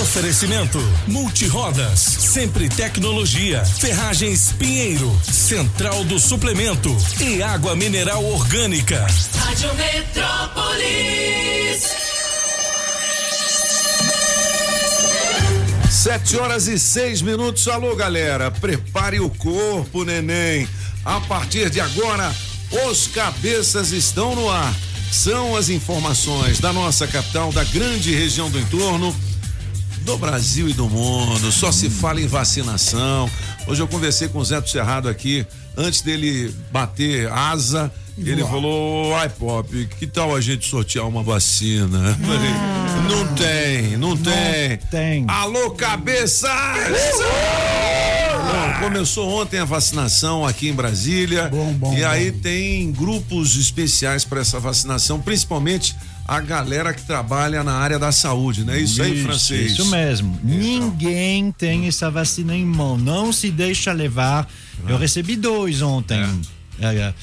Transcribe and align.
Oferecimento 0.00 0.78
Multirodas, 1.06 2.00
Sempre 2.00 2.68
Tecnologia, 2.68 3.62
Ferragens 3.64 4.52
Pinheiro, 4.58 5.14
Central 5.22 6.02
do 6.04 6.18
Suplemento 6.18 6.96
e 7.20 7.42
Água 7.42 7.76
Mineral 7.76 8.24
Orgânica. 8.24 9.06
Rádio 9.36 9.74
Metrópolis. 9.74 11.22
Sete 15.90 16.36
horas 16.36 16.66
e 16.68 16.78
seis 16.78 17.20
minutos. 17.20 17.68
Alô, 17.68 17.94
galera. 17.94 18.50
Prepare 18.50 19.20
o 19.20 19.28
corpo, 19.28 20.04
neném. 20.04 20.66
A 21.04 21.20
partir 21.20 21.68
de 21.68 21.80
agora, 21.80 22.34
os 22.88 23.06
cabeças 23.08 23.92
estão 23.92 24.34
no 24.34 24.50
ar. 24.50 24.74
São 25.12 25.54
as 25.54 25.68
informações 25.68 26.58
da 26.58 26.72
nossa 26.72 27.06
capital, 27.06 27.52
da 27.52 27.62
grande 27.64 28.14
região 28.14 28.50
do 28.50 28.58
entorno, 28.58 29.14
do 30.02 30.16
Brasil 30.18 30.68
e 30.68 30.72
do 30.72 30.88
mundo. 30.88 31.50
Só 31.52 31.72
se 31.72 31.88
fala 31.88 32.20
em 32.20 32.26
vacinação. 32.26 33.30
Hoje 33.66 33.80
eu 33.80 33.88
conversei 33.88 34.28
com 34.28 34.38
o 34.38 34.44
Zé 34.44 34.60
do 34.60 34.68
Cerrado 34.68 35.08
aqui, 35.08 35.46
antes 35.76 36.02
dele 36.02 36.54
bater 36.70 37.30
asa. 37.30 37.92
Ele 38.18 38.42
falou, 38.42 39.14
ai 39.16 39.28
Pop, 39.28 39.88
que 39.98 40.06
tal 40.06 40.36
a 40.36 40.40
gente 40.40 40.68
sortear 40.68 41.08
uma 41.08 41.22
vacina? 41.22 42.14
Falei, 42.20 42.50
não 43.08 43.34
tem, 43.34 43.96
não 43.96 44.16
tem. 44.16 44.76
tem. 44.90 45.24
Alô, 45.28 45.70
cabeça! 45.70 46.48
Bom, 48.52 48.84
começou 48.84 49.28
ontem 49.40 49.58
a 49.60 49.64
vacinação 49.64 50.46
aqui 50.46 50.68
em 50.68 50.74
Brasília. 50.74 51.48
Bom, 51.48 51.72
bom, 51.72 51.94
e 51.94 52.04
aí 52.04 52.30
tem 52.30 52.92
grupos 52.92 53.56
especiais 53.56 54.24
para 54.24 54.40
essa 54.40 54.60
vacinação, 54.60 55.18
principalmente 55.18 55.96
a 56.36 56.40
galera 56.40 56.92
que 56.94 57.02
trabalha 57.06 57.62
na 57.62 57.74
área 57.74 57.98
da 57.98 58.10
saúde, 58.12 58.64
não 58.64 58.72
é 58.72 58.80
isso, 58.80 59.02
aí, 59.02 59.22
francês? 59.22 59.72
Isso 59.72 59.86
mesmo. 59.86 60.38
Ninguém 60.42 61.52
tem 61.52 61.86
essa 61.86 62.10
vacina 62.10 62.54
em 62.56 62.64
mão. 62.64 62.96
Não 62.96 63.32
se 63.32 63.50
deixa 63.50 63.92
levar. 63.92 64.48
Eu 64.88 64.96
recebi 64.96 65.36
dois 65.36 65.82
ontem. 65.82 66.18
É, 66.80 66.86
é, 66.96 67.14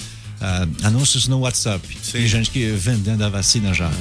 ah, 0.41 0.65
anúncios 0.83 1.27
no 1.27 1.39
WhatsApp. 1.39 1.85
Sim. 2.01 2.19
De 2.19 2.27
gente 2.27 2.49
que 2.49 2.71
vendendo 2.71 3.23
a 3.25 3.29
vacina 3.29 3.73
já. 3.73 3.91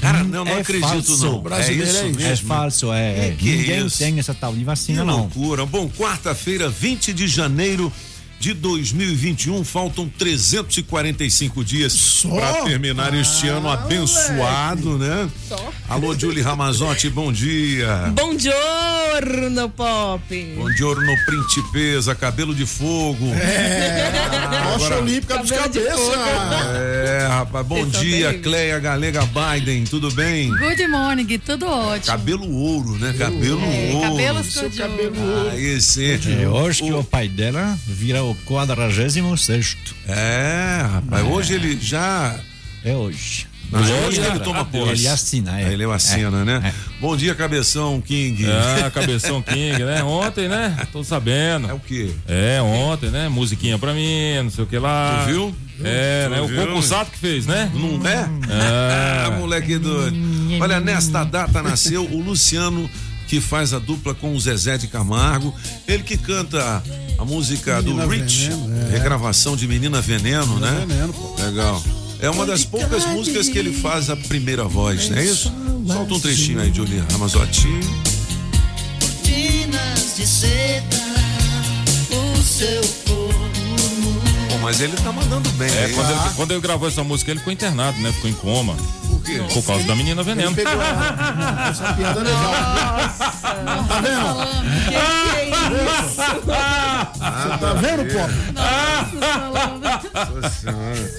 Cara, 0.00 0.22
não, 0.22 0.44
não 0.44 0.52
É 0.52 0.60
acredito 0.60 0.86
falso. 0.88 1.24
não. 1.24 1.38
É 1.38 1.40
Brasileiro 1.42 1.84
isso 1.90 1.98
é 1.98 2.02
mesmo. 2.08 2.22
É 2.22 2.36
falso, 2.36 2.92
é. 2.92 3.28
é. 3.28 3.30
Que 3.30 3.36
que 3.36 3.56
Ninguém 3.56 3.86
isso? 3.86 3.98
tem 3.98 4.18
essa 4.18 4.34
tal 4.34 4.52
de 4.52 4.58
Que 4.58 4.64
vacina, 4.64 5.04
não. 5.04 5.20
loucura. 5.20 5.64
Bom, 5.64 5.88
quarta-feira, 5.88 6.68
20 6.68 7.12
de 7.14 7.26
janeiro 7.26 7.90
de 8.38 8.52
2021, 8.54 9.64
faltam 9.64 10.08
345 10.18 11.64
dias 11.64 12.24
para 12.28 12.64
terminar 12.64 13.14
este 13.14 13.48
ano 13.48 13.68
abençoado, 13.68 14.98
né? 14.98 15.28
Alô, 15.88 16.14
Julie 16.16 16.42
Ramazotti, 16.42 17.08
bom 17.08 17.32
dia. 17.32 18.12
Bom 18.14 18.38
giorno, 18.38 19.68
Pop. 19.70 20.54
Bom 20.56 20.70
giorno, 20.72 21.12
principesa, 21.24 22.14
cabelo 22.14 22.54
de 22.54 22.66
fogo. 22.66 23.26
Rocha 24.72 24.96
Olímpica 24.98 25.38
dos 25.38 25.50
Cabelo 25.50 25.72
de 25.72 25.80
cabeças. 25.80 26.14
É, 26.76 27.26
rapaz, 27.28 27.66
bom 27.66 27.84
Vocês 27.84 28.02
dia. 28.02 28.34
Cleia 28.38 28.78
Galega 28.78 29.22
Biden, 29.26 29.84
tudo 29.84 30.10
bem? 30.12 30.50
Good 30.50 30.86
morning, 30.88 31.38
tudo 31.38 31.66
ótimo. 31.66 32.04
Cabelo 32.06 32.50
ouro, 32.52 32.98
né? 32.98 33.14
Cabelo 33.18 33.60
É, 33.62 33.92
ouro. 33.94 34.16
de 34.70 34.76
cabelo 34.78 35.20
ouro. 35.20 35.50
Ah, 35.52 35.56
esse. 35.58 36.20
É 36.42 36.48
hoje 36.48 36.82
que 36.82 36.92
o 36.92 37.02
pai 37.02 37.28
dela 37.28 37.78
vira 37.86 38.22
o 38.30 38.34
46 38.44 39.76
É, 40.08 40.82
rapaz, 40.90 41.24
hoje 41.26 41.54
ele 41.54 41.78
já 41.80 42.38
É 42.84 42.94
hoje. 42.94 43.46
Não, 43.70 43.80
hoje 43.80 44.20
ele 44.20 44.38
toma 44.40 44.64
posse. 44.64 44.92
Ele 44.92 45.08
assina, 45.08 45.60
é. 45.60 45.72
Ele 45.72 45.84
assina, 45.84 46.42
É, 46.42 46.44
né? 46.44 46.62
é. 46.66 46.72
Bom 47.00 47.16
dia, 47.16 47.34
Cabeção 47.34 48.00
King. 48.00 48.46
Ah, 48.48 48.90
Cabeção 48.90 49.42
King, 49.42 49.82
né? 49.82 50.02
Ontem, 50.06 50.48
né? 50.48 50.76
Tô 50.92 51.02
sabendo. 51.02 51.68
É 51.68 51.74
o 51.74 51.80
quê? 51.80 52.10
É, 52.28 52.62
ontem, 52.62 53.10
né? 53.10 53.28
Musiquinha 53.28 53.76
pra 53.76 53.92
mim, 53.92 54.40
não 54.44 54.50
sei 54.50 54.62
o 54.62 54.66
que 54.68 54.78
lá. 54.78 55.24
Tu 55.24 55.32
viu? 55.32 55.54
É, 55.82 56.24
Tu 56.26 56.30
né? 56.30 56.40
O 56.42 56.46
viu? 56.46 56.64
concursato 56.66 57.10
que 57.10 57.18
fez, 57.18 57.44
né? 57.46 57.68
Não 57.74 58.08
é? 58.08 58.28
Ah, 59.26 59.30
moleque 59.36 59.76
doido. 59.78 60.16
Olha, 60.60 60.78
nesta 60.78 61.24
data 61.24 61.60
nasceu 61.60 62.04
o 62.04 62.22
Luciano, 62.22 62.88
que 63.26 63.40
faz 63.40 63.72
a 63.72 63.78
dupla 63.78 64.14
com 64.14 64.34
o 64.34 64.40
Zezé 64.40 64.78
de 64.78 64.86
Camargo. 64.86 65.54
Ele 65.86 66.02
que 66.02 66.16
canta 66.16 66.82
a 67.18 67.24
música 67.24 67.80
Menina 67.82 68.04
do 68.04 68.10
Rich, 68.10 68.48
Veneno, 68.50 68.86
é. 68.86 68.90
regravação 68.90 69.56
de 69.56 69.66
Menina 69.66 70.00
Veneno, 70.00 70.58
né? 70.58 70.84
Veneno, 70.86 71.12
pô. 71.12 71.34
Legal. 71.42 71.82
É 72.20 72.30
uma 72.30 72.46
das 72.46 72.64
poucas 72.64 73.04
músicas 73.06 73.48
que 73.48 73.58
ele 73.58 73.72
faz 73.72 74.08
a 74.08 74.16
primeira 74.16 74.64
voz, 74.64 75.10
não 75.10 75.18
é 75.18 75.24
isso? 75.24 75.52
Solta 75.86 76.14
um 76.14 76.20
trechinho 76.20 76.60
aí, 76.60 76.72
Julia 76.72 77.04
Ramazotti. 77.12 77.68
Pô, 84.50 84.58
mas 84.62 84.80
ele 84.80 84.96
tá 84.96 85.12
mandando 85.12 85.48
bem. 85.50 85.70
É, 85.70 85.84
aí. 85.84 85.92
quando 85.92 86.10
ele, 86.10 86.20
quando 86.36 86.50
ele 86.52 86.60
gravou 86.60 86.88
essa 86.88 87.04
música, 87.04 87.30
ele 87.30 87.40
ficou 87.40 87.52
internado, 87.52 87.98
né? 88.00 88.10
Ficou 88.12 88.30
em 88.30 88.34
coma. 88.34 88.76
Por 89.26 89.46
quê? 89.48 89.54
Por 89.54 89.64
causa 89.64 89.84
da 89.86 89.94
menina 89.96 90.22
veneno. 90.22 90.54
Pegou 90.54 90.72
a- 90.72 91.66
essa 91.70 91.92
piada 91.94 92.20
legal. 92.20 92.52
Tá 93.88 94.00
vendo? 94.00 94.36
Que 94.84 94.90
que 94.90 95.36
é 95.36 95.48
isso? 95.48 96.16
Tá 97.60 97.72
vendo, 97.74 98.04
pô? 98.12 98.20
Nossa 100.34 100.50
Senhora. 100.60 101.10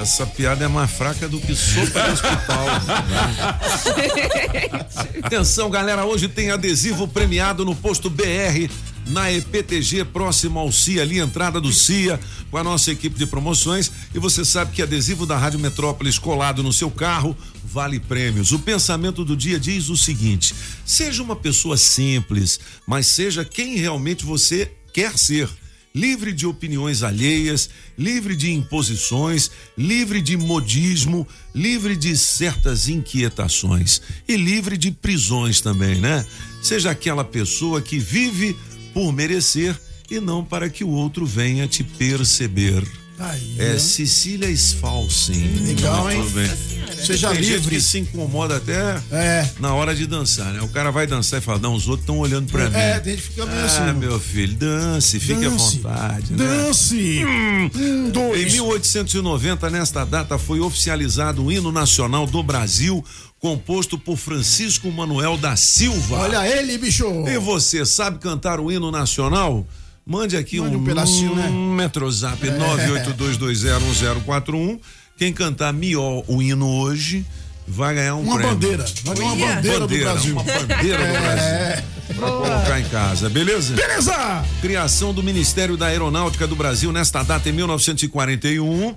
Essa 0.00 0.26
piada 0.26 0.64
é 0.64 0.68
mais 0.68 0.90
fraca 0.90 1.28
do 1.28 1.38
que 1.40 1.54
sopa 1.54 2.00
de 2.00 2.10
hospital. 2.12 2.66
Atenção, 5.22 5.70
galera, 5.70 6.04
hoje 6.04 6.28
tem 6.28 6.50
adesivo 6.50 7.06
premiado 7.06 7.64
no 7.64 7.74
posto 7.74 8.08
BR 8.10 8.68
na 9.06 9.32
EPTG, 9.32 10.04
próximo 10.06 10.58
ao 10.58 10.70
CIA, 10.70 11.02
ali 11.02 11.18
entrada 11.18 11.60
do 11.60 11.72
CIA, 11.72 12.18
com 12.50 12.56
a 12.56 12.64
nossa 12.64 12.90
equipe 12.90 13.18
de 13.18 13.26
promoções. 13.26 13.90
E 14.14 14.18
você 14.18 14.44
sabe 14.44 14.72
que 14.72 14.82
adesivo 14.82 15.26
da 15.26 15.36
Rádio 15.36 15.58
Metrópolis 15.58 16.18
colado 16.18 16.62
no 16.62 16.72
seu 16.72 16.90
carro 16.90 17.36
vale 17.64 17.98
prêmios. 17.98 18.52
O 18.52 18.58
pensamento 18.58 19.24
do 19.24 19.36
dia 19.36 19.58
diz 19.58 19.88
o 19.88 19.96
seguinte: 19.96 20.54
seja 20.84 21.22
uma 21.22 21.36
pessoa 21.36 21.76
simples, 21.76 22.60
mas 22.86 23.06
seja 23.06 23.44
quem 23.44 23.76
realmente 23.76 24.24
você 24.24 24.70
quer 24.92 25.16
ser 25.18 25.48
livre 25.94 26.32
de 26.32 26.46
opiniões 26.46 27.02
alheias, 27.02 27.68
livre 27.98 28.34
de 28.34 28.50
imposições, 28.50 29.50
livre 29.76 30.22
de 30.22 30.36
modismo, 30.36 31.26
livre 31.54 31.96
de 31.96 32.16
certas 32.16 32.88
inquietações 32.88 34.00
e 34.26 34.36
livre 34.36 34.76
de 34.76 34.90
prisões 34.90 35.60
também, 35.60 35.96
né? 35.96 36.24
Seja 36.62 36.90
aquela 36.90 37.24
pessoa 37.24 37.82
que 37.82 37.98
vive 37.98 38.56
por 38.92 39.12
merecer 39.12 39.78
e 40.10 40.20
não 40.20 40.44
para 40.44 40.68
que 40.68 40.84
o 40.84 40.90
outro 40.90 41.24
venha 41.24 41.66
te 41.66 41.82
perceber. 41.82 43.01
Aí, 43.18 43.56
É 43.58 43.74
ó. 43.74 43.78
Cecília 43.78 44.48
Sfalsin. 44.56 45.60
Legal, 45.66 46.10
hein? 46.10 46.24
Bem. 46.34 46.50
Seja 47.04 47.28
Tem 47.30 47.42
gente 47.42 47.52
livre. 47.54 47.74
que 47.76 47.80
se 47.82 47.98
incomoda 47.98 48.56
até 48.58 49.00
É. 49.10 49.48
na 49.58 49.74
hora 49.74 49.94
de 49.94 50.06
dançar, 50.06 50.52
né? 50.52 50.60
O 50.62 50.68
cara 50.68 50.90
vai 50.92 51.04
dançar 51.06 51.40
e 51.40 51.42
fala, 51.42 51.58
não, 51.58 51.74
os 51.74 51.88
outros 51.88 52.02
estão 52.04 52.18
olhando 52.18 52.50
pra 52.50 52.68
mim. 52.70 52.76
É, 52.76 53.00
tem 53.00 53.14
gente 53.16 53.22
que 53.24 53.28
fica 53.30 53.46
meio 53.46 53.60
Ah, 53.60 53.64
assim. 53.64 53.98
meu 53.98 54.20
filho, 54.20 54.56
dance, 54.56 55.18
fique 55.18 55.44
à 55.44 55.48
Dance. 55.50 55.76
vontade, 55.78 56.32
né? 56.32 56.36
Dance! 56.38 57.24
Um, 57.24 57.70
Em 58.06 58.10
dois. 58.10 58.52
1890, 58.52 59.68
nesta 59.70 60.04
data, 60.04 60.38
foi 60.38 60.60
oficializado 60.60 61.44
o 61.44 61.50
hino 61.50 61.72
nacional 61.72 62.24
do 62.26 62.40
Brasil, 62.42 63.04
composto 63.40 63.98
por 63.98 64.16
Francisco 64.16 64.90
Manuel 64.92 65.36
da 65.36 65.56
Silva. 65.56 66.16
Olha 66.18 66.46
ele, 66.46 66.78
bicho! 66.78 67.04
E 67.26 67.36
você 67.38 67.84
sabe 67.84 68.18
cantar 68.20 68.60
o 68.60 68.70
hino 68.70 68.90
nacional? 68.92 69.66
Mande 70.04 70.36
aqui 70.36 70.60
Mande 70.60 70.76
um, 70.76 70.80
um 70.80 70.84
pedacinho, 70.84 71.34
né? 71.34 71.48
Metrozap 71.50 72.40
982201041. 72.46 74.78
Quem 75.16 75.32
cantar 75.32 75.72
melhor 75.72 76.24
o 76.26 76.42
hino 76.42 76.66
hoje 76.68 77.24
vai 77.68 77.94
ganhar 77.94 78.16
um 78.16 78.22
Uma 78.22 78.34
prêmio. 78.36 78.54
bandeira. 78.54 78.84
Vai 79.04 79.16
ganhar 79.16 79.32
uma 79.32 79.46
bandeira, 79.46 79.80
Bandeira, 79.80 79.86
do 79.86 79.98
Brasil. 80.12 80.32
uma 80.34 80.42
bandeira 80.42 80.98
do 80.98 81.20
Brasil. 81.20 81.84
Pra 82.16 82.28
colocar 82.28 82.80
em 82.80 82.84
casa, 82.88 83.30
beleza? 83.30 83.74
Beleza! 83.74 84.44
Criação 84.60 85.14
do 85.14 85.22
Ministério 85.22 85.76
da 85.76 85.86
Aeronáutica 85.86 86.46
do 86.46 86.56
Brasil 86.56 86.92
nesta 86.92 87.22
data 87.22 87.48
em 87.48 87.52
1941. 87.52 88.94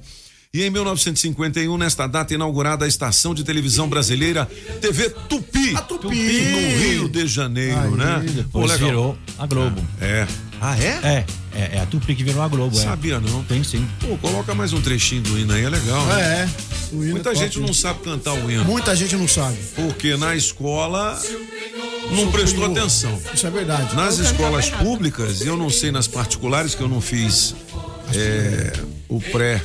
E 0.54 0.64
em 0.64 0.70
1951, 0.70 1.78
nesta 1.78 2.08
data, 2.08 2.34
inaugurada 2.34 2.86
a 2.86 2.88
estação 2.88 3.36
de 3.36 3.44
televisão 3.44 3.90
brasileira 3.90 4.46
TV 4.80 5.10
Tupi. 5.28 5.76
A 5.76 5.82
Tupi. 5.82 6.08
No 6.08 6.80
Rio 6.80 7.10
de 7.10 7.28
Janeiro, 7.28 7.78
Aí, 7.78 7.92
né? 7.92 8.24
Pô, 8.26 8.32
Depois 8.32 8.72
legal. 8.72 8.88
virou 8.90 9.18
a 9.38 9.46
Globo. 9.46 9.82
É. 10.00 10.26
Ah, 10.68 10.76
é? 10.80 11.00
É, 11.04 11.26
é, 11.54 11.76
é 11.76 11.80
a 11.80 11.86
Tupi 11.86 12.16
que 12.16 12.24
virou 12.24 12.42
a 12.42 12.48
Globo, 12.48 12.76
é. 12.76 12.82
Sabia 12.82 13.20
não. 13.20 13.44
Tem 13.44 13.64
sim. 13.64 13.88
Pô, 14.00 14.18
coloca 14.18 14.56
mais 14.56 14.74
um 14.74 14.82
trechinho 14.82 15.22
do 15.22 15.38
hino 15.38 15.54
aí, 15.54 15.64
é 15.64 15.70
legal. 15.70 16.04
né? 16.08 16.22
É. 16.24 16.50
O 16.92 17.04
hino 17.04 17.12
Muita 17.12 17.30
é 17.30 17.34
top. 17.34 17.46
gente 17.46 17.60
não 17.60 17.72
sabe 17.72 18.00
cantar 18.00 18.34
o 18.34 18.50
hino. 18.50 18.66
Muita 18.66 18.96
gente 18.96 19.16
não 19.16 19.28
sabe. 19.28 19.56
Porque 19.76 20.18
na 20.18 20.36
escola 20.36 21.22
não 22.10 22.32
prestou 22.32 22.66
atenção. 22.66 23.22
Isso 23.32 23.46
é 23.46 23.52
verdade. 23.52 23.96
Nas 23.96 24.18
escolas 24.18 24.72
públicas, 24.72 25.42
eu 25.42 25.56
não 25.56 25.70
sei 25.70 25.92
nas 25.92 26.08
particulares, 26.08 26.74
que 26.74 26.82
eu 26.82 26.88
não 26.88 27.00
fiz 27.00 27.54
é, 28.12 28.74
o 29.08 29.22
pré, 29.22 29.62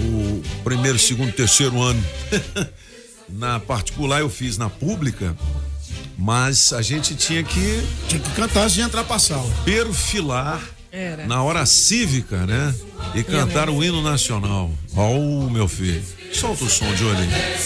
o 0.00 0.42
primeiro, 0.64 0.98
segundo, 0.98 1.30
terceiro 1.32 1.78
ano. 1.82 2.02
na 3.28 3.60
particular 3.60 4.20
eu 4.20 4.30
fiz 4.30 4.56
na 4.56 4.70
pública, 4.70 5.36
mas 6.16 6.72
a 6.72 6.82
gente 6.82 7.14
tinha 7.14 7.42
que 7.42 7.82
Tinha 8.08 8.20
que 8.20 8.30
cantar 8.30 8.62
antes 8.62 8.74
de 8.74 8.80
entrar 8.80 9.04
pra 9.04 9.18
sala. 9.18 9.48
perfilar 9.64 10.60
Era. 10.90 11.26
na 11.26 11.42
hora 11.42 11.64
cívica, 11.66 12.46
né? 12.46 12.74
E 13.14 13.22
cantar 13.22 13.68
o 13.68 13.82
hino 13.82 14.02
nacional. 14.02 14.70
Ó, 14.96 15.10
o 15.10 15.50
meu 15.50 15.66
filho. 15.68 16.02
Solta 16.32 16.64
o 16.64 16.70
som 16.70 16.92
de 16.94 17.04
olho 17.04 17.18
aí. 17.18 17.58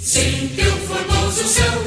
Sim, 0.00 0.50
teu 0.56 0.76
formoso 0.78 1.44
céu 1.44 1.82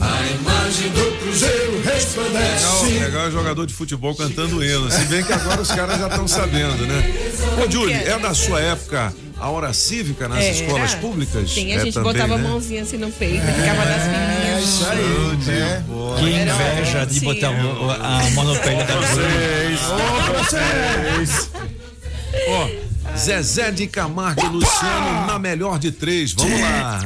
a 0.00 0.26
imagem 0.30 0.88
do 0.90 1.18
Cruzeiro 1.18 1.72
Legal, 1.78 1.94
resplandece. 1.94 2.98
legal 2.98 3.26
é 3.26 3.30
jogador 3.30 3.66
de 3.66 3.74
futebol 3.74 4.14
cantando 4.14 4.64
hino. 4.64 4.90
Se 4.90 5.04
bem 5.06 5.22
que 5.24 5.32
agora 5.32 5.60
os 5.60 5.68
caras 5.70 5.98
já 5.98 6.08
estão 6.08 6.26
sabendo, 6.26 6.86
né? 6.86 7.30
Ô, 7.64 7.70
Júlio, 7.70 7.94
é 7.94 8.18
da 8.18 8.34
sua 8.34 8.60
época 8.60 9.12
a 9.40 9.48
hora 9.50 9.72
cívica 9.72 10.28
nas 10.28 10.42
Era. 10.44 10.50
escolas 10.54 10.94
públicas? 10.96 11.50
Sim, 11.50 11.72
a 11.72 11.76
é 11.76 11.78
gente 11.84 11.94
também, 11.94 12.12
botava 12.12 12.34
a 12.34 12.38
né? 12.38 12.48
mãozinha 12.48 12.82
assim 12.82 12.96
no 12.96 13.10
peito, 13.10 13.44
ficava 13.46 13.84
nas 13.84 14.02
É 14.02 14.10
filhinhas. 14.10 14.64
isso 14.64 14.86
aí. 14.88 14.98
né? 15.46 15.84
Que 16.18 16.24
inveja 16.30 17.04
de 17.06 17.20
botar 17.20 17.50
o- 17.50 17.90
a 17.90 18.30
mão 18.34 18.44
no 18.44 18.56
peito 18.58 18.84
da 18.84 18.94
Ó, 22.48 22.68
Zezé 23.16 23.70
de 23.70 23.86
Camargo 23.86 24.44
e 24.44 24.48
Luciano 24.48 25.26
na 25.26 25.38
melhor 25.38 25.78
de 25.78 25.90
três. 25.92 26.32
Vamos 26.32 26.60
lá. 26.60 27.00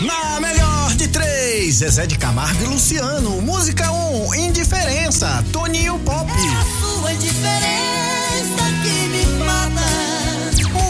Na 0.00 0.40
melhor 0.40 0.94
de 0.96 1.08
três, 1.08 1.76
Zezé 1.76 2.06
de 2.06 2.16
Camargo 2.18 2.62
e 2.64 2.66
Luciano. 2.66 3.40
Música 3.42 3.90
1, 3.90 4.26
um, 4.28 4.34
Indiferença, 4.34 5.44
Toninho 5.52 5.98
Pop. 6.00 6.30
sua 6.80 7.12
indiferença 7.12 7.97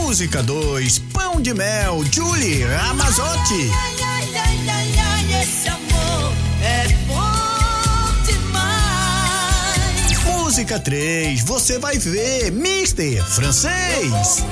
Música 0.08 0.42
2, 0.42 1.00
Pão 1.12 1.38
de 1.38 1.52
Mel, 1.52 2.02
Julie 2.10 2.64
Ramazotti. 2.64 3.70
Ai, 3.70 3.94
ai, 4.02 4.28
ai, 4.36 4.58
ai, 4.70 4.94
ai, 4.98 5.42
esse 5.42 5.68
amor 5.68 6.32
é 6.62 6.88
bom 7.06 8.22
demais. 8.24 8.64
Música 10.24 10.80
3, 10.80 11.42
Você 11.42 11.78
Vai 11.78 11.98
Ver, 11.98 12.50
Mister 12.52 13.22
Francês. 13.22 14.42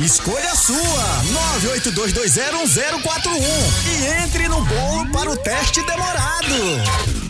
Escolha 0.00 0.52
a 0.52 0.54
sua, 0.54 1.24
982201041 1.74 3.42
e 3.84 4.22
entre 4.22 4.46
no 4.46 4.64
bolo 4.64 5.10
para 5.10 5.28
o 5.28 5.36
teste 5.36 5.84
demorado. 5.84 6.54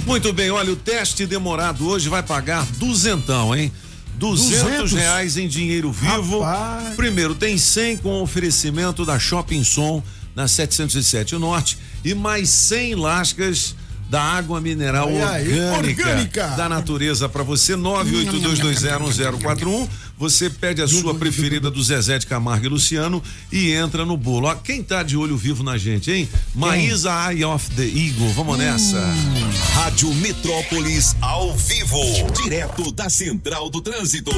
Muito 0.05 0.35
bem, 0.35 0.51
olha, 0.51 0.73
o 0.73 0.77
teste 0.77 1.25
demorado 1.25 1.89
hoje 1.89 2.11
vai 2.11 2.23
pagar 2.23 2.67
duzentão, 2.77 3.57
hein? 3.57 3.73
Duzentos 4.17 4.93
reais 4.93 5.39
em 5.39 5.49
dinheiro 5.49 5.91
vivo. 5.91 6.41
Rapaz. 6.41 6.95
Primeiro, 6.95 7.35
tem 7.35 7.57
100 7.57 7.97
com 7.99 8.21
oferecimento 8.21 9.07
da 9.07 9.19
Shopping 9.19 9.65
Som 9.65 10.03
na 10.37 10.47
707 10.47 11.37
Norte 11.37 11.79
e 12.05 12.15
mais 12.15 12.51
100 12.51 12.97
lascas 12.97 13.75
da 14.11 14.23
água 14.23 14.61
mineral 14.61 15.11
orgânica, 15.13 15.77
orgânica. 15.77 16.47
da 16.49 16.69
natureza 16.69 17.29
para 17.29 17.43
você 17.43 17.75
982201041. 17.77 19.89
Você 20.19 20.51
pede 20.51 20.83
a 20.83 20.89
sua 20.89 21.15
preferida 21.15 21.71
do 21.71 21.81
Zezé 21.81 22.19
de 22.19 22.27
Camargo 22.27 22.67
e 22.67 22.69
Luciano 22.69 23.23
e 23.53 23.71
entra 23.71 24.05
no 24.05 24.17
bolo. 24.17 24.49
Ó, 24.49 24.55
quem 24.57 24.83
tá 24.83 25.05
de 25.05 25.17
olho 25.17 25.37
vivo 25.37 25.63
na 25.63 25.79
gente, 25.79 26.11
hein? 26.11 26.29
Maísa 26.53 27.33
Eye 27.33 27.45
of 27.45 27.71
the 27.77 27.85
Eagle. 27.85 28.33
Vamos 28.33 28.59
nessa. 28.59 28.99
Rádio 29.75 30.13
Metrópolis 30.15 31.15
ao 31.21 31.57
vivo, 31.57 32.01
direto 32.43 32.91
da 32.91 33.09
Central 33.09 33.71
do 33.71 33.81
Trânsito. 33.81 34.33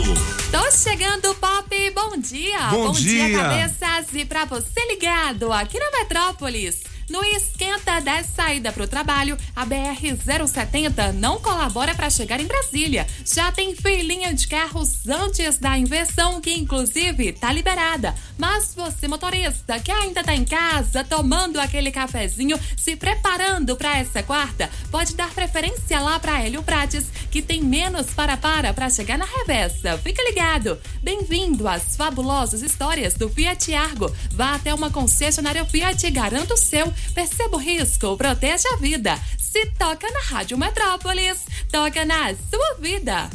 Tô 0.52 0.70
chegando, 0.70 1.34
Pop. 1.36 1.90
Bom 1.94 2.18
dia. 2.18 2.68
Bom 2.68 2.92
dia, 2.92 3.26
dia. 3.28 3.38
cabeças. 3.38 4.06
E 4.12 4.24
pra 4.26 4.44
você 4.44 4.86
ligado 4.86 5.50
aqui 5.50 5.78
na 5.78 5.90
Metrópolis. 5.98 6.89
No 7.10 7.24
esquenta 7.24 8.00
da 8.00 8.22
saída 8.22 8.70
pro 8.70 8.86
trabalho, 8.86 9.36
a 9.56 9.66
BR-070 9.66 11.12
não 11.14 11.40
colabora 11.40 11.92
para 11.92 12.08
chegar 12.08 12.38
em 12.38 12.46
Brasília. 12.46 13.04
Já 13.24 13.50
tem 13.50 13.74
filinha 13.74 14.32
de 14.32 14.46
carros 14.46 15.08
antes 15.08 15.58
da 15.58 15.76
inversão, 15.76 16.40
que 16.40 16.54
inclusive 16.54 17.32
tá 17.32 17.52
liberada. 17.52 18.14
Mas 18.38 18.76
você, 18.76 19.08
motorista, 19.08 19.80
que 19.80 19.90
ainda 19.90 20.22
tá 20.22 20.36
em 20.36 20.44
casa, 20.44 21.02
tomando 21.02 21.58
aquele 21.58 21.90
cafezinho, 21.90 22.56
se 22.76 22.94
preparando 22.94 23.74
para 23.74 23.98
essa 23.98 24.22
quarta, 24.22 24.70
pode 24.88 25.16
dar 25.16 25.30
preferência 25.30 25.98
lá 25.98 26.20
para 26.20 26.40
Hélio 26.40 26.62
Prates, 26.62 27.06
que 27.28 27.42
tem 27.42 27.60
menos 27.60 28.06
para-para 28.14 28.72
para 28.72 28.88
chegar 28.88 29.18
na 29.18 29.24
reversa. 29.24 29.98
Fica 29.98 30.22
ligado! 30.22 30.78
Bem-vindo 31.02 31.66
às 31.66 31.96
fabulosas 31.96 32.62
histórias 32.62 33.14
do 33.14 33.28
Fiat 33.28 33.74
Argo. 33.74 34.14
Vá 34.30 34.54
até 34.54 34.72
uma 34.72 34.90
concessionária 34.90 35.64
Fiat 35.64 36.06
e 36.06 36.10
garanta 36.12 36.54
o 36.54 36.56
seu. 36.56 37.00
Perceba 37.14 37.56
o 37.56 37.61
risco, 37.61 38.17
proteja 38.17 38.69
a 38.75 38.76
vida. 38.76 39.19
Se 39.38 39.67
toca 39.79 40.08
na 40.11 40.20
Rádio 40.20 40.56
Metrópolis, 40.56 41.38
toca 41.70 42.05
na 42.05 42.35
sua 42.50 42.75
vida. 42.81 43.29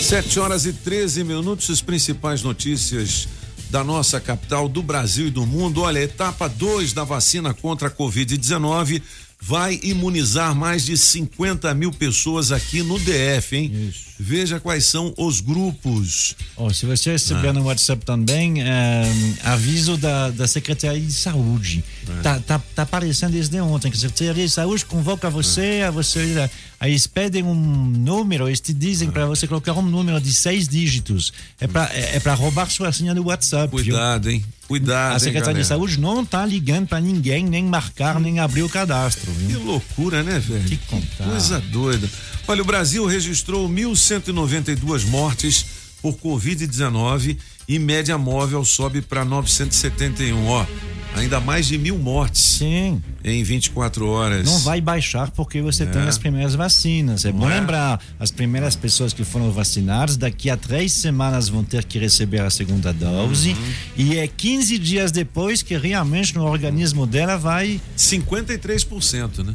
Sete 0.00 0.38
horas 0.38 0.66
e 0.66 0.72
13 0.72 1.24
minutos, 1.24 1.70
as 1.70 1.80
principais 1.80 2.42
notícias 2.42 3.26
da 3.70 3.82
nossa 3.82 4.20
capital, 4.20 4.68
do 4.68 4.82
Brasil 4.82 5.28
e 5.28 5.30
do 5.30 5.46
mundo. 5.46 5.80
Olha, 5.80 6.00
etapa 6.00 6.46
2 6.46 6.92
da 6.92 7.04
vacina 7.04 7.54
contra 7.54 7.88
a 7.88 7.90
Covid-19 7.90 9.02
vai 9.44 9.80
imunizar 9.82 10.54
mais 10.54 10.84
de 10.84 10.96
50 10.96 11.74
mil 11.74 11.90
pessoas 11.90 12.52
aqui 12.52 12.80
no 12.80 12.96
DF, 12.96 13.56
hein? 13.56 13.92
Veja 14.18 14.60
quais 14.60 14.84
são 14.84 15.12
os 15.18 15.40
grupos. 15.40 16.36
Ó, 16.56 16.70
se 16.70 16.86
você 16.86 17.10
receber 17.10 17.52
no 17.52 17.64
WhatsApp 17.64 18.04
também, 18.04 18.62
eh, 18.62 19.02
aviso 19.42 19.96
da, 19.96 20.30
da 20.30 20.46
Secretaria 20.46 21.00
de 21.00 21.12
Saúde. 21.12 21.82
Tá, 22.22 22.38
tá, 22.38 22.60
tá 22.72 22.82
aparecendo 22.82 23.32
desde 23.32 23.60
ontem, 23.60 23.90
que 23.90 23.96
a 23.96 24.00
Secretaria 24.00 24.46
de 24.46 24.52
Saúde 24.52 24.84
convoca 24.84 25.28
você, 25.28 25.82
a 25.84 25.90
você 25.90 26.48
aí 26.82 26.90
eles 26.90 27.06
pedem 27.06 27.44
um 27.44 27.54
número, 27.54 28.48
eles 28.48 28.58
te 28.60 28.74
dizem 28.74 29.08
para 29.08 29.24
você 29.24 29.46
colocar 29.46 29.72
um 29.72 29.82
número 29.82 30.20
de 30.20 30.32
seis 30.32 30.66
dígitos. 30.66 31.32
É 31.60 31.68
para 31.68 31.88
é, 31.94 32.16
é 32.16 32.30
roubar 32.34 32.68
sua 32.68 32.90
senha 32.90 33.14
do 33.14 33.24
WhatsApp. 33.24 33.68
viu? 33.76 33.94
Cuidado, 33.94 34.28
hein? 34.28 34.44
Cuidado, 34.66 35.12
A 35.12 35.14
hein, 35.14 35.20
Secretaria 35.20 35.62
de 35.62 35.68
galera? 35.68 35.86
Saúde 35.86 36.00
não 36.00 36.24
tá 36.24 36.44
ligando 36.44 36.88
para 36.88 37.00
ninguém, 37.00 37.44
nem 37.44 37.62
marcar, 37.64 38.18
nem 38.18 38.40
abrir 38.40 38.64
o 38.64 38.68
cadastro. 38.68 39.30
Que 39.30 39.44
Viu? 39.44 39.62
loucura, 39.62 40.24
né, 40.24 40.40
velho? 40.40 40.64
Que 40.64 40.76
contar. 40.76 41.24
Coisa 41.24 41.60
doida. 41.60 42.10
Olha, 42.48 42.62
o 42.62 42.64
Brasil 42.64 43.06
registrou 43.06 43.68
1.192 43.68 45.06
mortes 45.06 45.64
por 46.02 46.16
Covid-19 46.16 47.36
e 47.68 47.78
média 47.78 48.16
móvel 48.18 48.64
sobe 48.64 49.00
para 49.00 49.24
971. 49.24 50.46
Ó, 50.46 50.66
ainda 51.14 51.40
mais 51.40 51.66
de 51.66 51.76
mil 51.78 51.98
mortes 51.98 52.42
Sim. 52.42 53.02
em 53.24 53.42
24 53.42 54.06
horas. 54.08 54.46
Não 54.46 54.58
vai 54.60 54.80
baixar 54.80 55.30
porque 55.30 55.60
você 55.60 55.84
tem 55.86 56.02
É. 56.02 56.08
as 56.08 56.16
primeiras 56.18 56.54
vacinas. 56.54 57.24
É 57.24 57.32
bom 57.32 57.50
é? 57.50 57.60
lembrar, 57.60 58.00
as 58.18 58.30
primeiras 58.30 58.74
pessoas 58.76 59.12
que 59.12 59.24
foram 59.24 59.50
vacinadas, 59.52 60.16
daqui 60.16 60.48
a 60.48 60.56
três 60.56 60.92
semanas 60.92 61.48
vão 61.48 61.62
ter 61.64 61.84
que 61.84 61.98
receber 61.98 62.40
a 62.40 62.50
segunda 62.50 62.92
dose. 62.92 63.50
Uhum. 63.50 63.72
E 63.96 64.18
é 64.18 64.26
15 64.26 64.78
dias 64.78 65.12
depois 65.12 65.62
que 65.62 65.76
realmente 65.76 66.34
no 66.34 66.44
organismo 66.44 67.06
dela 67.06 67.36
vai. 67.36 67.80
53%, 67.96 69.44
né? 69.44 69.54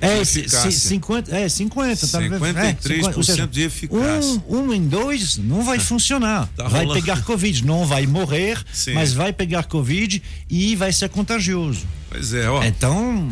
É, 0.00 0.20
eficácia. 0.20 0.70
se- 0.70 0.80
50, 0.88 1.36
é 1.36 1.48
50, 1.48 2.06
tá 2.08 2.18
vendo? 2.20 2.38
53% 2.38 3.16
ou 3.16 3.22
seja, 3.22 3.46
de 3.46 3.62
eficácia. 3.62 4.42
Um, 4.48 4.56
um 4.58 4.72
em 4.72 4.86
dois 4.86 5.36
não 5.38 5.62
vai 5.64 5.78
funcionar. 5.80 6.48
Tá 6.56 6.68
vai 6.68 6.86
pegar 6.86 7.22
Covid, 7.22 7.64
não 7.64 7.84
vai 7.86 8.06
morrer, 8.06 8.62
Sim. 8.72 8.94
mas 8.94 9.12
vai 9.12 9.32
pegar 9.32 9.64
Covid 9.64 10.22
e 10.48 10.76
vai 10.76 10.92
ser 10.92 11.08
contagioso. 11.08 11.86
Pois 12.10 12.32
é, 12.32 12.48
ó. 12.48 12.62
Então, 12.64 13.28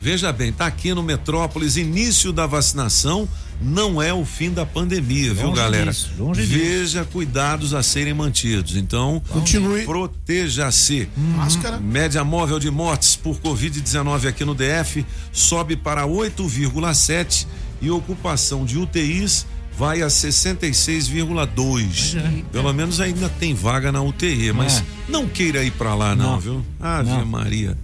Veja 0.00 0.32
bem, 0.32 0.52
tá 0.52 0.66
aqui 0.66 0.94
no 0.94 1.02
Metrópolis, 1.02 1.76
início 1.76 2.32
da 2.32 2.46
vacinação 2.46 3.28
não 3.60 4.00
é 4.00 4.14
o 4.14 4.24
fim 4.24 4.52
da 4.52 4.64
pandemia, 4.64 5.34
viu, 5.34 5.48
Longe 5.48 5.60
galera? 5.60 5.90
disso, 5.90 6.10
longe 6.16 6.42
Veja 6.42 7.04
cuidados 7.04 7.74
a 7.74 7.82
serem 7.82 8.14
mantidos. 8.14 8.76
Então, 8.76 9.20
Continue. 9.30 9.84
proteja-se. 9.84 11.08
Máscara. 11.16 11.78
Média 11.80 12.22
móvel 12.22 12.60
de 12.60 12.70
mortes 12.70 13.16
por 13.16 13.40
Covid-19 13.40 14.28
aqui 14.28 14.44
no 14.44 14.54
DF 14.54 15.04
sobe 15.32 15.74
para 15.76 16.06
8,7 16.06 17.48
e 17.82 17.90
ocupação 17.90 18.64
de 18.64 18.78
UTIs 18.78 19.44
vai 19.76 20.02
a 20.02 20.06
66,2. 20.08 22.16
Pelo 22.52 22.72
menos 22.72 23.00
ainda 23.00 23.28
tem 23.28 23.54
vaga 23.54 23.90
na 23.90 24.00
UTI, 24.02 24.52
mas 24.52 24.78
É. 24.78 24.84
não 25.08 25.26
queira 25.28 25.64
ir 25.64 25.72
pra 25.72 25.96
lá 25.96 26.14
não, 26.14 26.32
Não. 26.34 26.40
viu? 26.40 26.64
Ave 26.80 27.10
Não. 27.10 27.24
Maria. 27.26 27.76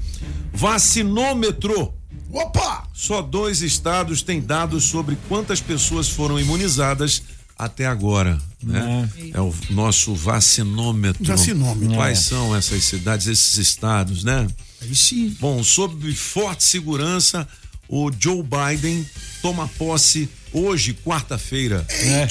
Vacinômetro. 0.52 1.92
Opa! 2.34 2.84
Só 2.92 3.22
dois 3.22 3.62
estados 3.62 4.22
têm 4.22 4.40
dados 4.40 4.84
sobre 4.84 5.16
quantas 5.28 5.60
pessoas 5.60 6.08
foram 6.08 6.38
imunizadas 6.38 7.22
até 7.56 7.86
agora, 7.86 8.40
né? 8.62 9.08
É 9.32 9.40
o 9.40 9.54
nosso 9.70 10.14
vacinômetro. 10.14 11.24
Vacinômetro. 11.24 11.94
Quais 11.94 12.18
É. 12.18 12.20
são 12.22 12.54
essas 12.56 12.82
cidades, 12.84 13.28
esses 13.28 13.56
estados, 13.58 14.24
né? 14.24 14.46
Aí 14.82 14.94
sim. 14.94 15.36
Bom, 15.40 15.62
sob 15.62 16.12
forte 16.14 16.64
segurança, 16.64 17.46
o 17.88 18.10
Joe 18.18 18.42
Biden 18.42 19.06
toma 19.40 19.68
posse 19.68 20.28
hoje, 20.54 20.94
quarta-feira, 21.04 21.84
É. 21.90 22.26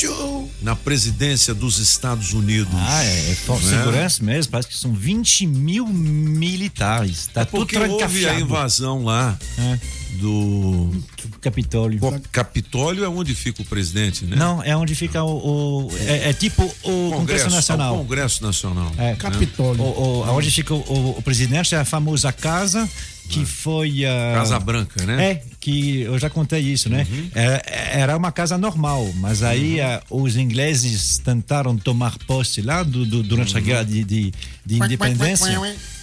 Na 0.61 0.75
presidência 0.75 1.53
dos 1.53 1.77
Estados 1.77 2.31
Unidos. 2.33 2.73
Ah, 2.73 3.03
é, 3.03 3.31
é 3.31 3.35
forte 3.35 3.65
Né? 3.65 3.77
segurança 3.77 4.23
mesmo, 4.23 4.51
parece 4.51 4.69
que 4.69 4.77
são 4.77 4.93
20 4.93 5.45
mil 5.45 5.85
militares. 5.85 7.29
Tá 7.33 7.41
É 7.41 7.45
tudo 7.45 7.59
porque 7.65 7.77
houve 7.77 8.27
a 8.27 8.39
invasão 8.39 9.03
lá 9.03 9.37
É, 9.57 9.79
do 10.19 10.89
Capitólio. 11.41 11.99
Capitólio 12.31 13.03
é 13.03 13.09
onde 13.09 13.33
fica 13.35 13.61
o 13.61 13.65
presidente, 13.65 14.25
né? 14.25 14.35
Não, 14.37 14.63
é 14.63 14.75
onde 14.75 14.95
fica 14.95 15.23
o. 15.23 15.87
o- 15.87 15.97
é, 16.07 16.29
é 16.29 16.33
tipo 16.33 16.63
o 16.83 17.11
Congresso, 17.15 17.49
Nacional. 17.49 17.95
O 17.95 17.97
Congresso 17.99 18.43
Nacional. 18.43 18.91
É. 18.97 19.15
Capitólio. 19.15 19.81
O, 19.81 20.21
o, 20.23 20.35
onde 20.35 20.49
fica 20.51 20.73
o, 20.73 20.77
o- 20.79 21.17
o 21.17 21.21
presidente 21.21 21.75
é 21.75 21.79
a 21.79 21.85
famosa 21.85 22.31
casa 22.31 22.89
que 23.29 23.45
foi. 23.45 24.05
ah, 24.05 24.33
Casa 24.35 24.59
Branca, 24.59 25.03
né? 25.05 25.31
É, 25.31 25.41
que 25.59 26.01
eu 26.01 26.19
já 26.19 26.29
contei 26.29 26.59
isso, 26.61 26.89
né? 26.89 27.07
É, 27.33 27.99
era 27.99 28.15
uma 28.17 28.31
casa 28.31 28.57
normal, 28.57 29.11
mas 29.15 29.41
aí 29.43 29.79
ah, 29.81 30.01
os 30.09 30.35
ingleses 30.35 31.17
tentaram 31.17 31.77
tomar 31.77 32.17
posse 32.27 32.61
lá 32.61 32.83
do, 32.83 33.05
do- 33.05 33.23
durante 33.23 33.57
a 33.57 33.59
guerra 33.59 33.83
de, 33.83 34.03
de, 34.03 34.33
de 34.65 34.75
independência. 34.75 35.57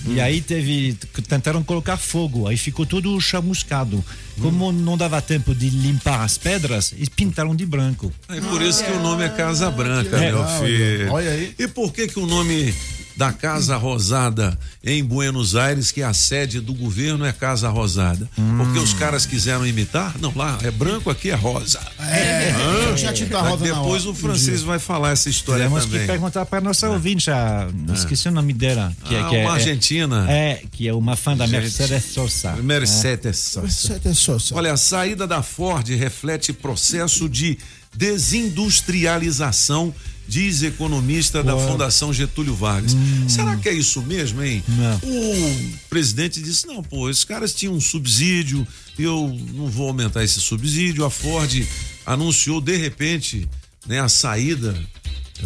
E 0.09 0.21
aí 0.21 0.41
teve. 0.41 0.97
Tentaram 1.29 1.63
colocar 1.63 1.97
fogo, 1.97 2.49
aí 2.49 2.57
ficou 2.57 2.87
tudo 2.87 3.21
chamuscado. 3.21 4.03
Como 4.41 4.73
não 4.73 4.97
dava 4.97 5.21
tempo 5.21 5.55
de 5.55 5.69
limpar 5.69 6.23
as 6.25 6.39
pedras, 6.39 6.93
eles 6.97 7.11
pintaram 7.11 7.55
de 7.55 7.67
branco. 7.67 8.11
É 8.31 8.41
por 8.41 8.63
isso 8.63 8.83
que 8.83 8.91
o 8.91 9.01
nome 9.01 9.23
é 9.25 9.29
Casa 9.29 9.71
Branca, 9.71 10.17
É. 10.17 10.31
meu 10.33 10.41
Olha, 10.41 10.59
filho. 10.67 11.13
olha 11.13 11.31
aí. 11.31 11.55
E 11.59 11.69
por 11.69 11.93
que 11.93 12.09
que 12.09 12.19
o 12.19 12.25
nome 12.27 12.75
da 13.17 13.33
Casa 13.33 13.77
Rosada 13.77 14.59
em 14.83 15.05
Buenos 15.05 15.55
Aires, 15.57 15.91
que 15.91 16.01
é 16.01 16.05
a 16.05 16.15
sede 16.15 16.61
do 16.61 16.73
governo, 16.73 17.25
é 17.25 17.33
Casa 17.33 17.69
Rosada? 17.69 18.29
Porque 18.57 18.79
os 18.79 18.95
caras 18.95 19.27
quiseram 19.27 19.67
imitar? 19.67 20.15
Não, 20.21 20.33
lá 20.35 20.59
é 20.63 20.71
branco, 20.71 21.11
aqui 21.11 21.31
é 21.31 21.35
rosa. 21.35 21.81
É, 21.99 22.51
eu 22.89 22.95
tinha 22.97 23.13
Mas 23.31 23.51
rosa 23.51 23.65
depois 23.65 24.07
o 24.07 24.15
francês 24.15 24.63
vai 24.63 24.79
falar 24.79 25.11
essa 25.11 25.29
história 25.29 25.65
Temos 25.65 25.85
que 25.85 25.91
também. 25.93 26.07
perguntar 26.07 26.47
para 26.47 26.61
nossa 26.61 26.89
ouvinte, 26.89 27.31
a, 27.31 27.69
esqueci 27.95 28.29
o 28.29 28.33
nome 28.33 28.53
dela. 28.53 28.93
Que 29.05 29.15
é, 29.15 29.21
Ah, 29.21 29.29
que 29.29 29.37
é, 29.37 29.41
uma 29.43 29.51
é- 29.51 29.55
argentina. 29.55 30.27
É, 30.31 30.63
que 30.71 30.89
é 30.89 30.95
uma 30.95 31.17
fã 31.17 31.37
da 31.37 31.47
Gente. 31.47 31.61
Mercedes 31.61 32.05
Sosa. 32.13 32.53
Mercedes 32.57 33.39
Sosa. 33.39 33.63
Mercedes 33.67 34.19
Sosa. 34.19 34.55
Olha, 34.55 34.73
a 34.73 34.77
saída 34.77 35.27
da 35.27 35.43
Ford 35.43 35.87
reflete 35.89 36.53
processo 36.53 37.29
de 37.29 37.59
desindustrialização, 37.95 39.93
diz 40.27 40.63
economista 40.63 41.43
da 41.43 41.57
Fundação 41.57 42.13
Getúlio 42.13 42.55
Vargas. 42.55 42.97
Será 43.29 43.57
que 43.57 43.69
é 43.69 43.73
isso 43.73 44.03
mesmo, 44.03 44.43
hein? 44.43 44.63
Não. 44.69 44.97
O 44.97 45.79
presidente 45.89 46.41
disse: 46.41 46.67
não, 46.67 46.83
pô, 46.83 47.11
esses 47.11 47.25
caras 47.25 47.55
tinham 47.55 47.75
um 47.75 47.81
subsídio, 47.81 48.67
eu 48.99 49.37
não 49.55 49.69
vou 49.69 49.89
aumentar 49.89 50.23
esse 50.23 50.41
subsídio. 50.41 51.05
A 51.05 51.11
Ford 51.11 51.67
anunciou 52.07 52.61
de 52.61 52.77
repente 52.77 53.49
né, 53.87 54.01
a 54.01 54.09
saída. 54.09 54.77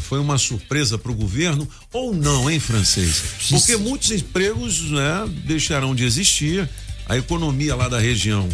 Foi 0.00 0.18
uma 0.18 0.38
surpresa 0.38 0.98
para 0.98 1.12
o 1.12 1.14
governo 1.14 1.68
ou 1.92 2.12
não, 2.12 2.50
hein, 2.50 2.58
francês? 2.58 3.22
Porque 3.48 3.76
muitos 3.76 4.10
empregos 4.10 4.90
né, 4.90 5.30
deixarão 5.46 5.94
de 5.94 6.04
existir, 6.04 6.68
a 7.06 7.16
economia 7.16 7.76
lá 7.76 7.88
da 7.88 8.00
região 8.00 8.48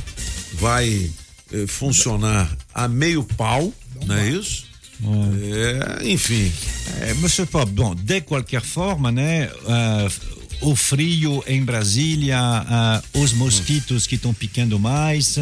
vai 0.52 1.10
eh, 1.52 1.66
funcionar 1.66 2.54
a 2.74 2.86
meio 2.86 3.24
pau, 3.24 3.72
não 4.06 4.16
é 4.16 4.28
isso? 4.28 4.69
É, 5.02 6.08
enfim. 6.08 6.52
É, 7.00 7.14
Monsieur 7.14 7.46
Pop, 7.48 7.70
bom, 7.70 7.94
de 7.94 8.20
qualquer 8.20 8.62
forma, 8.62 9.10
né? 9.10 9.50
ah, 9.66 10.08
o 10.62 10.76
frio 10.76 11.42
em 11.46 11.62
Brasília, 11.64 12.36
ah, 12.38 13.02
os 13.14 13.32
mosquitos 13.32 14.06
que 14.06 14.16
estão 14.16 14.34
picando 14.34 14.78
mais. 14.78 15.38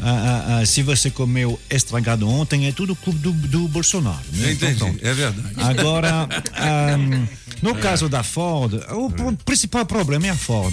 ah, 0.00 0.62
se 0.64 0.82
você 0.82 1.10
comeu 1.10 1.58
estragado 1.68 2.28
ontem, 2.28 2.66
é 2.68 2.72
tudo 2.72 2.94
culpa 2.94 3.18
do, 3.18 3.32
do 3.32 3.66
Bolsonaro. 3.68 4.20
Né? 4.32 4.52
Então, 4.52 4.70
Entendi, 4.88 4.98
é 5.02 5.12
verdade. 5.12 5.54
Agora, 5.56 6.28
ahm, 6.54 7.26
no 7.62 7.74
caso 7.74 8.08
da 8.08 8.22
Ford, 8.22 8.74
o 8.92 9.10
pro- 9.10 9.36
principal 9.44 9.84
problema 9.84 10.28
é 10.28 10.30
a 10.30 10.36
Ford. 10.36 10.72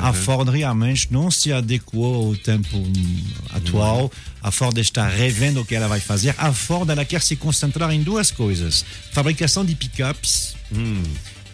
A 0.00 0.12
Ford 0.12 0.48
realmente 0.48 1.08
não 1.10 1.30
se 1.30 1.52
adequou 1.52 2.26
ao 2.28 2.36
tempo 2.36 2.76
hum, 2.76 3.24
atual. 3.50 4.10
A 4.42 4.50
Ford 4.50 4.76
está 4.78 5.08
revendo 5.08 5.60
o 5.60 5.64
que 5.64 5.74
ela 5.74 5.88
vai 5.88 6.00
fazer. 6.00 6.34
A 6.38 6.52
Ford 6.52 6.88
ela 6.88 7.04
quer 7.04 7.20
se 7.22 7.36
concentrar 7.36 7.90
em 7.92 8.02
duas 8.02 8.30
coisas: 8.30 8.84
fabricação 9.12 9.64
de 9.64 9.74
pickups 9.74 10.54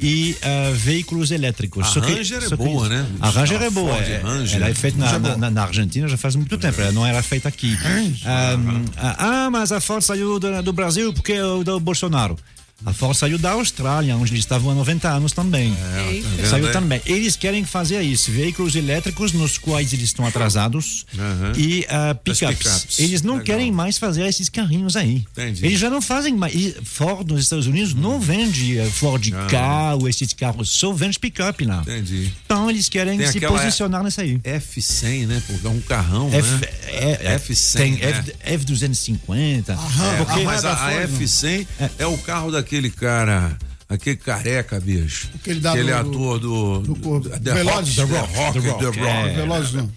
e 0.01 0.37
ah, 0.43 0.73
veículos 0.75 1.31
elétricos. 1.31 1.97
A 1.97 2.01
que- 2.01 2.15
Ranger 2.15 2.43
é 2.43 2.49
que- 2.49 2.57
boa, 2.57 2.89
né? 2.89 3.07
A 3.21 3.31
Ranger 3.31 3.63
A 3.63 3.65
é 3.67 3.71
boa. 3.71 3.95
Ford 3.95 4.09
é- 4.09 4.19
Ranger. 4.19 4.57
Ela 4.57 4.69
é 4.69 4.75
feita 4.75 4.99
na, 4.99 5.11
é 5.13 5.19
na- 5.19 5.37
na- 5.37 5.51
na 5.51 5.63
Argentina 5.63 6.09
já 6.09 6.17
faz 6.17 6.35
muito 6.35 6.59
tempo. 6.59 6.81
Ela 6.81 6.93
não 6.93 7.07
era 7.07 7.23
feita 7.23 7.49
aqui. 7.49 7.77
Ah, 8.25 9.17
ah, 9.47 9.51
mas 9.51 9.73
a 9.73 9.81
Ford 9.81 10.03
saiu 10.03 10.39
do, 10.39 10.63
do 10.63 10.73
Brasil 10.73 11.13
porque 11.13 11.33
é 11.33 11.45
o 11.45 11.63
do 11.65 11.79
Bolsonaro. 11.81 12.37
A 12.85 12.93
Ford 12.93 13.17
saiu 13.17 13.39
da 13.39 13.53
Austrália, 13.53 14.17
onde 14.17 14.33
eles 14.33 14.41
estavam 14.41 14.71
há 14.71 14.75
90 14.75 15.09
anos 15.09 15.33
também. 15.33 15.75
vendo, 15.95 16.49
saiu 16.49 16.69
é? 16.69 16.73
também. 16.73 17.01
Eles 17.07 17.37
querem 17.37 17.65
fazer 17.65 18.03
isso, 18.03 18.31
veículos 18.31 18.75
elétricos 18.75 19.33
nos 19.33 19.57
quais 19.57 19.93
eles 19.93 20.07
estão 20.07 20.27
atrasados 20.27 21.07
Aham. 21.17 21.53
e 21.57 21.87
ah, 21.89 22.15
pickups. 22.15 22.59
pickups. 22.59 22.99
Eles 22.99 23.23
não 23.23 23.35
Legal. 23.35 23.47
querem 23.47 23.73
mais 23.73 23.97
fazer 23.97 24.27
esses 24.27 24.49
carrinhos 24.49 24.97
aí. 24.97 25.25
Entendi. 25.33 25.65
Eles 25.65 25.79
já 25.79 25.89
não 25.89 26.03
fazem 26.03 26.35
mais. 26.35 26.55
e 26.55 26.77
Ford 26.83 27.31
nos 27.31 27.43
Estados 27.43 27.67
Unidos 27.67 27.95
não 27.95 28.21
vende 28.21 28.79
eh, 28.79 28.87
Ford 28.87 29.31
K 29.49 29.95
ou 29.95 30.09
esses 30.09 30.33
carros, 30.33 30.71
só 30.71 30.93
vende 30.93 31.19
pick-up 31.19 31.65
lá. 31.65 31.81
Entendi. 31.83 32.33
Então 32.45 32.69
eles 32.69 32.89
querem 32.89 33.19
Tem 33.19 33.31
se 33.31 33.41
posicionar 33.41 34.03
nessa 34.03 34.23
aí. 34.23 34.39
F100, 34.39 35.27
né? 35.27 35.43
Porque 35.47 35.67
é 35.67 35.71
um 35.71 35.81
carrão, 35.81 36.33
F, 36.33 36.51
né? 36.51 36.61
é, 36.87 37.33
é, 37.33 37.39
F100, 37.39 37.77
tem 37.77 37.93
né? 37.93 38.25
F, 38.45 38.65
F250. 38.65 39.71
É, 39.71 40.25
porque 40.25 40.43
mas 40.43 40.65
a, 40.65 40.73
a 40.73 40.77
Ford, 40.77 41.11
não. 41.11 41.19
F100 41.19 41.67
é. 41.99 42.07
o 42.07 42.19
carro 42.19 42.51
daquele 42.65 42.91
cara, 42.91 43.57
aquele 43.89 44.17
careca, 44.17 44.81
bicho. 44.81 45.29
Aquele 45.35 45.61
da- 45.61 45.73
Aquele 45.73 45.93
do- 45.93 45.99
ator 45.99 46.39
do. 46.39 46.79
do 46.81 46.97
corpo. 46.97 47.29
The 47.29 47.53
Velozes, 47.55 47.97
Rock, 47.99 48.11
The 48.13 48.69
Rock, 48.69 48.79
The 48.79 48.87
Rock, 48.87 48.99
é. 49.01 49.35
Velozes 49.35 49.73
não. 49.75 49.91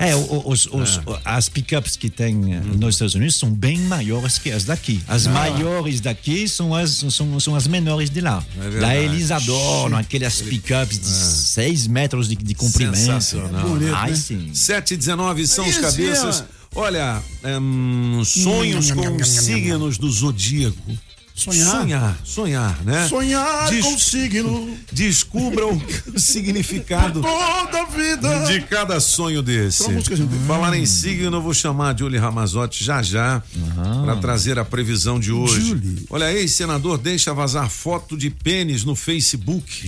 é, 0.00 0.14
o- 0.14 0.42
os, 0.48 0.66
os, 0.66 1.00
as 1.24 1.48
pickups 1.48 1.96
que 1.96 2.10
tem 2.10 2.52
eh, 2.54 2.60
nos 2.60 2.96
Estados 2.96 3.14
Unidos 3.14 3.36
são 3.36 3.50
bem 3.50 3.78
maiores 3.78 4.38
que 4.38 4.50
as 4.50 4.64
daqui. 4.64 5.02
As 5.08 5.26
maiores 5.26 6.00
daqui 6.00 6.46
são 6.48 6.74
as, 6.74 6.90
são, 7.10 7.40
são 7.40 7.54
as 7.56 7.66
menores 7.66 8.10
de 8.10 8.20
lá. 8.20 8.44
É 8.76 8.80
lá 8.80 8.94
eles 8.96 9.30
adoram 9.30 9.96
aquelas 9.96 10.42
pickups 10.42 10.98
de 10.98 11.06
6 11.06 11.86
metros 11.86 12.28
de, 12.28 12.36
de 12.36 12.54
comprimento. 12.54 12.96
Sensacional. 12.98 13.68
Bonito, 13.68 13.94
Ai, 13.94 14.10
né? 14.10 14.16
sim. 14.16 14.50
7 14.52 14.94
e 14.94 14.96
19 14.98 15.46
são 15.46 15.64
os 15.64 15.70
Isso, 15.70 15.80
cabeças. 15.80 16.40
é. 16.40 16.64
Olha, 16.76 17.22
hum, 17.62 18.20
sonhos 18.24 18.90
com 18.90 19.14
os 19.16 19.28
signos 19.28 19.96
do 19.96 20.10
zodíaco. 20.10 20.92
Sonhar? 21.36 21.80
Sonhar, 21.80 22.18
sonhar, 22.22 22.84
né? 22.84 23.08
Sonhar 23.08 23.68
Des- 23.68 23.84
com 23.84 23.98
signo 23.98 24.78
Descubram 24.92 25.70
o 26.14 26.18
significado 26.18 27.20
toda 27.20 27.84
vida. 27.86 28.44
de 28.46 28.60
cada 28.60 29.00
sonho 29.00 29.42
desse. 29.42 29.82
Gente. 29.84 30.10
Falar 30.46 30.76
em 30.76 30.86
signo, 30.86 31.36
eu 31.36 31.42
vou 31.42 31.52
chamar 31.52 31.92
a 31.92 31.96
Julie 31.98 32.20
Ramazotti 32.20 32.84
já 32.84 33.02
já 33.02 33.42
para 34.04 34.14
trazer 34.16 34.60
a 34.60 34.64
previsão 34.64 35.18
de 35.18 35.32
hoje. 35.32 35.60
Julie. 35.70 36.06
Olha, 36.08 36.32
ex-senador 36.32 36.98
deixa 36.98 37.34
vazar 37.34 37.68
foto 37.68 38.16
de 38.16 38.30
pênis 38.30 38.84
no 38.84 38.94
Facebook. 38.94 39.82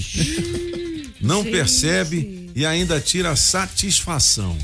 Não 1.21 1.45
percebe 1.45 2.51
e 2.57 2.67
ainda 2.67 3.01
tira 3.01 3.37
satisfação. 3.37 4.57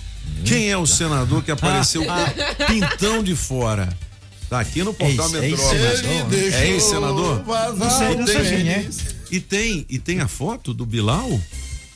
Quem 0.45 0.69
é 0.71 0.77
o 0.77 0.87
senador 0.87 1.45
que 1.45 1.53
apareceu 1.53 2.03
pintão 2.67 3.23
de 3.23 3.37
fora? 3.37 3.89
Tá 4.53 4.61
aqui 4.61 4.83
no 4.85 4.93
portal 4.93 5.31
Ex- 5.31 5.33
Metrópole. 5.33 5.81
ex-senador. 5.81 6.39
É 6.53 6.69
ex-senador? 6.69 7.43
Não 7.75 7.91
sei, 7.91 8.17
não 8.17 8.27
sei 8.27 8.43
quem 8.45 8.69
é. 8.69 8.89
E 9.31 9.41
tem, 9.41 9.87
e 9.89 9.99
tem 9.99 10.21
a 10.21 10.29
foto 10.29 10.75
do 10.75 10.85
Bilal? 10.85 11.41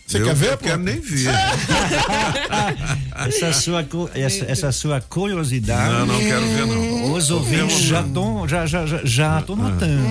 Você 0.06 0.18
Eu 0.20 0.24
quer 0.26 0.34
ver, 0.36 0.50
Não 0.52 0.56
pô? 0.58 0.64
quero 0.64 0.82
nem 0.82 1.00
ver. 1.00 1.30
Essa 3.26 3.52
sua, 3.52 3.84
essa, 4.14 4.44
essa 4.44 4.72
sua 4.72 5.00
curiosidade. 5.00 5.92
Não, 5.92 6.06
não 6.06 6.18
quero 6.20 6.46
ver, 6.46 6.66
não. 6.66 7.12
Os 7.14 7.30
ouvintes 7.30 7.80
já 7.80 8.02
estão 8.02 8.46
já, 8.46 8.66
já, 8.66 8.86
já, 8.86 9.00
já 9.04 9.42
tão 9.42 9.56
notando. 9.56 10.02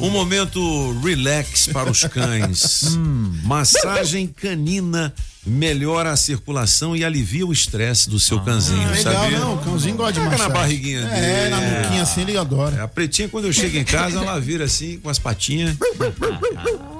Ó, 0.00 0.04
um 0.06 0.10
momento 0.10 0.98
relax 1.00 1.68
para 1.68 1.90
os 1.90 2.00
cães. 2.04 2.96
Massagem 3.44 4.26
canina 4.26 5.14
melhora 5.46 6.10
a 6.10 6.16
circulação 6.16 6.96
e 6.96 7.04
alivia 7.04 7.46
o 7.46 7.52
estresse 7.52 8.10
do 8.10 8.18
seu 8.18 8.40
canzinho, 8.40 8.80
Legal, 8.90 9.14
sabia? 9.14 9.38
não, 9.38 9.54
o 9.54 9.58
cãozinho 9.58 9.94
gosta 9.96 10.12
de 10.14 10.18
Pega 10.18 10.30
na 10.30 10.38
massagem. 10.38 10.52
barriguinha 10.52 11.00
É, 11.02 11.20
dele. 11.20 11.50
na 11.50 11.60
nuquinha 11.82 12.02
assim, 12.02 12.20
ele 12.22 12.36
adora. 12.36 12.76
É, 12.76 12.80
a 12.80 12.88
pretinha, 12.88 13.28
quando 13.28 13.44
eu 13.44 13.52
chego 13.52 13.76
em 13.76 13.84
casa, 13.84 14.18
ela 14.18 14.40
vira 14.40 14.64
assim, 14.64 14.98
com 14.98 15.08
as 15.08 15.20
patinhas. 15.20 15.76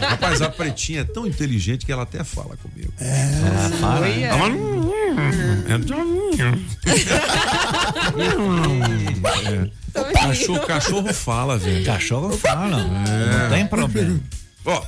Rapaz, 0.00 0.42
a 0.42 0.48
pretinha 0.48 1.00
é 1.00 1.04
tão 1.04 1.26
inteligente 1.26 1.84
que 1.84 1.92
ela 1.92 2.02
até 2.02 2.22
fala 2.24 2.56
comigo. 2.56 2.92
Ela 2.98 3.70
fala. 3.80 4.08
Ela 4.08 4.48
É. 6.38 6.52
É. 9.42 10.12
Cachorro, 10.12 10.60
cachorro 10.66 11.12
fala, 11.12 11.58
velho. 11.58 11.84
Cachorro 11.84 12.36
fala. 12.38 12.84
Não 12.84 13.50
tem 13.50 13.66
problema. 13.66 14.20
Ó, 14.64 14.82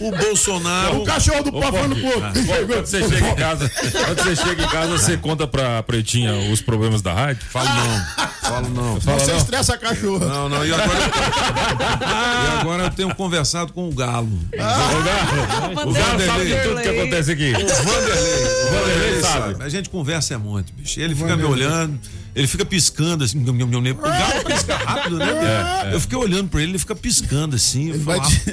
o 0.00 0.10
Bolsonaro. 0.16 0.96
O 1.02 1.04
cachorro 1.04 1.42
do 1.44 1.52
pau 1.52 1.72
falando 1.72 1.94
pro 1.96 2.06
outro. 2.06 2.44
Quando 2.66 2.86
você 2.86 3.08
chega 3.08 3.28
em 3.28 3.34
casa, 3.36 3.68
quando 3.68 4.22
você 4.24 4.36
chega 4.36 4.62
em 4.64 4.68
casa, 4.68 4.98
você 4.98 5.16
conta 5.16 5.46
pra 5.46 5.82
Pretinha 5.82 6.34
os 6.52 6.60
problemas 6.60 7.02
da 7.02 7.12
rádio? 7.12 7.42
Falo 7.50 7.68
não, 7.68 8.04
falo 8.42 8.68
não. 8.70 9.00
Fala 9.00 9.18
Você 9.18 9.30
não. 9.32 9.38
estressa 9.38 9.74
a 9.74 9.78
cachorra. 9.78 10.26
Não, 10.26 10.48
não, 10.48 10.66
e 10.66 10.72
agora, 10.74 10.98
e 10.98 12.60
agora 12.60 12.82
eu 12.84 12.90
tenho 12.90 13.14
conversado 13.14 13.72
com 13.72 13.88
o 13.88 13.92
Galo. 13.92 14.28
O 14.52 14.56
Galo, 14.56 15.90
o 15.90 15.92
Galo 15.92 16.20
sabe 16.20 16.44
de 16.46 16.56
tudo 16.62 16.80
que 16.82 16.88
acontece 16.88 17.32
aqui. 17.32 17.52
O 17.52 17.84
Vanderlei. 17.84 18.44
O 18.44 18.72
Vanderlei 18.72 19.20
sabe. 19.20 19.52
sabe. 19.52 19.64
A 19.64 19.68
gente 19.68 19.88
conversa 19.90 20.34
é 20.34 20.36
muito, 20.36 20.72
bicho. 20.72 21.00
Ele 21.00 21.14
fica 21.14 21.36
me 21.36 21.44
olhando, 21.44 21.98
ele 22.34 22.46
fica 22.46 22.64
piscando 22.64 23.24
assim. 23.24 23.38
nham, 23.38 23.54
nham, 23.54 23.66
nham, 23.68 23.80
nham. 23.82 23.92
O 23.94 24.00
Galo 24.02 24.44
pisca 24.44 24.76
rápido, 24.76 25.18
né? 25.18 25.26
É, 25.90 25.94
Eu 25.94 26.00
fiquei 26.00 26.16
olhando 26.18 26.48
pra 26.48 26.60
ele, 26.62 26.72
ele 26.72 26.78
fica 26.78 26.94
piscando 26.94 27.56
assim. 27.56 27.90
Eu 27.90 28.00
vai 28.00 28.18
falo, 28.18 28.30
te- 28.30 28.52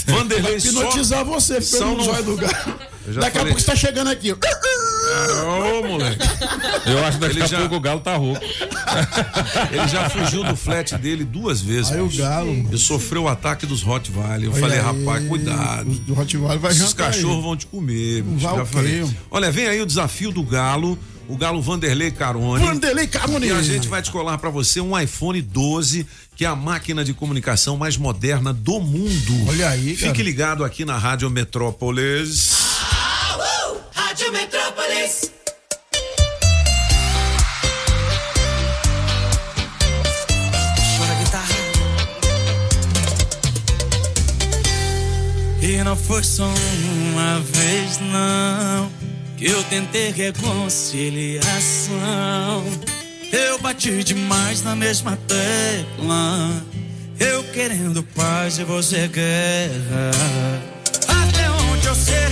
Vanderlei 0.10 0.60
só. 0.60 0.68
Hipnotizar 0.68 1.24
você, 1.24 1.60
só 1.60 1.78
pelo 1.78 1.96
não- 1.98 2.04
zóio 2.04 2.22
do 2.24 2.36
gato. 2.36 2.74
Daqui 3.04 3.18
a 3.18 3.30
falei- 3.40 3.46
pouco 3.48 3.60
você 3.60 3.66
tá 3.66 3.74
chegando 3.76 4.08
aqui. 4.08 4.32
Ô, 4.32 5.88
moleque. 5.88 6.18
Eu 6.86 7.04
acho 7.04 7.18
que 7.18 7.20
daqui 7.22 7.34
Ele 7.36 7.42
a 7.42 7.46
já- 7.46 7.58
pouco 7.58 7.74
o 7.76 7.80
Galo 7.80 8.00
tá 8.00 8.14
rouco. 8.16 8.40
Ele 9.72 9.88
já 9.88 10.08
fugiu 10.08 10.44
do 10.44 10.54
flat 10.56 10.96
dele 10.96 11.24
duas 11.24 11.60
vezes. 11.60 11.90
Aí 11.90 12.00
o. 12.00 12.08
Galo, 12.08 12.54
mano. 12.54 12.68
Ele 12.68 12.78
sofreu 12.78 13.24
o 13.24 13.28
ataque 13.28 13.66
dos 13.66 13.82
Rottweiler. 13.82 14.44
Eu 14.44 14.52
Olha 14.52 14.60
falei, 14.60 14.78
aí, 14.78 14.84
rapaz, 14.84 15.26
cuidado. 15.28 15.90
O 15.90 15.94
do 15.94 16.14
Rottweiler 16.14 16.58
vai 16.60 16.72
jantar 16.72 17.06
cachorros 17.12 17.36
aí. 17.38 17.42
vão 17.42 17.56
te 17.56 17.66
comer. 17.66 18.22
bicho. 18.22 18.46
Vai 18.46 18.56
Já 18.56 18.64
falei. 18.66 19.04
Olha, 19.30 19.50
vem 19.50 19.66
aí 19.66 19.80
o 19.82 19.86
desafio 19.86 20.30
do 20.30 20.42
Galo. 20.44 20.96
O 21.32 21.36
Galo 21.38 21.62
Vanderlei 21.62 22.10
Carone. 22.10 22.62
Vanderlei 22.62 23.06
Carone. 23.06 23.46
E 23.46 23.52
a 23.52 23.62
gente 23.62 23.88
vai 23.88 24.02
descolar 24.02 24.36
pra 24.36 24.50
você 24.50 24.82
um 24.82 24.98
iPhone 24.98 25.40
12, 25.40 26.06
que 26.36 26.44
é 26.44 26.48
a 26.48 26.54
máquina 26.54 27.02
de 27.02 27.14
comunicação 27.14 27.74
mais 27.74 27.96
moderna 27.96 28.52
do 28.52 28.78
mundo. 28.78 29.48
Olha 29.48 29.70
aí, 29.70 29.96
cara. 29.96 30.12
Fique 30.12 30.22
ligado 30.22 30.62
aqui 30.62 30.84
na 30.84 30.98
Rádio 30.98 31.30
Metrópolis. 31.30 32.50
Rádio 33.94 34.30
Metrópolis. 34.30 35.32
Chora 40.98 41.14
guitarra. 41.14 41.56
E 45.62 45.82
não 45.82 45.96
foi 45.96 46.22
só 46.22 46.44
uma 46.44 47.40
vez, 47.40 47.98
não, 48.00 48.91
eu 49.46 49.62
tentei 49.64 50.10
reconciliação. 50.10 52.64
Eu 53.32 53.58
bati 53.58 54.04
demais 54.04 54.62
na 54.62 54.76
mesma 54.76 55.18
tecla. 55.26 56.62
Eu 57.18 57.42
querendo 57.44 58.02
paz 58.02 58.58
e 58.58 58.64
você 58.64 59.08
guerra. 59.08 60.10
Até 61.08 61.50
onde 61.50 61.86
eu 61.86 61.94
sei, 61.94 62.28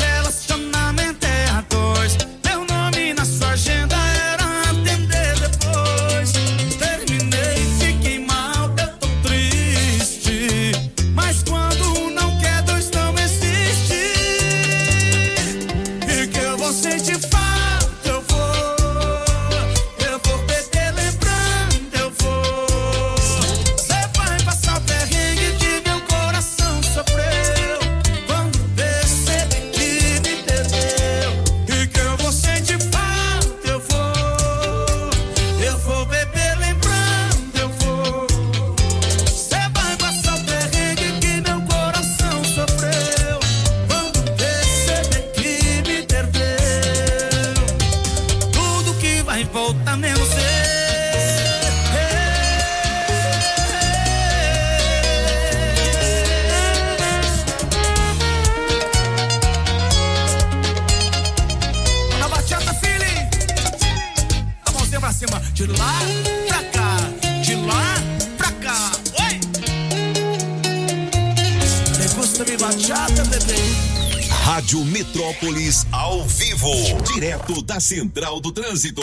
Rádio 74.61 74.85
Metrópolis 74.85 75.87
ao 75.91 76.23
vivo, 76.27 76.71
direto 77.15 77.63
da 77.63 77.81
Central 77.81 78.41
do 78.41 78.53
Trânsito. 78.53 79.01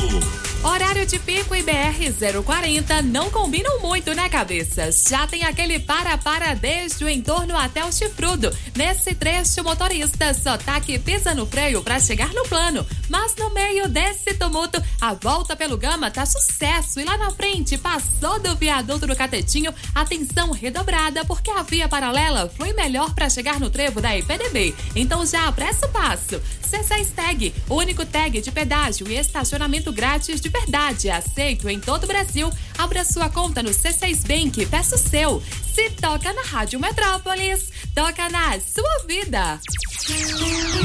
Horário 0.63 1.03
de 1.03 1.17
pico 1.17 1.55
e 1.55 1.63
BR 1.63 2.43
040 2.45 3.01
não 3.01 3.31
combinam 3.31 3.79
muito, 3.79 4.13
né, 4.13 4.29
cabeça? 4.29 4.91
Já 4.91 5.25
tem 5.25 5.45
aquele 5.45 5.79
para-para 5.79 6.53
desde 6.53 7.03
o 7.03 7.09
entorno 7.09 7.57
até 7.57 7.83
o 7.83 7.91
chifrudo. 7.91 8.55
Nesse 8.75 9.15
trecho, 9.15 9.61
o 9.61 9.63
motorista 9.63 10.31
só 10.35 10.59
tá 10.59 10.79
que 10.79 10.99
pisa 10.99 11.33
no 11.33 11.47
freio 11.47 11.81
pra 11.81 11.99
chegar 11.99 12.31
no 12.33 12.43
plano. 12.43 12.85
Mas 13.09 13.35
no 13.35 13.51
meio 13.51 13.87
desse 13.87 14.35
tumulto, 14.35 14.79
a 15.01 15.15
volta 15.15 15.55
pelo 15.55 15.77
Gama 15.77 16.11
tá 16.11 16.23
sucesso. 16.23 16.99
E 16.99 17.03
lá 17.03 17.17
na 17.17 17.31
frente, 17.31 17.77
passou 17.79 18.39
do 18.39 18.55
viaduto 18.55 19.07
do 19.07 19.15
Catetinho, 19.15 19.73
atenção 19.95 20.51
redobrada, 20.51 21.25
porque 21.25 21.49
a 21.49 21.63
via 21.63 21.89
paralela 21.89 22.51
foi 22.55 22.73
melhor 22.73 23.15
pra 23.15 23.29
chegar 23.29 23.59
no 23.59 23.71
trevo 23.71 23.99
da 23.99 24.15
IPDB. 24.15 24.75
Então 24.95 25.25
já 25.25 25.46
apressa 25.47 25.85
o 25.85 25.89
passo. 25.89 26.41
C6 26.69 27.07
Tag, 27.15 27.53
o 27.69 27.75
único 27.75 28.05
tag 28.05 28.41
de 28.41 28.51
pedágio 28.51 29.07
e 29.09 29.17
estacionamento 29.17 29.91
grátis 29.91 30.41
de 30.41 30.49
verdade, 30.49 31.09
aceito 31.09 31.69
em 31.69 31.79
todo 31.79 32.03
o 32.03 32.07
Brasil. 32.07 32.51
Abra 32.77 33.05
sua 33.05 33.29
conta 33.29 33.63
no 33.63 33.69
C6 33.69 34.27
Bank, 34.27 34.65
peça 34.65 34.95
o 34.95 34.99
seu. 34.99 35.41
Se 35.73 35.89
toca 35.91 36.33
na 36.33 36.41
Rádio 36.41 36.79
Metrópolis, 36.79 37.69
toca 37.95 38.29
na 38.29 38.59
sua 38.59 39.05
vida. 39.07 39.59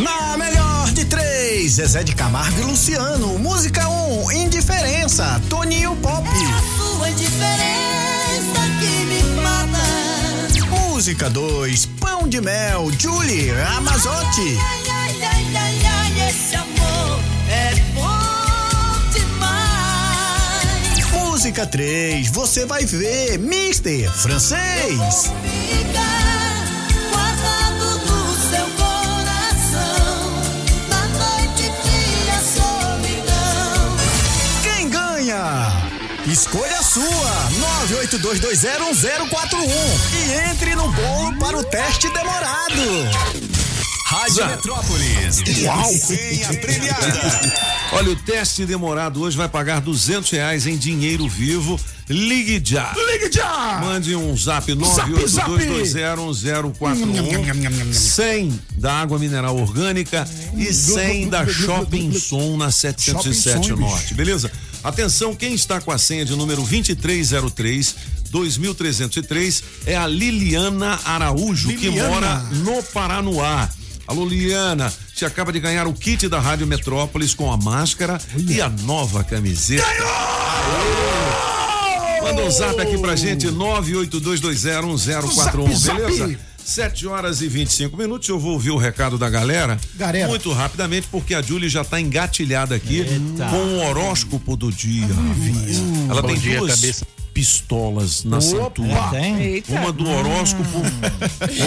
Na 0.03 0.37
melhor 0.37 0.91
de 0.93 1.05
três, 1.05 1.73
Zezé 1.73 2.03
de 2.03 2.15
Camargo 2.15 2.61
e 2.61 2.65
Luciano. 2.65 3.39
Música 3.39 3.89
1, 3.89 4.25
um, 4.25 4.33
Indiferença, 4.33 5.41
Toninho 5.49 5.97
Pop. 5.97 6.27
Sua 6.77 7.11
indiferença 7.11 7.82
Música 11.03 11.29
2, 11.29 11.87
Pão 11.99 12.29
de 12.29 12.41
Mel, 12.41 12.89
Julie 12.97 13.51
Ramazotti. 13.51 14.57
Ai, 14.57 14.83
ai, 14.89 15.17
ai, 15.21 15.57
ai, 15.57 15.81
ai, 15.85 16.29
esse 16.29 16.55
amor 16.55 17.21
é 17.51 17.75
bom 17.93 19.11
demais. 19.13 21.05
Música 21.11 21.67
3, 21.67 22.31
Você 22.31 22.65
Vai 22.67 22.85
Ver, 22.85 23.37
Mister 23.37 24.13
Francês. 24.13 25.33
Escolha 36.27 36.79
a 36.79 36.83
sua, 36.83 37.49
982201041 37.89 39.69
e 40.15 40.51
entre 40.51 40.75
no 40.77 40.91
bolo 40.93 41.35
para 41.39 41.59
o 41.59 41.65
teste 41.65 42.09
demorado. 42.11 42.83
Rádio 44.07 44.47
Metrópolis 44.47 45.43
senha 45.91 46.55
premiada. 46.61 47.53
Olha, 47.93 48.11
o 48.11 48.17
teste 48.17 48.65
demorado 48.65 49.21
hoje 49.23 49.37
vai 49.37 49.49
pagar 49.49 49.81
duzentos 49.81 50.31
reais 50.31 50.65
em 50.67 50.77
dinheiro 50.77 51.29
vivo. 51.29 51.79
Ligue 52.09 52.63
já. 52.65 52.93
Ligue 52.95 53.31
já! 53.33 53.81
Mande 53.83 54.15
um 54.15 54.37
zap 54.37 54.73
Zap, 54.73 55.29
zap. 55.29 55.51
982201041. 55.51 57.93
100 57.93 58.61
da 58.77 58.93
água 58.95 59.19
mineral 59.19 59.57
orgânica 59.57 60.25
e 60.55 60.73
100 60.73 61.31
da 61.31 61.45
Shopping 61.47 62.13
Som 62.13 62.57
na 62.57 62.71
707 62.71 63.55
Shopping 63.55 63.69
Som, 63.69 63.77
Norte, 63.77 64.15
beleza? 64.15 64.51
Atenção, 64.85 65.35
quem 65.35 65.55
está 65.55 65.81
com 65.81 65.93
a 65.93 65.99
senha 65.99 66.25
de 66.25 66.35
número 66.35 66.63
2303 66.63 67.95
2303 68.31 69.63
é 69.87 69.95
a 69.97 70.07
Liliana 70.07 70.99
Araújo, 71.05 71.69
que 71.69 71.89
Liliana. 71.89 72.09
mora 72.09 72.37
no 72.65 72.83
Paranoá. 72.83 73.69
Alô, 74.07 74.25
Liliana, 74.27 74.93
você 75.15 75.25
acaba 75.25 75.53
de 75.53 75.61
ganhar 75.61 75.87
o 75.87 75.93
kit 75.93 76.29
da 76.29 76.41
Rádio 76.41 76.67
Metrópolis 76.67 77.35
com 77.35 77.53
a 77.53 77.57
máscara 77.57 78.21
e 78.49 78.61
a 78.61 78.69
nova 78.69 79.23
camiseta. 79.23 79.85
Manda 82.23 82.43
um 82.43 82.51
zap 82.51 82.81
aqui 82.81 82.99
pra 82.99 83.15
gente, 83.15 83.47
982201041, 83.49 84.97
Zap, 84.99 85.29
zap. 85.77 85.97
beleza? 86.03 86.39
7 86.65 87.07
horas 87.07 87.41
e 87.43 87.49
25 87.49 87.97
minutos. 87.97 88.29
Eu 88.29 88.39
vou 88.39 88.53
ouvir 88.53 88.71
o 88.71 88.77
recado 88.77 89.19
da 89.19 89.29
galera. 89.29 89.79
Galera. 89.97 90.29
Muito 90.29 90.53
rapidamente, 90.53 91.07
porque 91.11 91.35
a 91.35 91.43
Julie 91.43 91.69
já 91.69 91.85
tá 91.85 92.01
engatilhada 92.01 92.75
aqui 92.75 93.05
com 93.51 93.57
o 93.57 93.87
horóscopo 93.87 94.57
do 94.57 94.71
dia. 94.71 95.07
Ela 96.09 96.23
Bom 96.23 96.29
tem 96.29 96.39
dia, 96.39 96.59
duas 96.59 96.75
cabeça. 96.81 97.07
pistolas 97.35 98.25
na 98.25 98.37
Opa. 98.39 98.47
cintura. 98.47 99.27
Eita. 99.41 99.73
Uma 99.73 99.93
do 99.93 100.09
horóscopo, 100.09 100.79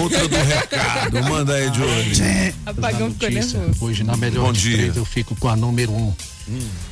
outra 0.02 0.28
do 0.28 0.36
recado. 0.38 1.24
Manda 1.30 1.54
aí, 1.56 1.68
Julie. 1.74 2.54
Apagão 2.66 3.12
ficou 3.12 3.30
nervoso. 3.30 3.86
Hoje 3.86 4.04
na 4.04 4.16
melhor 4.16 4.46
Bom 4.48 4.54
dia. 4.54 4.78
três 4.78 4.96
eu 4.98 5.06
fico 5.06 5.36
com 5.36 5.50
a 5.50 5.56
número 5.56 5.92
um. 5.92 6.14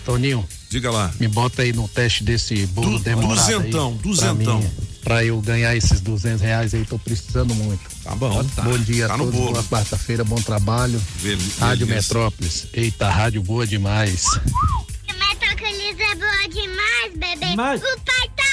Toninho, 0.04 0.44
Diga 0.70 0.90
lá. 0.92 1.12
me 1.20 1.28
bota 1.28 1.62
aí 1.62 1.72
no 1.72 1.88
teste 1.88 2.24
desse 2.24 2.66
bolo 2.68 2.98
Du- 2.98 3.04
demorado 3.04 3.36
duzentão, 3.40 3.90
aí. 3.92 3.98
duzentão. 4.02 4.60
Pra, 4.60 4.70
mim, 4.70 4.76
pra 5.04 5.24
eu 5.24 5.40
ganhar 5.42 5.76
esses 5.76 6.00
200 6.02 6.42
reais 6.42 6.74
aí, 6.74 6.86
tô 6.86 6.98
precisando 6.98 7.54
muito. 7.56 7.82
Tá 8.04 8.16
bom. 8.16 8.44
Tá. 8.56 8.62
Bom 8.64 8.78
dia 8.78 9.08
Tá 9.08 9.16
a 9.16 9.18
todos, 9.18 9.34
boa 9.36 9.64
quarta-feira, 9.66 10.24
bom 10.24 10.36
trabalho. 10.42 11.02
Bel- 11.22 11.38
Rádio 11.60 11.86
beleza. 11.88 12.08
Metrópolis. 12.08 12.68
Eita, 12.74 13.10
rádio 13.10 13.42
boa 13.42 13.66
demais. 13.68 14.26
Metrópolis 15.08 16.00
é 16.00 16.16
boa 16.16 16.48
demais, 16.50 17.14
bebê. 17.16 17.56
Mas- 17.56 17.82
O 17.82 18.00
pai 18.02 18.30
tá 18.36 18.44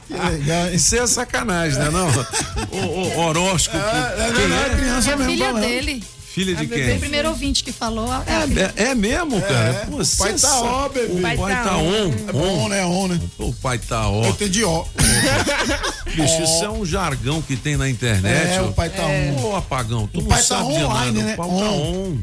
Que 0.07 0.13
legal? 0.37 0.73
Isso 0.73 0.95
é 0.95 1.07
sacanagem, 1.07 1.79
né? 1.79 1.89
Não? 1.89 2.07
O, 2.73 2.77
o 2.77 3.19
horóscopo. 3.19 3.77
É, 3.77 4.31
Quem 4.35 4.47
não, 4.47 4.55
é 4.57 4.65
é? 4.65 4.69
criança 4.75 5.09
É 5.11 5.13
a 5.13 5.17
mesmo 5.17 5.31
filha 5.31 5.45
falando. 5.47 5.61
dele. 5.61 6.03
Filha 6.33 6.55
de 6.55 6.65
O 6.65 6.67
quem? 6.69 6.99
primeiro 6.99 7.29
ouvinte 7.29 7.63
que 7.63 7.71
falou. 7.71 8.09
É. 8.25 8.81
É, 8.83 8.89
é 8.89 8.95
mesmo, 8.95 9.39
cara? 9.39 9.69
É, 9.69 9.85
Pô, 9.85 9.97
o 10.01 10.17
pai 10.17 10.31
você 10.31 10.47
tá 10.47 10.61
ó, 10.61 10.89
bebê. 10.89 11.13
O 11.13 11.21
pai, 11.21 11.63
tá 11.63 11.77
on. 11.77 12.11
É 12.27 12.31
bom, 12.31 12.67
né? 12.69 12.85
On, 12.85 13.07
né? 13.07 13.19
O 13.37 13.53
pai 13.53 13.77
tá 13.77 14.09
ó. 14.09 14.23
Eu 14.23 14.29
entendi, 14.31 14.63
ó. 14.63 14.83
Bicho, 16.07 16.41
isso 16.43 16.63
é 16.63 16.69
um 16.71 16.83
jargão 16.83 17.39
que 17.39 17.55
tem 17.55 17.77
na 17.77 17.87
internet. 17.87 18.53
É, 18.53 18.61
ó. 18.61 18.65
o 18.65 18.73
pai 18.73 18.89
tá 18.89 19.03
on. 19.05 19.43
Ô, 19.43 19.55
apagão, 19.55 20.07
tu 20.11 20.17
O 20.19 20.21
não 20.23 20.29
pai 20.29 20.39
tá 20.39 20.43
sabe 20.43 20.73
de 20.73 20.83
online, 20.83 21.17
nada. 21.21 21.27
né? 21.27 21.33
O 21.33 21.37
pai 21.37 21.47
tá 21.47 21.53
On. 21.53 21.93
on. 22.09 22.17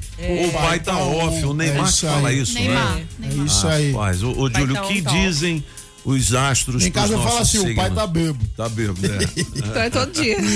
O 0.49 0.53
pai 0.53 0.81
tá 0.81 0.99
off. 0.99 1.45
O 1.45 1.55
Neymar 1.55 1.87
É 1.87 1.89
isso 1.89 2.07
fala 2.09 2.33
isso, 2.33 2.55
Neymar. 2.55 2.95
né? 2.97 3.07
É 3.23 3.29
isso 3.47 3.69
aí. 3.69 3.93
Rapaz, 3.93 4.23
ô, 4.25 4.31
ô 4.33 4.51
Pai 4.51 4.61
Júlio, 4.61 4.75
tá 4.75 4.83
o 4.83 4.85
on, 4.87 4.89
que 4.89 5.03
tá 5.03 5.11
on. 5.13 5.21
dizem 5.21 5.65
os 6.05 6.35
astros 6.35 6.85
Em 6.85 6.91
casa 6.91 7.13
eu 7.13 7.23
falo 7.23 7.39
assim, 7.39 7.59
o 7.59 7.75
pai 7.77 7.91
tá 7.93 8.07
bebo. 8.09 8.45
Tá 8.57 8.69
bêbado, 8.69 9.01
né? 9.03 9.19
Então 9.55 9.83
é 9.83 9.89
todo 9.91 10.11
dia. 10.11 10.37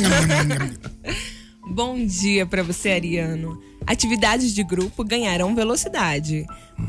Bom 1.66 2.04
dia 2.04 2.44
pra 2.44 2.62
você, 2.62 2.90
Ariano. 2.90 3.58
Atividades 3.86 4.54
de 4.54 4.62
grupo 4.62 5.02
ganharão 5.02 5.54
velocidade. 5.54 6.46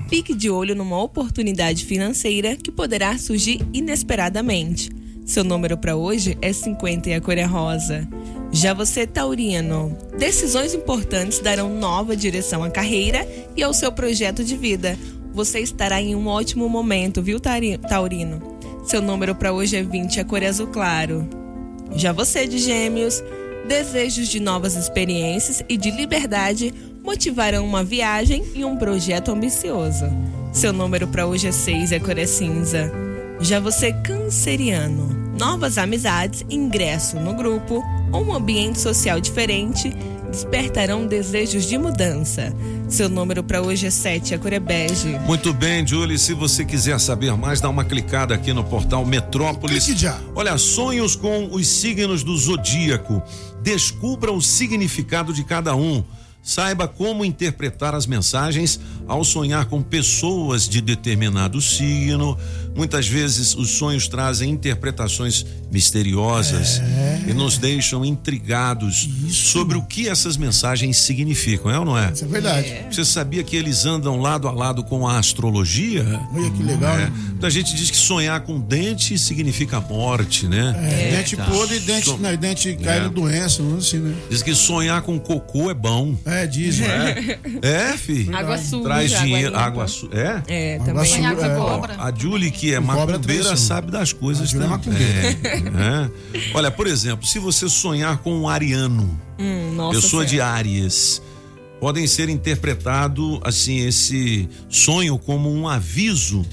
Fique 0.10 0.34
de 0.34 0.50
olho 0.50 0.76
numa 0.76 1.02
oportunidade 1.02 1.86
financeira 1.86 2.58
que 2.58 2.72
poderá 2.72 3.18
surgir 3.18 3.66
inesperadamente. 3.74 4.90
Seu 5.26 5.44
número 5.44 5.78
para 5.78 5.96
hoje 5.96 6.38
é 6.42 6.52
50 6.52 7.10
e 7.10 7.14
a 7.14 7.22
cor 7.22 7.38
é 7.38 7.44
rosa. 7.44 8.08
Já 8.52 8.74
você, 8.74 9.08
Taurino, 9.08 9.98
decisões 10.18 10.74
importantes 10.74 11.40
darão 11.40 11.70
nova 11.70 12.16
direção 12.16 12.64
à 12.64 12.70
carreira 12.70 13.28
e 13.56 13.64
ao 13.64 13.74
seu 13.74 13.92
projeto 13.92 14.44
de 14.44 14.58
vida. 14.58 14.98
Você 15.34 15.60
estará 15.60 16.02
em 16.02 16.16
um 16.16 16.28
ótimo 16.28 16.68
momento, 16.68 17.22
viu, 17.22 17.40
Taurino? 17.40 18.42
Seu 18.86 19.02
número 19.02 19.34
para 19.34 19.54
hoje 19.54 19.78
é 19.78 19.84
20 19.84 20.18
e 20.18 20.20
a 20.20 20.26
cor 20.26 20.44
é 20.44 20.48
azul 20.48 20.68
claro. 20.68 21.28
Já 21.96 22.12
você 22.12 22.46
de 22.46 22.58
Gêmeos, 22.58 23.24
desejos 23.66 24.28
de 24.28 24.40
novas 24.40 24.76
experiências 24.76 25.64
e 25.68 25.78
de 25.78 25.92
liberdade 25.92 26.74
motivarão 27.04 27.66
uma 27.66 27.84
viagem 27.84 28.44
e 28.56 28.64
um 28.64 28.78
projeto 28.78 29.32
ambicioso. 29.32 30.06
Seu 30.52 30.72
número 30.72 31.08
para 31.08 31.28
hoje 31.28 31.48
é 31.48 31.52
6 31.52 31.92
e 31.92 31.96
a 31.96 32.00
cor 32.00 32.18
é 32.18 32.26
cinza. 32.26 32.92
Já 33.40 33.60
você 33.60 33.92
canceriano, 33.92 35.10
novas 35.38 35.78
amizades, 35.78 36.46
ingresso 36.50 37.20
no 37.20 37.34
grupo 37.34 37.84
ou 38.12 38.26
um 38.26 38.34
ambiente 38.34 38.80
social 38.80 39.20
diferente 39.20 39.92
despertarão 40.36 41.08
desejos 41.08 41.66
de 41.66 41.78
mudança. 41.78 42.54
Seu 42.90 43.08
número 43.08 43.44
para 43.44 43.62
hoje 43.62 43.88
é 43.88 43.90
7 43.90 44.32
e 44.32 44.36
a 44.36 44.40
cor 44.40 44.52
é 44.52 44.60
bege. 44.60 45.18
Muito 45.26 45.54
bem, 45.54 45.86
Julie. 45.88 46.20
Se 46.20 46.34
você 46.34 46.66
quiser 46.66 47.00
saber 47.00 47.36
mais, 47.38 47.62
dá 47.62 47.70
uma 47.70 47.86
clicada 47.86 48.36
aqui 48.36 48.52
no 48.52 48.64
portal 48.64 49.06
Metrópolis. 49.06 49.86
Clique 49.86 50.00
já. 50.00 50.20
Olha, 50.36 50.58
sonhos 50.58 51.16
com 51.16 51.50
os 51.52 51.68
signos 51.68 52.24
do 52.24 52.36
zodíaco. 52.38 53.24
Descubra 53.66 54.32
o 54.32 54.40
significado 54.40 55.34
de 55.34 55.44
cada 55.44 55.76
um. 55.76 56.04
Saiba 56.44 56.88
como 56.88 57.26
interpretar 57.26 57.96
as 57.96 58.06
mensagens 58.06 58.80
ao 59.08 59.24
sonhar 59.24 59.66
com 59.66 59.82
pessoas 59.82 60.68
de 60.68 60.82
determinado 60.82 61.62
signo. 61.62 62.38
Muitas 62.76 63.08
vezes 63.08 63.56
os 63.56 63.72
sonhos 63.72 64.08
trazem 64.08 64.50
interpretações 64.50 65.46
misteriosas 65.72 66.82
e 67.28 67.34
nos 67.34 67.58
deixam 67.58 68.04
intrigados 68.04 69.08
sobre 69.30 69.78
o 69.78 69.82
que 69.84 70.08
essas 70.10 70.36
mensagens 70.38 70.98
significam, 70.98 71.72
é 71.72 71.80
ou 71.80 71.86
não 71.86 71.98
é? 71.98 72.12
Isso 72.12 72.26
é 72.26 72.28
verdade. 72.28 72.74
Você 72.92 73.06
sabia 73.06 73.44
que 73.44 73.56
eles 73.56 73.86
andam 73.86 74.20
lado 74.20 74.48
a 74.48 74.52
lado 74.52 74.84
com 74.84 75.08
a 75.08 75.18
astrologia? 75.18 76.04
Olha 76.34 76.52
que 76.52 76.64
legal. 76.64 76.96
É. 76.96 77.06
né? 77.06 77.12
Muita 77.30 77.50
gente 77.50 77.76
diz 77.76 77.90
que 77.92 77.98
sonhar 77.98 78.42
com 78.42 78.60
dente 78.60 79.18
significa 79.18 79.80
morte, 79.80 80.48
né? 80.48 80.76
É, 80.78 81.18
dente 81.18 81.36
podre 81.38 81.78
e 81.78 81.80
dente, 81.80 82.06
Som- 82.06 82.18
não, 82.18 82.36
dente 82.36 82.76
caindo 82.82 83.06
É. 83.08 83.10
doença, 83.10 83.62
não 83.64 83.78
assim, 83.78 84.00
né? 84.00 84.16
Diz 84.30 84.42
que 84.44 84.54
sonhar 84.56 85.02
com 85.02 85.20
cocô 85.20 85.70
é 85.70 85.74
bom. 85.74 86.16
É, 86.26 86.46
dizem. 86.48 86.86
É, 86.88 87.40
é 87.94 87.98
fi. 87.98 88.30
Água 88.34 88.58
suja, 88.58 88.84
Traz 88.96 89.14
água 89.14 89.26
dinheiro. 89.26 89.58
Água 89.58 89.88
su... 89.88 90.10
É? 90.12 90.44
É, 90.48 90.76
Água 90.76 90.86
também. 90.86 91.06
suja, 91.06 91.30
água 91.30 91.46
é. 91.46 91.56
cobra. 91.56 91.96
A 92.00 92.14
Julie, 92.14 92.52
que 92.52 92.74
é 92.74 92.82
cobra 92.82 93.06
macumbeira, 93.18 93.56
sabe 93.56 93.92
das 93.92 94.14
coisas 94.14 94.54
é 94.54 94.58
também. 94.58 94.70
É. 95.78 96.10
Olha, 96.54 96.72
por 96.72 96.88
exemplo, 96.88 97.26
se 97.26 97.40
você 97.40 97.70
sonhar 97.70 98.18
com 98.20 98.34
um 98.40 98.50
ariano, 98.50 99.20
Hum, 99.38 99.74
nossa 99.76 100.00
pessoa 100.02 100.24
de 100.26 100.32
Senhora. 100.32 100.52
Áries, 100.52 101.22
podem 101.80 102.08
ser 102.08 102.30
interpretado 102.30 103.40
assim 103.44 103.86
esse 103.86 104.48
sonho 104.70 105.18
como 105.18 105.52
um 105.52 105.68
aviso, 105.68 106.46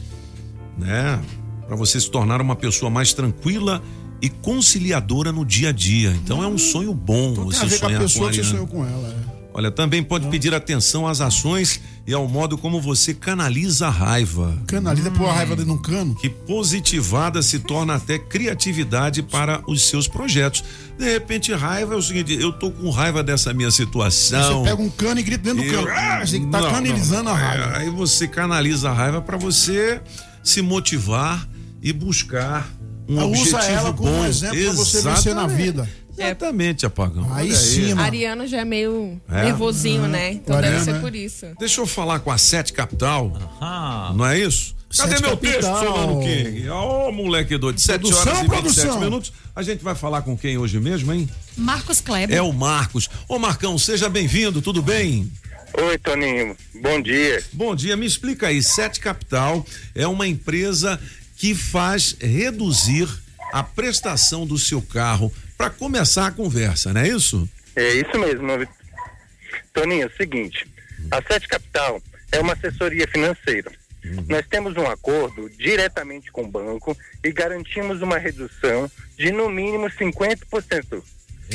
né, 0.76 1.20
para 1.66 1.76
você 1.76 2.00
se 2.00 2.10
tornar 2.10 2.40
uma 2.40 2.56
pessoa 2.56 2.90
mais 2.90 3.12
tranquila 3.12 3.82
e 4.20 4.28
conciliadora 4.28 5.32
no 5.32 5.44
dia 5.44 5.70
a 5.70 5.72
dia. 5.72 6.10
Então 6.24 6.42
é 6.42 6.46
um 6.46 6.58
sonho 6.58 6.92
bom 6.94 7.32
Então 7.32 7.48
tem 7.48 7.58
você 7.58 7.64
a 7.64 7.68
ver 7.68 7.80
com 7.80 7.86
a 7.86 7.88
sonhar 7.88 8.00
com 8.00 8.06
pessoa 8.06 8.30
que 8.30 8.36
você 8.36 8.44
sonhou 8.44 8.66
com 8.66 8.86
ela. 8.86 9.08
é. 9.28 9.31
Olha, 9.54 9.70
também 9.70 10.02
pode 10.02 10.26
pedir 10.28 10.54
atenção 10.54 11.06
às 11.06 11.20
ações 11.20 11.78
e 12.06 12.14
ao 12.14 12.26
modo 12.26 12.56
como 12.56 12.80
você 12.80 13.12
canaliza 13.12 13.86
a 13.86 13.90
raiva. 13.90 14.56
Canaliza 14.66 15.10
pôr 15.10 15.28
a 15.28 15.32
raiva 15.34 15.54
dentro 15.54 15.72
de 15.72 15.78
um 15.78 15.82
cano. 15.82 16.14
Que 16.14 16.30
positivada 16.30 17.42
se 17.42 17.58
torna 17.58 17.96
até 17.96 18.18
criatividade 18.18 19.22
para 19.22 19.62
os 19.68 19.88
seus 19.88 20.08
projetos. 20.08 20.64
De 20.98 21.04
repente, 21.04 21.52
raiva 21.52 21.94
é 21.94 21.96
o 21.96 22.02
seguinte: 22.02 22.32
eu 22.40 22.52
tô 22.52 22.70
com 22.70 22.88
raiva 22.90 23.22
dessa 23.22 23.52
minha 23.52 23.70
situação. 23.70 24.62
Você 24.64 24.70
pega 24.70 24.82
um 24.82 24.88
cano 24.90 25.20
e 25.20 25.22
grita 25.22 25.44
dentro 25.44 25.62
do 25.62 25.68
Eu- 25.68 25.84
cano. 25.84 25.96
Ah, 25.96 26.24
você 26.26 26.40
tá 26.40 26.60
Não, 26.60 26.70
canalizando 26.70 27.24
não. 27.24 27.32
a 27.32 27.36
raiva. 27.36 27.76
Aí 27.76 27.90
você 27.90 28.26
canaliza 28.26 28.90
a 28.90 28.92
raiva 28.94 29.20
para 29.20 29.36
você 29.36 30.00
se 30.42 30.62
motivar 30.62 31.46
e 31.82 31.92
buscar 31.92 32.68
um 33.08 33.20
Ah, 33.20 33.24
objetivo 33.26 33.58
usa 33.58 33.66
ela 33.66 33.92
como 33.92 34.08
bom. 34.10 34.20
um 34.20 34.24
exemplo 34.26 34.56
pra 34.64 34.72
você 34.72 35.02
vencer 35.02 35.34
na 35.34 35.42
Exatamente. 35.42 35.62
vida. 35.62 35.88
Exatamente, 36.16 36.84
apagão. 36.86 37.26
Aí 37.32 37.48
Olha 37.48 37.56
sim, 37.56 37.88
mano. 37.90 38.02
Ariano 38.02 38.46
já 38.46 38.58
é 38.60 38.64
meio 38.64 39.20
É? 39.30 39.44
nervosinho, 39.44 40.06
né? 40.06 40.32
Então 40.32 40.56
Ariano, 40.56 40.74
deve 40.74 40.84
ser 40.84 40.92
né? 40.94 41.00
por 41.00 41.14
isso. 41.14 41.46
Deixa 41.58 41.80
eu 41.80 41.86
falar 41.86 42.20
com 42.20 42.30
a 42.30 42.38
Sete 42.38 42.72
Capital. 42.72 43.32
Ah, 43.60 44.12
Não 44.14 44.26
é 44.26 44.38
isso? 44.38 44.74
Cadê 44.94 45.12
Sete 45.12 45.22
meu 45.22 45.30
Capital. 45.30 45.52
texto, 45.60 45.84
Solano 45.94 46.20
King? 46.20 46.68
Ô, 46.68 47.12
moleque 47.12 47.56
doido. 47.56 47.78
7 47.80 48.00
Produção, 48.00 48.20
horas 48.20 48.38
e 48.38 48.42
27 48.42 48.74
produção. 48.74 49.00
minutos. 49.00 49.32
A 49.56 49.62
gente 49.62 49.82
vai 49.82 49.94
falar 49.94 50.20
com 50.20 50.36
quem 50.36 50.58
hoje 50.58 50.78
mesmo, 50.78 51.10
hein? 51.14 51.26
Marcos 51.56 52.00
Kleber. 52.02 52.36
É 52.36 52.42
o 52.42 52.52
Marcos. 52.52 53.08
Ô, 53.26 53.38
Marcão, 53.38 53.78
seja 53.78 54.08
bem-vindo, 54.10 54.60
tudo 54.60 54.82
bem? 54.82 55.32
Oi, 55.78 55.96
Toninho. 55.96 56.54
Bom 56.82 57.00
dia. 57.00 57.42
Bom 57.54 57.74
dia, 57.74 57.96
me 57.96 58.04
explica 58.04 58.48
aí. 58.48 58.62
Sete 58.62 59.00
Capital 59.00 59.64
é 59.94 60.06
uma 60.06 60.28
empresa 60.28 61.00
que 61.38 61.54
faz 61.54 62.14
reduzir 62.20 63.08
a 63.50 63.62
prestação 63.62 64.46
do 64.46 64.58
seu 64.58 64.82
carro 64.82 65.32
para 65.62 65.70
começar 65.70 66.26
a 66.26 66.32
conversa, 66.32 66.92
não 66.92 67.02
é 67.02 67.08
isso? 67.08 67.48
É 67.76 67.94
isso 67.94 68.18
mesmo. 68.18 68.48
Toninho, 69.72 70.02
é 70.02 70.06
o 70.06 70.16
seguinte, 70.16 70.66
a 71.08 71.22
Sete 71.22 71.46
Capital 71.46 72.02
é 72.32 72.40
uma 72.40 72.54
assessoria 72.54 73.06
financeira. 73.06 73.70
Nós 74.28 74.44
temos 74.48 74.76
um 74.76 74.88
acordo 74.88 75.48
diretamente 75.50 76.32
com 76.32 76.42
o 76.42 76.48
banco 76.48 76.98
e 77.22 77.30
garantimos 77.30 78.02
uma 78.02 78.18
redução 78.18 78.90
de 79.16 79.30
no 79.30 79.48
mínimo 79.48 79.86
50%, 79.86 81.00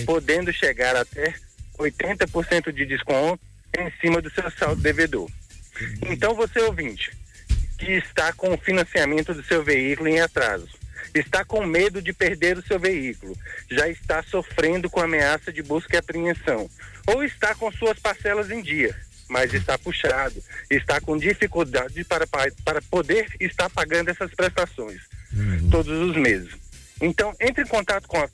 podendo 0.06 0.54
chegar 0.54 0.96
até 0.96 1.36
80% 1.78 2.72
de 2.72 2.86
desconto 2.86 3.44
em 3.78 3.92
cima 4.00 4.22
do 4.22 4.30
seu 4.30 4.50
saldo 4.52 4.82
devedor. 4.82 5.30
Então, 6.04 6.34
você 6.34 6.62
ouvinte, 6.62 7.12
que 7.78 7.92
está 7.92 8.32
com 8.32 8.54
o 8.54 8.58
financiamento 8.58 9.34
do 9.34 9.44
seu 9.44 9.62
veículo 9.66 10.08
em 10.08 10.22
atraso, 10.22 10.70
está 11.18 11.44
com 11.44 11.66
medo 11.66 12.02
de 12.02 12.14
perder 12.14 12.58
o 12.58 12.66
seu 12.66 12.80
veículo, 12.80 13.36
já 13.70 13.88
está 13.90 14.24
sofrendo 14.24 14.90
com 14.90 15.00
ameaça 15.02 15.52
de 15.52 15.62
busca 15.62 15.96
e 15.96 16.00
apreensão, 16.00 16.70
ou 17.06 17.24
está 17.24 17.54
com 17.56 17.72
suas 17.72 18.00
parcelas 18.00 18.50
em 18.52 18.62
dia, 18.62 18.96
mas 19.30 19.54
está 19.54 19.78
puxado, 19.78 20.42
está 20.70 21.00
com 21.02 21.18
dificuldade 21.18 22.04
para, 22.04 22.26
pa- 22.28 22.52
para 22.64 22.82
poder 22.84 23.28
estar 23.40 23.70
pagando 23.70 24.10
essas 24.10 24.34
prestações 24.34 25.02
todos 25.70 26.10
os 26.10 26.16
meses. 26.16 26.52
Então, 27.02 27.34
entre 27.40 27.64
em 27.64 27.68
contato 27.68 28.08
com 28.08 28.18
a- 28.18 28.30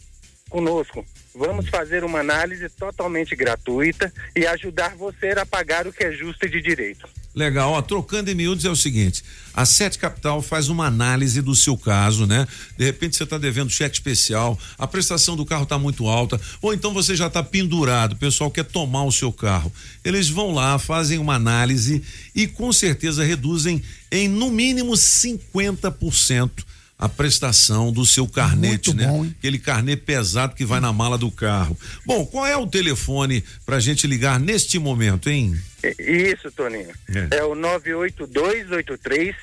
conosco. 0.49 1.05
Vamos 1.35 1.67
fazer 1.67 2.03
uma 2.03 2.19
análise 2.19 2.69
totalmente 2.69 3.35
gratuita 3.35 4.13
e 4.35 4.45
ajudar 4.45 4.95
você 4.95 5.29
a 5.31 5.45
pagar 5.47 5.87
o 5.87 5.91
que 5.91 6.03
é 6.03 6.11
justo 6.11 6.45
e 6.45 6.49
de 6.49 6.61
direito. 6.61 7.09
Legal, 7.35 7.71
ó, 7.71 7.81
trocando 7.81 8.29
em 8.29 8.35
miúdos 8.35 8.63
é 8.63 8.69
o 8.69 8.75
seguinte: 8.75 9.23
a 9.53 9.65
Sete 9.65 9.97
Capital 9.97 10.41
faz 10.41 10.69
uma 10.69 10.85
análise 10.85 11.41
do 11.41 11.55
seu 11.55 11.75
caso, 11.75 12.27
né? 12.27 12.47
De 12.77 12.85
repente 12.85 13.15
você 13.15 13.23
está 13.23 13.39
devendo 13.39 13.71
cheque 13.71 13.95
especial, 13.95 14.57
a 14.77 14.85
prestação 14.85 15.35
do 15.35 15.45
carro 15.45 15.63
está 15.63 15.79
muito 15.79 16.07
alta, 16.07 16.39
ou 16.61 16.73
então 16.73 16.93
você 16.93 17.15
já 17.15 17.27
está 17.27 17.41
pendurado, 17.41 18.13
o 18.13 18.17
pessoal 18.17 18.51
quer 18.51 18.65
tomar 18.65 19.03
o 19.05 19.11
seu 19.11 19.31
carro. 19.31 19.73
Eles 20.03 20.29
vão 20.29 20.51
lá, 20.51 20.77
fazem 20.77 21.17
uma 21.17 21.33
análise 21.33 22.03
e 22.35 22.45
com 22.45 22.71
certeza 22.71 23.23
reduzem 23.23 23.81
em 24.11 24.27
no 24.27 24.51
mínimo 24.51 24.93
50% 24.93 26.51
a 26.97 27.09
prestação 27.09 27.91
do 27.91 28.05
seu 28.05 28.25
carnete, 28.27 28.93
né? 28.93 29.07
Aquele 29.37 29.57
carnê 29.59 29.95
pesado 29.97 30.55
que 30.55 30.63
vai 30.63 30.79
na 30.79 30.93
mala 30.93 31.17
do 31.17 31.29
carro. 31.31 31.77
Bom, 32.05 32.25
qual 32.25 32.45
é 32.45 32.55
o 32.55 32.67
telefone 32.67 33.43
pra 33.65 33.79
gente 33.79 34.05
ligar 34.07 34.39
neste 34.39 34.77
momento, 34.79 35.29
hein? 35.29 35.59
I- 35.83 35.95
Isso, 36.33 36.49
Toninho. 36.51 36.87
É. 37.09 37.37
É, 37.39 37.43
o 37.43 37.55
98283 37.55 39.35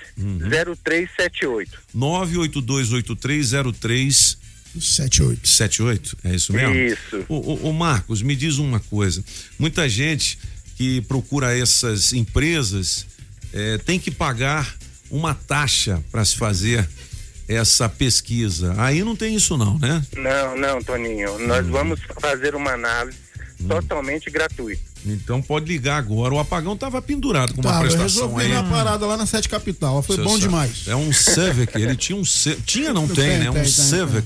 0378. 0.48 1.78
9828303 1.94 4.38
78. 4.80 5.48
78, 5.48 6.16
é 6.24 6.34
isso 6.34 6.52
mesmo? 6.52 6.74
Isso. 6.76 7.24
O, 7.28 7.34
o, 7.34 7.70
o 7.70 7.74
Marcos, 7.74 8.22
me 8.22 8.36
diz 8.36 8.58
uma 8.58 8.78
coisa. 8.78 9.22
Muita 9.58 9.88
gente 9.88 10.38
que 10.76 11.00
procura 11.02 11.56
essas 11.58 12.12
empresas 12.12 13.04
eh, 13.52 13.78
tem 13.84 13.98
que 13.98 14.12
pagar 14.12 14.76
uma 15.10 15.34
taxa 15.34 16.00
para 16.12 16.24
se 16.24 16.36
fazer 16.36 16.88
essa 17.54 17.88
pesquisa. 17.88 18.74
Aí 18.78 19.02
não 19.02 19.16
tem 19.16 19.34
isso 19.34 19.56
não, 19.56 19.78
né? 19.78 20.02
Não, 20.16 20.56
não, 20.56 20.82
Toninho. 20.82 21.38
Nós 21.46 21.66
vamos 21.66 22.00
fazer 22.20 22.54
uma 22.54 22.72
análise 22.72 23.18
totalmente 23.68 24.30
gratuita. 24.30 24.82
Então 25.04 25.40
pode 25.42 25.66
ligar 25.66 25.96
agora. 25.96 26.34
O 26.34 26.38
apagão 26.38 26.76
tava 26.76 27.00
pendurado 27.02 27.54
com 27.54 27.60
uma 27.62 27.74
eu 27.74 27.80
prestação 27.80 28.04
resolvi 28.24 28.42
aí. 28.42 28.48
minha 28.48 28.62
parada 28.64 29.06
lá 29.06 29.16
na 29.16 29.26
Sete 29.26 29.48
Capital. 29.48 30.02
Foi 30.02 30.16
Seu 30.16 30.24
bom 30.24 30.34
sa- 30.34 30.38
demais. 30.40 30.86
É 30.86 30.94
um 30.94 31.12
Civic, 31.12 31.74
ele 31.76 31.96
tinha 31.96 32.16
um 32.16 32.22
tinha 32.64 32.92
não 32.92 33.06
tem, 33.08 33.16
Tem, 33.16 33.38
né? 33.38 33.50
Um 33.50 33.54
tem, 33.54 33.62
tem, 33.62 34.24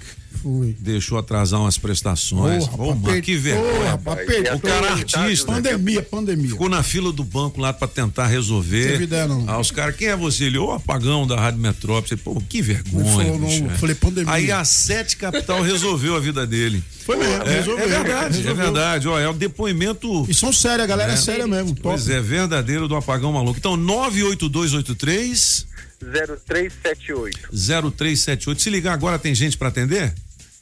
Deixou 0.78 1.18
atrasar 1.18 1.60
umas 1.60 1.78
prestações. 1.78 2.66
Porra, 2.68 2.82
Ô, 2.82 2.86
mano, 2.88 3.00
apertou, 3.02 3.22
que 3.22 3.36
vergonha. 3.36 3.90
rapaz, 3.90 4.20
apertou. 4.20 4.56
o 4.56 4.60
cara 4.60 4.86
é 4.86 4.90
artista. 4.92 5.46
Pandemia, 5.52 6.02
pandemia. 6.02 6.50
Ficou 6.50 6.68
na 6.68 6.82
fila 6.82 7.12
do 7.12 7.24
banco 7.24 7.60
lá 7.60 7.72
pra 7.72 7.88
tentar 7.88 8.26
resolver. 8.26 8.92
Teve 8.92 9.04
ideia, 9.04 9.26
não. 9.26 9.44
Ah, 9.48 9.58
os 9.58 9.70
caras, 9.70 9.96
quem 9.96 10.08
é 10.08 10.16
você? 10.16 10.44
Ele, 10.44 10.58
ô 10.58 10.72
apagão 10.72 11.26
da 11.26 11.36
Rádio 11.40 11.60
Metrópole. 11.60 12.20
Pô, 12.20 12.40
que 12.48 12.60
vergonha. 12.62 13.04
falou, 13.04 13.38
não, 13.38 13.48
é. 13.70 13.74
falei, 13.76 13.94
pandemia. 13.94 14.32
Aí 14.32 14.50
a 14.52 14.64
Sete 14.64 15.16
Capital 15.16 15.62
resolveu 15.62 16.14
a 16.16 16.20
vida 16.20 16.46
dele. 16.46 16.82
Foi 17.04 17.16
mesmo, 17.16 17.42
É, 17.42 17.56
resolveu. 17.56 17.84
é 17.84 17.88
verdade, 17.88 18.36
resolveu. 18.38 18.50
é 18.50 18.54
verdade. 18.64 19.08
Ó, 19.08 19.18
é 19.20 19.28
o 19.28 19.32
depoimento. 19.34 20.26
E 20.28 20.34
são 20.34 20.52
sérios, 20.52 20.84
a 20.84 20.86
galera 20.86 21.12
é, 21.12 21.14
É. 21.14 21.18
séria 21.18 21.46
mesmo. 21.46 21.68
Top. 21.70 21.80
Pois 21.82 22.08
é, 22.08 22.20
verdadeiro 22.20 22.88
do 22.88 22.96
apagão 22.96 23.32
maluco. 23.32 23.58
Então, 23.58 23.76
98283 23.76 25.66
0378. 26.00 27.48
0378. 27.52 28.60
Se 28.62 28.70
ligar 28.70 28.92
agora, 28.92 29.18
tem 29.18 29.34
gente 29.34 29.56
pra 29.56 29.68
atender? 29.68 30.12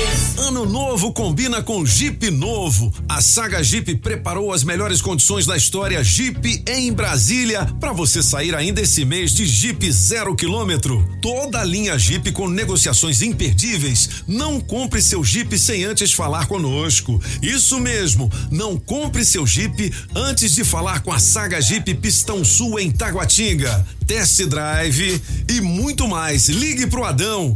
Ano 0.37 0.65
novo 0.65 1.13
combina 1.13 1.61
com 1.61 1.85
Jeep 1.85 2.29
novo. 2.31 2.91
A 3.07 3.21
Saga 3.21 3.63
Jeep 3.63 3.95
preparou 3.97 4.51
as 4.51 4.63
melhores 4.63 5.01
condições 5.01 5.45
da 5.45 5.55
história 5.55 6.03
Jeep 6.03 6.63
em 6.67 6.91
Brasília 6.91 7.65
para 7.79 7.93
você 7.93 8.21
sair 8.21 8.55
ainda 8.55 8.81
esse 8.81 9.05
mês 9.05 9.33
de 9.33 9.45
Jeep 9.45 9.91
zero 9.91 10.35
quilômetro. 10.35 11.07
Toda 11.21 11.61
a 11.61 11.63
linha 11.63 11.97
Jeep 11.97 12.31
com 12.31 12.49
negociações 12.49 13.21
imperdíveis. 13.21 14.23
Não 14.27 14.59
compre 14.59 15.01
seu 15.01 15.23
Jeep 15.23 15.57
sem 15.57 15.85
antes 15.85 16.11
falar 16.11 16.47
conosco. 16.47 17.21
Isso 17.41 17.79
mesmo, 17.79 18.29
não 18.49 18.77
compre 18.77 19.23
seu 19.23 19.45
Jeep 19.47 19.93
antes 20.15 20.53
de 20.53 20.63
falar 20.63 21.01
com 21.01 21.13
a 21.13 21.19
Saga 21.19 21.61
Jeep 21.61 21.93
Pistão 21.95 22.43
Sul 22.43 22.79
em 22.79 22.91
Taguatinga. 22.91 23.85
Test 24.05 24.45
Drive 24.47 25.21
e 25.47 25.61
muito 25.61 26.05
mais. 26.07 26.49
Ligue 26.49 26.85
pro 26.87 27.05
Adão 27.05 27.55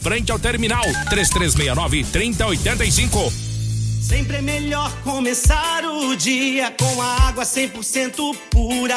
frente 0.00 0.30
ao 0.32 0.38
terminal 0.38 0.84
3369 1.10 2.04
3085. 2.04 3.32
Sempre 4.00 4.36
é 4.36 4.42
melhor 4.42 4.92
começar 5.02 5.82
o 5.84 6.14
dia 6.14 6.70
com 6.78 7.00
a 7.00 7.28
água 7.28 7.44
100% 7.44 8.36
pura. 8.50 8.96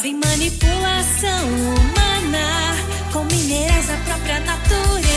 Sem 0.00 0.14
manipulação 0.14 1.46
humana, 1.46 2.76
com 3.12 3.24
minerais 3.24 3.86
da 3.86 3.96
própria 3.98 4.40
natureza. 4.40 5.09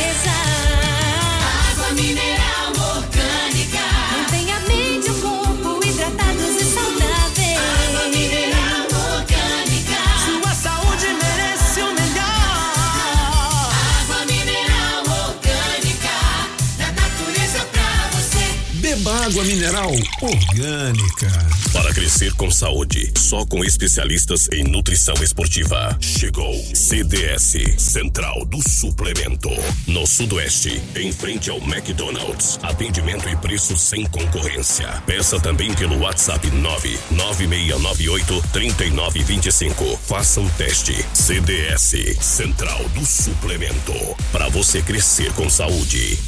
Água 19.24 19.44
mineral 19.46 19.92
orgânica. 20.22 21.32
Para 21.72 21.94
crescer 21.94 22.34
com 22.34 22.52
saúde, 22.52 23.10
só 23.18 23.46
com 23.46 23.64
especialistas 23.64 24.50
em 24.52 24.66
nutrição 24.66 25.16
esportiva. 25.24 25.98
Chegou 26.02 26.54
CDS, 26.76 27.56
Central 27.78 28.44
do 28.44 28.62
Suplemento. 28.70 29.50
No 29.88 30.06
Sudoeste, 30.06 30.82
em 30.98 31.14
frente 31.14 31.50
ao 31.50 31.58
McDonald's. 31.60 32.60
Atendimento 32.62 33.30
e 33.30 33.36
preço 33.38 33.78
sem 33.78 34.06
concorrência. 34.08 34.90
Peça 35.06 35.40
também 35.40 35.74
pelo 35.74 36.00
WhatsApp 36.00 36.46
99698 36.52 38.44
3925. 38.52 40.00
Faça 40.06 40.42
um 40.42 40.50
teste. 40.50 40.94
CDS, 41.14 41.96
Central 42.20 42.84
do 42.90 43.06
Suplemento. 43.06 43.94
Para 44.34 44.50
você 44.50 44.82
crescer 44.82 45.32
com 45.32 45.50
saúde. 45.50 46.20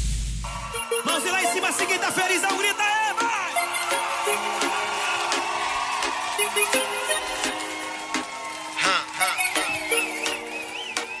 Mãozinha 1.06 1.32
lá 1.32 1.42
em 1.44 1.52
cima, 1.52 1.70
se 1.70 1.86
quem 1.86 1.98
tá 2.00 2.10
feliz, 2.10 2.42
dá 2.42 2.48
aí, 2.48 2.56
vai! 3.20 3.46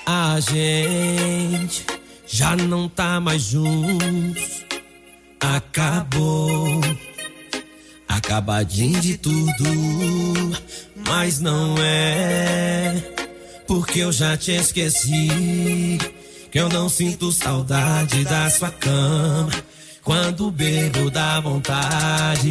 A 0.04 0.40
gente 0.40 1.86
já 2.26 2.56
não 2.56 2.88
tá 2.88 3.20
mais 3.20 3.42
juntos. 3.42 4.64
Acabou. 5.38 6.80
Acabadinho 8.08 9.00
de 9.00 9.16
tudo. 9.16 9.64
Mas 10.96 11.38
não 11.38 11.76
é. 11.78 13.02
Porque 13.68 14.00
eu 14.00 14.10
já 14.10 14.36
te 14.36 14.50
esqueci. 14.50 15.98
Que 16.50 16.58
eu 16.58 16.68
não 16.68 16.88
sinto 16.88 17.30
saudade 17.30 18.24
da 18.24 18.50
sua 18.50 18.72
cama. 18.72 19.75
Quando 20.06 20.52
bebo 20.52 21.10
dá 21.10 21.40
vontade. 21.40 22.46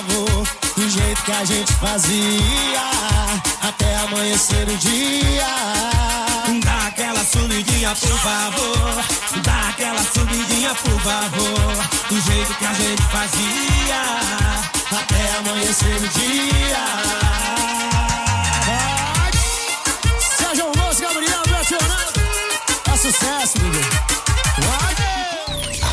Favor. 0.00 0.46
Do 0.76 0.88
jeito 0.88 1.22
que 1.22 1.32
a 1.32 1.44
gente 1.44 1.72
fazia, 1.74 2.82
até 3.62 3.96
amanhecer 3.96 4.68
o 4.68 4.76
dia. 4.76 5.46
Dá 6.64 6.86
aquela 6.86 7.24
subidinha, 7.24 7.94
por 7.94 8.18
favor. 8.18 9.04
Dá 9.42 9.68
aquela 9.68 10.02
subidinha, 10.02 10.74
por 10.74 11.00
favor. 11.00 11.76
Do 12.08 12.20
jeito 12.20 12.54
que 12.54 12.64
a 12.64 12.72
gente 12.72 13.02
fazia, 13.02 14.02
até 15.00 15.38
amanhecer 15.38 15.96
o 15.96 16.08
dia. 16.08 16.86
Sérgio 20.38 20.72
Moço, 20.76 21.02
Gabriel, 21.02 21.42
Betionado. 21.46 22.20
É 22.92 22.96
sucesso, 22.96 23.58
bebê. 23.58 24.10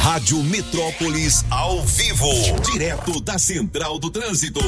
Rádio 0.07 0.41
Metrópolis 0.41 1.43
ao 1.49 1.85
vivo, 1.85 2.31
direto 2.71 3.19
da 3.19 3.37
Central 3.37 3.99
do 3.99 4.09
Trânsito. 4.09 4.61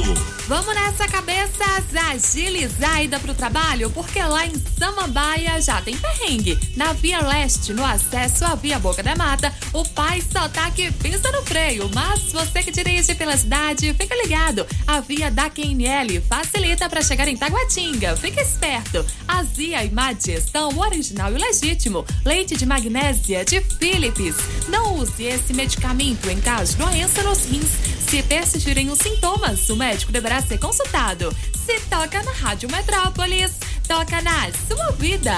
Vamos 0.46 0.74
nessa 0.74 1.08
cabeça 1.08 1.70
agilizar 2.10 2.96
a 2.96 3.02
ida 3.04 3.18
pro 3.20 3.34
trabalho, 3.34 3.88
porque 3.90 4.20
lá 4.22 4.46
em 4.46 4.52
Samambaia 4.78 5.60
já 5.62 5.80
tem 5.80 5.96
perrengue. 5.96 6.58
Na 6.76 6.92
Via 6.92 7.20
Leste, 7.20 7.72
no 7.72 7.84
acesso 7.84 8.44
à 8.44 8.54
Via 8.54 8.78
Boca 8.78 9.02
da 9.02 9.16
Mata, 9.16 9.52
o 9.72 9.82
pai 9.84 10.22
só 10.30 10.48
tá 10.48 10.70
que 10.70 10.90
pisa 10.92 11.30
no 11.32 11.42
freio. 11.42 11.88
Mas 11.94 12.32
você 12.32 12.62
que 12.62 12.70
dirige 12.70 13.14
pela 13.14 13.36
cidade, 13.36 13.94
fica 13.94 14.14
ligado. 14.14 14.66
A 14.86 15.00
via 15.00 15.30
da 15.30 15.48
QNL 15.48 16.20
facilita 16.28 16.88
para 16.88 17.00
chegar 17.00 17.28
em 17.28 17.36
Taguatinga. 17.36 18.16
Fica 18.16 18.42
esperto. 18.42 19.06
Azia 19.26 19.84
e 19.84 19.90
má 19.90 20.12
digestão 20.12 20.76
original 20.78 21.32
e 21.32 21.38
legítimo. 21.38 22.04
Leite 22.24 22.56
de 22.56 22.66
magnésia 22.66 23.44
de 23.44 23.60
Philips. 23.60 24.36
Não 24.68 24.98
use 24.98 25.29
esse 25.30 25.52
medicamento 25.52 26.28
em 26.28 26.40
caso 26.40 26.72
de 26.72 26.78
doença 26.78 27.22
nos 27.22 27.44
rins. 27.44 27.68
Se 28.08 28.22
persistirem 28.22 28.90
os 28.90 28.98
sintomas, 28.98 29.68
o 29.68 29.76
médico 29.76 30.10
deverá 30.10 30.42
ser 30.42 30.58
consultado. 30.58 31.34
Se 31.64 31.78
toca 31.88 32.22
na 32.22 32.32
Rádio 32.32 32.70
Metrópolis, 32.70 33.52
toca 33.86 34.20
na 34.20 34.48
sua 34.68 34.90
vida. 34.92 35.34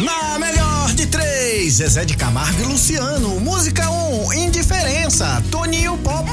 Na 0.00 0.38
melhor 0.38 0.92
de 0.94 1.06
três, 1.06 1.74
Zezé 1.74 2.04
de 2.04 2.16
Camargo 2.16 2.60
e 2.60 2.64
Luciano. 2.64 3.40
Música 3.40 3.88
1, 3.88 4.26
um, 4.26 4.32
Indiferença, 4.32 5.42
Toninho 5.50 5.96
Pop. 5.98 6.28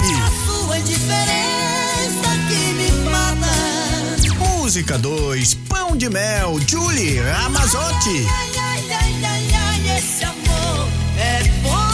Sua 0.45 0.77
indiferença 0.77 2.29
que 2.49 2.73
me 2.73 2.91
mata. 3.09 3.29
Música 4.37 4.97
2, 4.97 5.53
Pão 5.69 5.95
de 5.95 6.09
Mel, 6.09 6.59
Julie 6.67 7.19
Ramazotti. 7.19 8.27
Ai, 8.27 8.49
ai, 8.57 8.91
ai, 8.91 9.25
ai, 9.25 9.47
ai, 9.53 9.97
esse 9.97 10.23
amor 10.25 10.87
é 11.17 11.43
bom 11.61 11.88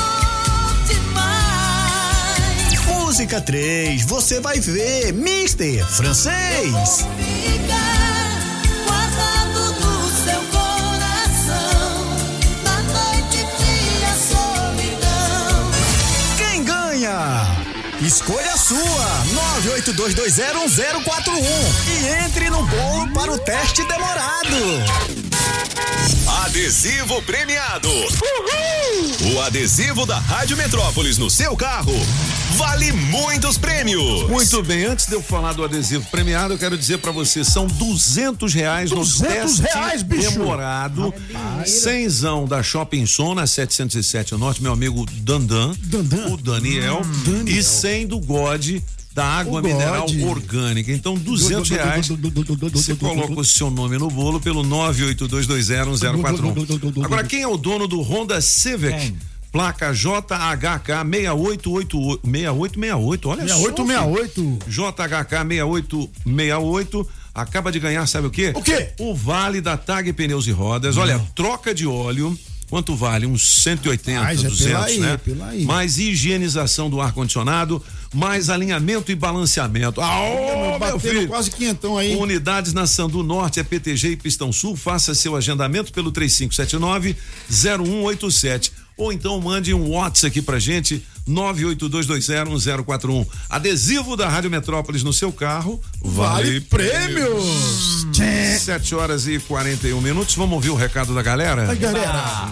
Música 3.16 3.40
3, 3.40 4.04
Você 4.08 4.42
vai 4.42 4.60
ver, 4.60 5.14
Mister 5.14 5.88
Francês. 5.88 7.06
Quem 16.38 16.66
ganha? 16.66 17.66
Escolha 18.02 18.52
a 18.52 18.58
sua, 18.58 19.24
982201041 19.64 21.42
e 21.88 22.26
entre 22.26 22.50
no 22.50 22.66
bolo 22.66 23.14
para 23.14 23.32
o 23.32 23.40
teste 23.40 23.82
demorado. 23.88 25.25
Adesivo 26.46 27.22
premiado. 27.24 27.90
O 29.34 29.42
adesivo 29.42 30.06
da 30.06 30.18
Rádio 30.20 30.56
Metrópolis 30.56 31.18
no 31.18 31.30
seu 31.30 31.56
carro 31.56 31.94
vale 32.56 32.92
muitos 32.92 33.58
prêmios. 33.58 34.30
Muito 34.30 34.64
bem, 34.64 34.86
antes 34.86 35.06
de 35.06 35.14
eu 35.14 35.22
falar 35.22 35.54
do 35.54 35.64
adesivo 35.64 36.06
premiado, 36.10 36.54
eu 36.54 36.58
quero 36.58 36.78
dizer 36.78 37.00
pra 37.00 37.12
você, 37.12 37.44
são 37.44 37.68
duzentos 37.68 38.54
reais 38.54 38.92
no 38.92 38.98
200 38.98 39.60
teste 39.60 39.62
reais, 39.62 40.02
bicho. 40.04 40.32
demorado. 40.32 41.14
Cenzão 41.66 42.46
da 42.46 42.64
Shopping 42.64 43.06
Som, 43.06 43.36
na 43.36 43.46
707 43.46 44.36
Norte, 44.36 44.64
meu 44.64 44.72
amigo 44.72 45.06
Dandan, 45.12 45.72
o 46.32 46.38
Daniel, 46.38 47.02
e 47.46 47.62
100 47.62 48.08
do 48.08 48.20
God 48.20 48.80
da 49.16 49.26
água 49.26 49.62
O 49.62 49.64
mineral 49.64 50.06
God. 50.08 50.22
orgânica. 50.24 50.92
Então, 50.92 51.16
duzentos 51.16 51.70
reais. 51.70 52.10
Você 52.74 52.94
coloca 52.96 53.40
o 53.40 53.46
seu 53.46 53.72
nome 53.72 53.98
no 53.98 54.10
bolo 54.10 54.42
pelo 54.42 54.62
982201041. 54.64 57.06
Agora, 57.06 57.24
quem 57.24 57.42
é 57.42 57.48
o 57.48 57.56
dono 57.56 57.88
do 57.88 58.02
Honda 58.02 58.42
Civic? 58.42 59.16
Placa 59.54 59.94
JHK 59.94 61.06
6888 61.10 62.20
6868, 62.26 63.30
olha 63.30 63.48
só. 63.48 63.56
6868. 63.56 64.60
JHK 64.68 65.32
6868 65.48 67.08
acaba 67.34 67.72
de 67.72 67.80
ganhar, 67.80 68.06
sabe 68.08 68.28
o 68.28 68.32
quê? 68.32 68.52
O 68.54 68.62
quê? 68.62 68.90
O 69.00 69.16
vale 69.16 69.62
da 69.62 69.78
Tag 69.78 70.12
Pneus 70.12 70.46
e 70.48 70.52
Rodas. 70.52 70.98
Olha, 70.98 71.18
troca 71.34 71.74
de 71.74 71.88
óleo. 71.88 72.38
Quanto 72.70 72.96
vale? 72.96 73.26
Uns 73.28 73.64
180, 73.64 74.20
Rapaz, 74.20 74.44
é 74.44 74.48
200, 74.48 74.66
pela 74.66 74.86
aí, 74.86 74.98
né? 75.00 75.18
pela 75.18 75.48
aí. 75.50 75.66
Mais 75.66 76.00
higienização 76.00 76.90
do 76.90 77.00
ar-condicionado, 77.00 77.82
mais 78.14 78.50
alinhamento 78.50 79.12
e 79.12 79.16
balanceamento. 79.16 80.02
Ah, 80.02 80.80
meu 80.80 81.00
filho. 81.00 81.28
quase 81.28 81.52
quinhentão 81.52 81.96
aí. 81.98 82.16
Unidades 82.16 82.74
na 82.74 82.88
Sandu 82.88 83.22
Norte, 83.24 83.60
é 83.60 83.64
PTG 83.64 84.12
e 84.12 84.18
Pistão 84.18 84.52
Sul. 84.52 84.76
Faça 84.76 85.14
seu 85.14 85.36
agendamento 85.36 85.94
pelo 85.94 86.12
3579-0187. 86.12 88.72
Ou 88.98 89.12
então 89.12 89.40
mande 89.42 89.74
um 89.74 89.90
WhatsApp 89.90 90.28
aqui 90.28 90.42
pra 90.42 90.58
gente, 90.58 91.04
982201041. 91.28 93.26
Adesivo 93.50 94.16
da 94.16 94.28
Rádio 94.30 94.50
Metrópolis 94.52 95.04
no 95.04 95.12
seu 95.14 95.32
carro. 95.32 95.82
Vale, 96.02 96.44
Vale 96.60 96.62
prêmios. 96.62 98.06
Tchê. 98.12 98.58
7 98.60 98.96
horas 98.96 99.28
e 99.28 99.40
41 99.40 100.00
minutos. 100.02 100.36
Vamos 100.36 100.54
ouvir 100.54 100.70
o 100.70 100.76
recado 100.76 101.14
da 101.14 101.22
galera? 101.22 101.70
Aí, 101.70 101.78
galera. 101.78 102.52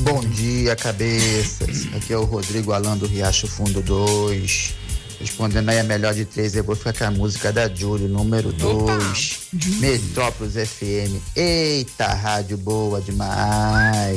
Bom 0.00 0.20
dia, 0.20 0.74
cabeças. 0.76 1.86
Aqui 1.96 2.12
é 2.12 2.16
o 2.18 2.24
Rodrigo 2.24 2.72
Alan 2.72 2.96
do 2.96 3.06
Riacho 3.06 3.46
Fundo 3.46 3.80
2. 3.82 4.74
Respondendo 5.20 5.68
aí 5.68 5.78
a 5.78 5.84
melhor 5.84 6.12
de 6.14 6.24
três, 6.24 6.56
eu 6.56 6.64
vou 6.64 6.74
ficar 6.74 6.92
com 6.92 7.04
a 7.04 7.10
música 7.12 7.52
da 7.52 7.68
Júlio, 7.72 8.08
número 8.08 8.52
2. 8.52 9.38
Metrópolis 9.78 10.54
FM. 10.54 11.14
Eita, 11.36 12.08
rádio 12.08 12.56
boa 12.58 13.00
demais. 13.00 14.16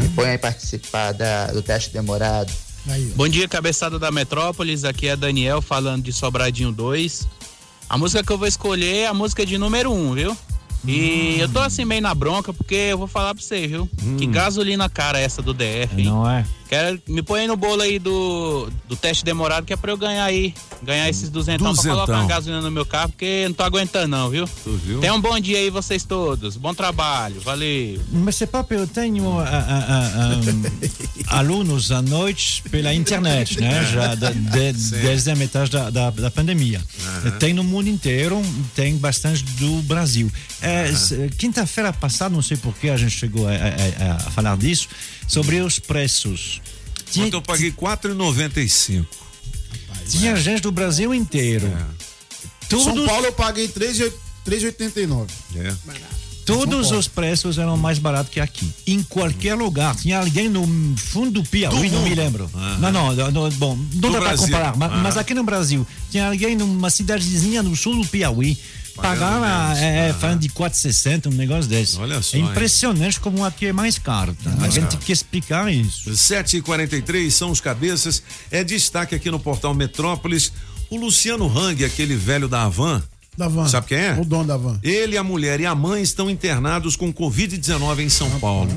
Me 0.00 0.08
põe 0.16 0.30
aí 0.30 0.38
participar 0.38 1.12
da- 1.12 1.48
do 1.48 1.60
teste 1.60 1.92
demorado. 1.92 2.50
Bom 3.14 3.28
dia, 3.28 3.46
cabeçada 3.48 3.98
da 3.98 4.10
Metrópolis. 4.10 4.84
Aqui 4.84 5.08
é 5.08 5.16
Daniel 5.16 5.60
falando 5.60 6.02
de 6.02 6.12
Sobradinho 6.12 6.72
2. 6.72 7.28
A 7.88 7.98
música 7.98 8.22
que 8.22 8.32
eu 8.32 8.38
vou 8.38 8.46
escolher 8.46 8.96
é 8.96 9.06
a 9.06 9.14
música 9.14 9.44
de 9.44 9.58
número 9.58 9.90
1, 9.92 9.94
um, 9.94 10.14
viu? 10.14 10.36
E 10.86 11.38
eu 11.40 11.48
tô 11.48 11.58
assim 11.58 11.84
meio 11.84 12.00
na 12.00 12.14
bronca 12.14 12.52
porque 12.52 12.74
eu 12.74 12.98
vou 12.98 13.06
falar 13.08 13.34
pra 13.34 13.42
você, 13.42 13.66
viu? 13.66 13.88
Que 14.16 14.26
gasolina 14.26 14.88
cara 14.88 15.18
é 15.18 15.24
essa 15.24 15.42
do 15.42 15.52
DF, 15.52 15.98
hein? 15.98 16.04
Não 16.04 16.28
é? 16.28 16.46
Quero, 16.68 17.00
me 17.08 17.22
põe 17.22 17.40
aí 17.40 17.46
no 17.46 17.56
bolo 17.56 17.82
aí 17.82 17.98
do, 17.98 18.70
do 18.86 18.94
teste 18.94 19.24
demorado 19.24 19.64
que 19.64 19.72
é 19.72 19.76
pra 19.76 19.90
eu 19.90 19.96
ganhar 19.96 20.24
aí. 20.24 20.54
Ganhar 20.82 21.08
esses 21.08 21.30
duzentão, 21.30 21.66
pra 21.66 21.76
Duzentão. 21.76 21.94
colocar 21.96 22.20
uma 22.20 22.28
gasolina 22.28 22.62
no 22.62 22.70
meu 22.70 22.86
carro, 22.86 23.08
porque 23.08 23.24
eu 23.24 23.48
não 23.48 23.54
tô 23.54 23.64
aguentando 23.64 24.08
não, 24.08 24.30
viu? 24.30 24.46
Tu 24.62 24.70
viu? 24.76 25.00
Tenham 25.00 25.16
um 25.16 25.20
bom 25.20 25.38
dia 25.40 25.58
aí 25.58 25.70
vocês 25.70 26.04
todos. 26.04 26.56
Bom 26.56 26.72
trabalho. 26.72 27.40
Valeu. 27.40 28.00
Mas 28.12 28.38
pas 28.44 28.64
eu 28.70 28.86
tenho 28.86 29.40
ah, 29.40 29.48
ah, 29.48 29.66
ah, 29.68 30.10
ah, 30.14 31.17
alunos 31.30 31.90
à 31.92 32.00
noite 32.02 32.62
pela 32.70 32.92
internet, 32.94 33.60
né? 33.60 33.84
Já 33.92 34.14
da- 34.14 34.30
de- 34.30 34.72
desde 35.02 35.30
a 35.30 35.36
metade 35.36 35.70
da, 35.70 35.90
da, 35.90 36.10
da 36.10 36.30
pandemia. 36.30 36.82
Aham. 37.24 37.30
Tem 37.38 37.52
no 37.52 37.62
mundo 37.64 37.88
inteiro, 37.88 38.40
tem 38.74 38.96
bastante 38.96 39.42
do 39.44 39.82
Brasil. 39.82 40.30
É, 40.60 40.88
s- 40.88 41.30
Quinta-feira 41.38 41.92
passada, 41.92 42.34
não 42.34 42.42
sei 42.42 42.56
por 42.56 42.74
que 42.74 42.88
a 42.90 42.96
gente 42.96 43.16
chegou 43.16 43.46
a, 43.48 43.52
a- 43.52 44.12
a- 44.16 44.18
falar 44.30 44.56
disso, 44.56 44.88
sobre 45.26 45.60
os 45.60 45.78
preços. 45.78 46.60
Tinha, 47.10 47.26
Ontem 47.26 47.36
eu 47.36 47.42
paguei 47.42 47.72
4,95. 47.72 49.06
tinha 50.10 50.36
gente 50.36 50.62
do 50.62 50.72
Brasil 50.72 51.14
inteiro. 51.14 51.66
São 52.70 52.84
Todos- 52.84 53.06
Paulo 53.06 53.26
eu 53.26 53.32
paguei 53.32 53.66
3,89. 53.68 54.12
3,89. 54.46 55.26
É. 55.56 55.74
Todos 56.48 56.90
os 56.90 57.06
preços 57.06 57.58
eram 57.58 57.76
mais 57.76 57.98
baratos 57.98 58.32
que 58.32 58.40
aqui. 58.40 58.68
Em 58.86 59.02
qualquer 59.02 59.54
lugar. 59.54 59.94
Tinha 59.96 60.18
alguém 60.18 60.48
no 60.48 60.66
fundo 60.96 61.42
do 61.42 61.48
Piauí, 61.48 61.88
Do 61.90 61.94
não 61.96 62.02
me 62.02 62.14
lembro. 62.14 62.50
Não, 62.78 62.90
não, 62.90 63.50
bom, 63.52 63.76
não 63.76 64.00
Do 64.00 64.12
dá 64.12 64.20
para 64.20 64.36
comparar. 64.36 64.76
Mas, 64.76 65.16
aqui 65.16 65.34
no 65.34 65.44
Brasil, 65.44 65.86
tinha 66.10 66.26
alguém 66.26 66.56
numa 66.56 66.90
cidadezinha 66.90 67.62
no 67.62 67.76
sul 67.76 68.00
do 68.02 68.06
Piauí. 68.08 68.58
Pagava, 68.96 69.78
é, 69.78 70.12
falando 70.12 70.40
de 70.40 70.48
4,60, 70.48 71.28
um 71.28 71.36
negócio 71.36 71.70
desse. 71.70 71.96
Olha 71.98 72.20
só, 72.20 72.36
É 72.36 72.40
hein? 72.40 72.46
impressionante 72.46 73.20
como 73.20 73.44
aqui 73.44 73.66
é 73.66 73.72
mais 73.72 73.96
caro. 73.96 74.36
tá? 74.42 74.50
A 74.60 74.68
gente 74.68 74.88
tem 74.88 74.98
que 74.98 75.12
explicar 75.12 75.72
isso. 75.72 76.16
7 76.16 76.56
e 76.56 76.62
43 76.62 77.32
são 77.32 77.50
os 77.52 77.60
cabeças. 77.60 78.22
É 78.50 78.64
destaque 78.64 79.14
aqui 79.14 79.30
no 79.30 79.38
portal 79.38 79.72
Metrópolis. 79.72 80.52
O 80.90 80.96
Luciano 80.96 81.46
Hang, 81.46 81.84
aquele 81.84 82.16
velho 82.16 82.48
da 82.48 82.62
Havan. 82.64 83.02
Da 83.38 83.46
van. 83.46 83.68
Sabe 83.68 83.86
quem 83.86 83.98
é? 83.98 84.18
O 84.20 84.24
dono 84.24 84.44
da 84.48 84.56
van. 84.56 84.80
Ele, 84.82 85.16
a 85.16 85.22
mulher 85.22 85.60
e 85.60 85.64
a 85.66 85.72
mãe 85.74 86.02
estão 86.02 86.28
internados 86.28 86.96
com 86.96 87.12
Covid-19 87.14 88.00
em 88.00 88.08
São 88.08 88.28
Paulo. 88.40 88.68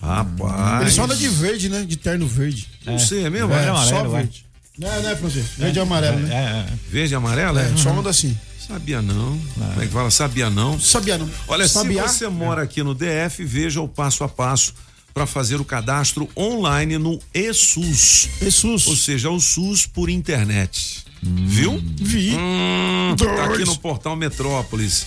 Rapaz. 0.00 0.82
Ele 0.82 0.90
só 0.92 1.04
anda 1.04 1.16
de 1.16 1.28
verde, 1.28 1.68
né? 1.68 1.84
De 1.84 1.96
terno 1.96 2.26
verde. 2.26 2.68
Não 2.84 2.98
sei, 3.00 3.24
é 3.24 3.30
mesmo? 3.30 3.52
É, 3.52 3.62
É 3.62 3.64
só 3.64 3.70
amarelo, 3.70 4.10
verde. 4.12 4.46
Não 4.78 4.92
é, 4.92 5.00
né, 5.02 5.16
Francisco? 5.16 5.48
Verde 5.58 5.78
e 5.78 5.82
amarelo, 5.82 6.18
né? 6.20 6.66
Verde 6.88 7.14
e 7.14 7.16
amarelo, 7.16 7.58
é? 7.58 7.62
É, 7.68 7.76
só 7.76 7.90
anda 7.90 8.10
assim. 8.10 8.36
Sabia 8.64 9.02
não. 9.02 9.38
Como 9.54 9.82
é 9.82 9.86
que 9.86 9.92
fala? 9.92 10.10
Sabia 10.10 10.50
não. 10.50 10.78
Sabia 10.78 11.18
não. 11.18 11.28
Olha, 11.48 11.66
Sabiá? 11.66 12.06
se 12.08 12.18
você 12.18 12.28
mora 12.28 12.62
aqui 12.62 12.82
no 12.82 12.94
DF, 12.94 13.44
veja 13.44 13.80
o 13.80 13.88
passo 13.88 14.22
a 14.22 14.28
passo 14.28 14.72
para 15.14 15.26
fazer 15.26 15.56
o 15.56 15.64
cadastro 15.64 16.28
online 16.36 16.98
no 16.98 17.18
eSUS. 17.34 18.28
eSUS. 18.40 18.86
Ou 18.86 18.94
seja, 18.96 19.30
o 19.30 19.40
SUS 19.40 19.86
por 19.86 20.10
internet. 20.10 21.05
Viu? 21.46 21.82
Vi. 21.96 22.34
Hum, 22.34 23.16
tá 23.16 23.44
aqui 23.44 23.64
no 23.64 23.76
portal 23.78 24.16
Metrópolis. 24.16 25.06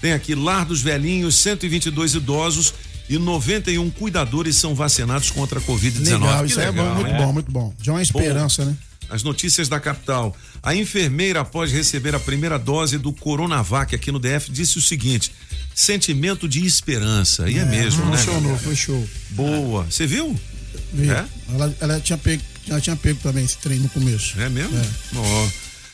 Tem 0.00 0.12
aqui 0.12 0.34
Lar 0.34 0.64
dos 0.64 0.82
Velhinhos, 0.82 1.34
122 1.36 2.14
idosos 2.14 2.74
e 3.08 3.18
91 3.18 3.90
cuidadores 3.90 4.56
são 4.56 4.74
vacinados 4.74 5.30
contra 5.30 5.58
a 5.58 5.62
Covid-19. 5.62 6.12
Legal, 6.12 6.46
isso 6.46 6.60
é 6.60 6.66
legal, 6.70 6.86
bom, 6.86 6.94
muito 6.94 7.12
né? 7.12 7.18
bom, 7.18 7.32
muito 7.32 7.50
bom. 7.50 7.74
Já 7.80 7.92
é 7.92 7.94
uma 7.96 8.02
esperança, 8.02 8.64
né? 8.64 8.76
As 9.10 9.22
notícias 9.22 9.68
da 9.68 9.78
capital. 9.78 10.34
A 10.62 10.74
enfermeira, 10.74 11.40
após 11.40 11.70
receber 11.70 12.14
a 12.14 12.20
primeira 12.20 12.58
dose 12.58 12.96
do 12.96 13.12
Coronavac 13.12 13.94
aqui 13.94 14.10
no 14.10 14.18
DF, 14.18 14.50
disse 14.50 14.78
o 14.78 14.82
seguinte: 14.82 15.30
sentimento 15.74 16.48
de 16.48 16.64
esperança. 16.64 17.48
E 17.48 17.58
é, 17.58 17.64
mesmo, 17.66 18.04
né? 18.06 18.16
Funcionou, 18.16 18.58
foi 18.58 18.74
show. 18.74 19.08
Boa. 19.30 19.84
Você 19.84 20.06
viu? 20.06 20.34
Vi. 20.92 21.10
É? 21.10 21.24
Ela, 21.52 21.76
ela 21.80 22.00
tinha 22.00 22.16
pego, 22.16 22.42
ela 22.68 22.80
tinha 22.80 22.96
pego 22.96 23.20
também 23.22 23.44
esse 23.44 23.58
trem 23.58 23.78
no 23.78 23.88
começo. 23.88 24.40
É 24.40 24.48
mesmo? 24.48 24.76
Ó. 25.16 25.48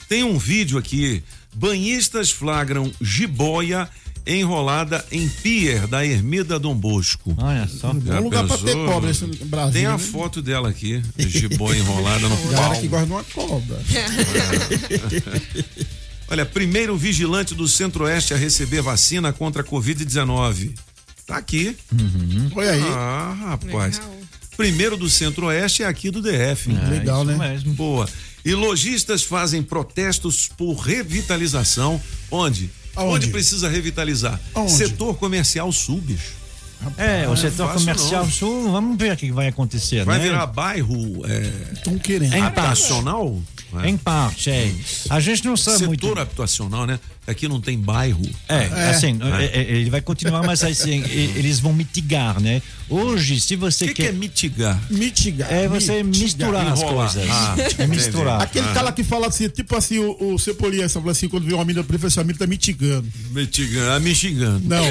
Tem 0.08 0.24
um 0.24 0.38
vídeo 0.38 0.78
aqui. 0.78 1.22
Banhistas 1.54 2.30
flagram 2.30 2.90
jiboia 3.00 3.88
enrolada 4.26 5.04
em 5.10 5.28
pier 5.28 5.86
da 5.86 6.04
Ermida 6.04 6.58
Dom 6.58 6.74
Bosco. 6.74 7.34
Olha 7.38 7.66
só. 7.66 7.92
Bom 7.92 8.20
lugar 8.20 8.46
pra 8.46 8.58
ter 8.58 8.74
cobra 8.74 9.10
esse 9.10 9.26
Brasil. 9.26 9.72
Tem 9.72 9.86
a 9.86 9.92
né? 9.92 9.98
foto 9.98 10.42
dela 10.42 10.68
aqui, 10.68 11.02
jiboia 11.16 11.78
enrolada 11.78 12.28
no 12.28 12.36
Galera 12.50 12.70
pau. 12.70 12.80
que 12.80 12.88
gosta 12.88 13.06
de 13.06 13.12
uma 13.12 13.24
cobra. 13.24 13.80
Olha, 16.28 16.46
primeiro 16.46 16.96
vigilante 16.96 17.56
do 17.56 17.66
Centro-Oeste 17.66 18.32
a 18.32 18.36
receber 18.36 18.82
vacina 18.82 19.32
contra 19.32 19.62
a 19.62 19.64
Covid-19. 19.64 20.78
Tá 21.26 21.36
aqui. 21.36 21.76
Olha 22.54 22.70
aí. 22.70 22.82
Ah, 22.82 23.36
rapaz. 23.40 24.00
Primeiro 24.60 24.94
do 24.94 25.08
Centro-Oeste 25.08 25.82
é 25.82 25.86
aqui 25.86 26.10
do 26.10 26.20
DF. 26.20 26.70
É, 26.70 26.90
Legal, 26.90 27.22
isso 27.22 27.32
né? 27.32 27.48
Mesmo. 27.48 27.72
Boa. 27.72 28.06
E 28.44 28.54
lojistas 28.54 29.22
fazem 29.22 29.62
protestos 29.62 30.48
por 30.48 30.74
revitalização. 30.74 31.98
Onde? 32.30 32.70
Aonde? 32.94 33.14
Onde 33.14 33.26
precisa 33.28 33.70
revitalizar? 33.70 34.38
Aonde? 34.54 34.72
Setor 34.72 35.16
comercial 35.16 35.72
sul, 35.72 35.98
bicho. 36.02 36.40
É, 36.98 37.26
o 37.28 37.36
setor 37.36 37.68
fácil 37.68 37.80
comercial 37.80 38.24
não. 38.24 38.30
sul, 38.30 38.72
vamos 38.72 38.98
ver 38.98 39.12
o 39.12 39.16
que 39.16 39.30
vai 39.30 39.48
acontecer, 39.48 40.04
Vai 40.04 40.18
né? 40.18 40.24
virar 40.24 40.46
bairro 40.46 41.22
é, 41.26 41.72
Estão 41.74 41.98
querendo. 41.98 42.34
Em 42.34 42.42
habitacional? 42.42 43.40
É. 43.82 43.88
Em 43.88 43.96
parte, 43.96 44.50
é. 44.50 44.72
A 45.08 45.20
gente 45.20 45.44
não 45.44 45.56
sabe 45.56 45.78
Setor 45.78 45.88
muito. 45.88 46.18
habitacional, 46.18 46.86
né? 46.86 46.98
Aqui 47.30 47.48
não 47.48 47.60
tem 47.60 47.78
bairro. 47.78 48.22
É, 48.48 48.90
assim, 48.90 49.18
É. 49.38 49.44
é, 49.44 49.60
é, 49.62 49.70
ele 49.76 49.90
vai 49.90 50.00
continuar, 50.00 50.42
mas 50.42 50.62
assim, 50.64 51.02
eles 51.36 51.60
vão 51.60 51.72
mitigar, 51.72 52.40
né? 52.40 52.60
Hoje, 52.88 53.40
se 53.40 53.54
você 53.54 53.84
O 53.84 53.88
que, 53.88 53.94
quer. 53.94 54.02
que 54.02 54.08
é 54.08 54.12
mitigar? 54.12 54.80
Mitigar. 54.90 55.52
É 55.52 55.68
você 55.68 56.02
mitigar. 56.02 56.22
misturar 56.50 56.72
as 56.72 56.80
Enrolar. 56.80 57.12
coisas. 57.12 57.30
Ah, 57.30 57.54
é 57.58 57.66
entendi. 57.70 57.90
misturar. 57.90 58.42
Aquele 58.42 58.66
Ah. 58.68 58.72
cara 58.74 58.92
que 58.92 59.04
fala 59.04 59.28
assim, 59.28 59.48
tipo 59.48 59.76
assim, 59.76 59.98
o, 60.00 60.34
o 60.34 60.38
Cepolia, 60.38 60.88
fala 60.88 61.12
assim, 61.12 61.28
quando 61.28 61.44
vê 61.44 61.54
uma 61.54 61.64
mina 61.64 61.82
do 61.82 61.86
prefeito, 61.86 62.08
essa 62.12 62.24
mina 62.24 62.38
tá 62.38 62.46
mitigando. 62.48 63.06
Mitigando. 63.30 63.90
Ah, 63.92 64.00
mitigando. 64.00 64.62
Não. 64.68 64.82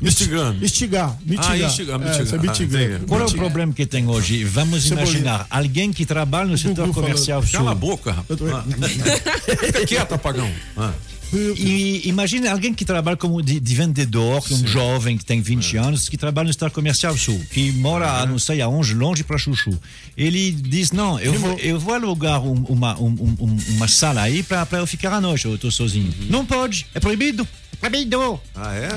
Mistigando. 0.00 0.64
Instigar. 0.64 1.16
Mitigar. 1.24 1.50
Ah, 1.52 1.58
instigar, 1.58 2.00
É, 2.00 2.04
mitigar. 2.04 2.34
é 2.34 2.36
Ah, 2.36 2.42
mitigando. 2.50 2.84
entendi. 2.84 3.06
Qual 3.06 3.20
é 3.20 3.24
o 3.24 3.32
problema 3.32 3.72
que 3.72 3.86
tem 3.86 4.06
hoje? 4.06 4.44
Vamos 4.44 4.82
Cebolinha. 4.84 5.04
imaginar 5.10 5.46
alguém 5.50 5.92
que 5.92 6.04
trabalha 6.04 6.48
no 6.50 6.58
setor 6.58 6.86
Gugu 6.88 7.00
comercial 7.00 7.42
sul. 7.42 7.52
Cala 7.52 7.72
a 7.72 7.74
boca, 7.74 8.12
rapaz. 8.12 8.38
Ah. 8.42 8.64
Fica 9.66 9.86
quieto, 9.86 10.12
apagão. 10.14 10.50
Ah. 10.76 10.92
E 11.32 12.02
imagine 12.08 12.48
alguém 12.48 12.74
que 12.74 12.84
trabalha 12.84 13.16
como 13.16 13.40
de, 13.42 13.60
de 13.60 13.74
vendedor, 13.74 14.42
um 14.50 14.66
jovem 14.66 15.16
que 15.16 15.24
tem 15.24 15.40
20 15.40 15.76
É. 15.76 15.80
anos, 15.80 16.08
que 16.08 16.16
trabalha 16.16 16.46
no 16.48 16.52
setor 16.52 16.70
comercial 16.70 17.16
sul, 17.16 17.40
que 17.52 17.70
mora 17.72 18.24
não 18.26 18.38
sei 18.38 18.60
aonde, 18.60 18.94
longe 18.94 19.22
para 19.22 19.38
Chuchu. 19.38 19.78
Ele 20.16 20.50
diz: 20.52 20.90
Não, 20.92 21.18
eu 21.20 21.32
vou, 21.34 21.58
eu 21.58 21.78
vou 21.78 21.94
alugar 21.94 22.42
um- 22.42 22.64
uma, 22.68 22.98
um- 22.98 23.36
um- 23.40 23.58
uma 23.76 23.88
sala 23.88 24.22
aí 24.22 24.42
para 24.42 24.66
eu 24.78 24.86
ficar 24.86 25.12
à 25.12 25.20
noite, 25.20 25.44
eu 25.46 25.54
estou 25.54 25.70
sozinho. 25.70 26.06
Uhum. 26.20 26.26
Não 26.28 26.44
pode, 26.46 26.86
é 26.94 27.00
proibido. 27.00 27.46
Proibido. 27.80 28.40
Ah, 28.54 28.74
é? 28.74 28.88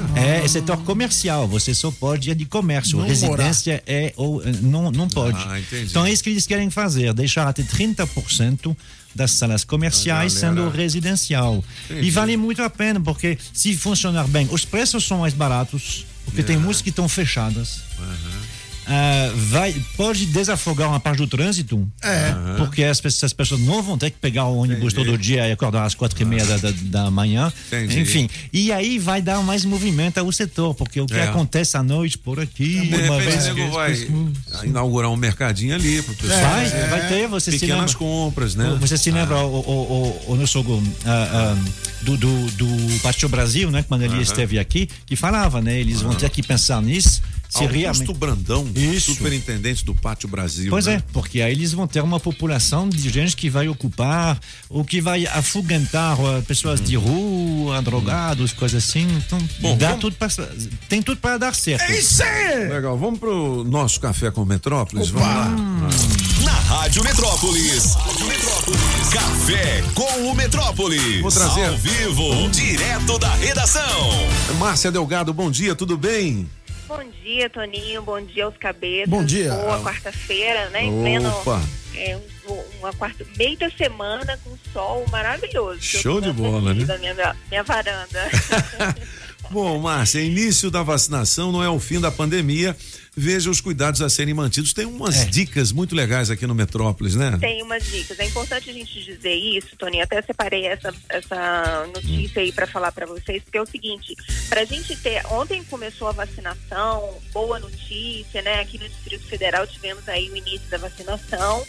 É, 0.41 0.45
é 0.45 0.47
setor 0.47 0.77
comercial, 0.83 1.47
você 1.47 1.73
só 1.73 1.89
pode 1.89 2.29
ir 2.29 2.35
de 2.35 2.45
comércio. 2.45 2.97
Não 2.99 3.05
Residência 3.07 3.81
é 3.87 4.13
ou 4.17 4.43
eh, 4.43 4.51
não, 4.61 4.91
não 4.91 5.07
pode. 5.07 5.37
Ah, 5.47 5.59
entendi. 5.59 5.85
então 5.89 6.05
é 6.05 6.11
isso 6.11 6.21
que 6.23 6.29
eles 6.29 6.45
querem 6.45 6.69
fazer, 6.69 7.13
deixar 7.13 7.47
até 7.47 7.63
30% 7.63 8.75
das 9.15 9.31
salas 9.31 9.63
comerciais 9.63 10.35
A 10.37 10.41
galera- 10.41 10.61
sendo 10.63 10.75
residencial. 10.75 11.63
Entendi. 11.85 12.07
E 12.07 12.11
vale 12.11 12.35
muito 12.35 12.61
a 12.61 12.69
pena, 12.69 12.99
porque 12.99 13.37
se 13.53 13.75
funcionar 13.77 14.27
bem, 14.27 14.47
os 14.51 14.65
preços 14.65 15.05
são 15.05 15.19
mais 15.19 15.33
baratos, 15.33 16.05
porque 16.25 16.41
É. 16.41 16.43
tem 16.43 16.57
músicas 16.57 16.81
que 16.81 16.89
estão 16.89 17.07
fechadas. 17.07 17.83
Ah, 18.85 19.31
vai, 19.35 19.73
pode 19.95 20.25
desafogar 20.25 20.89
uma 20.89 20.99
parte 20.99 21.17
do 21.17 21.27
trânsito, 21.27 21.87
É. 22.01 22.33
porque 22.57 22.83
as, 22.83 22.99
pessoas- 22.99 23.23
as 23.25 23.33
pessoas 23.33 23.61
não 23.61 23.81
vão 23.81 23.97
ter 23.97 24.09
que 24.09 24.17
pegar 24.19 24.45
o 24.45 24.57
ônibus 24.57 24.93
Entendi. 24.93 25.07
todo 25.09 25.17
dia 25.17 25.47
e 25.47 25.51
acordar 25.51 25.85
às 25.85 25.95
quatro 25.95 26.21
e 26.21 26.25
meia 26.25 26.45
da, 26.45 26.57
da, 26.57 26.71
da 27.03 27.11
manhã. 27.11 27.51
Entendi. 27.67 27.99
Enfim, 27.99 28.29
e 28.51 28.71
aí 28.71 28.99
vai 28.99 29.21
dar 29.21 29.41
mais 29.41 29.63
movimento 29.65 30.17
ao 30.17 30.31
setor, 30.31 30.73
porque 30.75 30.99
o 30.99 31.05
que 31.05 31.13
É. 31.15 31.23
acontece 31.23 31.77
à 31.77 31.83
noite 31.83 32.17
por 32.17 32.39
aqui, 32.39 32.81
De 32.87 32.95
uma 33.09 33.19
vez 33.19 33.45
o 33.47 33.53
nego 33.53 33.67
que- 33.69 33.75
vai 33.75 34.07
inaugurar 34.65 35.09
um 35.11 35.15
mercadinho 35.15 35.75
ali 35.75 36.01
pro 36.01 36.13
pessoal. 36.15 36.39
Vai, 36.41 36.69
vai 36.89 37.07
ter, 37.07 37.27
você 37.27 37.51
se 37.51 37.59
Pequenas 37.59 37.93
lembra. 37.93 37.95
compras, 37.97 38.55
né? 38.55 38.77
Você 38.79 38.97
se 38.97 39.11
lembra 39.11 39.37
o, 39.37 39.59
o, 39.59 40.23
o, 40.27 40.33
o 40.33 40.35
nosso 40.35 40.59
ah, 41.05 41.55
ah, 41.55 41.57
do, 42.01 42.17
do, 42.17 42.45
do 42.51 42.99
Pátio 43.01 43.27
Brasil, 43.29 43.71
né? 43.71 43.83
Quando 43.87 44.01
ele 44.03 44.21
esteve 44.21 44.59
aqui, 44.59 44.89
que 45.05 45.15
falava, 45.15 45.61
né? 45.61 45.79
Eles 45.79 46.01
vão 46.01 46.13
ter 46.13 46.29
que 46.29 46.43
pensar 46.43 46.81
nisso. 46.81 47.21
Se 47.53 47.59
Augusto 47.59 47.77
realmente... 47.77 48.13
Brandão, 48.13 48.67
Isso. 48.75 49.13
superintendente 49.13 49.85
do 49.85 49.93
Pátio 49.93 50.27
Brasil. 50.27 50.71
Pois 50.71 50.87
né? 50.87 50.95
é, 50.95 51.03
porque 51.13 51.39
aí 51.41 51.51
eles 51.51 51.71
vão 51.71 51.85
ter 51.85 52.01
uma 52.01 52.19
população 52.19 52.89
de 52.89 53.09
gente 53.09 53.35
que 53.35 53.47
vai 53.49 53.67
ocupar, 53.67 54.39
ou 54.69 54.83
que 54.83 54.99
vai 54.99 55.27
afugentar 55.27 56.19
uh, 56.19 56.41
pessoas 56.43 56.81
de 56.81 56.95
rua, 56.95 57.79
drogados, 57.83 58.51
coisas 58.53 58.83
assim. 58.83 59.07
Então, 59.25 59.37
Bom, 59.59 59.77
dá 59.77 59.89
vamos- 59.89 60.01
tudo 60.01 60.15
pra, 60.15 60.27
tem 60.89 61.01
tudo 61.03 61.19
para 61.21 61.37
dar 61.37 61.53
certo. 61.53 61.83
É 61.83 61.99
isso 61.99 62.23
aí! 62.23 62.69
Legal, 62.69 62.97
vamos 62.97 63.19
pro 63.19 63.63
nosso 63.63 63.99
café 63.99 64.31
com 64.31 64.43
Metrópolis? 64.45 65.11
Opa! 65.11 65.19
Vamos 65.19 65.93
lá. 65.93 66.43
Na 66.45 66.51
Rádio 66.53 67.03
Metrópolis. 67.03 67.93
Rádio 67.93 68.25
Metrópolis. 68.27 69.09
Café 69.11 69.83
com 69.93 70.27
o 70.31 70.35
Metrópolis. 70.35 71.21
Vou 71.21 71.31
trazer- 71.31 71.65
Ao 71.69 71.77
vivo, 71.77 72.49
direto 72.49 73.19
da 73.19 73.33
redação. 73.35 73.83
Márcia 74.57 74.91
Delgado, 74.91 75.31
bom 75.33 75.51
dia, 75.51 75.75
tudo 75.75 75.95
bem? 75.97 76.47
Bom 76.87 77.03
dia, 77.23 77.49
Toninho. 77.49 78.01
Bom 78.01 78.21
dia 78.21 78.45
aos 78.45 78.57
cabeças. 78.57 79.09
Bom 79.09 79.23
dia. 79.23 79.51
Boa 79.53 79.81
quarta-feira, 79.81 80.69
né? 80.69 80.83
Em 80.85 81.01
pleno. 81.01 81.29
Opa. 81.29 81.61
É, 81.95 82.17
um- 82.17 82.63
uma 82.79 82.91
quarta, 82.93 83.25
meio 83.37 83.57
da 83.57 83.69
semana 83.71 84.37
com 84.43 84.57
sol 84.73 85.05
maravilhoso. 85.11 85.81
Show 85.81 86.19
de 86.19 86.31
bola, 86.33 86.73
né? 86.73 86.83
Da 86.85 86.97
minha, 86.97 87.35
minha 87.49 87.63
varanda. 87.63 88.29
Bom, 89.49 89.77
Márcia, 89.79 90.19
início 90.19 90.71
da 90.71 90.81
vacinação 90.81 91.51
não 91.51 91.63
é 91.63 91.69
o 91.69 91.79
fim 91.79 91.99
da 92.01 92.11
pandemia. 92.11 92.75
Veja 93.15 93.49
os 93.49 93.61
cuidados 93.61 94.01
a 94.01 94.09
serem 94.09 94.33
mantidos. 94.33 94.73
Tem 94.73 94.85
umas 94.85 95.21
É. 95.21 95.25
dicas 95.25 95.71
muito 95.71 95.93
legais 95.95 96.31
aqui 96.31 96.47
no 96.47 96.55
Metrópolis, 96.55 97.15
né? 97.15 97.37
Tem 97.39 97.61
umas 97.61 97.83
dicas. 97.85 98.19
É 98.19 98.25
importante 98.25 98.69
a 98.69 98.73
gente 98.73 99.03
dizer 99.03 99.33
isso, 99.35 99.75
Toninho. 99.77 100.03
Até 100.03 100.19
separei 100.23 100.65
essa, 100.65 100.91
essa 101.09 101.87
notícia 101.93 102.41
aí 102.41 102.51
para 102.51 102.65
falar 102.65 102.91
para 102.91 103.05
vocês, 103.05 103.43
porque 103.43 103.57
é 103.57 103.61
o 103.61 103.67
seguinte: 103.67 104.15
para 104.49 104.61
a 104.61 104.65
gente 104.65 104.95
ter. 104.95 105.23
Ontem 105.27 105.63
começou 105.65 106.07
a 106.07 106.11
vacinação, 106.11 107.17
boa 107.31 107.59
notícia, 107.59 108.41
né? 108.41 108.59
Aqui 108.61 108.79
no 108.79 108.89
Distrito 108.89 109.25
Federal 109.27 109.67
tivemos 109.67 110.07
aí 110.09 110.29
o 110.31 110.35
início 110.35 110.67
da 110.71 110.77
vacinação. 110.79 111.63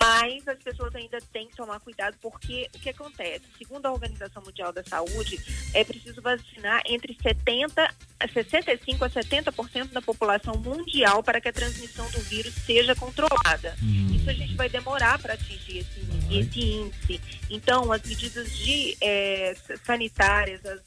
Mas 0.00 0.46
as 0.48 0.58
pessoas 0.62 0.94
ainda 0.94 1.18
têm 1.32 1.48
que 1.48 1.56
tomar 1.56 1.80
cuidado 1.80 2.16
porque 2.20 2.68
o 2.74 2.78
que 2.78 2.90
acontece? 2.90 3.44
Segundo 3.58 3.86
a 3.86 3.92
Organização 3.92 4.42
Mundial 4.42 4.72
da 4.72 4.84
Saúde, 4.84 5.40
é 5.72 5.84
preciso 5.84 6.20
vacinar 6.20 6.82
entre 6.86 7.16
70 7.22 7.94
a 8.20 8.28
65 8.28 9.04
a 9.04 9.10
70% 9.10 9.92
da 9.92 10.02
população 10.02 10.56
mundial 10.56 11.22
para 11.22 11.40
que 11.40 11.48
a 11.48 11.52
transmissão 11.52 12.08
do 12.10 12.20
vírus 12.20 12.54
seja 12.54 12.94
controlada. 12.94 13.76
Isso 14.14 14.28
a 14.28 14.32
gente 14.32 14.54
vai 14.54 14.68
demorar 14.68 15.18
para 15.18 15.34
atingir 15.34 15.78
esse, 15.78 16.00
esse 16.30 16.60
índice. 16.60 17.20
Então, 17.50 17.92
as 17.92 18.02
medidas 18.02 18.50
de 18.56 18.96
eh, 19.00 19.54
sanitárias, 19.84 20.64
as, 20.64 20.80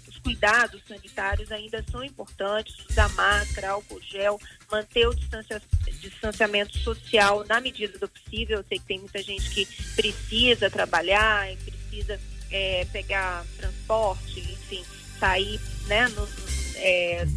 cuidados 0.23 0.81
sanitários 0.87 1.51
ainda 1.51 1.83
são 1.89 2.03
importantes, 2.03 2.75
usar 2.89 3.09
máscara, 3.09 3.71
álcool 3.71 4.01
gel, 4.01 4.39
manter 4.71 5.07
o 5.07 5.13
distancia- 5.13 5.61
distanciamento 5.99 6.77
social 6.79 7.45
na 7.45 7.59
medida 7.59 7.97
do 7.97 8.07
possível. 8.07 8.59
Eu 8.59 8.65
sei 8.67 8.79
que 8.79 8.85
tem 8.85 8.99
muita 8.99 9.21
gente 9.21 9.49
que 9.49 9.65
precisa 9.95 10.69
trabalhar 10.69 11.51
precisa 11.57 12.19
eh, 12.51 12.85
pegar 12.91 13.45
transporte, 13.57 14.39
enfim, 14.39 14.83
sair 15.19 15.59
né, 15.87 16.07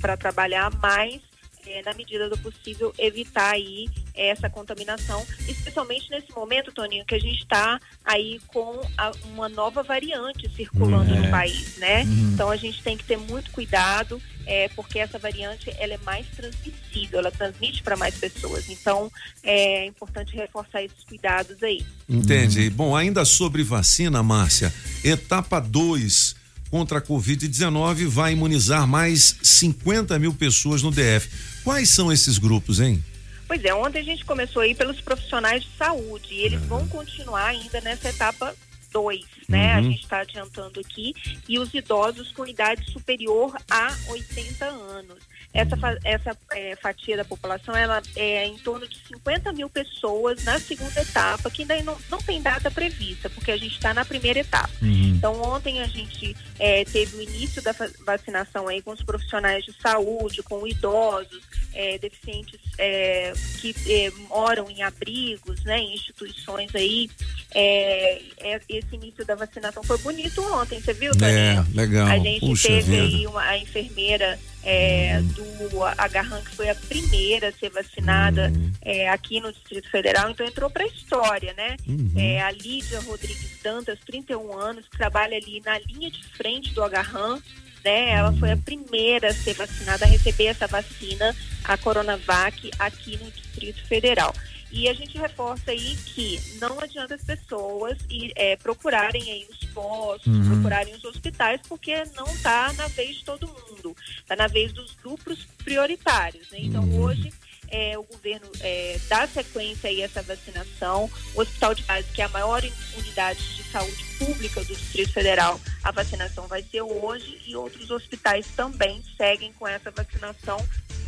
para 0.01 0.17
trabalhar, 0.17 0.71
mas 0.81 1.21
eh, 1.67 1.83
na 1.85 1.93
medida 1.95 2.29
do 2.29 2.37
possível 2.39 2.93
evitar 2.99 3.53
aí 3.55 3.89
essa 4.15 4.49
contaminação, 4.49 5.25
especialmente 5.49 6.09
nesse 6.11 6.31
momento, 6.33 6.71
Toninho, 6.73 7.05
que 7.05 7.15
a 7.15 7.19
gente 7.19 7.43
está 7.43 7.81
aí 8.05 8.41
com 8.49 8.81
a- 8.97 9.13
uma 9.25 9.49
nova 9.49 9.83
variante 9.83 10.49
circulando 10.55 11.13
Hum, 11.13 11.17
é. 11.17 11.21
no 11.21 11.31
país, 11.31 11.77
né? 11.79 12.03
Uhum. 12.05 12.31
Então 12.35 12.51
a 12.51 12.57
gente 12.57 12.83
tem 12.83 12.97
que 12.97 13.05
ter 13.05 13.17
muito 13.17 13.51
cuidado, 13.51 14.21
é, 14.47 14.69
porque 14.69 14.99
essa 14.99 15.19
variante 15.19 15.71
ela 15.79 15.95
é 15.95 15.99
mais 16.05 16.27
transmissível, 16.37 17.19
ela 17.19 17.31
transmite 17.31 17.83
para 17.83 17.97
mais 17.97 18.15
pessoas. 18.17 18.69
Então 18.71 19.11
é 19.43 19.87
importante 19.87 20.35
reforçar 20.37 20.83
esses 20.83 21.03
cuidados 21.05 21.63
aí. 21.63 21.85
Entendi. 22.09 22.71
Bom, 22.71 22.95
ainda 22.97 23.25
sobre 23.25 23.63
vacina, 23.63 24.23
Márcia, 24.23 24.73
etapa 25.03 25.59
2 25.61 26.37
contra 26.75 26.99
a 26.99 27.01
Covid-19 27.01 28.05
vai 28.09 28.33
imunizar 28.33 28.85
mais 28.85 29.37
50 29.45 30.19
mil 30.19 30.35
pessoas 30.35 30.83
no 30.83 30.91
DF. 30.91 31.29
Quais 31.63 31.89
são 31.89 32.11
esses 32.13 32.37
grupos, 32.37 32.81
hein? 32.81 33.01
Pois 33.47 33.65
é, 33.65 33.73
ontem 33.73 34.01
a 34.01 34.03
gente 34.03 34.25
começou 34.25 34.61
aí 34.61 34.75
pelos 34.75 35.01
profissionais 35.01 35.63
de 35.63 35.69
saúde 35.79 36.27
e 36.35 36.39
eles 36.43 36.61
vão 36.63 36.85
continuar 36.89 37.47
ainda 37.47 37.81
nessa 37.81 38.09
etapa 38.09 38.53
2, 38.93 39.21
né? 39.49 39.75
A 39.75 39.77
Uhum. 39.79 39.85
gente 39.85 40.03
está 40.03 40.19
adiantando 40.23 40.81
aqui. 40.81 41.15
E 41.49 41.61
os 41.61 41.73
idosos 41.73 42.33
com 42.33 42.45
idade 42.45 42.91
superior 42.91 43.55
a 43.71 43.97
80 44.09 44.65
anos. 44.65 45.19
Essa, 45.55 45.77
essa 46.03 46.37
eh, 46.51 46.75
fatia 46.83 47.17
da 47.17 47.25
população 47.25 47.77
ela 47.77 48.03
é 48.17 48.45
em 48.45 48.59
torno 48.59 48.89
de 48.89 48.99
50 49.07 49.53
mil 49.53 49.71
pessoas 49.71 50.43
na 50.43 50.59
segunda 50.59 51.01
etapa, 51.01 51.49
que 51.49 51.63
ainda 51.63 51.81
não, 51.85 51.97
não 52.11 52.19
tem 52.19 52.43
data 52.43 52.73
prevista, 52.73 53.31
porque 53.31 53.53
a 53.53 53.57
gente 53.57 53.77
está 53.77 53.95
na 53.95 54.05
primeira 54.05 54.41
etapa. 54.41 54.69
Então, 55.17 55.41
ontem 55.41 55.81
a 55.81 55.87
gente 55.87 56.37
eh, 56.59 56.85
teve 56.85 57.17
o 57.17 57.23
início 57.23 57.63
da 57.63 57.73
vacinação 58.05 58.67
aí 58.67 58.83
com 58.83 58.91
os 58.91 59.03
profissionais 59.03 59.65
de 59.65 59.73
saúde, 59.81 60.43
com 60.43 60.67
idosos, 60.67 61.43
eh, 61.73 61.99
deficientes 61.99 62.61
eh, 62.77 63.33
que 63.61 63.75
eh, 63.89 64.13
moram 64.29 64.69
em 64.69 64.83
abrigos, 64.83 65.63
né, 65.65 65.79
em 65.79 65.95
instituições 65.95 66.75
aí 66.75 67.09
é, 67.55 68.21
é, 68.39 68.61
esse 68.69 68.95
início 68.97 69.25
da 69.25 69.37
vacinação 69.37 69.83
foi 69.85 69.97
bonito 69.99 70.43
ontem, 70.53 70.81
você 70.81 70.93
viu? 70.93 71.13
É, 71.23 71.65
legal. 71.75 72.09
A 72.09 72.19
gente 72.19 72.41
Puxa 72.41 72.69
teve 72.69 72.83
vida. 72.91 73.03
aí 73.03 73.27
uma, 73.27 73.43
a 73.43 73.57
enfermeira 73.59 74.39
é, 74.65 75.21
do 75.21 75.85
Agarran, 75.99 76.41
que 76.43 76.57
foi 76.57 76.69
a 76.69 76.75
primeira 76.75 77.49
a 77.49 77.53
ser 77.53 77.71
vacinada 77.71 78.51
Uhum. 78.55 78.73
é, 78.83 79.09
aqui 79.09 79.41
no 79.41 79.53
Distrito 79.53 79.89
Federal, 79.91 80.31
então 80.31 80.45
entrou 80.47 80.69
para 80.69 80.85
a 80.85 80.87
história, 80.89 81.55
né? 81.55 81.77
Uhum. 81.87 82.13
É, 82.17 82.41
a 82.43 82.51
Lídia 82.51 83.01
Rodrigues 83.01 83.61
Dantas, 83.63 83.99
31 84.07 84.59
anos, 84.59 84.89
que 84.89 84.97
trabalha 84.97 85.37
ali 85.37 85.63
na 85.65 85.79
linha 85.79 86.11
de 86.11 86.25
frente 86.25 86.73
do 86.75 86.83
Agarran, 86.83 87.39
né? 87.85 88.11
Ela 88.11 88.33
foi 88.33 88.51
a 88.53 88.57
primeira 88.57 89.29
a 89.29 89.35
ser 89.35 89.55
vacinada, 89.55 90.05
a 90.05 90.09
receber 90.09 90.47
essa 90.47 90.67
vacina, 90.67 91.35
a 91.63 91.77
Coronavac, 91.77 92.71
aqui 92.79 93.19
no 93.23 93.31
Distrito 93.31 93.85
Federal. 93.87 94.35
E 94.75 94.89
a 94.89 94.93
gente 94.93 95.17
reforça 95.17 95.71
aí 95.71 95.97
que 96.05 96.41
não 96.61 96.81
adianta 96.81 97.15
as 97.15 97.23
pessoas 97.23 97.97
ir, 98.11 98.33
é, 98.35 98.57
procurarem 98.57 99.23
aí 99.23 99.47
os 99.49 99.65
postos, 99.71 100.27
Uhum. 100.27 100.51
procurarem 100.55 100.93
os 100.95 101.05
hospitais, 101.05 101.61
porque 101.69 101.95
não 102.17 102.27
está 102.27 102.73
na 102.73 102.89
vez 102.89 103.19
de 103.19 103.25
todo 103.25 103.47
mundo, 103.47 103.97
está 104.19 104.35
na 104.35 104.49
vez 104.49 104.73
dos 104.73 104.93
grupos 104.95 105.47
prioritários. 105.63 106.51
Né? 106.51 106.59
Então 106.63 106.93
hoje 107.01 107.33
é, 107.69 107.97
o 107.97 108.03
governo 108.03 108.47
é, 108.61 108.99
dá 109.09 109.27
sequência 109.29 109.89
aí 109.89 110.03
a 110.03 110.07
essa 110.07 110.23
vacinação. 110.23 111.09
O 111.35 111.41
Hospital 111.41 111.75
de 111.75 111.83
Base, 111.85 112.09
que 112.13 112.21
é 112.21 112.25
a 112.25 112.29
maior 112.29 112.63
unidade 112.99 113.57
de 113.57 113.63
saúde 113.65 114.05
pública 114.19 114.61
do 114.65 114.75
Distrito 114.75 115.13
Federal, 115.13 115.61
a 115.83 115.91
vacinação 115.91 116.47
vai 116.47 116.63
ser 116.63 116.83
hoje 116.83 117.41
e 117.47 117.57
outros 117.57 117.91
hospitais 117.91 118.47
também 118.57 119.03
seguem 119.17 119.53
com 119.53 119.67
essa 119.67 119.91
vacinação 119.91 120.57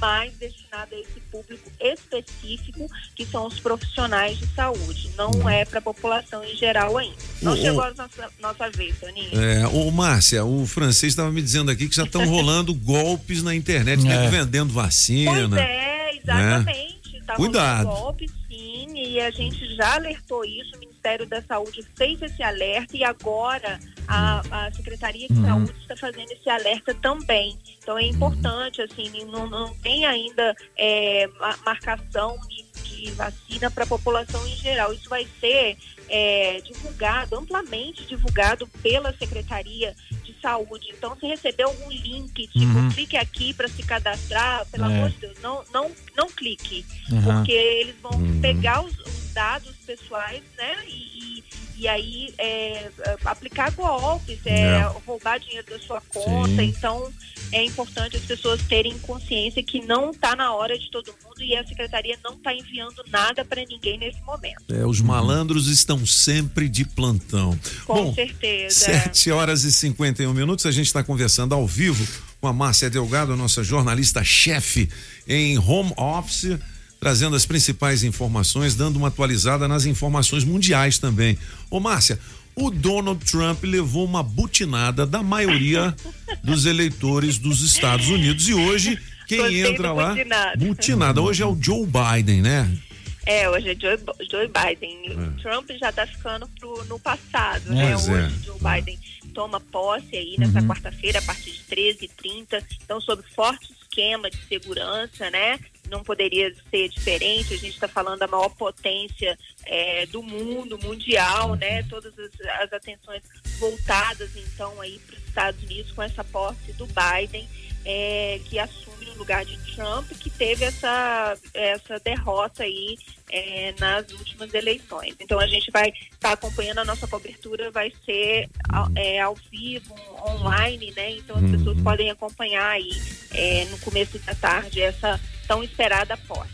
mais 0.01 0.33
destinada 0.35 0.95
a 0.95 0.99
esse 1.01 1.21
público 1.31 1.71
específico, 1.81 2.89
que 3.15 3.25
são 3.27 3.47
os 3.47 3.59
profissionais 3.61 4.39
de 4.39 4.47
saúde. 4.55 5.11
Não 5.17 5.49
é 5.49 5.65
para 5.65 5.79
a 5.79 5.83
população 5.83 6.45
em 6.45 6.55
geral 6.57 6.97
ainda. 6.97 7.17
Não 7.43 7.53
O- 7.53 7.57
chegou 7.57 7.83
a 7.83 7.91
nossa, 7.95 8.31
nossa 8.41 8.71
vez, 8.71 8.99
Toninho. 8.99 9.41
É, 9.41 9.67
ô 9.69 9.91
Márcia, 9.91 10.45
o 10.45 10.67
francês 10.67 11.13
estava 11.13 11.31
me 11.31 11.43
dizendo 11.43 11.71
aqui 11.71 11.89
que 11.89 11.97
já 11.97 12.05
estão 12.05 12.25
rolando 12.29 12.75
golpes 12.75 13.43
na 13.43 13.55
internet, 13.55 14.03
nego 14.03 14.25
É. 14.25 14.29
vendendo 14.31 14.73
vacina. 14.73 15.49
Pois 15.49 15.61
é, 15.63 16.17
exatamente. 16.17 16.97
Tá 17.27 17.35
Cuidado. 17.35 17.87
rolando 17.89 18.03
golpe, 18.03 18.31
sim, 18.49 18.87
e 18.97 19.21
a 19.21 19.31
gente 19.33 19.75
já 19.75 19.95
alertou 19.97 20.45
isso. 20.45 20.77
O 20.77 20.96
Ministério 21.07 21.27
da 21.27 21.41
Saúde 21.43 21.85
fez 21.95 22.21
esse 22.21 22.43
alerta 22.43 22.97
e 22.97 23.05
agora 23.05 23.79
a, 24.09 24.43
a 24.67 24.73
Secretaria 24.73 25.29
de 25.29 25.35
Uhum. 25.35 25.47
Saúde 25.47 25.75
está 25.81 25.97
fazendo 25.97 26.33
esse 26.33 26.51
alerta 26.51 26.93
também. 26.95 27.57
Então 27.81 27.97
é 27.97 28.03
importante, 28.07 28.83
assim, 28.83 29.25
não, 29.27 29.47
não 29.49 29.73
tem 29.77 30.05
ainda 30.05 30.55
é, 30.77 31.29
ma- 31.39 31.57
marcação 31.65 32.37
de, 32.49 32.65
de 33.05 33.11
vacina 33.13 33.71
para 33.71 33.85
a 33.85 33.87
população 33.87 34.45
em 34.49 34.57
geral. 34.57 34.93
Isso 34.93 35.09
vai 35.09 35.27
ser 35.39 35.77
é, 36.09 36.61
divulgado, 36.63 37.37
amplamente 37.37 38.05
divulgado 38.05 38.67
pela 38.83 39.17
Secretaria 39.17 39.95
de 40.25 40.35
Saúde. 40.43 40.89
Então, 40.97 41.17
se 41.21 41.27
receber 41.27 41.63
algum 41.65 41.89
link, 41.91 42.49
tipo, 42.49 42.59
Uhum. 42.65 42.89
clique 42.91 43.17
aqui 43.17 43.55
para 43.55 43.69
se 43.69 43.83
cadastrar, 43.85 44.67
pelo 44.73 44.85
É. 44.85 44.87
amor 44.97 45.11
de 45.11 45.19
Deus, 45.19 45.39
não, 45.41 45.63
não, 45.73 45.91
não 46.17 46.27
clique. 46.29 46.85
Uhum. 47.13 47.23
Porque 47.23 47.53
eles 47.53 47.95
vão 48.03 48.13
Uhum. 48.13 48.41
pegar 48.41 48.83
os, 48.85 48.93
os 48.99 49.26
dados 49.37 49.75
pessoais, 49.87 50.43
né? 50.57 50.75
E, 50.89 51.45
e- 51.79 51.87
aí 51.87 52.33
é, 52.39 52.89
é, 53.05 53.17
aplicar 53.27 53.71
golpes, 53.73 54.39
é, 54.47 54.79
É. 54.79 54.83
roubar 55.07 55.39
dinheiro 55.39 55.67
da 55.69 55.79
sua 55.79 56.01
conta. 56.09 56.49
Sim. 56.63 56.63
Então, 56.75 57.13
é 57.53 57.63
importante 57.63 58.17
as 58.17 58.23
pessoas 58.23 58.63
terem 58.63 58.99
consciência 59.01 59.63
que 59.63 59.83
não 59.85 60.11
está 60.11 60.35
na 60.35 60.55
hora 60.55 60.77
de 60.79 60.91
todo 60.91 61.15
mundo 61.23 61.43
e 61.43 61.55
a 61.55 61.65
secretaria 61.67 62.19
não 62.25 62.33
está 62.33 62.55
enviando 62.55 63.05
nada 63.09 63.45
para 63.45 63.63
ninguém 63.67 63.99
nesse 63.99 64.21
momento. 64.23 64.65
É, 64.73 64.87
os 64.87 65.03
malandros 65.03 65.69
estão 65.69 66.05
sempre 66.07 66.67
de 66.67 66.85
plantão. 66.87 67.57
Com 67.85 67.95
Bom, 68.07 68.15
certeza. 68.15 68.87
7 68.87 69.31
horas 69.31 69.63
e 69.65 69.71
51 69.73 70.33
minutos, 70.33 70.65
a 70.65 70.71
gente 70.73 70.87
está 70.87 71.05
conversando 71.05 71.55
ao 71.55 71.67
vivo 71.67 72.05
com 72.41 72.49
a 72.49 72.53
Márcia 72.55 72.89
Delgado, 72.89 73.37
nossa 73.37 73.63
jornalista-chefe 73.63 74.89
em 75.29 75.59
home 75.59 75.93
office, 75.97 76.59
trazendo 77.07 77.37
as 77.37 77.47
principais 77.47 78.03
informações, 78.03 78.75
dando 78.75 78.97
uma 78.97 79.07
atualizada 79.07 79.69
nas 79.69 79.85
informações 79.87 80.43
mundiais 80.43 80.99
também. 80.99 81.39
Ô 81.71 81.79
Márcia, 81.79 82.19
o 82.53 82.69
Donald 82.69 83.25
Trump 83.25 83.63
levou 83.63 84.05
uma 84.05 84.25
butinada 84.25 85.07
da 85.07 85.23
maioria 85.23 85.95
dos 86.43 86.67
eleitores 86.67 87.39
dos 87.39 87.61
Estados 87.63 88.09
Unidos 88.09 88.49
e 88.49 88.55
hoje 88.55 88.99
quem 89.29 89.39
Gostei 89.39 89.67
entra 89.69 89.93
lá 89.93 90.09
butinado. 90.15 90.65
butinada. 90.67 91.23
Hoje 91.23 91.45
é 91.45 91.47
o 91.47 91.57
Joe 91.61 91.87
Biden, 91.87 92.43
né? 92.43 92.77
É, 93.25 93.49
hoje 93.51 93.69
é 93.71 93.75
Joe, 93.77 93.97
Joe 94.29 94.49
Biden. 94.49 94.99
É. 95.07 95.13
O 95.15 95.31
Trump 95.43 95.71
já 95.79 95.91
está 95.91 96.09
ficando 96.09 96.49
pro, 96.59 96.85
no 96.87 96.99
passado, 96.99 97.63
Pois 97.67 97.77
né? 98.09 98.21
é. 98.21 98.27
Hoje 98.27 98.35
Joe 98.47 98.59
Biden 98.61 98.99
toma 99.33 99.61
posse 99.61 100.17
aí 100.17 100.35
nessa 100.39 100.59
Uhum. 100.61 100.67
quarta-feira, 100.67 101.21
a 101.21 101.23
partir 101.23 101.53
de 101.53 101.61
13h30. 101.71 102.65
Então, 102.85 103.01
sob 103.01 103.23
forte 103.37 103.69
esquema 103.81 104.29
de 104.29 104.39
segurança, 104.49 105.31
né? 105.31 105.59
Não 105.91 106.03
poderia 106.03 106.53
ser 106.71 106.89
diferente. 106.89 107.55
A 107.55 107.59
gente 107.59 107.75
está 107.75 107.89
falando 107.89 108.19
da 108.19 108.27
maior 108.27 108.49
potência 108.51 109.39
é, 109.65 110.07
do 110.07 110.23
mundo, 110.23 110.79
mundial, 110.83 111.55
né? 111.55 111.83
Todas 111.85 112.13
as, 112.19 112.31
as 112.63 112.73
atenções 112.73 113.23
voltadas, 113.59 114.31
então, 114.37 114.81
aí 114.81 114.99
para 115.07 115.17
os 115.17 115.25
Estados 115.27 115.63
Unidos 115.63 115.93
com 115.93 116.03
essa 116.03 116.23
posse 116.25 116.73
do 116.75 116.87
Biden, 116.87 117.49
é, 117.85 118.41
que 118.45 118.59
assume 118.59 119.07
no 119.07 119.15
lugar 119.15 119.45
de 119.45 119.57
Trump, 119.75 120.11
que 120.19 120.29
teve 120.29 120.65
essa, 120.65 121.37
essa 121.55 122.01
derrota 122.01 122.65
aí 122.65 122.99
é, 123.31 123.73
nas 123.79 124.11
últimas 124.13 124.53
eleições. 124.53 125.15
Então 125.21 125.39
a 125.39 125.47
gente 125.47 125.71
vai 125.71 125.93
estar 126.11 126.33
acompanhando 126.33 126.79
a 126.81 126.85
nossa 126.85 127.07
cobertura, 127.07 127.71
vai 127.71 127.93
ser 128.05 128.49
ao, 128.69 128.89
é, 128.97 129.21
ao 129.21 129.37
vivo, 129.51 129.95
online, 130.29 130.93
né? 130.97 131.13
Então 131.13 131.37
as 131.37 131.43
Uhum. 131.43 131.53
pessoas 131.53 131.81
podem 131.83 132.11
acompanhar 132.11 132.69
aí 132.71 132.91
é, 133.33 133.65
no 133.67 133.79
começo 133.79 134.19
da 134.21 134.35
tarde 134.35 134.81
essa 134.81 135.21
tão 135.47 135.63
esperada 135.63 136.17
posse. 136.17 136.51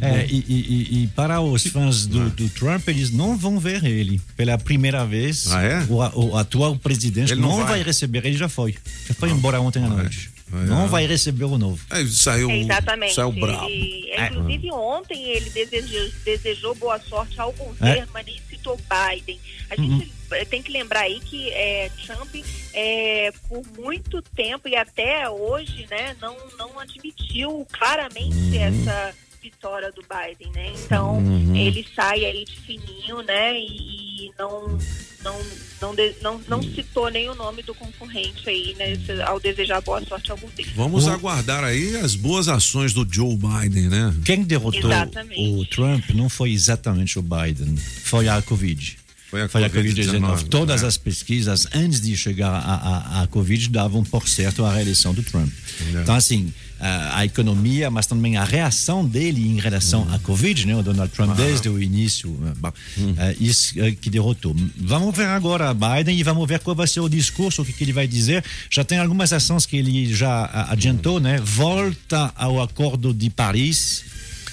É, 0.00 0.26
e, 0.26 0.44
e- 0.48 0.98
e- 0.98 1.02
e 1.04 1.06
para 1.08 1.40
os 1.40 1.64
fãs 1.68 2.04
do, 2.04 2.28
do 2.30 2.48
Trump, 2.48 2.88
eles 2.88 3.10
não 3.12 3.36
vão 3.36 3.60
ver 3.60 3.84
ele 3.84 4.20
pela 4.36 4.58
primeira 4.58 5.06
vez. 5.06 5.46
Ah, 5.52 5.62
é? 5.62 5.84
o, 5.88 6.30
o 6.30 6.36
atual 6.36 6.76
presidente 6.76 7.32
Ele 7.32 7.40
não, 7.40 7.50
não 7.50 7.56
vai. 7.58 7.66
vai. 7.66 7.82
receber, 7.82 8.26
ele 8.26 8.36
já 8.36 8.48
foi. 8.48 8.74
Já 9.06 9.14
foi 9.14 9.30
embora 9.30 9.60
ontem 9.60 9.84
à 9.84 9.88
noite. 9.88 10.30
Não 10.66 10.86
vai 10.88 11.06
receber 11.06 11.44
o 11.44 11.58
novo. 11.58 11.84
Aí 11.90 12.06
saiu, 12.08 12.50
É, 12.50 12.58
Exatamente. 12.58 13.14
saiu 13.14 13.32
bravo. 13.32 13.68
Ele- 13.68 14.10
É. 14.12 14.26
Inclusive, 14.28 14.70
ontem 14.72 15.22
ele 15.30 15.50
desejou, 15.50 16.10
desejou 16.24 16.74
boa 16.76 16.98
sorte 17.00 17.40
ao 17.40 17.50
É. 17.50 17.52
governo, 17.54 18.08
mas 18.14 18.26
nem 18.26 18.38
citou 18.48 18.76
Biden. 18.78 19.40
A 19.70 19.80
Uhum. 19.80 19.98
gente 20.00 20.12
eh, 20.32 20.44
tem 20.46 20.62
que 20.62 20.72
lembrar 20.72 21.00
aí 21.02 21.20
que 21.20 21.50
é, 21.50 21.90
Trump, 22.06 22.34
é, 22.72 23.30
por 23.48 23.62
muito 23.78 24.20
tempo 24.22 24.66
e 24.68 24.74
até 24.74 25.28
hoje, 25.30 25.86
né, 25.90 26.16
não, 26.20 26.36
não 26.58 26.78
admitiu 26.80 27.64
claramente 27.70 28.34
Uhum. 28.34 28.54
essa 28.60 29.14
vitória 29.40 29.92
do 29.92 30.02
Biden, 30.02 30.50
né? 30.52 30.72
Então, 30.84 31.18
Uhum. 31.18 31.54
ele 31.54 31.86
sai 31.94 32.24
aí 32.24 32.44
de 32.44 32.56
fininho, 32.60 33.22
né, 33.22 33.56
e, 33.60 34.03
e 34.26 34.32
não... 34.38 34.78
Não, 35.24 35.40
não, 35.80 35.94
de- 35.94 36.14
não, 36.20 36.38
não 36.46 36.62
citou 36.62 37.10
nem 37.10 37.30
o 37.30 37.34
nome 37.34 37.62
do 37.62 37.74
concorrente 37.74 38.46
aí, 38.46 38.74
né, 38.78 38.92
ao 39.24 39.40
desejar 39.40 39.80
boa 39.80 40.04
sorte 40.04 40.30
ao 40.30 40.36
governo. 40.36 40.70
Vamos 40.76 41.08
aguardar 41.08 41.64
aí 41.64 41.96
as 41.96 42.14
boas 42.14 42.46
ações 42.46 42.92
do 42.92 43.08
Joe 43.10 43.34
Biden, 43.34 43.88
né? 43.88 44.14
Quem 44.22 44.42
derrotou 44.42 44.90
Exatamente. 44.90 45.40
o 45.40 45.64
Trump 45.64 46.10
não 46.10 46.28
foi 46.28 46.52
exatamente 46.52 47.18
o 47.18 47.22
Biden, 47.22 47.74
foi 47.76 48.28
a 48.28 48.42
Covid. 48.42 48.98
Foi 49.30 49.42
a 49.42 49.48
Foi 49.48 49.64
a 49.64 49.70
Covid-19, 49.70 50.20
Covid-19. 50.20 50.48
Todas 50.48 50.82
né? 50.82 50.88
as 50.88 50.96
pesquisas 50.96 51.66
antes 51.74 52.00
de 52.00 52.16
chegar 52.16 52.50
a, 52.50 52.74
a, 52.74 53.22
a 53.22 53.26
Covid 53.26 53.68
davam 53.68 54.04
por 54.04 54.28
certo 54.28 54.64
a 54.64 54.72
reeleição 54.72 55.12
do 55.12 55.24
Trump. 55.24 55.50
É. 55.94 56.02
Então, 56.02 56.14
assim, 56.14 56.52
a, 56.86 57.18
a 57.20 57.24
economia, 57.24 57.90
mas 57.90 58.06
também 58.06 58.36
a 58.36 58.44
reação 58.44 59.04
dele 59.06 59.40
em 59.48 59.58
relação 59.58 60.02
Uhum. 60.02 60.14
à 60.14 60.18
Covid, 60.18 60.66
né? 60.66 60.76
O 60.76 60.82
Donald 60.82 61.10
Trump, 61.12 61.30
Aham. 61.30 61.36
desde 61.46 61.68
o 61.68 61.82
início, 61.82 62.36
eh, 62.46 62.52
bom, 62.58 62.72
Uhum. 62.98 63.14
eh, 63.16 63.36
isso 63.40 63.80
eh, 63.80 63.92
que 63.92 64.10
derrotou. 64.10 64.54
Vamos 64.76 65.16
ver 65.16 65.26
agora 65.26 65.72
Biden 65.72 66.18
e 66.18 66.22
vamos 66.22 66.46
ver 66.46 66.58
qual 66.60 66.76
vai 66.76 66.86
ser 66.86 67.00
o 67.00 67.08
discurso, 67.08 67.62
o 67.62 67.64
que, 67.64 67.72
que 67.72 67.84
ele 67.84 67.92
vai 67.92 68.06
dizer. 68.06 68.44
Já 68.70 68.84
tem 68.84 68.98
algumas 68.98 69.32
ações 69.32 69.64
que 69.64 69.76
ele 69.78 70.12
já 70.14 70.66
adiantou, 70.70 71.18
né? 71.20 71.38
Volta 71.42 72.32
ao 72.36 72.60
Acordo 72.60 73.14
de 73.14 73.30
Paris, 73.30 74.04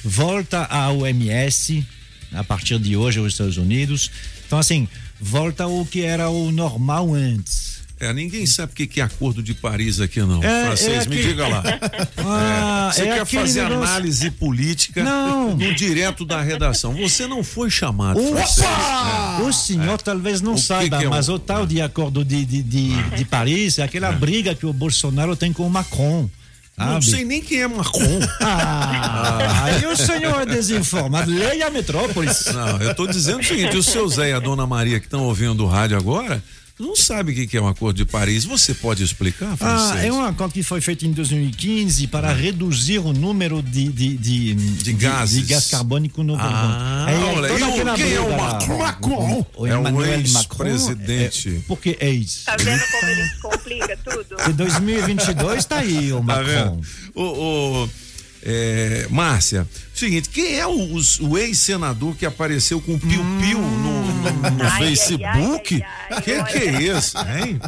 volta 0.03 0.63
à 0.69 0.89
OMS, 0.91 1.85
a 2.33 2.43
partir 2.43 2.79
de 2.79 2.95
hoje, 2.95 3.19
os 3.19 3.33
Estados 3.33 3.57
Unidos. 3.57 4.09
Então, 4.47 4.57
assim, 4.57 4.87
volta 5.19 5.65
ao 5.65 5.85
que 5.85 6.01
era 6.01 6.29
o 6.29 6.51
normal 6.51 7.13
antes. 7.13 7.80
É, 8.01 8.13
ninguém 8.13 8.45
sabe 8.45 8.73
o 8.73 8.75
que 8.75 8.87
que 8.87 8.99
é 8.99 9.03
acordo 9.03 9.43
de 9.43 9.53
Paris 9.53 9.99
aqui, 10.01 10.19
não. 10.21 10.43
É, 10.43 10.65
Francês, 10.65 11.05
é 11.05 11.09
me 11.09 11.15
diga 11.21 11.47
lá. 11.47 11.63
Ah, 12.17 12.89
É, 12.91 12.93
você 12.95 13.01
é 13.03 13.13
quer 13.17 13.25
fazer 13.25 13.63
negócio- 13.63 13.83
análise 13.83 14.31
política 14.31 15.03
Não. 15.03 15.55
no 15.55 15.73
direto 15.75 16.23
da 16.25 16.41
redação. 16.41 16.93
Você 16.95 17.27
não 17.27 17.43
foi 17.43 17.69
chamado, 17.69 18.19
Opa! 18.19 19.37
É. 19.39 19.43
O 19.43 19.51
senhor 19.53 20.01
talvez 20.01 20.41
não 20.41 20.53
O 20.53 20.55
que 20.55 20.61
saiba, 20.61 20.97
que 20.99 21.05
é 21.05 21.07
o- 21.07 21.11
mas 21.11 21.29
o 21.29 21.37
tal 21.39 21.65
de 21.65 21.81
acordo 21.81 22.23
de, 22.25 22.43
de, 22.45 22.61
de, 22.63 23.03
de 23.03 23.25
Paris 23.25 23.79
é 23.79 23.83
aquela 23.83 24.11
briga 24.11 24.53
que 24.55 24.65
o 24.65 24.73
Bolsonaro 24.73 25.35
tem 25.35 25.51
com 25.53 25.65
o 25.65 25.69
Macron. 25.69 26.29
Não 26.77 27.01
sei 27.01 27.23
nem 27.23 27.41
quem 27.41 27.61
é 27.61 27.67
Macron. 27.67 28.19
Ah, 28.41 29.63
aí 29.65 29.85
o 29.85 29.95
senhor 29.95 30.41
é 30.41 30.45
desinformado. 30.45 31.29
Leia 31.31 31.67
a 31.67 31.69
Metrópolis. 31.69 32.45
Não, 32.53 32.77
eu 32.81 32.95
tô 32.95 33.05
dizendo 33.07 33.39
o 33.39 33.43
seguinte: 33.43 33.77
o 33.77 33.83
seu 33.83 34.07
Zé 34.07 34.29
e 34.29 34.33
a 34.33 34.39
dona 34.39 34.65
Maria 34.65 34.99
que 34.99 35.05
estão 35.05 35.23
ouvindo 35.23 35.63
o 35.63 35.67
rádio 35.67 35.97
agora 35.97 36.43
não 36.81 36.95
sabem 36.95 37.33
o 37.33 37.37
que 37.37 37.47
que 37.47 37.55
é 37.57 37.61
um 37.61 37.67
acordo 37.67 37.97
de 37.97 38.05
Paris. 38.05 38.43
Você 38.45 38.73
pode 38.73 39.03
explicar, 39.03 39.53
Ah, 39.53 39.57
francês? 39.57 40.03
é 40.05 40.11
um 40.11 40.21
acordo 40.21 40.53
que 40.53 40.63
foi 40.63 40.81
feito 40.81 41.05
em 41.05 41.11
2015 41.11 42.07
para 42.07 42.33
reduzir 42.33 42.99
o 42.99 43.13
número 43.13 43.61
de, 43.61 43.87
de, 43.89 44.17
de, 44.17 44.53
de, 44.55 44.93
gases. 44.93 45.41
de 45.45 45.53
gás 45.53 45.67
carbônico 45.67 46.23
no 46.23 46.35
Ah, 46.35 47.05
Aí, 47.07 47.15
olha, 47.23 47.47
toda 47.49 47.59
e 47.59 47.81
o- 47.91 47.95
quem 47.95 48.13
é 48.13 48.19
o 48.19 48.37
Macron? 48.37 48.77
Macron. 48.77 49.45
O 49.55 49.67
É 49.67 49.77
o 49.77 49.79
Emmanuel 49.81 50.19
ex-presidente. 50.19 51.49
Macron, 51.49 51.59
é, 51.61 51.67
porque 51.67 51.97
é 51.99 52.09
isso. 52.09 52.45
Tá 52.45 52.55
vendo 52.59 52.81
como 52.91 53.11
ele 53.11 53.29
complica 53.41 53.97
tudo? 54.03 54.43
De 54.45 54.53
2022 54.53 55.65
tá 55.65 55.77
aí 55.79 56.11
o 56.11 56.17
Tá 56.17 56.23
Macron. 56.23 56.45
vendo? 56.81 56.81
O, 57.15 57.21
o, 57.83 57.89
é, 58.43 59.07
Márcia, 59.09 59.67
seguinte, 59.93 60.29
quem 60.29 60.57
é 60.59 60.65
o, 60.65 60.97
o 61.21 61.37
ex-senador 61.37 62.15
que 62.15 62.25
apareceu 62.25 62.81
com 62.81 62.97
piu-piu 62.97 63.59
no, 63.59 64.03
no- 64.05 64.51
no 64.51 64.63
Ai, 64.63 64.69
ai, 64.71 64.87
Facebook? 64.87 65.83
ai, 66.09 66.21
que 66.21 66.43
que 66.43 66.57
é 66.57 66.81
isso, 66.81 67.17
hein? 67.17 67.59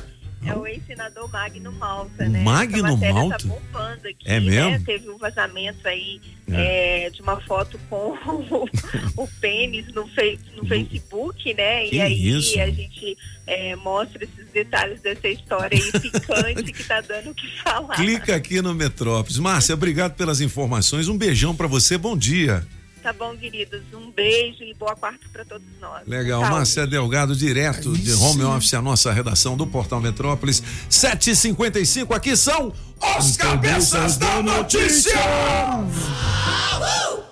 É 0.45 0.53
o 0.55 0.67
ex-senador 0.67 1.31
Magno 1.31 1.71
Malta, 1.71 2.27
né? 2.27 2.43
Magno 2.43 2.83
matéria 2.83 3.13
Malta? 3.13 3.37
Tá 3.37 3.47
bombando 3.47 4.07
aqui, 4.07 4.17
É 4.25 4.39
mesmo? 4.39 4.69
Né? 4.71 4.81
Teve 4.85 5.09
um 5.09 5.17
vazamento 5.17 5.87
aí 5.87 6.19
é, 6.51 7.09
de 7.09 7.21
uma 7.21 7.39
foto 7.41 7.79
com 7.89 8.11
o, 8.27 9.23
o 9.23 9.27
pênis 9.39 9.87
no, 9.93 10.07
fei- 10.09 10.39
no 10.55 10.65
Facebook, 10.65 11.53
né? 11.53 11.85
Que 11.87 11.95
e 11.95 12.01
aí 12.01 12.27
isso? 12.29 12.59
a 12.59 12.69
gente 12.69 13.17
é, 13.47 13.75
mostra 13.75 14.23
esses 14.23 14.47
detalhes 14.51 15.01
dessa 15.01 15.27
história 15.27 15.77
aí 15.77 15.91
picante 15.99 16.71
que 16.73 16.83
tá 16.83 17.01
dando 17.01 17.31
o 17.31 17.33
que 17.35 17.47
falar. 17.61 17.95
Clica 17.95 18.35
aqui 18.35 18.61
no 18.61 18.73
Metrópolis. 18.73 19.37
Márcia, 19.39 19.73
obrigado 19.73 20.15
pelas 20.15 20.41
informações. 20.41 21.07
Um 21.07 21.17
beijão 21.17 21.55
pra 21.55 21.67
você. 21.67 21.97
Bom 21.97 22.17
dia. 22.17 22.65
Tá 23.03 23.11
bom, 23.11 23.35
queridos? 23.35 23.81
Um 23.93 24.09
beijo 24.11 24.63
e 24.63 24.73
boa 24.75 24.95
quarta 24.95 25.19
pra 25.33 25.43
todos 25.43 25.67
nós. 25.81 26.07
Legal, 26.07 26.39
Saúde. 26.39 26.55
Márcia 26.55 26.87
Delgado, 26.87 27.35
direto 27.35 27.91
de 27.97 28.13
home 28.13 28.43
office, 28.43 28.73
a 28.75 28.81
nossa 28.81 29.11
redação 29.11 29.57
do 29.57 29.67
Portal 29.67 29.99
Metrópolis. 29.99 30.63
7h55, 30.89 32.15
aqui 32.15 32.37
são 32.37 32.71
os 33.19 33.35
cabeças 33.35 34.15
da 34.15 34.41
notícia! 34.41 35.19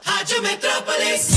Rádio 0.04 0.42
Metrópolis. 0.42 1.30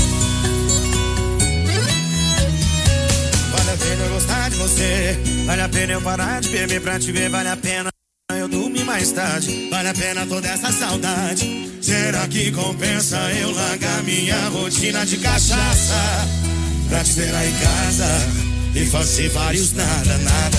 Vale 3.51 3.71
a 3.71 3.77
pena 3.77 4.03
eu 4.03 4.13
gostar 4.13 4.49
de 4.49 4.55
você. 4.57 5.17
Vale 5.45 5.61
a 5.61 5.69
pena 5.69 5.93
eu 5.93 6.01
parar 6.01 6.41
de 6.41 6.49
beber 6.49 6.81
pra 6.81 6.99
te 6.99 7.09
ver. 7.13 7.29
Vale 7.29 7.47
a 7.47 7.55
pena 7.55 7.94
eu 8.45 8.49
dormir 8.49 8.85
mais 8.85 9.11
tarde. 9.11 9.67
Vale 9.69 9.89
a 9.89 9.93
pena 9.93 10.25
toda 10.25 10.47
essa 10.47 10.71
saudade. 10.71 11.69
Será 11.81 12.27
que 12.27 12.51
compensa 12.51 13.17
eu 13.33 13.51
largar 13.51 14.03
minha 14.03 14.37
rotina 14.49 15.05
de 15.05 15.17
cachaça? 15.17 16.27
Pra 16.89 17.03
te 17.03 17.09
esperar 17.09 17.45
em 17.45 17.53
casa 17.53 18.05
e 18.75 18.85
fazer 18.85 19.29
vários 19.29 19.73
nada, 19.73 20.17
nada. 20.19 20.57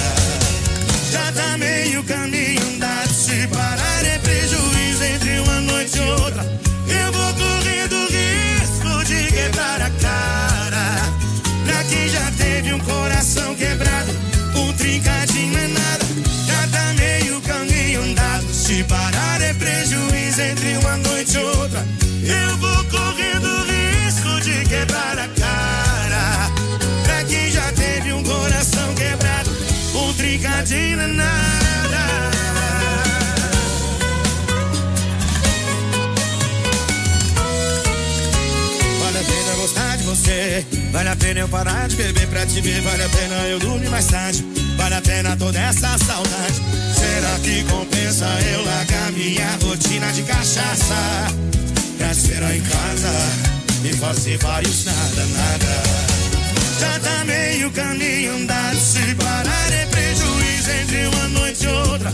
Já 1.12 1.32
tá 1.32 1.58
meio 1.58 2.02
caminho 2.04 2.60
andado. 2.74 3.12
Se 3.12 3.46
parar 3.48 3.75
eu 41.46 41.48
parar 41.48 41.88
de 41.88 41.96
beber 41.96 42.26
pra 42.28 42.44
te 42.44 42.60
ver. 42.60 42.80
Vale 42.82 43.02
a 43.02 43.08
pena 43.08 43.34
eu 43.48 43.58
dormir 43.58 43.88
mais 43.88 44.06
tarde. 44.06 44.44
Vale 44.76 44.94
a 44.94 45.00
pena 45.00 45.36
toda 45.36 45.58
essa 45.58 45.96
saudade. 45.98 46.60
Será 46.94 47.38
que 47.42 47.62
compensa 47.64 48.26
eu 48.52 48.64
largar 48.64 49.12
minha 49.12 49.58
rotina 49.62 50.12
de 50.12 50.22
cachaça? 50.22 50.94
Pra 51.96 52.10
esperar 52.10 52.54
em 52.54 52.60
casa 52.60 53.12
e 53.84 53.92
fazer 53.94 54.38
vários 54.38 54.84
nada, 54.84 55.26
nada. 55.26 55.82
Já 56.80 57.00
tá 57.00 57.24
meio 57.24 57.70
caminho 57.70 58.36
andado. 58.36 58.76
Se 58.76 59.14
parar 59.14 59.72
é 59.72 59.86
prejuízo 59.86 60.70
entre 60.70 61.06
uma 61.06 61.28
noite 61.28 61.64
e 61.64 61.68
outra. 61.68 62.12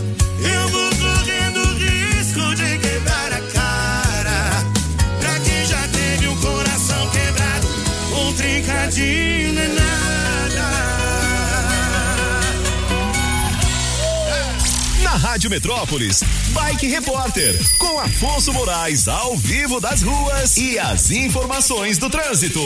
Rádio 15.33 15.49
Metrópolis, 15.49 16.21
Bike 16.49 16.85
Repórter, 16.85 17.59
com 17.79 17.99
Afonso 17.99 18.53
Moraes 18.53 19.07
ao 19.07 19.35
vivo 19.35 19.81
das 19.81 20.03
ruas 20.03 20.57
e 20.57 20.77
as 20.77 21.09
informações 21.09 21.97
do 21.97 22.07
trânsito. 22.07 22.61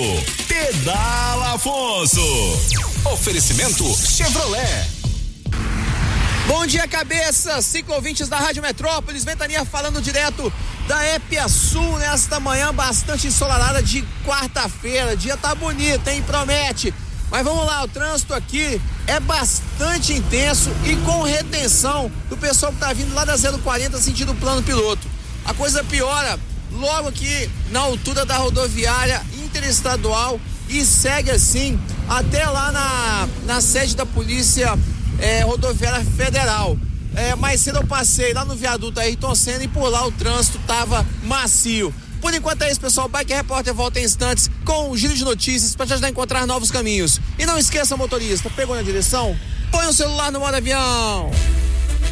Pedala 0.50 1.54
Afonso. 1.54 2.20
Oferecimento 3.06 3.86
Chevrolet. 3.96 4.86
Bom 6.46 6.68
dia, 6.68 6.86
cabeça! 6.90 7.62
Cinco 7.62 7.94
ouvintes 7.94 8.28
da 8.28 8.36
Rádio 8.36 8.62
Metrópolis, 8.62 9.24
Ventania 9.24 9.64
falando 9.64 10.02
direto 10.02 10.52
da 10.90 11.02
Épia 11.06 11.48
Sul 11.48 11.98
nesta 12.00 12.38
manhã 12.38 12.74
bastante 12.74 13.28
ensolarada 13.28 13.82
de 13.82 14.04
quarta-feira. 14.26 15.16
Dia 15.16 15.38
tá 15.38 15.56
bonito, 15.56 16.06
hein? 16.10 16.22
Promete. 16.28 16.94
Mas 17.30 17.44
vamos 17.44 17.66
lá, 17.66 17.84
o 17.84 17.88
trânsito 17.88 18.34
aqui 18.34 18.82
é 19.06 19.20
bastante 19.20 20.14
intenso 20.14 20.72
e 20.86 20.96
com 20.98 21.24
retenção 21.24 22.12
do 22.30 22.38
pessoal 22.38 22.72
que 22.72 22.80
tá 22.80 22.94
vindo 22.94 23.14
lá 23.14 23.26
da 23.26 23.36
040 23.38 23.98
sentido 24.00 24.34
plano 24.36 24.64
piloto. 24.64 25.08
A 25.46 25.54
coisa 25.54 25.84
piora 25.84 26.40
logo 26.72 27.10
aqui 27.10 27.50
na 27.70 27.82
altura 27.82 28.26
da 28.26 28.38
rodoviária 28.38 29.22
interestadual 29.44 30.40
e 30.70 30.86
segue 30.86 31.32
assim 31.32 31.80
até 32.08 32.46
lá 32.46 32.72
na, 32.72 33.28
na 33.46 33.62
sede 33.62 33.96
da 33.96 34.06
polícia 34.06 34.78
é, 35.20 35.42
rodoviária 35.42 36.04
federal. 36.06 36.78
É, 37.16 37.36
mais 37.36 37.62
cedo 37.62 37.80
eu 37.80 37.88
passei 37.88 38.34
lá 38.34 38.46
no 38.46 38.56
viaduto 38.56 39.00
Ayrton 39.00 39.34
Senna 39.34 39.64
e 39.64 39.68
por 39.68 39.90
lá 39.90 40.06
o 40.06 40.12
trânsito 40.12 40.60
tava 40.68 41.06
macio. 41.24 41.94
Por 42.22 42.34
enquanto 42.34 42.64
é 42.64 42.72
isso, 42.72 42.80
pessoal. 42.80 43.08
Bike 43.08 43.34
Repórter 43.34 43.74
volta 43.74 44.00
em 44.00 44.04
instantes 44.04 44.50
com 44.66 44.90
um 44.90 44.98
giro 44.98 45.14
de 45.14 45.24
notícias 45.24 45.76
para 45.76 45.86
te 45.86 45.94
ajudar 45.94 46.08
a 46.08 46.12
encontrar 46.12 46.46
novos 46.46 46.72
caminhos. 46.72 47.20
E 47.38 47.46
não 47.46 47.58
esqueça, 47.58 47.96
motorista, 47.96 48.50
pegou 48.50 48.76
na 48.76 48.82
direção? 48.82 49.38
Põe 49.72 49.86
o 49.88 49.94
celular 49.94 50.32
no 50.32 50.40
modo 50.40 50.56
avião. 50.56 51.32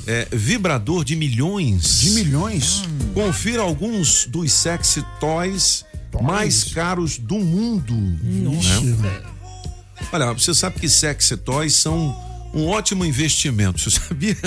É, 0.07 0.27
vibrador 0.31 1.03
de 1.03 1.15
milhões. 1.15 1.99
De 1.99 2.09
milhões? 2.11 2.83
Confira 3.13 3.61
alguns 3.61 4.25
dos 4.25 4.51
sexy 4.51 5.03
toys, 5.19 5.85
mais 6.21 6.63
caros 6.65 7.17
do 7.17 7.35
mundo. 7.35 7.93
né? 9.01 9.21
Olha, 10.11 10.33
você 10.33 10.53
sabe 10.53 10.79
que 10.79 10.89
sexy 10.89 11.37
toys 11.37 11.73
são 11.73 12.15
um 12.53 12.67
ótimo 12.67 13.03
investimento, 13.05 13.79
você 13.81 13.99
sabia? 13.99 14.37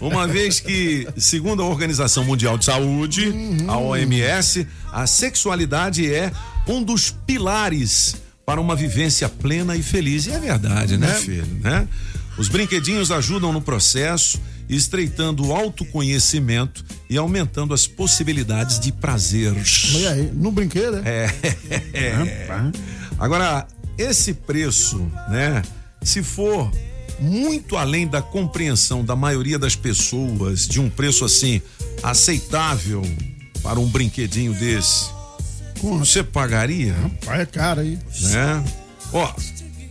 Uma 0.00 0.28
vez 0.28 0.60
que, 0.60 1.08
segundo 1.16 1.62
a 1.62 1.66
Organização 1.66 2.24
Mundial 2.24 2.58
de 2.58 2.66
Saúde, 2.66 3.32
a 3.66 3.78
OMS, 3.78 4.66
a 4.92 5.06
sexualidade 5.06 6.12
é 6.12 6.30
um 6.68 6.82
dos 6.82 7.10
pilares 7.10 8.16
para 8.44 8.60
uma 8.60 8.74
vivência 8.76 9.28
plena 9.28 9.76
e 9.76 9.82
feliz. 9.82 10.26
E 10.26 10.32
é 10.32 10.38
verdade, 10.38 10.96
né, 10.96 11.08
Né? 11.08 11.14
filho? 11.14 11.46
Né? 11.60 11.88
Os 12.38 12.48
brinquedinhos 12.48 13.10
ajudam 13.10 13.52
no 13.52 13.60
processo, 13.60 14.40
estreitando 14.68 15.46
o 15.46 15.52
autoconhecimento 15.54 16.84
e 17.08 17.16
aumentando 17.18 17.74
as 17.74 17.86
possibilidades 17.86 18.80
de 18.80 18.90
prazer. 18.90 19.52
Olha 19.94 20.10
aí, 20.12 20.30
no 20.32 20.50
brinquedo, 20.50 21.02
É. 21.04 21.26
é. 21.92 22.16
Agora, 23.18 23.66
esse 23.98 24.32
preço, 24.34 24.98
né? 25.28 25.62
Se 26.02 26.22
for 26.22 26.70
muito 27.20 27.76
além 27.76 28.08
da 28.08 28.20
compreensão 28.22 29.04
da 29.04 29.14
maioria 29.14 29.58
das 29.58 29.76
pessoas 29.76 30.66
de 30.66 30.80
um 30.80 30.88
preço 30.90 31.24
assim 31.24 31.60
aceitável 32.02 33.02
para 33.62 33.78
um 33.78 33.86
brinquedinho 33.86 34.52
desse, 34.54 35.10
você 35.82 36.22
pagaria? 36.22 36.94
Rapaz, 36.94 37.40
é 37.40 37.46
caro 37.46 37.80
aí. 37.80 37.98
Né? 38.20 38.64
Ó, 39.12 39.32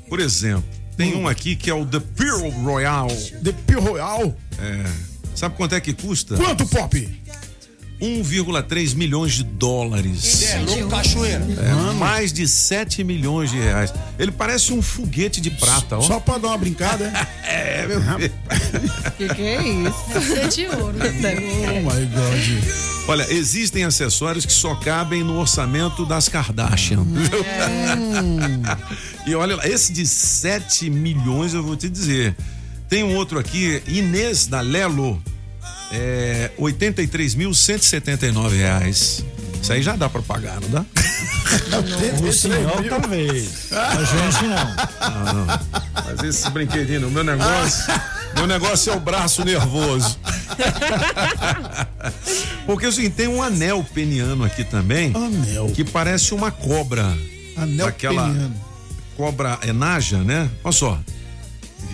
por 0.07 0.19
exemplo, 0.19 0.63
tem 0.97 1.15
um 1.15 1.27
aqui 1.27 1.55
que 1.55 1.69
é 1.69 1.73
o 1.73 1.85
The 1.85 1.99
Pearl 1.99 2.49
Royal. 2.49 3.07
The 3.43 3.51
Pearl 3.65 3.81
Royal? 3.81 4.37
É. 4.59 5.11
Sabe 5.35 5.55
quanto 5.55 5.75
é 5.75 5.81
que 5.81 5.93
custa? 5.93 6.35
Quanto, 6.35 6.65
Pop? 6.67 7.21
1,3 8.01 8.95
milhões 8.95 9.33
de 9.33 9.43
dólares. 9.43 10.43
É 10.43 10.59
louco, 10.59 10.89
cachoeira. 10.89 11.45
É, 11.59 11.93
mais 11.93 12.33
de 12.33 12.47
7 12.47 13.03
milhões 13.03 13.51
de 13.51 13.59
reais. 13.59 13.93
Ele 14.17 14.31
parece 14.31 14.73
um 14.73 14.81
foguete 14.81 15.39
de 15.39 15.51
prata, 15.51 15.97
ó. 15.97 16.01
Só 16.01 16.19
pra 16.19 16.39
dar 16.39 16.47
uma 16.47 16.57
brincada, 16.57 17.05
é? 17.05 17.41
É, 17.81 17.85
meu 17.85 18.01
filho. 18.01 18.31
Que 19.17 19.27
que 19.27 19.41
é 19.41 19.61
isso? 19.61 20.33
É 20.35 20.47
de 20.47 20.65
ouro. 20.67 20.95
Oh 20.97 21.79
my 21.79 22.05
God. 22.05 22.91
Olha, 23.07 23.31
existem 23.33 23.83
acessórios 23.83 24.45
que 24.45 24.53
só 24.53 24.73
cabem 24.75 25.23
no 25.23 25.37
orçamento 25.37 26.05
das 26.05 26.29
Kardashian. 26.29 27.03
viu? 27.03 27.45
e 29.27 29.35
olha, 29.35 29.55
lá, 29.57 29.67
esse 29.67 29.91
de 29.91 30.07
7 30.07 30.89
milhões 30.89 31.53
eu 31.53 31.61
vou 31.63 31.75
te 31.75 31.89
dizer. 31.89 32.35
Tem 32.87 33.03
um 33.03 33.15
outro 33.15 33.39
aqui, 33.39 33.81
Inês 33.87 34.47
da 34.47 34.61
Lelo, 34.61 35.21
é, 35.91 36.51
83.179 36.59 38.49
reais. 38.57 39.23
Isso 39.61 39.71
aí 39.73 39.83
já 39.83 39.95
dá 39.95 40.09
pra 40.09 40.21
pagar, 40.21 40.59
não 40.61 40.69
dá? 40.69 40.85
O 42.23 42.31
senhor 42.31 42.83
talvez. 42.87 43.71
A 43.73 44.03
gente 44.03 44.45
não. 44.47 44.75
Ah, 45.01 45.33
não. 45.33 45.45
Mas 46.05 46.23
esse 46.23 46.49
brinquedinho, 46.49 47.07
o 47.07 47.11
meu 47.11 47.23
negócio. 47.23 47.93
Meu 48.33 48.47
negócio 48.47 48.93
é 48.93 48.95
o 48.95 48.99
braço 48.99 49.43
nervoso. 49.43 50.17
Porque 52.65 52.85
assim, 52.85 53.09
tem 53.09 53.27
um 53.27 53.43
anel 53.43 53.85
peniano 53.93 54.45
aqui 54.45 54.63
também. 54.63 55.11
Anel. 55.13 55.67
Que 55.75 55.83
parece 55.83 56.33
uma 56.33 56.49
cobra. 56.49 57.13
Anel 57.57 57.87
Aquela 57.87 58.27
peniano. 58.29 58.55
cobra 59.17 59.59
enaja, 59.67 60.19
né? 60.19 60.49
Olha 60.63 60.71
só. 60.71 60.97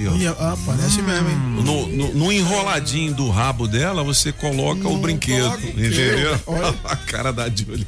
Ó. 0.07 0.15
Ih, 0.15 0.27
Ah, 0.27 0.55
parece 0.65 1.01
mesmo, 1.01 1.29
hein? 1.29 1.35
No, 1.63 1.87
no- 1.87 2.13
no 2.13 2.31
enroladinho 2.31 3.13
do 3.13 3.29
rabo 3.29 3.67
dela, 3.67 4.03
você 4.03 4.31
coloca 4.31 4.87
o 4.87 4.97
brinquedo. 4.97 5.57
Entendeu? 5.63 6.39
A 6.85 6.95
cara 6.95 7.31
da 7.33 7.49
Júlia. 7.49 7.85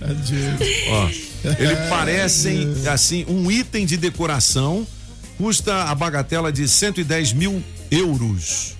Ó, 0.92 1.10
ele 1.60 1.76
parecem, 1.90 2.74
assim, 2.92 3.26
um 3.28 3.50
item 3.52 3.86
de 3.86 3.98
decoração. 3.98 4.86
Custa 5.38 5.84
a 5.84 5.96
bagatela 5.96 6.52
de 6.52 6.68
110 6.68 7.32
mil 7.32 7.64
euros. 7.90 8.76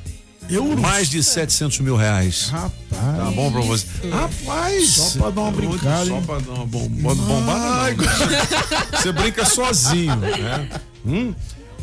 Euros? 0.50 0.78
Mais 0.80 1.08
de 1.10 1.24
700 1.24 1.80
mil 1.80 1.96
reais. 1.96 2.50
Rapaz. 2.50 2.74
Tá 2.92 3.32
bom 3.34 3.50
pra 3.52 3.62
você? 3.62 3.86
Rapaz! 4.12 4.90
Só 4.90 5.20
pra 5.20 5.30
dar 5.30 5.42
uma 5.42 5.52
brincada, 5.52 6.06
Só 6.08 6.16
hein? 6.18 6.24
pra 6.26 6.40
dar 6.40 6.52
uma 6.52 6.66
bom, 6.66 6.90
bombada. 6.90 7.96
Você 8.92 9.12
brinca 9.14 9.46
sozinho, 9.46 10.16
né? 10.18 10.70
Hum? 11.06 11.34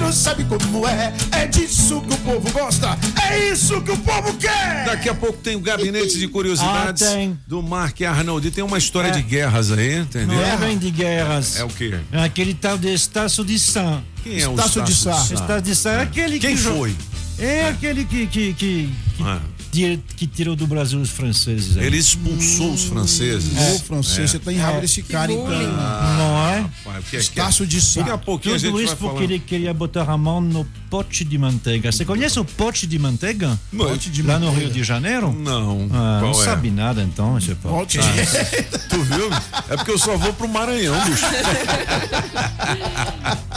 não 0.01 0.13
sabe 0.13 0.45
como 0.45 0.87
é. 0.87 1.13
É 1.33 1.47
disso 1.47 2.01
que 2.03 2.15
o 2.15 2.17
povo 2.19 2.51
gosta. 2.53 2.99
É 3.31 3.51
isso 3.51 3.81
que 3.83 3.91
o 3.91 3.97
povo 3.99 4.35
quer. 4.35 4.85
Daqui 4.87 5.09
a 5.09 5.15
pouco 5.15 5.39
tem 5.39 5.57
o 5.57 5.61
gabinete 5.61 6.19
de 6.19 6.29
curiosidades 6.29 7.03
Ah, 7.03 7.11
tem. 7.13 7.39
do 7.47 7.63
Mark 7.63 8.01
Arnoldi. 8.03 8.51
Tem 8.51 8.63
uma 8.65 8.77
história 8.79 9.09
É. 9.09 9.13
de 9.13 9.23
guerras 9.23 9.71
aí, 9.71 9.99
entendeu? 9.99 10.37
Não 10.37 10.43
é 10.45 10.57
bem 10.57 10.77
de 10.79 10.91
guerras. 10.91 11.57
É 11.57 11.65
o 11.65 11.69
quê? 11.69 11.95
É 12.13 12.23
aquele 12.23 12.55
tal 12.55 12.77
de 12.77 12.93
Estácio 12.93 13.45
de 13.45 13.59
Sá. 13.59 14.01
Quem 14.23 14.41
é 14.41 14.49
o 14.49 14.53
Estácio 14.53 14.83
de 14.83 14.95
Sá? 14.95 15.11
Estácio 15.33 15.63
de 15.63 15.77
Sá 15.77 15.93
é 15.93 16.03
aquele 16.03 16.39
Quem 16.39 16.57
que. 16.57 16.63
jo- 16.63 16.75
foi? 16.77 16.95
É 17.39 17.69
aquele 17.69 18.05
que. 18.05 18.27
que, 18.27 18.53
que, 18.55 18.89
que, 19.17 19.23
Ah. 19.23 19.41
Tira- 19.75 20.01
que 20.17 20.27
tirou 20.27 20.57
do 20.57 20.67
Brasil 20.67 21.01
os 21.01 21.11
franceses. 21.11 21.77
aí. 21.77 21.87
Ele 21.87 21.99
expulsou 21.99 22.73
os 22.73 22.85
franceses. 22.85 23.53
Ô, 23.57 23.79
francês, 23.81 24.31
você 24.31 24.39
tá 24.39 24.53
em 24.53 24.57
rabo 24.57 24.81
desse 24.81 25.03
cara, 25.03 25.33
então. 25.33 25.47
Não 25.49 26.49
é? 26.49 26.61
Rapaz, 26.61 26.75
o 26.85 26.85
que 26.85 26.97
é 26.97 27.03
que 27.11 27.17
é? 27.17 27.21
Estácio 27.21 27.67
de 27.67 27.81
Sá. 27.81 28.01
Daqui 28.01 28.11
a 28.13 28.19
pouquinho 28.19 28.55
a 28.55 28.59
Tudo 28.59 28.79
gente 28.79 28.87
isso 28.87 28.97
vai 28.97 28.97
porque 28.97 29.15
falar. 29.25 29.27
ele 29.33 29.39
queria 29.39 29.75
botar 29.75 30.09
a 30.11 30.17
mão 30.17 30.41
no 30.41 30.65
pote 30.89 31.25
de 31.25 31.37
manteiga. 31.39 31.91
Você 31.93 32.05
conhece 32.05 32.39
o 32.39 32.45
pote 32.45 32.87
de 32.87 32.99
manteiga? 32.99 33.59
Não. 33.73 33.87
Pote 33.87 34.11
de 34.11 34.23
Lá 34.23 34.39
no. 34.39 34.51
Rio 34.53 34.71
de 34.71 34.83
Janeiro? 34.85 35.33
Não. 35.33 35.89
Ah, 35.93 36.21
não 36.23 36.31
é? 36.31 36.35
sabe 36.35 36.71
nada 36.71 37.03
então, 37.03 37.37
esse 37.37 37.55
pote. 37.57 37.99
Pote 37.99 37.99
de- 37.99 38.63
Tu 38.89 39.03
viu? 39.03 39.29
É 39.69 39.77
porque 39.77 39.91
eu 39.91 39.99
só 39.99 40.17
vou 40.17 40.33
pro 40.33 40.49
Maranhão, 40.49 40.95
bicho. 41.05 41.25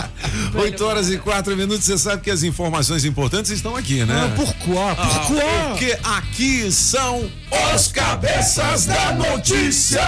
8 0.53 0.85
horas 0.85 1.09
e 1.09 1.17
4 1.17 1.55
minutos, 1.55 1.85
você 1.85 1.97
sabe 1.97 2.21
que 2.21 2.31
as 2.31 2.43
informações 2.43 3.05
importantes 3.05 3.51
estão 3.51 3.75
aqui, 3.75 4.03
né? 4.05 4.25
Ah, 4.25 4.33
pourquoi? 4.35 4.77
Ah, 4.77 4.95
Pourquoi? 4.95 5.41
porque 5.69 5.97
aqui 6.03 6.71
são 6.71 7.29
os 7.75 7.87
cabeças 7.87 8.85
da 8.85 9.13
notícia. 9.13 10.01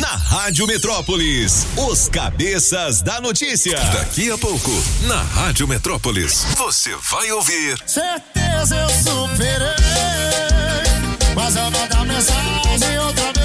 Na 0.00 0.08
Rádio 0.08 0.66
Metrópolis, 0.66 1.66
os 1.76 2.08
cabeças 2.08 3.00
da 3.02 3.20
notícia. 3.20 3.78
Daqui 3.92 4.30
a 4.30 4.36
pouco, 4.38 4.70
na 5.02 5.22
Rádio 5.22 5.68
Metrópolis, 5.68 6.44
você 6.56 6.94
vai 7.10 7.30
ouvir. 7.32 7.78
Certeza 7.86 8.76
eu 8.76 8.88
superei. 8.88 9.68
Mas 11.34 11.54
eu 11.56 11.70
vou 11.70 11.86
dar 11.88 12.04
mensagem 12.04 12.98
outra 12.98 13.32
vez. 13.32 13.39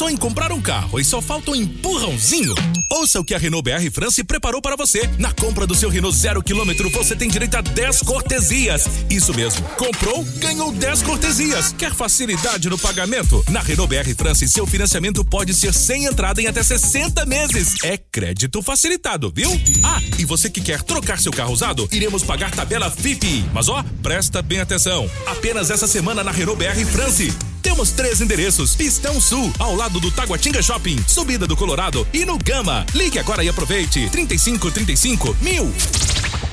Pensou 0.00 0.08
em 0.08 0.16
comprar 0.16 0.50
um 0.50 0.62
carro 0.62 0.98
e 0.98 1.04
só 1.04 1.20
falta 1.20 1.50
um 1.50 1.54
empurrãozinho? 1.54 2.54
Ouça 2.90 3.20
o 3.20 3.24
que 3.24 3.34
a 3.34 3.38
Renault 3.38 3.62
BR 3.62 3.90
France 3.92 4.24
preparou 4.24 4.62
para 4.62 4.74
você. 4.74 5.06
Na 5.18 5.30
compra 5.30 5.66
do 5.66 5.74
seu 5.74 5.90
Renault 5.90 6.16
zero 6.16 6.42
quilômetro, 6.42 6.88
você 6.88 7.14
tem 7.14 7.28
direito 7.28 7.56
a 7.56 7.60
10 7.60 8.00
cortesias. 8.00 8.88
Isso 9.10 9.34
mesmo. 9.34 9.62
Comprou, 9.76 10.24
ganhou 10.38 10.72
10 10.72 11.02
cortesias. 11.02 11.74
Quer 11.76 11.92
facilidade 11.92 12.70
no 12.70 12.78
pagamento? 12.78 13.44
Na 13.50 13.60
Renault 13.60 13.94
BR 13.94 14.14
France, 14.16 14.48
seu 14.48 14.66
financiamento 14.66 15.22
pode 15.22 15.52
ser 15.52 15.74
sem 15.74 16.06
entrada 16.06 16.40
em 16.40 16.46
até 16.46 16.62
60 16.62 17.26
meses. 17.26 17.74
É 17.84 17.98
crédito 17.98 18.62
facilitado, 18.62 19.30
viu? 19.30 19.50
Ah, 19.84 20.00
e 20.18 20.24
você 20.24 20.48
que 20.48 20.62
quer 20.62 20.82
trocar 20.82 21.20
seu 21.20 21.30
carro 21.30 21.52
usado, 21.52 21.86
iremos 21.92 22.22
pagar 22.22 22.50
tabela 22.52 22.90
FIP. 22.90 23.44
Mas 23.52 23.68
ó, 23.68 23.84
presta 24.02 24.40
bem 24.40 24.60
atenção. 24.60 25.10
Apenas 25.26 25.68
essa 25.68 25.86
semana 25.86 26.24
na 26.24 26.30
Renault 26.30 26.58
BR 26.58 26.86
France. 26.86 27.30
Temos 27.62 27.90
três 27.90 28.20
endereços: 28.20 28.74
Pistão 28.74 29.20
Sul, 29.20 29.52
ao 29.58 29.74
lado 29.74 29.89
do 29.98 30.10
Taguatinga 30.10 30.62
Shopping, 30.62 31.02
Subida 31.08 31.46
do 31.46 31.56
Colorado 31.56 32.06
e 32.12 32.24
no 32.24 32.38
Gama. 32.38 32.86
Ligue 32.94 33.18
agora 33.18 33.42
e 33.42 33.48
aproveite. 33.48 34.08
35 34.10 34.70
35 34.70 35.36
mil. 35.40 35.72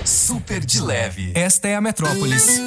Super 0.05 0.65
de 0.65 0.81
leve. 0.81 1.31
Esta 1.35 1.67
é 1.67 1.75
a 1.75 1.81
Metrópolis. 1.81 2.61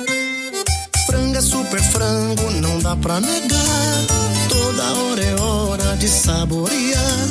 Franga 1.07 1.41
super 1.41 1.83
frango, 1.83 2.51
não 2.61 2.79
dá 2.79 2.95
pra 2.95 3.19
negar. 3.19 4.07
Toda 4.49 4.93
hora 4.93 5.25
é 5.25 5.41
hora 5.41 5.97
de 5.97 6.07
saborear. 6.07 7.29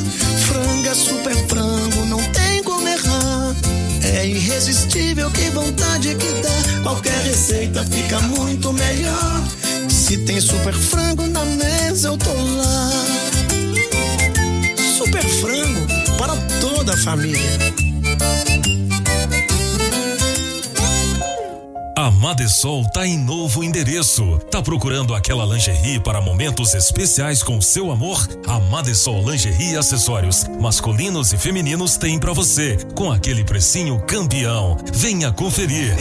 Franga 0.48 0.96
super 0.96 1.36
frango, 1.48 2.06
não 2.08 2.22
tem 2.32 2.62
como 2.64 2.88
errar. 2.88 3.56
É 4.02 4.26
irresistível, 4.26 5.30
que 5.32 5.50
vontade 5.52 6.16
que 6.16 6.42
dá. 6.42 6.82
Qualquer 6.84 7.22
receita 7.24 7.84
fica 7.86 8.20
muito 8.22 8.74
melhor. 8.74 9.44
Se 9.88 10.18
tem 10.18 10.42
super 10.42 10.74
frango 10.74 11.28
na 11.28 11.46
mesa, 11.46 12.08
eu 12.08 12.18
tô 12.18 12.34
lá. 12.34 13.09
Frango 15.40 15.88
para 16.18 16.36
toda 16.60 16.94
a 16.94 16.98
família. 16.98 17.40
A 21.96 22.12
Madesol 22.12 22.84
tá 22.94 23.06
em 23.06 23.18
novo 23.18 23.64
endereço. 23.64 24.38
Tá 24.52 24.62
procurando 24.62 25.16
aquela 25.16 25.46
lingerie 25.46 26.00
para 26.00 26.20
momentos 26.20 26.74
especiais 26.74 27.42
com 27.42 27.62
seu 27.62 27.92
amor? 27.92 28.28
A 28.48 28.60
Madesol 28.60 29.30
Lingerie 29.30 29.74
e 29.74 29.78
Acessórios, 29.78 30.46
masculinos 30.60 31.32
e 31.32 31.38
femininos 31.38 31.98
tem 31.98 32.20
pra 32.20 32.34
você, 32.34 32.78
com 32.96 33.12
aquele 33.12 33.44
precinho 33.44 34.00
campeão. 34.08 34.78
Venha 34.94 35.32
conferir. 35.32 35.94
A 35.94 36.00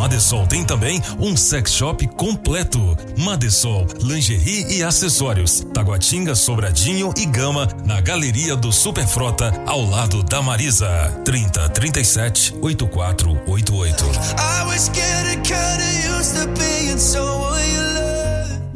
Madesol 0.00 0.46
tem 0.46 0.64
também 0.64 1.02
um 1.18 1.36
sex 1.36 1.74
shop 1.74 2.06
completo. 2.16 2.96
Madesol, 3.18 3.86
lingerie 4.00 4.78
e 4.78 4.82
acessórios. 4.82 5.60
Taguatinga, 5.74 6.34
Sobradinho 6.34 7.12
e 7.18 7.26
Gama, 7.26 7.68
na 7.84 8.00
Galeria 8.00 8.56
do 8.56 8.72
Superfrota, 8.72 9.52
ao 9.66 9.84
lado 9.84 10.22
da 10.22 10.40
Marisa. 10.40 10.88
30 11.22 11.68
37 11.68 12.54
8488. 12.62 14.04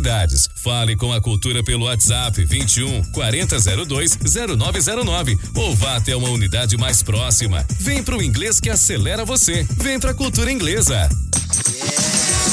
Fale 0.56 0.96
com 0.96 1.12
a 1.12 1.20
Cultura 1.20 1.62
pelo 1.62 1.84
WhatsApp 1.84 2.44
21 2.44 3.04
4002 3.12 4.18
0909 4.56 5.38
ou 5.54 5.74
vá 5.74 5.96
até 5.96 6.16
uma 6.16 6.28
unidade 6.28 6.76
mais 6.76 7.02
próxima. 7.02 7.64
Vem 7.78 8.02
pro 8.02 8.22
inglês 8.22 8.60
que 8.60 8.68
acelera 8.68 9.24
você. 9.24 9.66
Vem 9.78 9.98
pra 9.98 10.12
Cultura 10.12 10.50
Inglesa. 10.50 11.08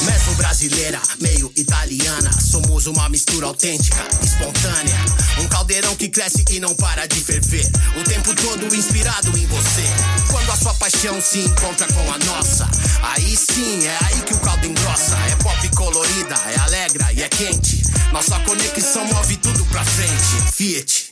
Metro 0.04 0.34
brasileira, 0.34 1.00
meio 1.20 1.52
italiana. 1.56 2.30
Somos 2.40 2.86
uma 2.86 3.08
mistura 3.08 3.46
autêntica, 3.46 4.02
espontânea. 4.22 4.98
Um 5.38 5.48
caldeirão 5.48 5.94
que 5.96 6.08
cresce 6.08 6.44
e 6.50 6.60
não 6.60 6.74
para 6.74 7.06
de 7.06 7.20
ferver. 7.20 7.70
O 8.00 8.04
tempo 8.04 8.34
todo 8.34 8.74
inspirado 8.74 9.36
em 9.36 9.46
você. 9.46 9.84
Quando 10.30 10.50
a 10.50 10.56
sua 10.56 10.74
paixão 10.74 11.20
se 11.20 11.40
encontra 11.40 11.86
com 11.88 12.12
a 12.12 12.18
nossa, 12.18 12.68
aí 13.02 13.36
sim 13.36 13.86
é 13.86 13.98
aí 14.04 14.22
que 14.22 14.34
o 14.34 14.38
caldo 14.38 14.66
engrossa. 14.66 15.16
É 15.30 15.36
pop 15.36 15.68
colorida, 15.76 16.34
é 16.54 16.58
alegra 16.60 17.12
e 17.12 17.22
é 17.22 17.28
quente. 17.28 17.82
Nossa 18.12 18.38
conexão 18.40 19.04
move 19.06 19.36
tudo 19.36 19.64
pra 19.66 19.84
frente. 19.84 20.52
Fiat, 20.52 21.10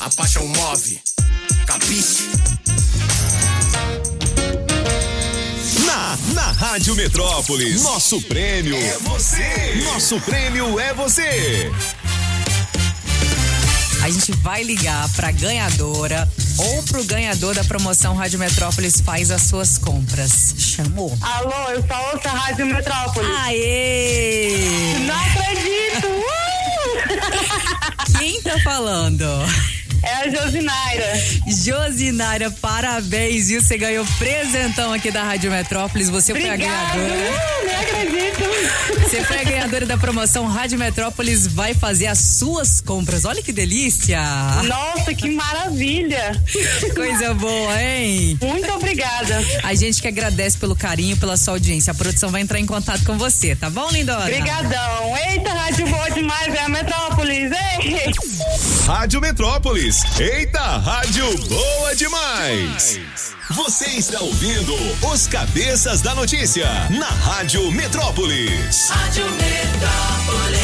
a 0.00 0.10
paixão 0.10 0.46
move. 0.46 1.00
Capiche? 1.66 2.61
Na, 6.12 6.18
na 6.34 6.52
Rádio 6.52 6.94
Metrópolis, 6.94 7.82
nosso 7.82 8.20
prêmio 8.22 8.76
é 8.76 8.98
você. 8.98 9.82
Nosso 9.84 10.20
prêmio 10.20 10.78
é 10.78 10.92
você. 10.92 11.72
A 14.02 14.10
gente 14.10 14.32
vai 14.32 14.62
ligar 14.62 15.08
pra 15.14 15.30
ganhadora 15.30 16.28
ou 16.58 16.82
pro 16.82 17.02
ganhador 17.04 17.54
da 17.54 17.64
promoção 17.64 18.14
Rádio 18.14 18.38
Metrópolis 18.38 19.00
faz 19.00 19.30
as 19.30 19.40
suas 19.42 19.78
compras. 19.78 20.54
Chamou? 20.58 21.16
Alô, 21.22 21.70
eu 21.70 21.82
só 21.86 22.10
ouço 22.12 22.28
a 22.28 22.32
Rádio 22.32 22.66
Metrópolis. 22.66 23.30
Aê! 23.44 24.94
Não 25.06 25.14
acredito! 25.14 26.08
Uh! 26.08 28.18
Quem 28.18 28.42
tá 28.42 28.58
falando? 28.60 29.24
É 30.02 30.14
a 30.14 30.28
Josinaira. 30.30 31.12
Josinaira, 31.46 32.50
parabéns, 32.50 33.48
viu? 33.48 33.62
Você 33.62 33.78
ganhou 33.78 34.04
presentão 34.18 34.92
aqui 34.92 35.10
da 35.10 35.22
Rádio 35.22 35.50
Metrópolis. 35.50 36.08
Você 36.10 36.32
foi 36.32 36.48
a 36.48 36.54
Obrigada. 36.54 36.98
ganhadora. 36.98 37.30
Uh, 37.30 37.66
nem 37.66 37.76
acredito. 37.76 39.02
Você 39.08 39.22
foi 39.24 39.40
a 39.40 39.44
ganhadora 39.44 39.86
da 39.86 39.96
promoção 39.98 40.46
Rádio 40.46 40.78
Metrópolis 40.78 41.46
vai 41.46 41.74
fazer 41.74 42.06
as 42.06 42.18
suas 42.18 42.80
compras. 42.80 43.24
Olha 43.24 43.42
que 43.42 43.52
delícia! 43.52 44.20
Nossa, 44.64 45.14
que 45.14 45.30
maravilha! 45.30 46.32
Coisa 46.94 47.34
boa, 47.34 47.82
hein? 47.82 48.38
Muito 48.40 48.72
obrigada. 48.72 49.38
A 49.62 49.74
gente 49.74 50.00
que 50.00 50.08
agradece 50.08 50.56
pelo 50.58 50.74
carinho, 50.74 51.16
pela 51.16 51.36
sua 51.36 51.54
audiência. 51.54 51.90
A 51.90 51.94
produção 51.94 52.30
vai 52.30 52.40
entrar 52.40 52.58
em 52.58 52.66
contato 52.66 53.04
com 53.04 53.16
você, 53.18 53.54
tá 53.54 53.68
bom, 53.70 53.88
lindona? 53.90 54.20
Obrigadão. 54.22 55.16
Eita, 55.30 55.52
rádio 55.52 55.86
boa 55.88 56.10
demais, 56.10 56.54
é 56.54 56.60
a 56.60 56.68
Metrópolis. 56.68 57.50
Ei! 57.52 58.12
Rádio 58.86 59.20
Metrópolis. 59.20 59.91
Eita, 60.18 60.78
rádio 60.78 61.36
boa 61.48 61.94
demais. 61.94 62.98
Você 63.50 63.84
está 63.90 64.20
ouvindo 64.20 64.74
os 65.12 65.26
cabeças 65.26 66.00
da 66.00 66.14
notícia 66.14 66.66
na 66.88 67.08
Rádio 67.08 67.70
Metrópolis. 67.70 68.88
Rádio 68.88 69.26
Metrópolis. 69.32 70.62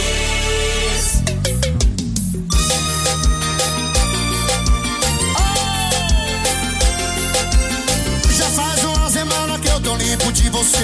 Já 8.30 8.46
faz 8.46 8.82
uma 8.82 9.10
semana 9.10 9.58
que 9.58 9.68
eu 9.68 9.80
tô 9.82 9.94
limpo 9.96 10.32
de 10.32 10.48
você. 10.48 10.78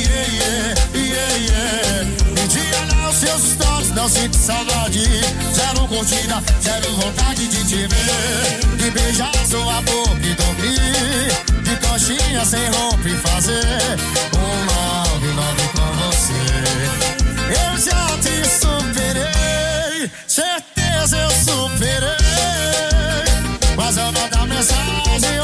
Yeah, 0.00 0.32
yeah, 0.32 0.74
yeah, 0.94 1.36
yeah. 1.36 2.31
Diga 2.52 2.80
lá 2.94 3.08
os 3.08 3.16
seus 3.16 3.42
stories, 3.52 3.90
não 3.92 4.06
sinto 4.08 4.36
saudade. 4.36 5.04
Zero 5.54 5.88
curtida, 5.88 6.42
zero 6.60 6.92
vontade 6.96 7.48
de 7.48 7.64
te 7.64 7.86
ver. 7.86 8.76
De 8.76 8.90
beijar 8.90 9.32
sua 9.46 9.80
boca 9.80 10.20
e 10.22 10.34
dormir. 10.34 11.62
De 11.62 11.76
coxinha 11.76 12.44
sem 12.44 12.68
roupa 12.68 13.08
e 13.08 13.16
fazer 13.16 13.64
um 14.36 14.66
love, 14.66 15.28
love 15.28 15.68
com 15.72 15.88
você. 16.04 16.42
Eu 17.48 17.78
já 17.78 18.18
te 18.18 18.44
superei, 18.46 20.10
certeza 20.26 21.16
eu 21.16 21.30
superei. 21.30 22.12
Mas 23.76 23.96
eu 23.96 24.12
mandar 24.12 24.46
mensagem 24.46 25.40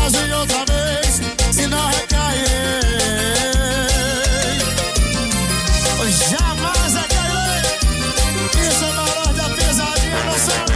mensagem 0.00 0.32
outra 0.34 0.64
vez, 0.64 1.20
se 1.52 1.66
não 1.66 1.86
recair. 1.88 2.80
Jamais 6.30 6.94
recairei. 6.94 7.62
Isso 8.68 8.84
é 8.84 8.92
valor 8.92 9.32
da 9.34 9.48
pesadinha, 9.50 10.24
não 10.24 10.38
sabe? 10.38 10.74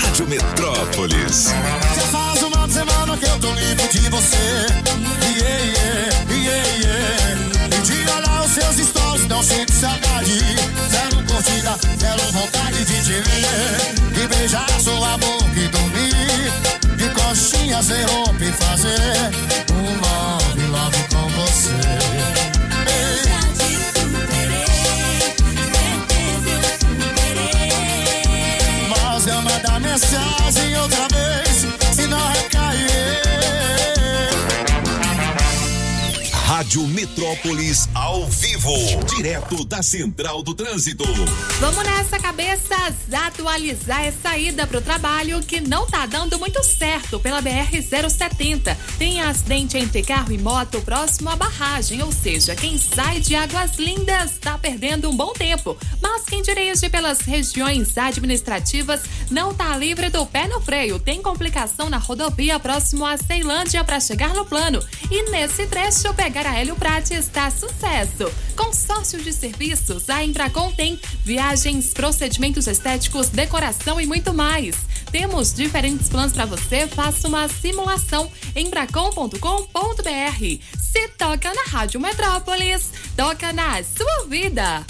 Rádio 0.00 0.26
Metrópolis. 0.26 1.48
Já 1.94 2.02
faz 2.10 2.42
uma 2.42 2.68
semana 2.68 3.16
que 3.16 3.26
eu 3.26 3.38
tô 3.38 3.52
livre 3.52 3.88
de 3.88 4.10
você. 4.10 4.66
Yeah, 5.38 5.64
yeah, 5.64 6.10
yeah, 6.30 6.68
yeah. 6.78 7.76
E 7.76 7.82
de 7.82 8.10
olhar 8.10 8.44
os 8.44 8.50
seus 8.52 8.76
stories, 8.88 9.28
não 9.28 9.42
sinto 9.42 9.72
saudade. 9.72 10.21
Curtida, 11.42 11.76
zero 11.98 12.32
vontade 12.32 12.84
de 12.84 13.02
te 13.02 13.20
ver. 13.20 14.12
De 14.12 14.28
beijar 14.28 14.68
sua 14.80 15.18
boca 15.18 15.58
e 15.58 15.68
dormir. 15.68 16.52
De 16.96 17.08
coxinha 17.10 17.82
sem 17.82 18.04
roupa 18.04 18.44
e 18.44 18.52
fazer 18.52 19.30
um 19.72 20.00
love, 20.00 20.66
love 20.68 21.08
com 21.08 21.28
você. 21.30 22.21
Rádio 36.62 36.86
Metrópolis 36.86 37.88
ao 37.92 38.24
vivo, 38.28 38.72
direto 39.16 39.64
da 39.64 39.82
Central 39.82 40.44
do 40.44 40.54
Trânsito. 40.54 41.02
Vamos 41.58 41.82
nessa 41.82 42.20
cabeça 42.20 42.72
atualizar 43.26 44.04
essa 44.04 44.38
ida 44.38 44.64
pro 44.64 44.80
trabalho 44.80 45.40
que 45.40 45.60
não 45.60 45.86
tá 45.86 46.06
dando 46.06 46.38
muito 46.38 46.62
certo 46.62 47.18
pela 47.18 47.42
BR-070. 47.42 48.76
Tem 48.96 49.20
acidente 49.20 49.76
entre 49.76 50.04
carro 50.04 50.32
e 50.32 50.38
moto 50.38 50.80
próximo 50.82 51.30
à 51.30 51.36
barragem, 51.36 52.00
ou 52.00 52.12
seja, 52.12 52.54
quem 52.54 52.78
sai 52.78 53.18
de 53.18 53.34
Águas 53.34 53.76
Lindas 53.76 54.38
tá 54.40 54.56
perdendo 54.56 55.10
um 55.10 55.16
bom 55.16 55.32
tempo. 55.32 55.76
Mas 56.00 56.24
quem 56.24 56.42
dirige 56.42 56.88
pelas 56.88 57.20
regiões 57.22 57.98
administrativas 57.98 59.02
não 59.30 59.52
tá 59.52 59.76
livre 59.76 60.10
do 60.10 60.24
pé 60.26 60.46
no 60.46 60.60
freio. 60.60 61.00
Tem 61.00 61.20
complicação 61.20 61.90
na 61.90 61.98
rodovia 61.98 62.60
próximo 62.60 63.04
a 63.04 63.16
Ceilândia 63.16 63.82
para 63.82 63.98
chegar 63.98 64.32
no 64.32 64.46
plano. 64.46 64.80
E 65.10 65.30
nesse 65.30 65.66
trecho, 65.66 66.14
pegar 66.14 66.46
a 66.46 66.51
Hélio 66.54 66.76
Prates 66.76 67.28
dá 67.28 67.50
sucesso. 67.50 68.30
Consórcio 68.56 69.20
de 69.22 69.32
serviços, 69.32 70.08
a 70.10 70.24
Embracon 70.24 70.70
tem 70.72 71.00
viagens, 71.24 71.92
procedimentos 71.92 72.66
estéticos, 72.66 73.28
decoração 73.28 74.00
e 74.00 74.06
muito 74.06 74.32
mais. 74.34 74.76
Temos 75.10 75.52
diferentes 75.52 76.08
planos 76.08 76.32
para 76.32 76.46
você. 76.46 76.86
Faça 76.86 77.28
uma 77.28 77.48
simulação 77.48 78.30
em 78.54 78.70
bracon.com.br. 78.70 79.38
Se 80.80 81.08
toca 81.18 81.52
na 81.54 81.64
Rádio 81.70 82.00
Metrópolis, 82.00 82.90
toca 83.16 83.52
na 83.52 83.82
sua 83.82 84.26
vida. 84.28 84.84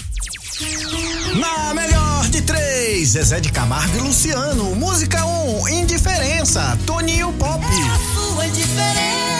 Na 1.35 1.73
melhor 1.73 2.29
de 2.29 2.41
três, 2.41 3.09
Zezé 3.09 3.39
de 3.39 3.51
Camargo 3.51 3.97
e 3.97 4.01
Luciano. 4.01 4.75
Música 4.75 5.25
1, 5.25 5.61
um, 5.61 5.67
Indiferença, 5.67 6.77
Toninho 6.85 7.33
Pop. 7.33 7.63
Sua 8.13 8.45
indiferença 8.47 9.32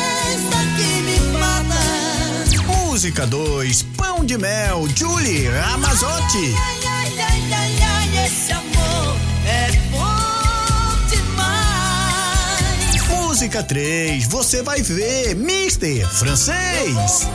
Música 2.94 3.26
2, 3.26 3.82
Pão 3.98 4.24
de 4.24 4.38
Mel, 4.38 4.88
Julie 4.96 5.48
Ramazotti. 5.48 6.54
Ai, 6.56 6.78
ai, 6.88 7.12
ai, 7.52 7.76
ai, 7.82 8.26
esse 8.28 8.52
amor 8.52 9.18
é 9.48 9.72
bom 9.90 11.08
demais. 11.10 13.02
Música 13.10 13.64
3, 13.64 14.28
Você 14.28 14.62
vai 14.62 14.84
ver, 14.84 15.36
Mister 15.36 16.08
Francês. 16.08 17.28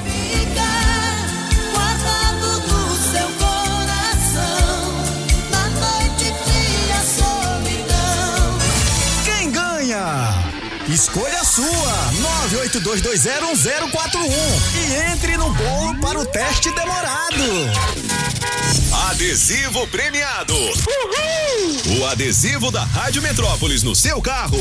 Escolha 10.88 11.40
a 11.40 11.44
sua, 11.44 11.66
982201041 12.48 14.24
e 14.74 15.12
entre 15.12 15.36
no 15.36 15.52
bolo 15.52 16.00
para 16.00 16.18
o 16.18 16.24
teste 16.24 16.74
demorado. 16.74 17.44
Adesivo 19.10 19.86
premiado. 19.88 20.54
O 21.98 22.06
adesivo 22.06 22.70
da 22.70 22.84
Rádio 22.84 23.22
Metrópolis 23.22 23.82
no 23.82 23.94
seu 23.94 24.20
carro 24.20 24.58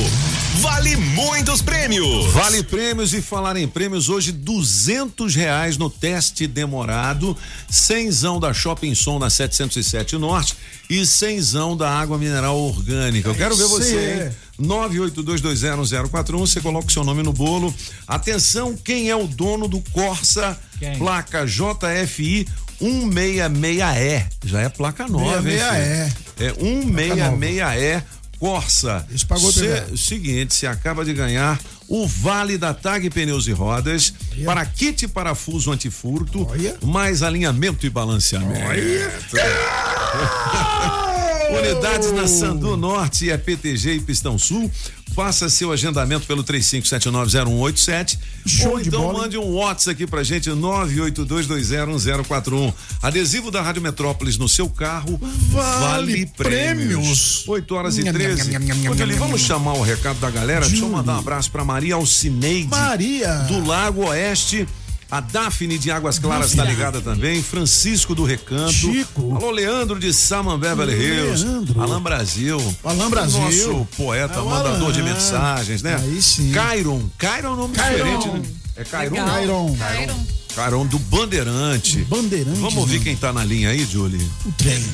vale 0.60 0.96
muitos 0.96 1.62
prêmios. 1.62 2.32
Vale 2.32 2.64
prêmios 2.64 3.14
e 3.14 3.22
falar 3.22 3.56
em 3.58 3.68
prêmios 3.68 4.10
hoje 4.10 4.32
duzentos 4.32 5.36
reais 5.36 5.78
no 5.78 5.90
teste 5.90 6.48
demorado, 6.48 7.38
cenzão 7.70 8.40
da 8.40 8.54
Shopping 8.54 8.96
Som 8.96 9.20
na 9.20 9.30
707 9.30 10.18
Norte 10.18 10.56
e 10.90 11.06
cenzão 11.06 11.76
da 11.78 11.90
água 11.90 12.18
mineral 12.18 12.58
orgânica. 12.58 13.30
Eu 13.30 13.36
quero 13.36 13.56
ver 13.56 13.68
você, 13.68 14.32
hein? 14.60 14.66
982201041, 14.66 16.38
você 16.40 16.62
coloca 16.62 16.88
o 16.88 16.92
seu 16.92 17.04
nome 17.04 17.22
no 17.22 17.32
bolo. 17.32 17.74
Atenção, 18.08 18.76
quem 18.76 19.10
é 19.10 19.16
o 19.16 19.28
dono 19.28 19.68
do 19.68 19.80
Corsa, 19.92 20.58
Quem? 20.80 20.98
placa 20.98 21.46
JFI 21.46 22.48
166E? 22.82 24.26
Já 24.46 24.62
é 24.62 24.70
placa 24.70 25.08
nova, 25.08 25.50
hein? 25.50 25.58
66E. 25.58 26.12
filho? 26.38 26.40
É 26.40 26.54
166E 26.54 28.04
Corsa. 28.40 29.06
Isso 29.10 29.26
pagou 29.26 29.52
TV. 29.52 29.98
Seguinte, 29.98 30.54
você 30.54 30.68
acaba 30.68 31.04
de 31.04 31.14
ganhar 31.14 31.60
o 31.88 32.08
Vale 32.08 32.58
da 32.58 32.74
Tag 32.74 33.10
Pneus 33.10 33.48
e 33.48 33.52
Rodas 33.52 34.14
para 34.46 34.66
kit 34.66 35.08
parafuso 35.08 35.72
antifurto, 35.72 36.48
mais 36.84 37.24
alinhamento 37.24 37.86
e 37.86 37.90
balanceamento. 37.90 38.60
Unidades 41.50 42.12
na 42.12 42.28
Sandu 42.28 42.76
Norte, 42.76 43.32
é 43.32 43.38
PTG 43.38 43.94
e 43.94 44.02
Pistão 44.02 44.38
Sul. 44.38 44.70
Faça 45.18 45.50
seu 45.50 45.72
agendamento 45.72 46.28
pelo 46.28 46.44
35790187 46.44 48.20
Show 48.46 48.74
ou 48.74 48.80
de 48.80 48.90
então 48.90 49.02
bola, 49.02 49.22
mande 49.24 49.36
um 49.36 49.56
WhatsApp 49.56 49.94
aqui 49.94 50.06
pra 50.06 50.22
gente 50.22 50.48
982201041. 50.52 52.72
Adesivo 53.02 53.50
da 53.50 53.64
Rádio 53.64 53.82
Metrópolis 53.82 54.38
no 54.38 54.48
seu 54.48 54.70
carro 54.70 55.20
vale, 55.50 56.28
prêmios. 56.38 57.48
8 57.48 57.74
horas 57.74 57.98
e 57.98 58.04
Nham, 58.04 58.14
13. 58.14 58.52
nham, 58.52 58.60
nham, 58.60 58.76
nham, 58.76 58.92
Ô, 58.92 58.96
Jolie, 58.96 59.16
nham, 59.16 59.26
vamos 59.26 59.42
chamar 59.42 59.74
o 59.74 59.82
recado 59.82 60.20
da 60.20 60.30
galera? 60.30 60.68
Deixa 60.68 60.86
eu 60.86 60.90
mandar 60.90 61.16
um 61.16 61.20
abraço 61.20 61.50
pra 61.50 61.66
Maria 61.66 61.96
Alcineide. 61.96 62.70
Maria. 62.70 63.34
Do 63.48 63.66
Lago 63.66 64.06
Oeste. 64.06 64.68
A 65.10 65.22
Daphne 65.22 65.78
de 65.78 65.90
Águas 65.90 66.20
Claras 66.20 66.54
tá 66.54 66.66
ligada 66.66 67.00
também. 67.00 67.42
Francisco 67.42 68.14
do 68.14 68.26
Recanto. 68.26 68.74
Chico. 68.74 69.36
Alô, 69.36 69.52
Leandro 69.52 70.00
de 70.00 70.12
Beverly 70.60 70.94
Hills. 70.94 71.46
Leandro. 71.46 71.82
Alan 71.82 72.02
Brasil. 72.02 72.76
Alan 72.84 73.10
Brasil. 73.10 73.40
Nosso 73.42 73.88
poeta, 73.96 74.36
É 74.36 74.42
o 74.42 74.50
mandador 74.50 74.92
de 74.92 75.02
mensagens, 75.02 75.82
né? 75.82 75.96
Aí 75.96 76.22
sim. 76.22 76.52
Cairon. 76.52 77.02
Cairon 77.18 77.48
é 77.48 77.52
um 77.52 77.56
nome 77.56 77.76
Cairon. 77.76 78.18
diferente, 78.18 78.28
né? 78.50 78.56
É 78.76 78.84
Cairon. 78.84 79.16
Cairon. 79.16 79.76
Cairon. 79.78 80.26
Cairon 80.56 80.86
do 80.88 81.00
Bandeirante. 81.00 82.00
Bandeirante. 82.06 82.60
Vamos 82.60 82.78
ouvir 82.78 83.00
quem 83.00 83.16
tá 83.16 83.32
na 83.32 83.46
linha 83.46 83.70
aí, 83.70 83.86
Julie? 83.86 84.28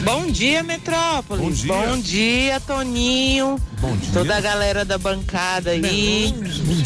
Bom 0.04 0.28
dia, 0.30 0.62
Metrópolis. 0.62 1.42
Bom 1.42 1.52
dia. 1.52 1.74
Bom 1.74 1.98
dia, 2.02 2.60
Toninho. 2.60 3.58
Bom 3.84 3.98
dia. 3.98 4.14
Toda 4.14 4.38
a 4.38 4.40
galera 4.40 4.86
da 4.86 4.98
bancada 4.98 5.72
aí. 5.72 6.34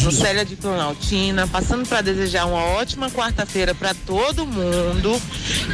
No 0.02 0.12
Célia 0.12 0.44
de 0.44 0.56
Planaltina. 0.56 1.48
Passando 1.48 1.88
para 1.88 2.02
desejar 2.02 2.46
uma 2.46 2.60
ótima 2.60 3.12
quarta-feira 3.12 3.76
para 3.76 3.94
todo 3.94 4.48
mundo. 4.48 5.22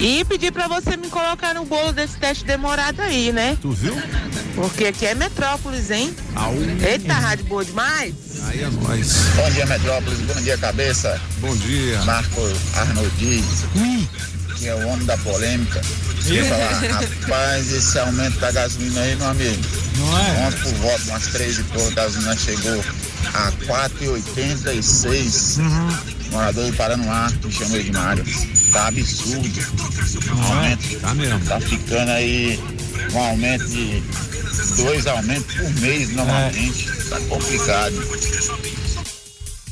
E 0.01 0.25
pedir 0.25 0.51
para 0.51 0.67
você 0.67 0.97
me 0.97 1.07
colocar 1.07 1.53
no 1.53 1.63
bolo 1.63 1.93
desse 1.93 2.17
teste 2.17 2.43
demorado 2.43 3.01
aí, 3.01 3.31
né? 3.31 3.57
Tu 3.61 3.71
viu? 3.71 3.95
Porque 4.53 4.87
aqui 4.87 5.05
é 5.05 5.15
Metrópolis, 5.15 5.89
hein? 5.91 6.13
Au. 6.35 6.53
Eita, 6.85 7.13
rádio 7.13 7.45
boa 7.45 7.63
demais. 7.63 8.13
Aí 8.47 8.61
é 8.61 8.69
nóis. 8.69 9.15
Bom 9.37 9.49
dia, 9.49 9.65
Metrópolis. 9.65 10.19
Bom 10.19 10.41
dia, 10.41 10.57
cabeça. 10.57 11.21
Bom 11.39 11.55
dia. 11.55 12.01
Marco 12.03 12.41
Arnold 12.75 13.09
Dias, 13.17 13.63
que 14.63 14.69
é 14.69 14.75
o 14.75 14.87
homem 14.87 15.05
da 15.05 15.17
polêmica. 15.17 15.81
Falar, 16.47 16.79
rapaz, 17.27 17.69
esse 17.71 17.99
aumento 17.99 18.39
da 18.39 18.49
gasolina 18.51 19.01
aí, 19.01 19.13
meu 19.17 19.27
amigo. 19.27 19.61
Não 19.97 20.17
é? 20.19 20.47
Ontem 20.47 20.61
por 20.61 20.73
volta, 20.75 21.03
umas 21.09 21.27
três 21.27 21.59
e 21.59 21.63
pouco, 21.63 21.89
a 21.89 21.95
gasolina 21.95 22.33
chegou 22.37 22.81
a 23.33 23.51
4,86. 23.51 25.59
Morador 26.31 26.71
de 26.71 26.77
Paranoá, 26.77 27.29
me 27.43 27.51
chamou 27.51 27.83
de 27.83 27.91
Mário. 27.91 28.23
Tá 28.71 28.87
absurdo. 28.87 29.49
O 30.33 30.41
aumento 30.53 30.99
Tá 31.01 31.13
mesmo. 31.13 31.39
tá 31.41 31.59
ficando 31.59 32.11
aí 32.11 32.57
um 33.11 33.19
aumento 33.19 33.67
de 33.67 34.01
dois 34.77 35.05
aumentos 35.07 35.53
por 35.55 35.69
mês 35.81 36.09
normalmente. 36.15 36.89
Tá 37.09 37.19
complicado. 37.27 37.95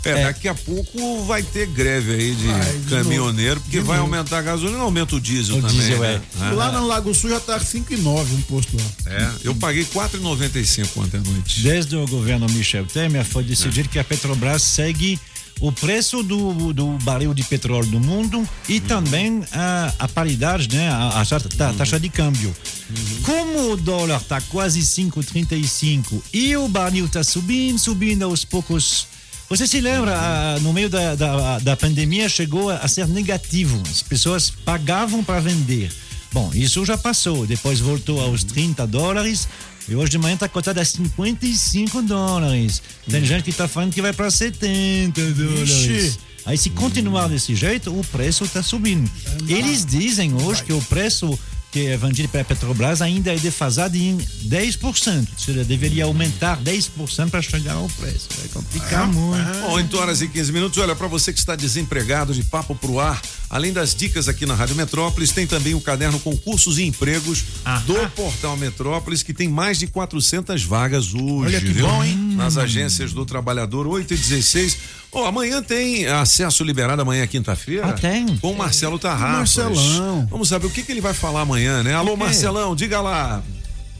É, 0.04 0.24
daqui 0.24 0.48
a 0.48 0.56
pouco 0.56 1.24
vai 1.26 1.44
ter 1.44 1.68
greve 1.68 2.14
aí 2.14 2.36
de 2.36 2.90
caminhoneiro, 2.90 3.60
porque 3.62 3.80
vai 3.82 4.00
aumentar 4.00 4.40
a 4.40 4.42
gasolina 4.42 4.80
e 4.80 4.82
aumenta 4.82 5.16
o 5.16 5.22
diesel 5.22 5.58
O 5.58 5.62
também. 5.62 5.78
diesel, 5.78 6.00
né? 6.00 6.16
é. 6.16 6.44
Ah. 6.44 6.52
Lá 6.54 6.72
no 6.72 6.88
Lago 6.88 7.14
Sul 7.14 7.30
já 7.30 7.40
tá 7.40 7.60
5,9 7.60 8.34
um 8.34 8.42
posto 8.42 8.76
lá. 8.78 8.84
É, 9.14 9.32
eu 9.44 9.54
paguei 9.56 9.86
4,95 9.86 10.88
ontem 10.98 11.18
à 11.18 11.22
noite. 11.22 11.62
Desde 11.62 11.96
o 11.96 12.08
governo 12.08 12.48
Michel 12.50 12.86
Temer 12.86 13.24
foi 13.26 13.44
É. 13.44 13.48
decidido 13.48 13.90
que 13.90 14.00
a 14.00 14.04
Petrobras 14.04 14.62
segue 14.64 15.20
o 15.60 15.72
preço 15.72 16.24
do, 16.24 16.74
do 16.74 16.88
barril 17.04 17.36
de 17.36 17.44
petróleo 17.44 17.86
do 17.88 18.00
mundo 18.00 18.40
Uhum. 18.40 18.48
e 18.68 18.80
também 18.80 19.44
a, 19.52 19.94
a 20.00 20.08
paridade, 20.08 20.76
né, 20.76 20.90
a, 20.90 21.22
a 21.22 21.26
ta- 21.26 21.40
ta- 21.40 21.74
taxa 21.74 22.00
de 22.00 22.10
câmbio. 22.10 22.52
Uhum. 22.90 23.22
Como 23.22 23.72
o 23.74 23.78
dólar 23.78 24.20
está 24.20 24.42
quase 24.42 24.82
5,35 24.82 26.22
e 26.34 26.56
o 26.58 26.68
barril 26.68 27.06
está 27.06 27.24
subindo, 27.24 27.78
subindo 27.78 28.24
aos 28.24 28.44
poucos. 28.44 29.06
Você 29.52 29.68
se 29.68 29.82
lembra, 29.82 30.16
ah, 30.16 30.60
no 30.62 30.72
meio 30.72 30.90
da, 30.90 31.14
da, 31.14 31.60
da 31.60 31.76
pandemia 31.76 32.30
chegou 32.30 32.70
a 32.70 32.88
ser 32.88 33.06
negativo. 33.06 33.84
As 33.90 34.02
pessoas 34.02 34.50
pagavam 34.50 35.22
para 35.26 35.42
vender. 35.42 35.92
Bom, 36.32 36.50
isso 36.54 36.86
já 36.86 36.98
passou. 36.98 37.46
Depois 37.46 37.82
voltou 37.82 38.22
aos 38.22 38.46
30 38.46 38.88
dólares. 38.88 39.50
E 39.90 39.94
hoje 39.94 40.12
de 40.12 40.18
manhã 40.18 40.36
está 40.36 40.48
cotado 40.48 40.80
a 40.80 40.86
55 40.86 42.02
dólares. 42.02 42.82
Tem 43.10 43.26
gente 43.26 43.44
que 43.44 43.50
está 43.50 43.68
falando 43.68 43.94
que 43.94 44.02
vai 44.02 44.14
para 44.14 44.32
70 44.32 45.22
dólares. 45.34 45.70
Ixi. 45.70 46.18
Aí, 46.46 46.58
se 46.58 46.70
continuar 46.70 47.28
desse 47.28 47.54
jeito, 47.54 47.92
o 47.92 48.06
preço 48.06 48.46
está 48.46 48.64
subindo. 48.64 49.12
Eles 49.50 49.86
dizem 49.86 50.34
hoje 50.34 50.64
que 50.64 50.72
o 50.72 50.82
preço 50.84 51.38
que 51.72 51.88
é 51.88 51.98
vendido 51.98 52.28
pela 52.28 52.44
Petrobras 52.44 53.02
ainda 53.02 53.34
é 53.34 53.38
defasado 53.38 53.96
em 53.96 54.18
10%. 54.18 54.82
Ou 54.84 54.94
seja, 55.38 55.64
deveria 55.64 56.04
aumentar 56.04 56.60
10% 56.62 57.30
para 57.30 57.42
chegar 57.42 57.74
ao 57.74 57.88
preço. 57.88 58.28
Vai 58.38 58.48
complicar 58.50 59.08
muito. 59.08 59.60
Bom, 59.62 59.72
8 59.72 59.98
horas 59.98 60.22
e 60.22 60.28
15 60.28 60.52
minutos. 60.52 60.78
Olha, 60.78 60.96
para 60.96 61.08
você 61.08 61.32
que 61.32 61.40
está 61.40 61.56
desempregado 61.56 62.34
de 62.34 62.44
papo 62.44 62.76
pro 62.76 63.00
ar, 63.00 63.22
além 63.50 63.72
das 63.72 63.96
dicas 63.96 64.28
aqui 64.28 64.46
na 64.46 64.54
Rádio 64.54 64.76
Metrópolis, 64.76 65.32
tem 65.32 65.48
também 65.48 65.74
o 65.74 65.80
caderno 65.82 66.20
Concursos 66.20 66.78
e 66.78 66.84
Empregos 66.84 67.44
do 67.86 68.10
Portal 68.10 68.58
Metrópolis, 68.58 69.24
que 69.24 69.34
tem 69.34 69.48
mais 69.48 69.80
de 69.80 69.88
400 69.88 70.64
vagas 70.66 71.14
hoje. 71.14 71.56
Olha 71.56 71.62
que 71.62 71.72
viu? 71.72 71.88
bom, 71.88 72.04
hein? 72.04 72.18
Nas 72.36 72.58
agências 72.58 73.14
do 73.14 73.26
trabalhador, 73.26 73.88
8 73.88 74.14
e 74.14 74.18
16. 74.18 74.78
Oh, 75.14 75.26
amanhã 75.26 75.62
tem 75.62 76.08
acesso 76.08 76.64
liberado, 76.64 77.02
amanhã 77.02 77.24
é 77.24 77.28
quinta-feira. 77.28 77.86
Ah, 77.86 77.94
tem? 77.94 78.38
Com 78.38 78.54
o 78.54 78.58
Marcelo 78.58 78.98
Tarrafas. 78.98 79.58
Marcelão. 79.58 80.26
Vamos 80.32 80.48
saber 80.48 80.68
o 80.68 80.70
que, 80.70 80.84
que 80.84 80.92
ele 80.92 81.02
vai 81.02 81.14
falar 81.14 81.42
amanhã, 81.42 81.61
né? 81.68 81.94
Alô, 81.94 82.16
Marcelão, 82.18 82.76
diga 82.76 83.02
lá. 83.02 83.42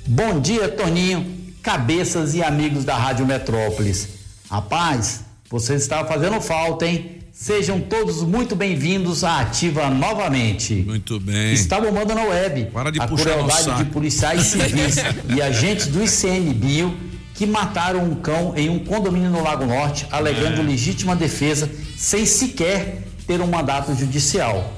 Bom 0.08 0.40
dia, 0.40 0.68
Toninho, 0.68 1.54
cabeças 1.62 2.34
e 2.34 2.42
amigos 2.44 2.84
da 2.84 2.96
Rádio 2.98 3.26
Metrópolis. 3.26 4.08
Rapaz, 4.50 5.22
vocês 5.50 5.82
estavam 5.84 6.08
fazendo 6.12 6.42
falta, 6.42 6.86
hein? 6.86 7.20
Sejam 7.32 7.80
todos 7.80 8.22
muito 8.24 8.56
bem-vindos 8.56 9.24
à 9.24 9.40
Ativa 9.40 9.90
novamente. 9.90 10.74
Muito 10.76 11.20
bem. 11.20 11.54
Está 11.54 11.80
bombando 11.80 12.14
na 12.14 12.24
web 12.24 12.66
Para 12.66 12.92
de 12.92 13.00
a 13.02 13.08
puxar 13.08 13.32
crueldade 13.32 13.84
de 13.84 13.86
policiais 13.86 14.44
civis 14.44 14.96
e 15.36 15.42
agentes 15.42 15.88
do 15.88 16.04
ICMBio 16.04 16.96
que 17.34 17.46
mataram 17.48 18.04
um 18.04 18.16
cão 18.16 18.54
em 18.56 18.70
um 18.70 18.78
condomínio 18.80 19.30
no 19.30 19.42
Lago 19.42 19.66
Norte, 19.66 20.06
alegando 20.12 20.62
É. 20.62 20.64
legítima 20.64 21.16
defesa, 21.16 21.70
sem 21.98 22.26
sequer 22.26 23.04
ter 23.26 23.42
um 23.42 23.48
mandato 23.48 23.96
judicial. 23.96 24.74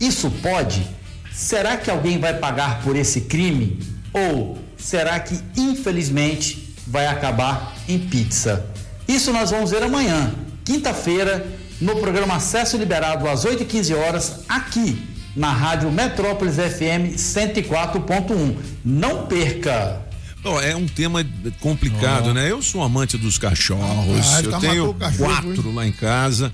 Isso 0.00 0.30
pode? 0.42 0.84
Será 1.34 1.76
que 1.76 1.90
alguém 1.90 2.18
vai 2.18 2.34
pagar 2.34 2.80
por 2.82 2.94
esse 2.94 3.22
crime? 3.22 3.80
Ou 4.12 4.56
será 4.78 5.18
que, 5.18 5.38
infelizmente, 5.56 6.74
vai 6.86 7.08
acabar 7.08 7.74
em 7.88 7.98
pizza? 7.98 8.64
Isso 9.08 9.32
nós 9.32 9.50
vamos 9.50 9.72
ver 9.72 9.82
amanhã, 9.82 10.32
quinta-feira, 10.64 11.44
no 11.80 11.96
programa 11.96 12.36
Acesso 12.36 12.76
Liberado, 12.76 13.28
às 13.28 13.44
8h15 13.44 13.96
horas, 13.96 14.40
aqui 14.48 14.96
na 15.34 15.52
Rádio 15.52 15.90
Metrópolis 15.90 16.54
FM 16.54 17.16
104.1. 17.16 18.56
Não 18.84 19.26
perca! 19.26 20.04
Ó, 20.44 20.60
é 20.60 20.76
um 20.76 20.86
tema 20.86 21.26
complicado, 21.58 22.34
né? 22.34 22.50
Eu 22.50 22.60
sou 22.62 22.82
amante 22.82 23.16
dos 23.16 23.38
cachorros. 23.38 24.34
Ah, 24.34 24.42
eu 24.42 24.50
tá 24.50 24.60
tenho 24.60 24.94
cachorro, 24.94 25.26
quatro 25.26 25.74
lá 25.74 25.86
em 25.86 25.92
casa. 25.92 26.52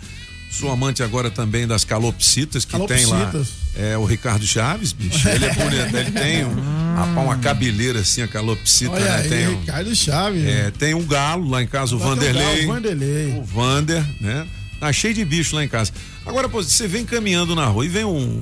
Sou 0.50 0.70
amante 0.70 1.02
agora 1.02 1.30
também 1.30 1.66
das 1.66 1.84
calopsitas 1.84 2.64
que 2.64 2.72
tem 2.86 3.06
lá. 3.06 3.18
Calopsitas. 3.26 3.48
É 3.76 3.96
o 3.96 4.04
Ricardo 4.04 4.44
Chaves, 4.44 4.92
bicho. 4.92 5.28
Ele 5.28 5.44
é 5.46 5.54
bonito. 5.54 5.96
Ele 5.96 6.10
tem 6.10 6.44
um, 6.44 6.94
rapaz, 6.96 7.24
uma 7.26 7.38
cabeleira 7.38 8.00
assim, 8.00 8.20
a 8.20 8.26
calopsita, 8.28 8.90
Olha 8.92 9.04
né? 9.04 9.14
aí, 9.22 9.28
Tem 9.28 9.48
um, 9.48 9.60
Ricardo 9.60 9.94
Chaves. 9.94 10.44
é, 10.44 10.70
tem 10.72 10.92
um 10.94 11.06
galo 11.06 11.48
lá 11.48 11.62
em 11.62 11.66
casa, 11.68 11.94
o 11.94 11.98
o 11.98 12.00
Vanderlei. 12.00 12.62
galo, 12.62 12.74
Vanderlei. 12.74 13.32
O 13.38 13.44
Vander, 13.44 14.04
né? 14.20 14.46
Tá 14.80 14.92
cheio 14.92 15.14
de 15.14 15.24
bicho 15.24 15.54
lá 15.54 15.62
em 15.64 15.68
casa. 15.68 15.92
Agora, 16.26 16.48
pô, 16.48 16.62
você 16.62 16.88
vem 16.88 17.04
caminhando 17.04 17.54
na 17.54 17.66
rua 17.66 17.84
e 17.86 17.88
vem 17.88 18.04
um 18.04 18.40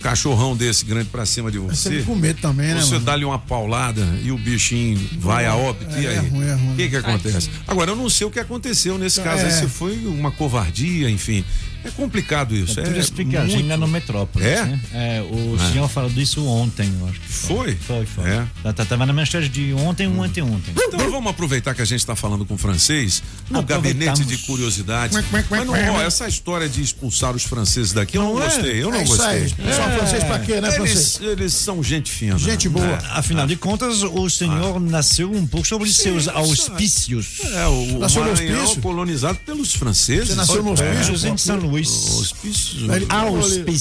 cachorrão 0.00 0.56
desse 0.56 0.84
grande 0.84 1.08
pra 1.08 1.26
cima 1.26 1.50
de 1.50 1.58
Você 1.58 2.02
com 2.02 2.14
medo 2.14 2.40
também, 2.40 2.74
né, 2.74 2.80
Você 2.80 2.98
dá-lhe 2.98 3.24
uma 3.24 3.38
paulada 3.38 4.06
e 4.22 4.30
o 4.30 4.38
bichinho 4.38 4.98
vai 5.18 5.46
a 5.46 5.54
óbito, 5.56 5.94
É, 5.96 6.00
e 6.00 6.06
aí? 6.06 6.14
é 6.16 6.18
ruim, 6.20 6.46
é 6.46 6.54
ruim. 6.54 6.72
O 6.72 6.76
que 6.76 6.88
que 6.88 6.96
acontece? 6.96 7.50
Agora, 7.66 7.90
eu 7.90 7.96
não 7.96 8.08
sei 8.08 8.26
o 8.26 8.30
que 8.30 8.38
aconteceu 8.40 8.96
nesse 8.98 9.20
caso, 9.20 9.44
É. 9.44 9.50
se 9.50 9.66
foi 9.68 9.96
uma 10.06 10.30
covardia, 10.30 11.10
enfim. 11.10 11.44
É 11.84 11.90
complicado 11.90 12.54
isso. 12.54 12.78
É 12.78 12.82
É, 12.82 12.86
tudo 12.86 12.98
explicadinho 12.98 13.54
muito- 13.58 13.68
lá 13.68 13.76
no 13.76 13.88
Metrópolis. 13.88 14.46
É? 14.46 14.64
né? 14.64 14.80
É, 14.92 15.22
o 15.22 15.56
É. 15.56 15.72
senhor 15.72 15.88
falou 15.88 16.10
disso 16.10 16.44
ontem, 16.46 16.92
eu 17.00 17.08
acho 17.08 17.20
que 17.20 17.28
Foi? 17.28 17.74
Foi, 17.76 18.04
foi. 18.06 18.24
É. 18.28 18.44
Tá- 18.62 18.72
tá- 18.72 18.84
Tava 18.84 19.06
na 19.06 19.12
manchete 19.12 19.48
de 19.48 19.72
ontem 19.74 20.06
ou 20.08 20.22
anteontem. 20.22 20.74
Então 20.76 21.10
vamos 21.10 21.30
aproveitar 21.30 21.74
que 21.74 21.82
a 21.82 21.84
gente 21.84 22.00
está 22.00 22.16
falando 22.16 22.44
com 22.44 22.54
o 22.54 22.58
francês 22.58 23.22
no 23.50 23.62
gabinete 23.62 24.24
de 24.24 24.38
curiosidades. 24.38 25.16
Mas 25.50 25.66
não, 25.66 25.74
ó, 25.94 26.00
essa 26.02 26.26
história 26.26 26.68
de 26.68 26.82
expulsar 26.82 27.34
os 27.36 27.44
franceses 27.44 27.92
daqui, 27.92 28.16
eu 28.16 28.22
não, 28.22 28.34
Não 28.34 28.42
é? 28.42 28.44
gostei. 28.46 28.82
Eu 28.82 28.90
não 28.90 28.98
É 28.98 29.04
isso 29.04 29.16
gostei. 29.16 29.44
expulsar 29.44 29.96
francês 29.96 30.24
pra 30.24 30.38
quê, 30.40 30.60
né, 30.60 30.68
eles, 30.68 30.74
francês? 30.76 31.20
eles 31.20 31.52
são 31.54 31.82
gente 31.82 32.10
fina. 32.10 32.38
Gente 32.38 32.68
boa. 32.68 32.86
É. 32.86 32.98
Afinal 33.18 33.46
de 33.46 33.56
contas, 33.56 34.02
o 34.02 34.28
senhor 34.30 34.80
nasceu 34.80 35.30
um 35.30 35.46
pouco 35.46 35.66
sobre 35.66 35.88
Sim, 35.90 36.02
seus 36.02 36.28
auspícios. 36.28 37.40
É, 37.54 37.66
o 37.66 37.98
Nasceu 37.98 38.24
no 38.24 38.30
Maranhão 38.32 38.76
colonizado 38.76 39.38
pelos 39.44 39.74
franceses. 39.74 40.28
Você 40.28 40.34
nasceu 40.34 40.62
no 40.62 40.70
É, 40.70 40.72
hospício, 40.72 41.28
em 41.28 41.36
Luiz. 41.68 41.88
Hospício. 41.88 42.86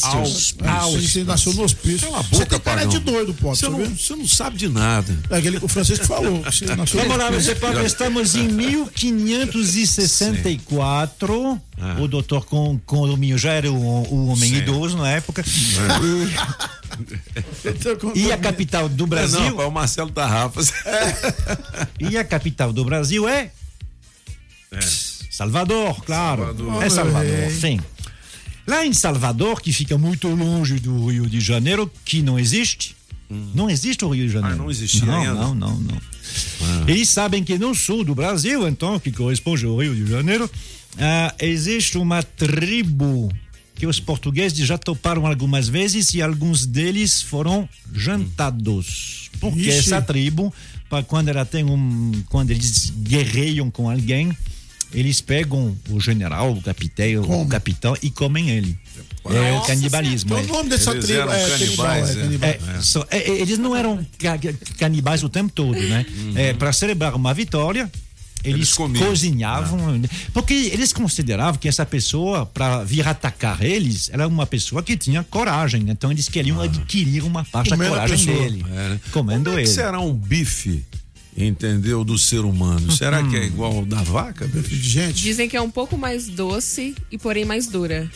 Auspícios. 0.05 0.55
Ah, 0.63 0.87
Ele 0.89 1.07
você 1.07 1.23
nasceu 1.23 1.53
no 1.53 1.63
hospício. 1.63 2.07
Cala 2.07 2.19
a 2.19 2.21
Você 2.21 2.45
tem 2.45 2.59
cara 2.59 2.85
de 2.85 2.99
doido, 2.99 3.33
pô. 3.33 3.55
Você 3.55 3.67
não, 3.69 3.83
você 3.85 4.15
não 4.15 4.27
sabe 4.27 4.57
de 4.57 4.67
nada. 4.69 5.17
É 5.29 5.37
aquele 5.37 5.59
que 5.59 5.65
o 5.65 5.67
Francisco 5.67 6.05
falou. 6.05 6.41
Você 6.43 6.65
nasceu 6.75 6.99
Vamos 7.01 7.17
no 7.17 7.81
estamos 7.85 8.35
em 8.35 8.47
1564. 10.17 11.61
O 11.99 12.07
doutor 12.07 12.45
Com- 12.45 12.79
Condomínio 12.85 13.37
já 13.37 13.51
era 13.53 13.71
o, 13.71 13.75
o 13.75 14.27
homem 14.27 14.49
Sim. 14.49 14.57
idoso 14.57 14.97
na 14.97 15.09
época. 15.11 15.43
E, 18.15 18.19
e 18.27 18.31
a 18.31 18.37
capital 18.37 18.89
do 18.89 19.05
Brasil. 19.05 19.39
Não, 19.39 19.61
é 19.61 19.65
o 19.65 19.71
Marcelo 19.71 20.09
Tarrafas. 20.11 20.73
E 21.99 22.17
a 22.17 22.23
capital 22.23 22.73
do 22.73 22.83
Brasil 22.83 23.27
é? 23.27 23.51
Salvador, 25.37 26.03
claro. 26.03 26.45
Salvador. 26.45 26.83
É 26.83 26.89
Salvador, 26.89 27.43
aí. 27.43 27.51
sim. 27.51 27.79
Lá 28.65 28.83
em 28.83 28.91
Salvador, 28.91 29.61
que 29.61 29.71
fica 29.71 29.95
muito 29.95 30.27
longe 30.29 30.79
do 30.79 31.09
Rio 31.11 31.27
de 31.29 31.39
Janeiro, 31.39 31.91
que 32.03 32.23
não 32.23 32.39
existe. 32.39 32.95
Não 33.29 33.69
existe 33.69 34.03
o 34.03 34.09
Rio 34.09 34.25
de 34.25 34.33
Janeiro. 34.33 34.55
Ah, 34.55 34.57
não 34.57 34.71
existia 34.71 35.05
não, 35.05 35.21
ainda? 35.21 35.33
Não, 35.35 35.53
não, 35.53 35.79
não. 35.79 36.87
Eles 36.87 37.09
sabem 37.09 37.43
que 37.43 37.55
no 37.55 37.75
sul 37.75 38.03
do 38.03 38.15
Brasil, 38.15 38.67
então, 38.67 38.99
que 38.99 39.11
corresponde 39.11 39.63
ao 39.65 39.77
Rio 39.77 39.93
de 39.93 40.09
Janeiro, 40.09 40.49
ah, 40.97 41.35
existe 41.39 41.99
uma 41.99 42.23
tribo 42.23 43.31
que 43.75 43.85
os 43.85 43.99
portugueses 43.99 44.57
já 44.65 44.77
toparam 44.77 45.27
algumas 45.27 45.69
vezes 45.69 46.15
e 46.15 46.21
alguns 46.23 46.65
deles 46.65 47.21
foram 47.21 47.69
jantados. 47.93 49.29
Porque 49.39 49.69
Ixi. 49.69 49.77
essa 49.77 50.01
tribo, 50.01 50.51
para 50.89 51.03
quando 51.03 51.27
ela 51.27 51.45
tem 51.45 51.63
um, 51.63 52.11
quando 52.27 52.49
eles 52.49 52.91
guerreiam 53.03 53.69
com 53.69 53.87
alguém, 53.87 54.35
eles 54.93 55.21
pegam 55.21 55.75
o 55.89 55.99
general, 55.99 56.53
o 56.53 56.61
capitão, 56.61 57.41
o 57.41 57.47
capitão 57.47 57.95
e 58.01 58.09
comem 58.09 58.49
ele. 58.49 58.77
é 59.29 59.51
o 59.57 59.61
canibalismo. 59.61 60.31
Então 60.37 60.39
é. 60.39 60.43
o 60.43 60.47
nome 60.57 60.69
dessa 60.69 60.91
Eles 60.91 61.05
tribo 61.05 61.19
eram 61.21 61.33
é 61.33 61.49
canibais, 61.49 62.09
É, 62.15 62.19
é. 62.21 62.49
É, 62.49 63.17
é, 63.17 63.17
é, 63.31 63.41
eles 63.41 63.57
não 63.57 63.75
eram 63.75 64.05
ca- 64.17 64.37
ca- 64.37 64.53
canibais 64.77 65.23
o 65.23 65.29
tempo 65.29 65.51
todo, 65.53 65.77
né? 65.79 66.05
É, 66.35 66.53
para 66.53 66.71
celebrar 66.71 67.13
uma 67.15 67.33
vitória, 67.33 67.91
eles, 68.43 68.55
Eles 68.59 68.73
comiam. 68.73 69.05
cozinhavam, 69.07 69.99
porque 70.31 70.53
eles 70.53 70.93
consideravam 70.93 71.59
que 71.59 71.67
essa 71.67 71.85
pessoa, 71.85 72.45
para 72.45 72.83
vir 72.83 73.05
atacar 73.05 73.61
eles, 73.63 74.09
era 74.13 74.27
uma 74.27 74.45
pessoa 74.45 74.81
que 74.83 74.95
tinha 74.95 75.23
coragem. 75.23 75.83
Então 75.89 76.11
eles 76.11 76.29
queriam 76.29 76.61
adquirir 76.61 77.23
uma 77.23 77.43
parte 77.43 77.71
da 77.71 77.77
coragem 77.77 78.17
pessoa. 78.25 78.37
dele, 78.43 78.63
É, 78.69 78.89
né? 78.89 78.99
comendo 79.11 79.45
Como 79.49 79.59
é 79.59 79.63
que 79.63 79.67
ele. 79.67 79.75
será 79.75 79.99
um 79.99 80.13
bife, 80.13 80.85
entendeu, 81.37 82.03
do 82.03 82.17
ser 82.17 82.39
humano? 82.39 82.91
Será 82.91 83.21
que 83.23 83.35
é 83.35 83.41
Hum. 83.41 83.43
igual 83.43 83.75
ao 83.77 83.85
da 83.85 84.01
vaca? 84.01 84.45
bicho? 84.47 84.75
Gente, 84.75 85.21
Dizem 85.21 85.47
que 85.47 85.55
é 85.55 85.61
um 85.61 85.69
pouco 85.69 85.97
mais 85.97 86.27
doce 86.27 86.95
e 87.11 87.17
porém 87.17 87.45
mais 87.45 87.67
dura. 87.67 88.09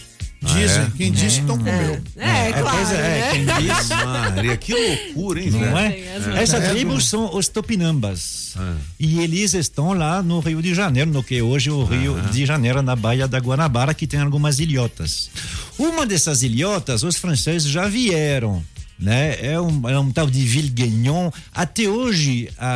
dizem. 0.43 0.81
é? 0.81 0.91
Quem 0.98 1.11
disse, 1.11 1.39
então 1.41 1.56
comeu. 1.57 2.02
É, 2.18 2.49
É, 2.49 2.52
claro. 2.53 2.77
pois 2.77 2.91
é, 2.91 2.98
né? 2.98 3.31
quem 3.31 3.45
diz, 3.68 3.89
Maria, 3.89 4.57
que 4.57 4.73
loucura, 4.73 5.39
hein, 5.39 5.52
não 5.52 5.60
velho? 5.60 5.76
é? 5.77 6.15
As 6.18 6.27
Essa 6.49 6.57
É, 6.57 6.69
tribo 6.72 6.99
são 6.99 7.35
os 7.35 7.48
Tupinambas. 7.48 8.53
Ah. 8.57 8.73
E 8.99 9.19
eles 9.19 9.53
estão 9.53 9.93
lá 9.93 10.23
no 10.23 10.39
Rio 10.39 10.60
de 10.61 10.73
Janeiro, 10.73 11.11
no 11.11 11.23
que 11.23 11.35
é 11.38 11.43
hoje 11.43 11.69
o 11.69 11.84
Rio 11.84 12.19
de 12.31 12.43
Janeiro, 12.45 12.81
na 12.81 12.95
Baía 12.95 13.27
da 13.27 13.38
Guanabara, 13.38 13.93
que 13.93 14.07
tem 14.07 14.19
algumas 14.19 14.60
ilhotas. 14.60 15.30
Uma 15.77 16.06
dessas 16.07 16.41
ilhotas, 16.43 17.03
os 17.03 17.18
franceses 17.18 17.69
já 17.69 17.88
vieram. 17.88 18.64
Né? 19.02 19.36
É, 19.41 19.60
um, 19.60 19.90
é 19.90 19.99
um 19.99 20.11
tal 20.11 20.30
de 20.30 20.44
Ville 20.44 20.69
Gagnon. 20.69 21.32
Até 21.52 21.90
hoje, 21.90 22.48
a, 22.57 22.68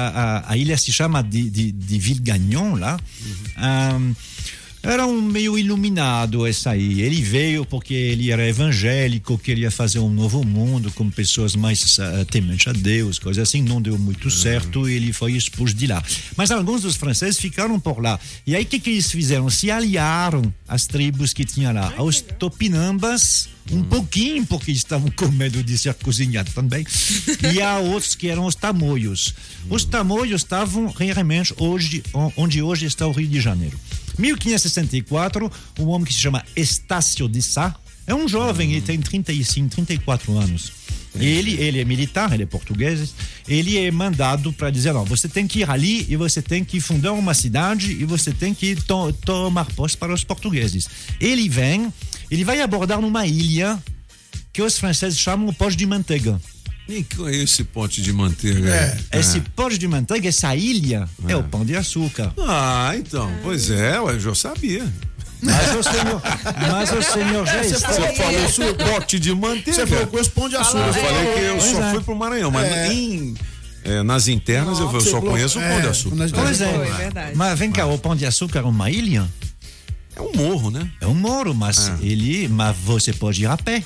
a, 0.47 0.51
a 0.53 0.57
ilha 0.57 0.75
se 0.75 0.91
chama 0.91 1.21
de, 1.21 1.49
de, 1.51 1.71
era 4.91 5.05
um 5.05 5.21
meio 5.21 5.57
iluminado 5.57 6.45
essa 6.45 6.71
aí. 6.71 7.01
Ele 7.01 7.21
veio 7.21 7.65
porque 7.65 7.93
ele 7.93 8.31
era 8.31 8.47
evangélico, 8.47 9.37
queria 9.37 9.71
fazer 9.71 9.99
um 9.99 10.09
novo 10.09 10.43
mundo 10.43 10.91
com 10.91 11.09
pessoas 11.09 11.55
mais 11.55 11.97
uh, 11.97 12.25
tementes 12.29 12.67
a 12.67 12.71
Deus, 12.73 13.17
coisa 13.17 13.41
assim. 13.41 13.61
Não 13.61 13.81
deu 13.81 13.97
muito 13.97 14.29
certo 14.29 14.87
e 14.87 14.93
ele 14.93 15.11
foi 15.11 15.33
expulso 15.33 15.73
de 15.73 15.87
lá. 15.87 16.03
Mas 16.37 16.51
alguns 16.51 16.83
dos 16.83 16.95
franceses 16.95 17.39
ficaram 17.39 17.79
por 17.79 18.01
lá. 18.01 18.19
E 18.45 18.55
aí 18.55 18.63
o 18.63 18.65
que, 18.65 18.79
que 18.79 18.91
eles 18.91 19.11
fizeram? 19.11 19.49
Se 19.49 19.71
aliaram 19.71 20.53
às 20.67 20.85
tribos 20.85 21.33
que 21.33 21.43
tinha 21.43 21.71
lá, 21.71 21.93
aos 21.97 22.21
topinambas, 22.21 23.49
um 23.71 23.83
pouquinho, 23.83 24.45
porque 24.45 24.71
estavam 24.71 25.09
com 25.09 25.27
medo 25.29 25.63
de 25.63 25.77
ser 25.77 25.93
cozinhados 25.95 26.53
também, 26.53 26.85
e 27.53 27.61
a 27.61 27.79
outros 27.79 28.13
que 28.13 28.27
eram 28.27 28.45
os 28.45 28.55
tamoios. 28.55 29.33
Os 29.69 29.83
tamoios 29.83 30.41
estavam 30.41 30.87
realmente 30.87 31.53
hoje, 31.57 32.03
onde 32.37 32.61
hoje 32.61 32.85
está 32.85 33.07
o 33.07 33.11
Rio 33.11 33.27
de 33.27 33.41
Janeiro. 33.41 33.79
1564, 34.17 35.51
um 35.79 35.87
homem 35.87 36.05
que 36.05 36.13
se 36.13 36.19
chama 36.19 36.43
Estácio 36.55 37.27
de 37.27 37.41
Sá, 37.41 37.75
é 38.07 38.13
um 38.13 38.27
jovem, 38.27 38.71
ele 38.71 38.81
tem 38.81 38.99
35, 38.99 39.69
34 39.69 40.37
anos. 40.37 40.71
Ele, 41.19 41.53
ele 41.53 41.79
é 41.79 41.85
militar, 41.85 42.31
ele 42.33 42.43
é 42.43 42.45
português. 42.45 43.13
Ele 43.47 43.77
é 43.77 43.89
mandado 43.89 44.51
para 44.51 44.69
dizer: 44.69 44.93
não, 44.93 45.05
você 45.05 45.27
tem 45.27 45.47
que 45.47 45.59
ir 45.59 45.69
ali 45.69 46.05
e 46.09 46.15
você 46.15 46.41
tem 46.41 46.63
que 46.63 46.79
fundar 46.79 47.13
uma 47.13 47.33
cidade 47.33 47.91
e 47.91 48.05
você 48.05 48.31
tem 48.31 48.53
que 48.53 48.75
to 48.75 49.13
tomar 49.25 49.65
posse 49.73 49.95
para 49.97 50.13
os 50.13 50.23
portugueses. 50.23 50.89
Ele 51.19 51.47
vem, 51.47 51.91
ele 52.29 52.43
vai 52.43 52.61
abordar 52.61 52.99
numa 52.99 53.25
ilha 53.25 53.81
que 54.51 54.61
os 54.61 54.77
franceses 54.77 55.17
chamam 55.19 55.47
o 55.47 55.53
Poste 55.53 55.77
de 55.77 55.85
Manteiga. 55.85 56.39
E 56.87 57.03
que 57.03 57.21
é 57.27 57.35
esse 57.43 57.63
pote 57.63 58.01
de 58.01 58.13
manteiga? 58.13 58.69
É. 59.11 59.19
Esse 59.19 59.41
Poste 59.41 59.79
de 59.79 59.87
Manteiga, 59.87 60.29
essa 60.29 60.55
ilha, 60.55 61.09
é 61.27 61.35
o 61.35 61.43
pão 61.43 61.65
de 61.65 61.75
açúcar. 61.75 62.31
Ah, 62.37 62.93
então, 62.95 63.31
pois 63.41 63.69
é, 63.71 63.97
eu 63.97 64.19
já 64.19 64.35
sabia. 64.35 64.85
Mas 65.41 65.75
o 65.75 65.83
senhor, 65.83 66.21
mas 66.71 66.91
o 66.91 67.01
senhor 67.01 67.45
já 67.45 67.63
Você 67.63 67.75
está. 67.75 67.89
falou 67.89 68.07
Você 68.07 68.15
falou 68.23 68.49
sobre 68.49 68.73
pote 68.85 69.19
de 69.19 69.33
manteiga. 69.33 69.73
Você 69.73 69.87
falou 69.87 70.07
com 70.07 70.19
esse 70.19 70.29
pão 70.29 70.47
de 70.49 70.55
açúcar. 70.55 70.87
Eu 70.87 70.93
falei 70.93 71.33
que 71.33 71.39
eu 71.39 71.57
Pois 71.57 71.71
só 71.71 71.83
é. 71.83 71.91
fui 71.91 72.01
pro 72.01 72.15
Maranhão, 72.15 72.51
mas 72.51 72.65
É. 72.71 72.93
em, 72.93 73.35
é, 73.83 74.03
nas 74.03 74.27
internas 74.27 74.79
eu, 74.79 74.91
eu 74.91 75.01
só 75.01 75.11
falou- 75.19 75.31
conheço 75.31 75.59
o 75.59 75.61
pão 75.61 75.81
de 75.81 75.87
é, 75.87 75.89
açúcar. 75.89 76.15
nas- 76.15 76.31
Pois 76.31 76.61
é. 76.61 76.77
Verdade. 76.97 77.31
Mas 77.35 77.59
vem 77.59 77.71
cá, 77.71 77.85
o 77.85 77.97
Pão 77.99 78.15
de 78.15 78.25
Açúcar 78.25 78.59
é 78.59 78.63
uma 78.63 78.89
ilha? 78.89 79.27
É 80.15 80.21
um 80.21 80.31
morro, 80.33 80.71
né? 80.71 80.89
É 81.01 81.07
um 81.07 81.13
moro, 81.13 81.53
mas 81.53 81.89
Ah. 81.89 81.97
ele, 82.01 82.47
mas 82.47 82.75
você 82.77 83.11
pode 83.11 83.41
ir 83.43 83.47
a 83.47 83.57
pé. 83.57 83.83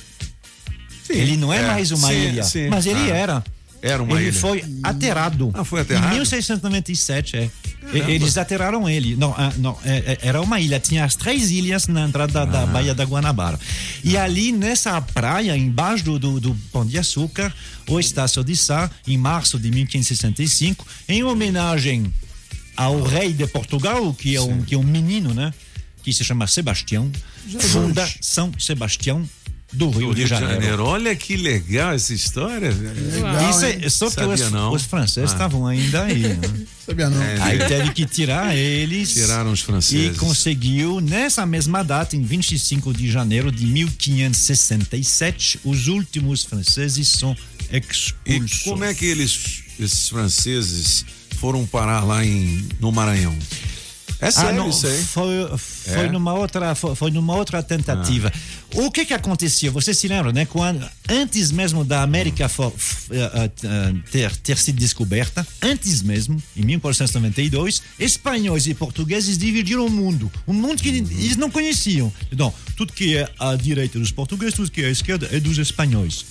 Sim, 1.12 1.18
ele 1.18 1.36
não 1.36 1.52
é, 1.52 1.58
é, 1.58 1.66
mais 1.66 1.90
uma 1.90 2.08
sim, 2.08 2.14
ilha, 2.28 2.42
sim. 2.44 2.68
mas 2.68 2.86
ele 2.86 3.10
Ah. 3.10 3.14
era. 3.16 3.44
Era 3.82 4.02
uma 4.02 4.16
ele 4.20 4.28
ilha. 4.28 4.38
foi 4.38 4.62
aterrado. 4.82 5.50
Ah, 5.54 5.64
foi 5.64 5.80
aterrado? 5.80 6.08
Em 6.12 6.16
1697, 6.16 7.36
é. 7.36 7.50
Caramba. 7.80 8.10
Eles 8.12 8.36
ateraram 8.36 8.86
ele. 8.88 9.16
Não, 9.16 9.34
ah, 9.36 9.50
não 9.56 9.76
é- 9.84 9.96
é- 10.12 10.18
era 10.20 10.40
uma 10.42 10.60
ilha. 10.60 10.78
Tinha 10.78 11.02
as 11.04 11.16
três 11.16 11.50
ilhas 11.50 11.86
na 11.88 12.02
entrada 12.06 12.42
Ah. 12.42 12.44
da 12.44 12.66
Baía 12.66 12.94
da 12.94 13.04
Guanabara. 13.04 13.58
E 14.04 14.18
ali, 14.18 14.52
nessa 14.52 15.00
praia, 15.00 15.56
embaixo 15.56 16.04
do, 16.04 16.18
do, 16.18 16.38
do 16.40 16.54
Pão 16.70 16.84
de 16.86 16.98
Açúcar, 16.98 17.52
o 17.88 17.98
Estácio 17.98 18.44
de 18.44 18.54
Sá, 18.54 18.90
em 19.06 19.16
março 19.16 19.58
de 19.58 19.70
1565, 19.70 20.86
em 21.08 21.24
homenagem 21.24 22.12
ao 22.76 23.02
rei 23.02 23.32
de 23.32 23.46
Portugal, 23.46 24.12
que 24.12 24.36
é 24.36 24.40
um, 24.42 24.60
que 24.62 24.74
é 24.74 24.78
um 24.78 24.82
menino, 24.84 25.32
né? 25.32 25.54
Que 26.02 26.12
se 26.12 26.22
chama 26.22 26.46
Sebastião, 26.46 27.10
funda 27.60 28.06
São 28.20 28.52
Sebastião 28.58 29.26
do 29.72 29.88
Rio, 29.90 30.00
Rio 30.10 30.14
de 30.14 30.26
Janeiro. 30.26 30.84
Olha 30.84 31.14
que 31.14 31.36
legal 31.36 31.92
essa 31.92 32.12
história. 32.12 32.70
Legal, 32.70 33.50
Isso 33.50 33.64
é, 33.64 33.88
só 33.88 34.10
que 34.10 34.20
os, 34.22 34.50
não. 34.50 34.72
os 34.72 34.82
franceses 34.82 35.30
Ah. 35.30 35.34
estavam 35.34 35.66
ainda 35.66 36.04
aí. 36.04 36.18
né? 36.22 36.38
Sabia 36.84 37.08
não. 37.08 37.22
É. 37.22 37.40
Aí 37.40 37.58
teve 37.68 37.92
que 37.92 38.04
tirar 38.04 38.56
eles. 38.56 39.12
Tiraram 39.12 39.52
os 39.52 39.60
E 39.60 39.62
franceses. 39.62 40.18
conseguiu, 40.18 41.00
nessa 41.00 41.46
mesma 41.46 41.84
data, 41.84 42.16
em 42.16 42.22
25 42.22 42.92
de 42.92 43.08
janeiro 43.10 43.52
de 43.52 43.64
1567, 43.64 45.60
os 45.64 45.86
últimos 45.88 46.44
franceses 46.44 47.08
são 47.08 47.36
E 47.72 47.78
expulsos. 47.78 48.62
como 48.64 48.84
é 48.84 48.92
que 48.92 49.04
eles, 49.06 49.62
esses 49.78 50.08
franceses, 50.08 51.04
foram 51.38 51.64
parar 51.64 52.04
lá 52.04 52.24
em, 52.24 52.66
no 52.80 52.90
Maranhão? 52.90 53.36
É 54.20 54.30
sério 54.30 54.50
Ah, 54.50 54.52
não, 54.52 54.68
isso 54.70 54.86
aí? 54.86 55.02
Foi, 55.02 55.58
foi, 55.58 56.04
É? 56.06 56.10
numa 56.12 56.34
outra, 56.34 56.74
foi, 56.74 56.94
foi 56.94 57.10
numa 57.10 57.34
outra 57.34 57.62
tentativa. 57.62 58.30
O 58.74 58.90
que 58.90 59.04
que 59.06 59.14
acontecia? 59.14 59.70
Você 59.70 59.92
se 59.94 60.06
lembra, 60.06 60.32
né? 60.32 60.44
Quando, 60.44 60.86
antes 61.08 61.50
mesmo 61.50 61.84
da 61.84 62.02
América 62.02 62.48
fo- 62.48 62.72
f- 62.76 63.06
eh, 63.12 63.50
eh, 63.64 63.94
ter, 64.12 64.36
ter 64.36 64.58
sido 64.58 64.76
descoberta, 64.78 65.44
antes 65.62 66.02
mesmo, 66.02 66.40
em 66.56 66.62
1492, 66.64 67.82
espanhóis 67.98 68.66
e 68.66 68.74
portugueses 68.74 69.36
dividiram 69.38 69.86
o 69.86 69.90
mundo. 69.90 70.30
Um 70.46 70.52
mundo 70.52 70.82
que 70.82 70.88
eles 70.88 71.36
não 71.36 71.50
conheciam. 71.50 72.12
Então, 72.30 72.52
tudo 72.76 72.92
que 72.92 73.16
é 73.16 73.28
à 73.38 73.56
direita 73.56 73.98
dos 73.98 74.12
portugueses, 74.12 74.54
tudo 74.54 74.70
que 74.70 74.82
é 74.82 74.86
à 74.86 74.90
esquerda 74.90 75.28
é 75.32 75.40
dos 75.40 75.58
espanhóis. 75.58 76.24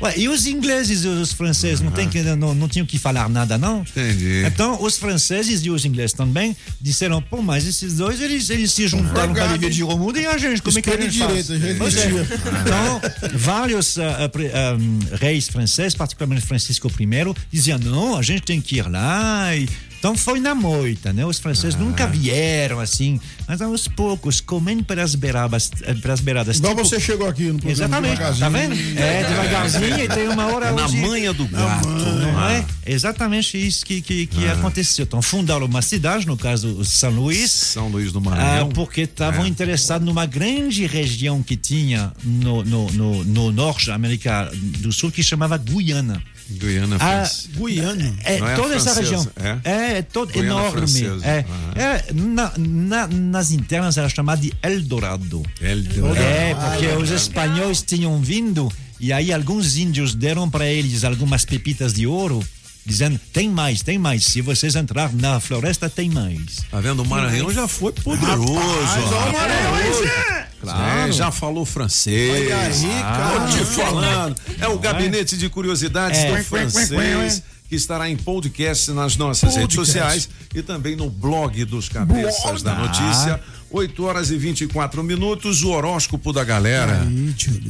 Ué, 0.00 0.14
e 0.18 0.28
os 0.28 0.46
ingleses 0.46 1.04
e 1.04 1.08
os 1.08 1.32
franceses 1.32 1.80
não, 1.80 1.90
tem 1.90 2.08
que, 2.08 2.22
não, 2.22 2.54
não 2.54 2.68
tinham 2.68 2.86
que 2.86 2.98
falar 2.98 3.28
nada, 3.28 3.56
não? 3.56 3.80
Entendi. 3.80 4.44
Então, 4.46 4.82
os 4.82 4.96
franceses 4.98 5.64
e 5.64 5.70
os 5.70 5.84
ingleses 5.84 6.12
também 6.12 6.56
disseram, 6.80 7.22
pô, 7.22 7.40
mas 7.40 7.66
esses 7.66 7.94
dois, 7.94 8.20
eles, 8.20 8.50
eles 8.50 8.72
se 8.72 8.86
juntaram 8.86 9.32
para 9.32 9.46
dividir 9.56 9.84
o 9.84 9.96
mundo 9.96 10.18
e 10.18 10.26
a 10.26 10.36
gente, 10.36 10.60
como 10.60 10.78
é 10.78 10.82
que 10.82 10.90
a 10.90 11.00
gente 11.00 11.12
direita, 11.12 11.58
já 11.58 11.74
Pois 11.78 11.96
é. 11.96 12.08
Então, 12.08 13.00
vários 13.38 13.98
ah, 13.98 14.24
ah, 14.24 14.28
pre- 14.28 14.50
ah, 14.52 14.76
reis 15.16 15.48
franceses, 15.48 15.94
particularmente 15.94 16.46
Francisco 16.46 16.88
I, 16.88 17.34
diziam, 17.50 17.78
não, 17.78 18.16
a 18.16 18.22
gente 18.22 18.42
tem 18.42 18.60
que 18.60 18.76
ir 18.76 18.88
lá 18.88 19.54
e 19.56 19.68
Então 19.98 20.16
foi 20.16 20.38
na 20.40 20.54
moita, 20.54 21.12
né? 21.12 21.24
Os 21.26 21.38
franceses 21.38 21.74
Ah. 21.74 21.78
nunca 21.78 22.06
vieram 22.06 22.78
assim, 22.80 23.20
mas 23.48 23.60
aos 23.60 23.88
poucos, 23.88 24.40
comendo 24.40 24.84
pelas 24.84 25.14
beiradas. 25.14 25.70
eh, 25.82 25.94
Pelas 25.94 26.20
beiradas 26.20 26.58
Igual 26.58 26.74
tipo- 26.76 26.86
você 26.88 27.00
chegou 27.00 27.28
aqui 27.28 27.44
no 27.44 27.58
programa 27.58 27.72
Exatamente, 28.08 28.38
tá 28.40 28.48
vendo? 28.48 28.74
É, 28.98 29.24
devagarzinho 29.24 30.00
e 30.04 30.08
tem 30.08 30.28
uma 30.28 30.46
hora 30.46 30.66
É 30.66 30.72
na 30.72 30.84
onde- 30.84 30.96
manha 30.98 31.32
do 31.32 31.46
gato. 31.46 31.88
Não 31.88 32.38
Ah. 32.38 32.52
é? 32.52 32.64
Exatamente 32.92 33.56
isso 33.58 33.84
que, 33.84 34.00
que, 34.00 34.26
que 34.26 34.46
aconteceu. 34.48 35.04
Então, 35.04 35.20
fundaram 35.22 35.66
uma 35.66 35.82
cidade, 35.82 36.26
no 36.26 36.36
caso, 36.36 36.84
São 36.84 37.10
Luís. 37.10 37.50
São 37.50 37.88
Luís 37.88 38.12
do 38.12 38.18
ah, 38.18 38.22
Maranhão. 38.22 38.68
porque 38.68 39.02
estavam 39.02 39.44
É. 39.44 39.48
interessados 39.48 40.06
numa 40.06 40.26
grande 40.26 40.86
região 40.86 41.42
que 41.42 41.56
tinha 41.56 42.12
no, 42.22 42.62
no, 42.62 42.90
no, 42.92 43.24
no 43.24 43.52
norte 43.52 43.86
da 43.88 43.94
América 43.94 44.50
do 44.54 44.92
Sul, 44.92 45.10
que 45.10 45.22
chamava 45.22 45.56
Guiana. 45.56 46.22
Guiana 46.48 46.94
Ah, 46.96 47.24
francesa. 47.24 47.48
Guiana. 47.56 48.14
É, 48.22 48.36
é 48.36 48.40
a 48.40 48.54
toda 48.54 48.76
essa 48.76 48.94
região. 48.94 49.26
é? 49.36 49.58
É, 49.98 50.02
todo 50.02 50.32
Guiana 50.32 50.48
enorme. 50.48 50.72
francesa. 50.72 51.24
É, 51.26 51.44
Aham. 51.48 51.72
é, 51.76 52.04
na, 52.12 52.52
na- 52.58 53.06
nas 53.08 53.50
internas 53.50 53.96
era 53.96 54.08
chamada 54.08 54.40
de 54.42 54.52
Eldorado. 54.62 55.42
Eldorado. 55.60 56.16
É, 56.18 56.54
porque 56.54 56.86
Ah, 56.86 56.98
os 56.98 57.10
é. 57.10 57.14
espanhóis 57.14 57.82
tinham 57.82 58.20
vindo 58.20 58.70
e 58.98 59.12
aí 59.12 59.32
alguns 59.32 59.76
índios 59.76 60.14
deram 60.14 60.48
para 60.48 60.66
eles 60.66 61.04
algumas 61.04 61.44
pepitas 61.44 61.92
de 61.92 62.06
ouro, 62.06 62.42
dizendo: 62.84 63.18
tem 63.32 63.48
mais, 63.50 63.82
tem 63.82 63.98
mais. 63.98 64.24
Se 64.24 64.40
vocês 64.40 64.74
entrar 64.76 65.12
na 65.12 65.38
floresta, 65.40 65.88
tem 65.90 66.08
mais. 66.10 66.64
Tá 66.70 66.80
vendo? 66.80 67.02
O 67.02 67.06
Maranhão 67.06 67.50
já 67.52 67.68
foi 67.68 67.92
poderoso. 67.92 68.54
Rapaz, 68.54 69.12
ó, 69.12 69.28
o 69.28 69.32
Maranhão 69.32 69.72
Poderoso. 69.72 70.46
Claro. 70.62 71.08
É, 71.10 71.12
já 71.12 71.30
falou 71.30 71.66
francês. 71.66 72.30
Olha 72.32 72.56
aí, 72.58 73.00
cara. 73.02 73.40
Tô 73.40 73.46
te 73.58 73.64
falando. 73.66 74.36
É 74.58 74.66
o 74.66 74.78
gabinete 74.78 75.36
de 75.36 75.48
curiosidades 75.50 76.18
É. 76.18 76.34
do 76.38 76.44
francês. 76.44 77.42
Que 77.68 77.74
estará 77.74 78.08
em 78.08 78.16
podcast 78.16 78.92
nas 78.92 79.16
nossas 79.16 79.56
redes 79.56 79.74
Podcast. 79.76 79.86
sociais 79.86 80.28
e 80.54 80.62
também 80.62 80.94
no 80.94 81.10
blog 81.10 81.64
dos 81.64 81.88
cabeças 81.88 82.62
Blog. 82.62 82.62
da 82.62 82.74
notícia. 82.74 83.40
8 83.70 84.04
horas 84.04 84.30
e 84.30 84.38
24 84.38 85.02
minutos, 85.02 85.64
o 85.64 85.70
horóscopo 85.70 86.32
da 86.32 86.44
galera. 86.44 87.06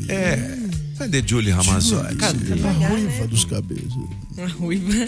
é. 0.09 0.59
Cadê 0.99 1.23
Julie 1.27 1.51
Ramazotti? 1.51 2.17
A 2.25 2.89
ruiva 2.89 3.27
dos 3.27 3.45
cabeças. 3.45 3.93
A 4.39 4.47
ruiva. 4.47 5.07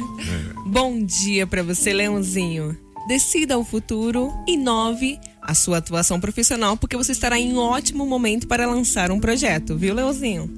Bom 0.67 1.03
dia 1.05 1.47
pra 1.47 1.63
você, 1.63 1.93
Leãozinho. 1.93 2.77
Decida 3.09 3.59
o 3.59 3.65
futuro. 3.65 4.31
E 4.47 4.57
nove, 4.57 5.19
a 5.43 5.55
sua 5.55 5.79
atuação 5.79 6.21
profissional, 6.21 6.77
porque 6.77 6.97
você 6.97 7.13
estará 7.13 7.39
em 7.39 7.53
um 7.55 7.59
ótimo 7.59 8.05
momento 8.07 8.47
para 8.47 8.67
lançar 8.67 9.11
um 9.11 9.19
projeto, 9.21 9.77
viu, 9.77 9.95
Leãozinho? 9.95 10.51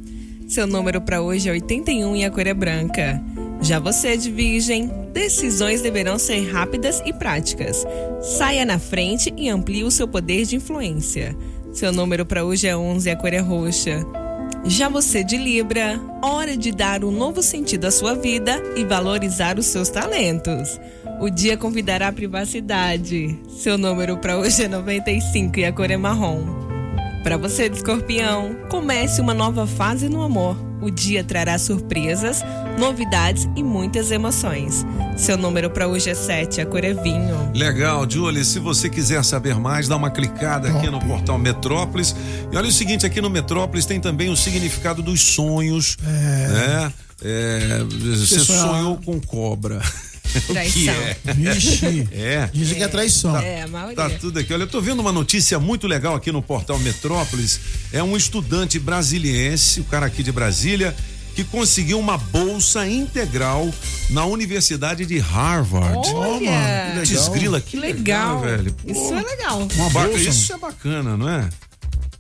Seu 0.51 0.67
número 0.67 1.01
para 1.01 1.23
hoje 1.23 1.49
é 1.49 1.53
81 1.53 2.17
e 2.17 2.25
a 2.25 2.31
cor 2.31 2.45
é 2.45 2.53
branca. 2.53 3.23
Já 3.61 3.79
você 3.79 4.17
de 4.17 4.33
Virgem, 4.33 4.91
decisões 5.13 5.81
deverão 5.81 6.19
ser 6.19 6.51
rápidas 6.51 7.01
e 7.07 7.13
práticas. 7.13 7.87
Saia 8.21 8.65
na 8.65 8.77
frente 8.77 9.33
e 9.37 9.49
amplie 9.49 9.85
o 9.85 9.93
seu 9.93 10.09
poder 10.09 10.45
de 10.45 10.57
influência. 10.57 11.37
Seu 11.73 11.93
número 11.93 12.27
para 12.27 12.45
hoje 12.45 12.67
é 12.67 12.77
11 12.77 13.09
e 13.09 13.13
a 13.13 13.17
cor 13.17 13.33
é 13.33 13.39
roxa. 13.39 14.05
Já 14.65 14.89
você 14.89 15.23
de 15.23 15.37
Libra, 15.37 16.01
hora 16.21 16.57
de 16.57 16.73
dar 16.73 17.05
um 17.05 17.13
novo 17.13 17.45
sentido 17.45 17.85
à 17.85 17.93
sua 17.93 18.15
vida 18.15 18.61
e 18.77 18.85
valorizar 18.85 19.57
os 19.57 19.67
seus 19.67 19.89
talentos. 19.89 20.81
O 21.21 21.31
dia 21.31 21.57
convidará 21.57 22.09
a 22.09 22.13
privacidade. 22.13 23.39
Seu 23.49 23.79
número 23.79 24.19
para 24.19 24.37
hoje 24.37 24.65
é 24.65 24.69
95 24.69 25.61
e 25.61 25.65
a 25.65 25.73
cor 25.73 25.93
é 25.93 25.97
marrom. 25.97 26.70
Para 27.23 27.37
você 27.37 27.69
de 27.69 27.77
Escorpião, 27.77 28.57
comece 28.71 29.21
uma 29.21 29.35
nova 29.35 29.67
fase 29.67 30.09
no 30.09 30.23
amor. 30.23 30.57
O 30.81 30.91
dia 30.91 31.23
trará 31.23 31.59
surpresas, 31.59 32.43
novidades 32.79 33.47
e 33.55 33.63
muitas 33.63 34.11
emoções. 34.11 34.87
Seu 35.19 35.37
número 35.37 35.69
para 35.69 35.87
hoje 35.87 36.09
é 36.09 36.15
7, 36.15 36.63
a 36.63 36.67
cor 36.67 36.83
é 36.83 36.95
vinho. 36.95 37.53
Legal, 37.55 38.09
Julie. 38.09 38.43
Se 38.43 38.59
você 38.59 38.89
quiser 38.89 39.23
saber 39.23 39.57
mais, 39.57 39.87
dá 39.87 39.97
uma 39.97 40.11
clicada 40.11 40.71
aqui 40.71 40.89
no 40.89 40.99
portal 40.99 41.39
Metrópolis. 41.39 42.17
E 42.51 42.57
olha 42.57 42.69
o 42.69 42.73
seguinte, 42.73 43.05
aqui 43.05 43.21
no 43.21 43.29
Metrópolis 43.29 43.85
tem 43.85 44.01
também 44.01 44.31
o 44.31 44.37
significado 44.37 45.03
dos 45.03 45.21
sonhos. 45.21 45.99
né? 46.03 46.93
É, 47.23 47.85
você 48.17 48.41
sonhou 48.41 48.97
com 48.97 49.21
cobra. 49.21 49.83
O 50.39 50.41
que 50.43 50.53
Traição. 50.53 50.95
é? 50.95 51.17
Vixe. 51.35 52.09
É. 52.13 52.49
Dizem 52.53 52.77
que 52.79 52.83
é 52.83 52.89
traição. 52.89 53.37
É, 53.37 53.63
a 53.63 53.69
maioria. 53.69 53.97
Tá 53.97 54.11
tudo 54.11 54.39
aqui. 54.39 54.53
Olha, 54.53 54.63
eu 54.63 54.69
tô 54.69 54.81
vendo 54.81 55.01
uma 55.01 55.13
notícia 55.13 55.59
muito 55.59 55.87
legal 55.87 56.15
aqui 56.15 56.31
no 56.33 56.43
portal 56.43 56.79
Metrópolis. 56.79 57.61
É 57.93 58.03
um 58.03 58.17
estudante 58.17 58.79
brasiliense, 58.79 59.81
o 59.81 59.85
cara 59.85 60.07
aqui 60.07 60.23
de 60.23 60.33
Brasília, 60.33 60.95
que 61.35 61.45
conseguiu 61.45 61.99
uma 61.99 62.19
bolsa 62.19 62.87
integral 62.89 63.73
na 64.11 64.25
Universidade 64.27 65.07
de 65.07 65.19
Harvard. 65.19 66.09
Olha! 66.15 67.01
Desgrila, 67.05 67.61
que 67.61 67.73
Que 67.73 67.77
legal, 67.79 68.41
legal. 68.41 68.57
velho. 68.59 68.77
Isso 68.87 69.15
é 69.15 69.23
legal. 69.23 69.67
Ba- 69.93 70.07
bolsa, 70.07 70.19
Isso 70.29 70.53
é 70.53 70.59
bacana, 70.59 71.17
não 71.17 71.29
é? 71.29 71.49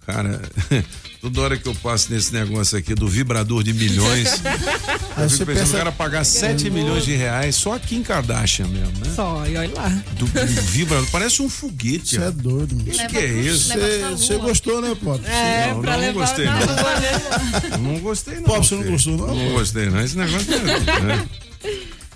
Cara, 0.06 0.40
toda 1.20 1.40
hora 1.42 1.56
que 1.56 1.66
eu 1.68 1.74
passo 1.76 2.12
nesse 2.12 2.32
negócio 2.32 2.76
aqui 2.78 2.94
do 2.94 3.06
vibrador 3.08 3.62
de 3.62 3.72
milhões, 3.72 4.40
eu 5.18 5.28
fico 5.28 5.28
você 5.28 5.44
pensando 5.44 5.46
pensa- 5.46 5.74
o 5.74 5.78
cara 5.78 5.92
pagar 5.92 6.24
7 6.24 6.70
milhões 6.70 7.04
de 7.04 7.14
reais 7.14 7.54
só 7.56 7.74
aqui 7.74 7.96
em 7.96 8.02
Kardashian 8.02 8.66
mesmo, 8.68 8.92
né? 9.04 9.12
Só, 9.14 9.44
e 9.46 9.56
olha 9.56 9.72
lá. 9.74 9.88
Do, 10.16 10.26
do 10.26 10.62
vibrador, 10.62 11.06
parece 11.10 11.42
um 11.42 11.48
foguete. 11.48 12.16
Você 12.16 12.22
é 12.22 12.30
doido. 12.30 12.74
mano. 12.76 12.90
Isso 12.90 13.06
que 13.08 13.16
é 13.18 13.26
isso? 13.26 13.72
Você- 14.10 14.36
gostou, 14.38 14.80
né, 14.80 14.96
Pop? 15.02 15.24
É, 15.26 15.72
não, 15.72 15.80
pra 15.82 15.92
não, 15.92 16.00
levar 16.00 16.20
gostei, 16.26 16.44
não. 16.46 16.58
rua, 16.58 17.00
né? 17.00 17.78
Não 17.78 17.98
gostei, 18.00 18.34
não. 18.36 18.42
Pop, 18.44 18.66
você 18.66 18.74
não 18.74 18.82
gostou, 18.84 19.16
não? 19.16 19.34
Não 19.34 19.52
gostei, 19.52 19.86
não. 19.90 20.00
Esse 20.02 20.16
negócio 20.16 20.48
é. 20.54 21.00
né? 21.02 21.28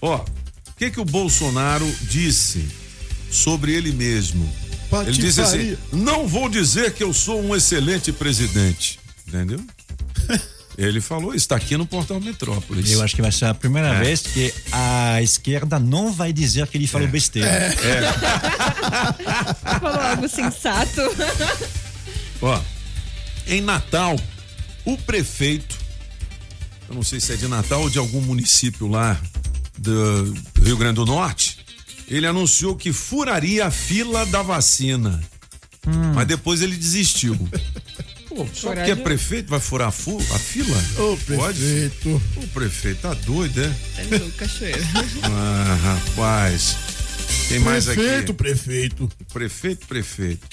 Ó, 0.01 0.17
o 0.17 0.25
que 0.77 0.91
que 0.91 1.01
o 1.01 1.05
Bolsonaro 1.05 1.87
disse 2.03 2.65
sobre 3.31 3.73
ele 3.75 3.93
mesmo? 3.93 4.51
Ele 5.03 5.13
disse 5.13 5.41
assim: 5.41 5.57
Patifaria. 5.75 5.79
não 5.93 6.27
vou 6.29 6.49
dizer 6.49 6.93
que 6.93 7.03
eu 7.03 7.13
sou 7.13 7.43
um 7.43 7.55
excelente 7.55 8.13
presidente. 8.13 8.99
Entendeu? 9.27 9.61
Ele 10.77 11.01
falou, 11.01 11.33
está 11.33 11.55
aqui 11.55 11.77
no 11.77 11.87
portal 11.87 12.19
Metrópolis. 12.21 12.91
Eu 12.91 13.01
acho 13.01 13.15
que 13.15 13.23
vai 13.23 13.31
ser 13.31 13.45
a 13.45 13.55
primeira 13.55 13.95
É. 13.95 14.01
vez 14.03 14.23
que 14.23 14.53
a 14.73 15.23
esquerda 15.23 15.79
não 15.79 16.13
vai 16.13 16.33
dizer 16.33 16.67
que 16.67 16.77
ele 16.77 16.89
falou 16.89 17.07
besteira. 17.07 17.49
Falou 19.81 20.01
algo 20.01 20.29
sensato. 20.29 21.01
Ó, 22.43 22.61
em 23.47 23.61
Natal, 23.61 24.17
o 24.85 24.97
prefeito, 24.99 25.77
eu 26.89 26.95
não 26.97 27.05
sei 27.05 27.21
se 27.21 27.33
é 27.33 27.37
de 27.37 27.47
Natal 27.47 27.83
ou 27.83 27.91
de 27.91 27.99
algum 27.99 28.21
município 28.21 28.89
lá 28.89 29.17
do 29.79 30.35
Rio 30.63 30.77
Grande 30.77 30.97
do 30.97 31.07
Norte, 31.07 31.54
ele 32.09 32.27
anunciou 32.27 32.75
que 32.77 32.93
furaria 32.93 33.67
a 33.67 33.71
fila 33.71 34.25
da 34.27 34.43
vacina. 34.43 35.23
Mas 36.15 36.27
depois 36.27 36.63
ele 36.63 36.77
desistiu. 36.77 37.37
Pô, 38.29 38.47
só 38.53 38.73
porque 38.75 38.91
é 38.91 38.97
prefeito 38.97 39.49
vai 39.49 39.61
furar 39.61 39.89
a, 39.89 39.93
fu- 39.93 40.19
a 40.19 40.39
fila? 40.39 40.77
Ô, 40.99 41.17
Pode? 41.37 41.59
prefeito. 41.59 42.23
O 42.37 42.49
prefeito 42.49 43.01
tá 43.03 43.15
doido, 43.15 43.61
é? 43.63 43.73
É 43.99 44.19
do 44.19 44.33
cachoeiro. 44.33 44.83
Ah, 45.23 45.79
rapaz. 45.83 46.77
Tem 47.49 47.61
mais 47.61 47.89
aqui. 47.89 48.01
Prefeito, 48.01 48.35
prefeito. 48.35 49.09
Prefeito, 49.33 49.87
prefeito. 49.87 50.49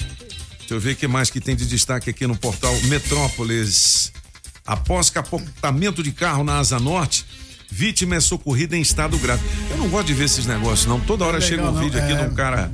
Deixa 0.59 0.73
eu 0.75 0.79
ver 0.79 0.91
o 0.91 0.95
que 0.95 1.07
mais 1.07 1.29
que 1.31 1.41
tem 1.41 1.55
de 1.55 1.65
destaque 1.65 2.09
aqui 2.09 2.27
no 2.27 2.35
portal 2.37 2.73
Metrópolis. 2.83 4.11
Após 4.65 5.09
capotamento 5.09 6.03
de 6.03 6.11
carro 6.11 6.43
na 6.43 6.59
Asa 6.59 6.79
Norte, 6.79 7.25
vítima 7.71 8.15
é 8.15 8.19
socorrida 8.19 8.75
em 8.75 8.81
estado 8.81 9.17
grave. 9.17 9.41
Eu 9.69 9.77
não 9.77 9.87
gosto 9.89 10.07
de 10.07 10.13
ver 10.13 10.25
esses 10.25 10.45
negócios, 10.45 10.85
não. 10.85 10.99
Toda 10.99 11.23
hora 11.25 11.37
Legal, 11.37 11.49
chega 11.49 11.63
um 11.69 11.71
não. 11.71 11.81
vídeo 11.81 11.99
aqui 11.99 12.11
É. 12.11 12.15
de 12.15 12.31
um 12.31 12.35
cara 12.35 12.71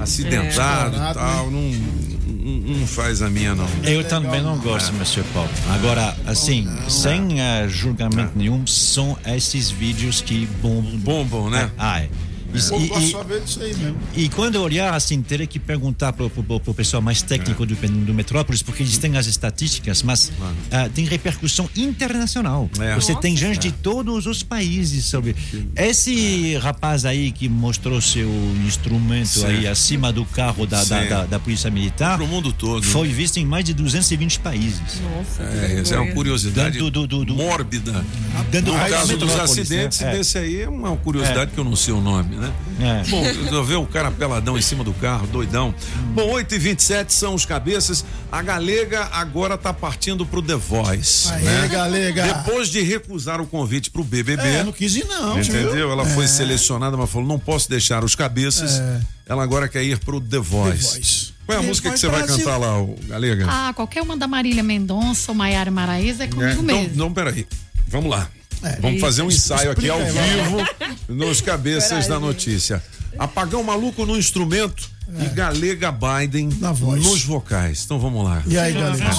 acidentado 0.00 0.96
É. 0.96 1.10
e 1.10 1.14
tal. 1.14 1.50
Não, 1.50 1.60
não, 1.62 2.78
não 2.80 2.86
faz 2.86 3.22
a 3.22 3.30
minha, 3.30 3.54
não. 3.54 3.66
Eu 3.84 4.02
também 4.04 4.42
não 4.42 4.58
gosto, 4.58 4.92
Mr. 4.94 5.22
Paul. 5.32 5.48
Agora, 5.74 6.16
assim, 6.26 6.66
sem 6.88 7.40
eh, 7.40 7.68
julgamento 7.68 8.32
nenhum, 8.36 8.66
são 8.66 9.16
esses 9.26 9.70
vídeos 9.70 10.20
que 10.20 10.46
bombam. 10.60 10.98
Bombam, 10.98 11.50
né? 11.50 11.70
Ah, 11.78 12.00
é. 12.00 12.08
E- 12.52 12.58
e- 12.58 13.10
só 13.10 13.22
ver 13.22 13.40
disso 13.42 13.60
aí 13.62 13.74
mesmo. 13.74 13.96
E 14.14 14.28
quando 14.28 14.56
eu 14.56 14.62
olhar 14.62 14.94
assim, 14.94 15.20
teria 15.22 15.46
que 15.46 15.58
perguntar 15.58 16.12
para 16.12 16.24
o 16.26 16.74
pessoal 16.74 17.00
mais 17.02 17.22
técnico 17.22 17.64
do, 17.66 17.74
do 17.74 18.14
Metrópolis, 18.14 18.62
porque 18.62 18.82
eles 18.82 18.98
têm 18.98 19.16
as 19.16 19.26
estatísticas, 19.26 20.02
mas 20.02 20.32
ah, 20.70 20.88
tem 20.92 21.04
repercussão 21.04 21.68
internacional. 21.76 22.68
É. 22.80 22.94
Você 22.94 23.14
tem 23.16 23.32
Nossa. 23.34 23.46
gente 23.46 23.58
de 23.60 23.72
todos 23.72 24.26
os 24.26 24.42
países 24.42 25.04
sobre. 25.06 25.34
Esse 25.76 26.56
rapaz 26.58 27.04
aí 27.04 27.30
que 27.32 27.48
mostrou 27.48 28.00
seu 28.00 28.28
instrumento 28.66 29.28
Sim. 29.40 29.46
aí 29.46 29.66
acima 29.66 30.12
do 30.12 30.24
carro 30.24 30.66
da, 30.66 30.84
da, 30.84 31.04
da, 31.04 31.24
da 31.26 31.38
Polícia 31.38 31.70
Militar 31.70 32.16
Pro 32.18 32.26
mundo 32.26 32.52
todo. 32.52 32.82
foi 32.82 33.08
visto 33.08 33.38
em 33.38 33.44
mais 33.46 33.64
de 33.64 33.72
220 33.74 34.40
países. 34.40 34.80
Nossa, 35.16 35.42
É, 35.42 35.80
essa 35.80 35.94
é 35.94 35.98
uma 35.98 36.12
curiosidade 36.12 36.78
Do- 36.78 36.90
do- 36.90 37.06
do- 37.06 37.24
do- 37.24 37.34
mórbida. 37.34 38.04
Dentro 38.50 38.72
No 38.72 38.78
caso 38.78 39.16
dos 39.16 39.28
Metrópolis, 39.28 39.50
acidentes, 39.58 40.00
né? 40.00 40.08
É. 40.14 40.16
desse 40.16 40.38
aí 40.38 40.62
é 40.62 40.68
uma 40.68 40.96
curiosidade 40.96 41.50
que 41.52 41.58
eu 41.58 41.64
não 41.64 41.76
sei 41.76 41.94
o 41.94 42.00
nome. 42.00 42.36
Né? 42.40 42.52
É. 42.80 43.08
Bom, 43.10 43.24
eu 43.56 43.64
ver 43.64 43.76
o 43.76 43.86
cara 43.86 44.10
peladão 44.10 44.58
em 44.58 44.62
cima 44.62 44.82
do 44.82 44.92
carro, 44.94 45.26
doidão. 45.26 45.74
Bom, 46.14 46.30
8 46.32 46.54
e 46.54 46.58
27 46.58 47.12
são 47.12 47.34
os 47.34 47.44
cabeças. 47.44 48.04
A 48.32 48.42
Galega 48.42 49.08
agora 49.12 49.56
tá 49.58 49.72
partindo 49.72 50.24
pro 50.26 50.40
The 50.42 50.54
Voice. 50.56 51.30
Aê, 51.32 51.42
né? 51.42 51.68
Galega. 51.68 52.22
Depois 52.34 52.68
de 52.68 52.80
recusar 52.80 53.40
o 53.40 53.46
convite 53.46 53.90
pro 53.90 54.02
BBB. 54.02 54.42
É, 54.42 54.64
não 54.64 54.72
quis 54.72 54.96
ir 54.96 55.04
não, 55.06 55.38
Entendeu? 55.38 55.72
viu? 55.72 55.90
Ela 55.92 56.04
foi 56.06 56.24
É. 56.24 56.28
selecionada, 56.28 56.96
mas 56.96 57.10
falou: 57.10 57.28
não 57.28 57.38
posso 57.38 57.68
deixar 57.68 58.02
os 58.04 58.14
cabeças. 58.14 58.80
É. 58.80 59.00
Ela 59.26 59.42
agora 59.44 59.68
quer 59.68 59.82
ir 59.84 59.98
pro 59.98 60.20
The 60.20 60.38
Voice. 60.38 60.94
Voice. 60.94 61.32
Qual 61.46 61.56
é 61.56 61.58
a 61.58 61.62
The 61.62 61.68
música 61.68 61.90
que 61.90 61.98
você 61.98 62.08
vai 62.08 62.26
cantar 62.26 62.56
lá, 62.56 62.74
Galega? 63.08 63.46
Ah, 63.48 63.72
qualquer 63.74 64.02
uma 64.02 64.16
da 64.16 64.26
Marília 64.26 64.62
Mendonça 64.62 65.30
ou 65.30 65.34
Maiara 65.36 65.70
Maraíza 65.70 66.24
é 66.24 66.26
É, 66.26 66.28
comigo 66.28 66.50
então, 66.62 66.62
mesmo. 66.64 66.96
não, 66.96 67.12
peraí. 67.12 67.46
Vamos 67.88 68.10
lá. 68.10 68.28
É, 68.62 68.76
Vamos 68.80 69.00
fazer 69.00 69.22
um 69.22 69.28
ensaio 69.28 69.70
aqui 69.70 69.88
ao 69.88 69.98
vivo 69.98 70.66
nos 71.08 71.40
cabeças 71.40 72.06
da 72.06 72.18
notícia. 72.20 72.82
Apagão 73.18 73.62
maluco 73.62 74.04
no 74.06 74.16
instrumento 74.16 74.88
e 75.18 75.24
Galega 75.26 75.90
Biden 75.92 76.48
Na 76.60 76.72
voz. 76.72 77.02
nos 77.02 77.24
vocais. 77.24 77.82
Então 77.84 77.98
vamos 77.98 78.24
lá. 78.24 78.42
E 78.46 78.58
aí, 78.58 78.72
galera? 78.72 79.10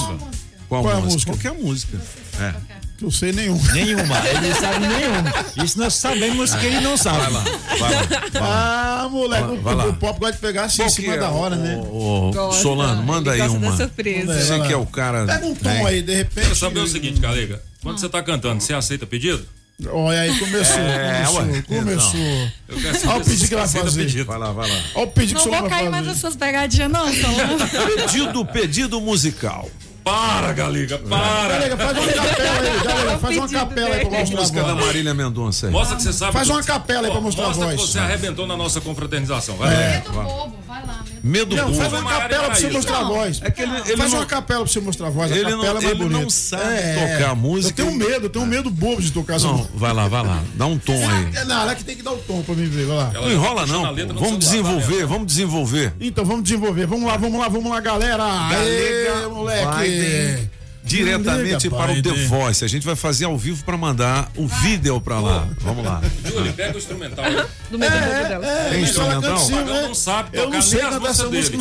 Qual, 0.68 0.82
Qual 0.84 0.94
é 0.94 0.96
a 0.96 1.00
música? 1.00 1.12
música? 1.12 1.32
Qualquer 1.32 1.52
música. 1.62 1.98
É. 2.40 2.54
Que 2.96 3.04
eu 3.04 3.10
sei 3.10 3.32
nenhum. 3.32 3.60
Nenhuma. 3.74 4.16
Ele 4.26 4.48
não 4.48 4.54
sabe 4.60 4.86
nenhuma. 4.86 5.64
Isso 5.64 5.78
nós 5.78 5.94
sabemos 5.94 6.54
que 6.54 6.64
ele 6.66 6.80
não 6.80 6.96
sabe. 6.96 7.18
Vai 7.18 7.30
lá, 7.32 7.40
vai 7.42 7.80
lá. 7.80 8.02
Vai 8.32 8.40
lá. 8.40 9.02
Ah, 9.04 9.08
moleque, 9.10 9.42
Vai- 9.48 9.56
o, 9.56 9.60
vai 9.60 9.74
lá. 9.74 9.86
o 9.86 9.94
pop 9.94 10.18
gosta 10.20 10.32
de 10.34 10.38
pegar 10.40 10.64
assim 10.64 10.78
Qual 10.78 10.88
em 10.88 10.90
cima 10.90 11.14
é, 11.14 11.18
da 11.18 11.28
hora, 11.30 11.56
né? 11.56 11.76
ô, 11.76 12.28
ô, 12.28 12.32
Gosta. 12.32 12.62
Solano, 12.62 13.02
manda 13.02 13.32
Ele 13.34 13.42
aí 13.42 13.48
gosta 13.48 13.60
da 13.60 13.66
uma. 13.68 13.76
surpresa. 13.76 14.40
Você 14.40 14.60
que 14.60 14.72
é 14.72 14.76
o 14.76 14.86
cara. 14.86 15.26
Pega 15.26 15.46
um 15.46 15.54
tom 15.54 15.68
né? 15.68 15.84
aí, 15.84 16.00
de 16.00 16.14
repente. 16.14 16.48
Quer 16.48 16.56
saber 16.56 16.80
o 16.80 16.86
seguinte, 16.86 17.20
Galega? 17.20 17.60
Quando 17.82 17.98
você 17.98 18.08
tá 18.08 18.22
cantando, 18.22 18.60
você 18.62 18.72
aceita 18.74 19.06
pedido? 19.06 19.44
Olha 19.90 20.20
aí, 20.20 20.38
começou, 20.38 20.78
É, 20.78 21.24
começou, 21.26 21.40
ué. 21.40 21.62
começou. 21.62 22.20
Eu 22.68 22.76
quero 22.80 22.94
saber 23.00 23.08
Olha 23.14 23.22
o 23.22 23.24
pedido 23.24 23.48
que 23.48 23.54
ela 23.54 23.60
vai 23.62 23.64
aceita 23.64 23.84
fazer. 23.86 24.04
pedido. 24.04 24.24
Vai 24.26 24.38
lá, 24.38 24.52
vai 24.52 24.70
lá. 24.70 24.80
Olha 24.94 25.04
o 25.04 25.10
pedido 25.10 25.40
que 25.40 25.46
Não 25.48 25.52
o 25.52 25.60
vou 25.60 25.60
vai 25.62 25.70
cair 25.70 25.78
fazer. 25.78 25.90
mais 25.90 26.06
nas 26.06 26.16
suas 26.18 26.36
pegadinhas, 26.36 26.90
não, 26.90 27.06
Solano. 27.12 27.96
Pedido, 27.96 28.44
pedido 28.46 29.00
musical. 29.00 29.68
Para, 30.04 30.52
Galega, 30.52 30.98
para! 30.98 31.48
Galega, 31.54 31.76
faz 31.76 31.96
uma 31.98 32.12
capela 32.12 32.58
aí, 32.58 32.80
Galega, 32.84 33.18
faz 33.18 33.36
uma 33.36 33.48
capela 33.48 33.94
aí 33.94 34.00
pra 34.06 34.18
mostrar 34.18 34.36
a 34.36 34.40
música 34.40 34.62
da 34.64 34.74
voz. 34.74 34.86
Marília 34.86 35.14
Mendonça 35.14 35.66
aí? 35.66 35.72
Mostra 35.72 35.96
que 35.96 36.02
você 36.02 36.12
sabe. 36.12 36.32
Faz 36.32 36.46
que- 36.48 36.52
uma 36.54 36.62
capela 36.64 37.06
aí 37.06 37.12
pra 37.12 37.20
mostrar 37.20 37.44
a 37.44 37.48
Mostra 37.48 37.68
que 37.68 37.76
voz. 37.76 37.90
você 37.90 37.98
arrebentou 38.00 38.46
na 38.46 38.56
nossa 38.56 38.80
confraternização. 38.80 39.56
Vai 39.56 39.72
É. 39.74 40.02
Bobo, 40.12 40.56
vai 40.66 40.84
lá. 40.86 41.04
Medo 41.22 41.54
Não, 41.54 41.72
faz 41.74 41.92
uma 41.92 42.02
capela 42.10 42.44
pra 42.46 42.54
você 42.56 42.70
mostrar 42.70 42.98
a 42.98 43.04
voz. 43.04 43.40
É 43.44 43.50
que 43.50 43.62
ele, 43.62 43.72
ele 43.86 43.96
Faz 43.96 44.10
não, 44.10 44.18
uma 44.18 44.26
capela 44.26 44.60
pra 44.64 44.72
você 44.72 44.80
mostrar 44.80 45.06
a 45.06 45.10
voz. 45.10 45.30
A 45.30 45.34
ele 45.36 45.44
capela 45.44 45.56
não- 45.62 45.70
é 45.70 45.72
mais 45.74 45.84
ele 45.84 45.94
bonita. 45.94 46.20
não 46.20 46.30
sabe 46.30 46.64
tocar 47.12 47.34
música. 47.36 47.80
Eu 47.82 47.86
tenho 47.86 47.98
medo, 47.98 48.26
eu 48.26 48.30
tenho 48.30 48.46
medo 48.46 48.70
bobo 48.70 49.00
de 49.00 49.12
tocar 49.12 49.36
essa 49.36 49.46
Não, 49.46 49.58
música. 49.58 49.72
vai 49.76 49.92
lá, 49.92 50.08
vai 50.08 50.26
lá. 50.26 50.42
Dá 50.54 50.66
um 50.66 50.76
tom 50.78 50.92
aí. 50.92 51.28
É, 51.36 51.44
Não, 51.44 51.62
ela 51.62 51.74
que 51.76 51.84
tem 51.84 51.94
que 51.96 52.02
dar 52.02 52.12
o 52.12 52.18
tom 52.18 52.42
pra 52.42 52.54
mim 52.56 52.64
ver, 52.66 52.86
vai 52.86 52.96
lá. 52.96 53.10
Não 53.14 53.30
enrola 53.30 53.66
não. 53.66 53.84
a 53.84 53.92
Vamos 53.92 54.16
celular, 54.16 54.38
desenvolver, 54.38 54.96
vai, 54.98 55.06
vamos 55.06 55.26
desenvolver. 55.26 55.92
Então, 56.00 56.24
vamos 56.24 56.42
desenvolver. 56.42 56.86
Vamos 56.86 57.06
lá, 57.06 57.16
vamos 57.16 57.38
lá, 57.40 57.48
vamos 57.48 57.70
lá, 57.70 57.80
galera. 57.80 58.24
Aê, 58.24 59.26
moleque. 59.28 60.48
Diretamente 60.84 61.70
para 61.70 61.92
o 61.92 62.02
The 62.02 62.10
Biden. 62.10 62.26
Voice. 62.26 62.64
A 62.64 62.68
gente 62.68 62.84
vai 62.84 62.96
fazer 62.96 63.24
ao 63.24 63.36
vivo 63.38 63.64
para 63.64 63.76
mandar 63.76 64.30
o 64.36 64.46
vídeo 64.46 65.00
para 65.00 65.20
lá. 65.20 65.48
Vamos 65.60 65.84
lá. 65.84 66.00
Júlio, 66.24 66.52
pega 66.52 66.74
o 66.74 66.78
instrumental. 66.78 67.24
Do 67.70 67.78
medo 67.78 67.94
É, 67.94 68.28
dela. 68.28 68.46
é, 68.46 68.68
Tem 68.70 68.78
é, 68.78 68.82
instrumental? 68.82 69.48
né? 69.50 69.82
não 69.86 69.94
sabe 69.94 70.30
Eu 70.36 70.44
tocar 70.44 70.54
não 70.56 70.62
sei 70.62 70.82
nem 70.82 70.88
as 71.08 71.18
dele. 71.30 71.58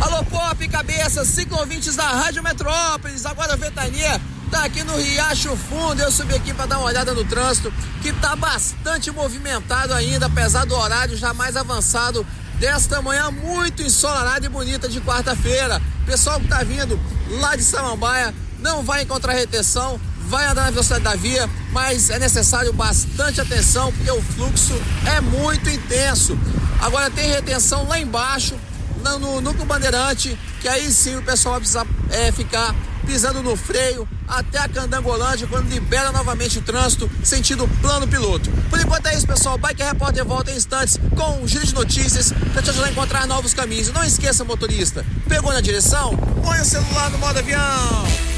Alô, 0.00 0.24
Pop, 0.24 0.68
cabeça, 0.68 1.24
ciclovintes 1.24 1.96
da 1.96 2.06
Rádio 2.06 2.42
Metrópolis. 2.42 3.26
Agora 3.26 3.52
a 3.52 3.56
Ventania 3.56 4.20
tá 4.50 4.64
aqui 4.64 4.82
no 4.84 4.96
Riacho 4.96 5.56
Fundo. 5.56 6.00
Eu 6.00 6.10
subi 6.10 6.34
aqui 6.34 6.54
para 6.54 6.66
dar 6.66 6.78
uma 6.78 6.86
olhada 6.86 7.12
no 7.12 7.24
trânsito, 7.24 7.72
que 8.00 8.12
tá 8.12 8.34
bastante 8.36 9.10
movimentado 9.10 9.92
ainda, 9.92 10.26
apesar 10.26 10.64
do 10.64 10.74
horário 10.74 11.16
já 11.16 11.34
mais 11.34 11.56
avançado 11.56 12.26
desta 12.58 13.00
manhã 13.00 13.30
muito 13.30 13.82
ensolarada 13.82 14.44
e 14.44 14.48
bonita 14.48 14.88
de 14.88 15.00
quarta-feira. 15.00 15.80
Pessoal 16.04 16.40
que 16.40 16.48
tá 16.48 16.62
vindo 16.62 16.98
lá 17.40 17.56
de 17.56 17.62
Samambaia 17.62 18.34
não 18.58 18.82
vai 18.82 19.02
encontrar 19.02 19.32
retenção, 19.34 20.00
vai 20.28 20.46
andar 20.46 20.64
na 20.64 20.70
velocidade 20.70 21.04
da 21.04 21.14
via, 21.14 21.48
mas 21.72 22.10
é 22.10 22.18
necessário 22.18 22.72
bastante 22.72 23.40
atenção 23.40 23.92
porque 23.92 24.10
o 24.10 24.22
fluxo 24.22 24.74
é 25.06 25.20
muito 25.20 25.70
intenso. 25.70 26.38
Agora 26.80 27.10
tem 27.10 27.28
retenção 27.28 27.86
lá 27.88 27.98
embaixo, 27.98 28.56
lá 29.02 29.18
no 29.18 29.40
Núcleo 29.40 29.64
Bandeirante, 29.64 30.38
que 30.60 30.68
aí 30.68 30.90
sim 30.92 31.16
o 31.16 31.22
pessoal 31.22 31.54
vai 31.54 31.60
precisar 31.60 31.86
é, 32.10 32.32
ficar 32.32 32.74
pisando 33.06 33.42
no 33.42 33.56
freio 33.56 34.06
até 34.28 34.58
a 34.58 34.68
Candangolândia 34.68 35.46
quando 35.46 35.68
libera 35.70 36.12
novamente 36.12 36.58
o 36.58 36.62
trânsito, 36.62 37.10
sentido 37.24 37.66
plano 37.80 38.06
piloto. 38.06 38.50
Por 38.68 38.78
enquanto 38.78 39.06
é 39.06 39.16
isso, 39.16 39.26
pessoal. 39.26 39.56
Bike 39.56 39.82
Repórter 39.82 40.24
volta 40.24 40.50
em 40.52 40.56
instantes 40.56 40.98
com 41.16 41.42
um 41.42 41.48
giro 41.48 41.66
de 41.66 41.74
notícias 41.74 42.32
para 42.52 42.60
te 42.60 42.68
ajudar 42.70 42.88
a 42.88 42.90
encontrar 42.90 43.26
novos 43.26 43.54
caminhos. 43.54 43.90
Não 43.92 44.04
esqueça, 44.04 44.44
motorista, 44.44 45.04
pegou 45.26 45.52
na 45.52 45.62
direção? 45.62 46.14
Põe 46.44 46.60
o 46.60 46.64
celular 46.64 47.10
no 47.10 47.18
modo 47.18 47.38
avião. 47.38 48.37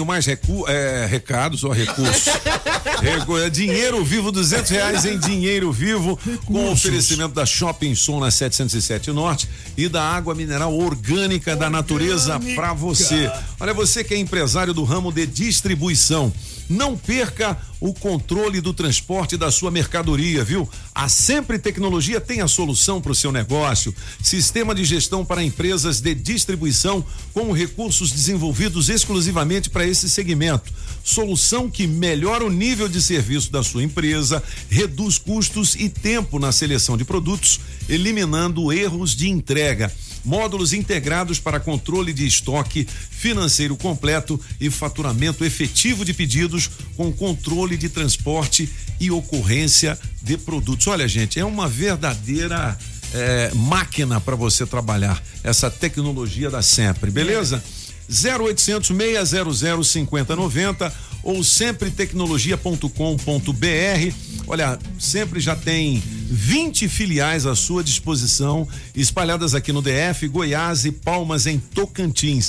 mais 0.00 0.26
recu 0.26 0.64
é, 0.68 1.06
recados 1.06 1.64
ou 1.64 1.72
recursos. 1.72 2.24
Recu- 3.00 3.38
é 3.38 3.50
dinheiro 3.50 4.04
vivo, 4.04 4.30
duzentos 4.30 4.70
reais 4.70 5.04
em 5.04 5.18
dinheiro 5.18 5.72
vivo, 5.72 6.18
com 6.44 6.70
oferecimento 6.70 7.34
da 7.34 7.44
Shopping 7.44 7.94
Som 7.94 8.20
na 8.20 8.30
707 8.30 9.10
Norte 9.10 9.48
e 9.76 9.88
da 9.88 10.02
água 10.02 10.34
mineral 10.34 10.76
orgânica 10.76 11.56
da 11.56 11.68
natureza 11.68 12.38
para 12.54 12.72
você. 12.72 13.30
Olha, 13.58 13.74
você 13.74 14.04
que 14.04 14.14
é 14.14 14.18
empresário 14.18 14.72
do 14.72 14.84
ramo 14.84 15.12
de 15.12 15.26
distribuição, 15.26 16.32
não 16.68 16.96
perca 16.96 17.58
o 17.80 17.92
controle 17.92 18.60
do 18.60 18.72
transporte 18.72 19.36
da 19.36 19.50
sua 19.50 19.70
mercadoria, 19.70 20.44
viu? 20.44 20.68
A 20.94 21.08
Sempre 21.08 21.58
Tecnologia 21.58 22.20
tem 22.20 22.40
a 22.40 22.48
solução 22.48 23.00
para 23.00 23.12
o 23.12 23.14
seu 23.14 23.32
negócio. 23.32 23.94
Sistema 24.22 24.74
de 24.74 24.84
gestão 24.84 25.24
para 25.24 25.42
empresas 25.42 26.00
de 26.00 26.14
distribuição 26.14 27.04
com 27.32 27.52
recursos 27.52 28.12
desenvolvidos 28.12 28.88
exclusivamente 28.88 29.68
para 29.68 29.86
esse 29.86 30.08
segmento. 30.08 30.72
Solução 31.02 31.68
que 31.68 31.86
melhora 31.86 32.44
o 32.44 32.50
nível 32.50 32.88
de 32.88 33.02
serviço 33.02 33.50
da 33.50 33.62
sua 33.62 33.82
empresa, 33.82 34.42
reduz 34.70 35.18
custos 35.18 35.74
e 35.74 35.88
tempo 35.88 36.38
na 36.38 36.52
seleção 36.52 36.96
de 36.96 37.04
produtos, 37.04 37.58
eliminando 37.88 38.72
erros 38.72 39.16
de 39.16 39.28
entrega 39.28 39.92
módulos 40.24 40.72
integrados 40.72 41.38
para 41.38 41.60
controle 41.60 42.12
de 42.12 42.26
estoque, 42.26 42.86
financeiro 43.10 43.76
completo 43.76 44.40
e 44.60 44.70
faturamento 44.70 45.44
efetivo 45.44 46.04
de 46.04 46.12
pedidos 46.12 46.70
com 46.96 47.12
controle 47.12 47.76
de 47.76 47.88
transporte 47.88 48.68
e 49.00 49.10
ocorrência 49.10 49.98
de 50.22 50.36
produtos. 50.36 50.86
Olha, 50.86 51.08
gente, 51.08 51.38
é 51.38 51.44
uma 51.44 51.68
verdadeira 51.68 52.76
eh, 53.14 53.50
máquina 53.54 54.20
para 54.20 54.36
você 54.36 54.64
trabalhar 54.64 55.22
essa 55.42 55.70
tecnologia 55.70 56.50
da 56.50 56.62
sempre, 56.62 57.10
beleza? 57.10 57.62
0800 58.08 58.88
600 58.88 59.88
5090 59.88 60.92
ou 61.22 61.44
sempretecnologia.com.br. 61.44 64.14
Olha, 64.46 64.78
sempre 64.98 65.40
já 65.40 65.54
tem 65.54 66.02
20 66.28 66.88
filiais 66.88 67.46
à 67.46 67.54
sua 67.54 67.84
disposição, 67.84 68.66
espalhadas 68.94 69.54
aqui 69.54 69.72
no 69.72 69.82
DF, 69.82 70.28
Goiás 70.28 70.84
e 70.84 70.92
Palmas 70.92 71.46
em 71.46 71.58
Tocantins. 71.58 72.48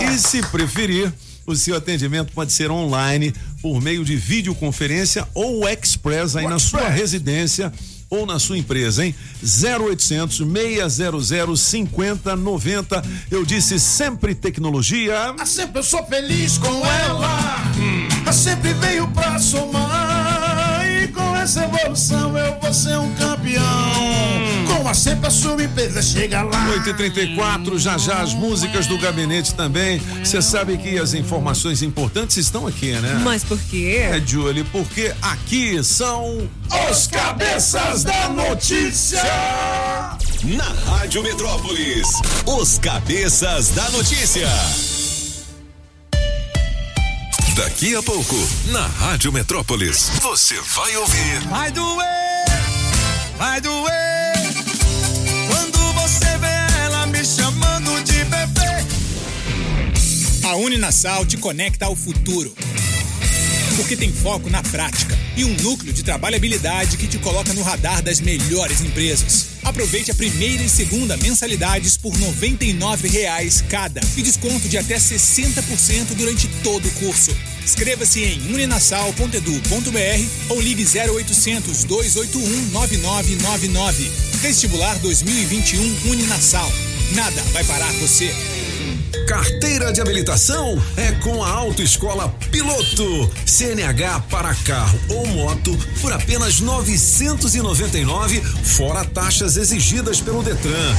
E 0.00 0.18
se 0.18 0.42
preferir, 0.48 1.12
o 1.46 1.54
seu 1.54 1.76
atendimento 1.76 2.32
pode 2.32 2.52
ser 2.52 2.70
online 2.70 3.34
por 3.60 3.82
meio 3.82 4.04
de 4.04 4.16
videoconferência 4.16 5.28
ou 5.34 5.68
express 5.68 6.36
aí 6.36 6.46
na 6.46 6.58
sua 6.58 6.88
residência 6.88 7.72
ou 8.10 8.26
na 8.26 8.40
sua 8.40 8.58
empresa, 8.58 9.06
hein? 9.06 9.14
0800 9.40 10.38
600 10.38 11.60
5090. 11.60 13.04
Eu 13.30 13.44
disse 13.44 13.78
sempre 13.78 14.34
tecnologia. 14.34 15.34
Ah, 15.38 15.46
sempre 15.46 15.78
eu 15.78 15.84
sou 15.84 16.04
feliz 16.06 16.58
com 16.58 16.84
ela. 16.84 17.62
Ah, 18.26 18.32
sempre 18.32 18.74
veio 18.74 19.06
pra 19.08 19.38
somar. 19.38 20.84
E 21.02 21.08
com 21.08 21.36
essa 21.36 21.64
evolução 21.64 22.36
eu 22.36 22.60
vou 22.60 22.74
ser 22.74 22.98
um 22.98 23.14
campeão. 23.14 24.49
Com 24.90 24.92
a 24.92 24.94
sempre 24.94 25.28
a 25.28 25.30
sua 25.30 25.62
empresa 25.62 26.02
chega 26.02 26.42
lá. 26.42 26.68
8 26.70 26.88
e 26.88 26.94
34 26.94 27.78
já 27.78 27.96
já 27.96 28.22
as 28.22 28.34
músicas 28.34 28.88
do 28.88 28.98
gabinete 28.98 29.54
também. 29.54 30.02
Você 30.18 30.42
sabe 30.42 30.76
que 30.78 30.98
as 30.98 31.14
informações 31.14 31.80
importantes 31.80 32.36
estão 32.38 32.66
aqui, 32.66 32.90
né? 32.94 33.20
Mas 33.22 33.44
por 33.44 33.56
quê? 33.56 34.00
É, 34.10 34.20
Julie, 34.20 34.64
porque 34.64 35.14
aqui 35.22 35.80
são 35.84 36.50
os 36.90 37.06
cabeças 37.06 38.02
da 38.02 38.30
notícia. 38.30 39.22
Na 40.42 40.64
Rádio 40.90 41.22
Metrópolis, 41.22 42.08
os 42.44 42.76
cabeças 42.80 43.68
da 43.68 43.88
notícia. 43.90 44.48
Daqui 47.54 47.94
a 47.94 48.02
pouco, 48.02 48.34
na 48.72 48.88
Rádio 48.88 49.32
Metrópolis, 49.32 50.10
você 50.20 50.60
vai 50.74 50.96
ouvir. 50.96 51.40
Vai 51.48 51.70
doer, 51.70 52.44
vai 53.38 53.60
doer. 53.60 53.99
A 60.50 60.56
Uninasal 60.56 61.24
te 61.24 61.36
conecta 61.36 61.86
ao 61.86 61.94
futuro. 61.94 62.52
Porque 63.76 63.96
tem 63.96 64.12
foco 64.12 64.50
na 64.50 64.60
prática 64.60 65.16
e 65.36 65.44
um 65.44 65.54
núcleo 65.62 65.92
de 65.92 66.02
trabalhabilidade 66.02 66.96
que 66.96 67.06
te 67.06 67.18
coloca 67.18 67.54
no 67.54 67.62
radar 67.62 68.02
das 68.02 68.18
melhores 68.18 68.80
empresas. 68.80 69.46
Aproveite 69.62 70.10
a 70.10 70.14
primeira 70.14 70.60
e 70.60 70.68
segunda 70.68 71.16
mensalidades 71.18 71.96
por 71.96 72.18
99 72.18 73.06
reais 73.06 73.62
cada 73.68 74.00
e 74.16 74.22
desconto 74.22 74.68
de 74.68 74.76
até 74.76 74.96
60% 74.96 76.16
durante 76.16 76.48
todo 76.64 76.84
o 76.84 76.92
curso. 76.94 77.30
Inscreva-se 77.62 78.20
em 78.20 78.52
uninasal.edu.br 78.52 80.48
ou 80.48 80.60
ligue 80.60 80.82
0800 80.82 81.84
281 81.84 82.70
9999. 82.72 84.10
Vestibular 84.42 84.98
2021 84.98 86.10
Uninasal. 86.10 86.72
Nada 87.12 87.40
vai 87.52 87.62
parar 87.62 87.92
você. 88.00 88.34
Carteira 89.26 89.92
de 89.92 90.00
habilitação 90.00 90.80
é 90.96 91.10
com 91.12 91.42
a 91.42 91.48
Autoescola 91.48 92.32
Piloto. 92.50 93.30
CNH 93.46 94.20
para 94.30 94.54
carro 94.54 94.98
ou 95.08 95.26
moto 95.26 95.76
por 96.00 96.12
apenas 96.12 96.60
999, 96.60 98.40
fora 98.40 99.04
taxas 99.04 99.56
exigidas 99.56 100.20
pelo 100.20 100.42
Detran. 100.42 100.96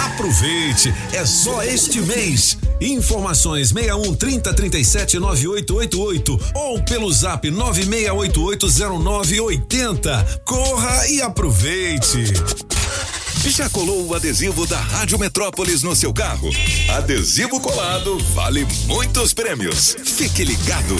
Aproveite, 0.00 0.94
é 1.12 1.26
só 1.26 1.62
este 1.62 2.00
mês. 2.00 2.56
Informações 2.80 3.68
61 3.70 4.14
30 4.14 4.54
37 4.54 5.18
9888 5.18 6.40
ou 6.54 6.82
pelo 6.82 7.12
zap 7.12 7.50
96880980. 7.50 10.40
Corra 10.44 11.08
e 11.08 11.20
aproveite. 11.22 12.32
Já 13.46 13.68
colou 13.68 14.08
o 14.08 14.14
adesivo 14.14 14.66
da 14.66 14.80
Rádio 14.80 15.18
Metrópolis 15.18 15.82
no 15.82 15.94
seu 15.94 16.12
carro? 16.12 16.48
Adesivo 16.96 17.60
colado 17.60 18.18
vale 18.34 18.66
muitos 18.86 19.32
prêmios. 19.34 19.96
Fique 20.02 20.42
ligado. 20.42 20.96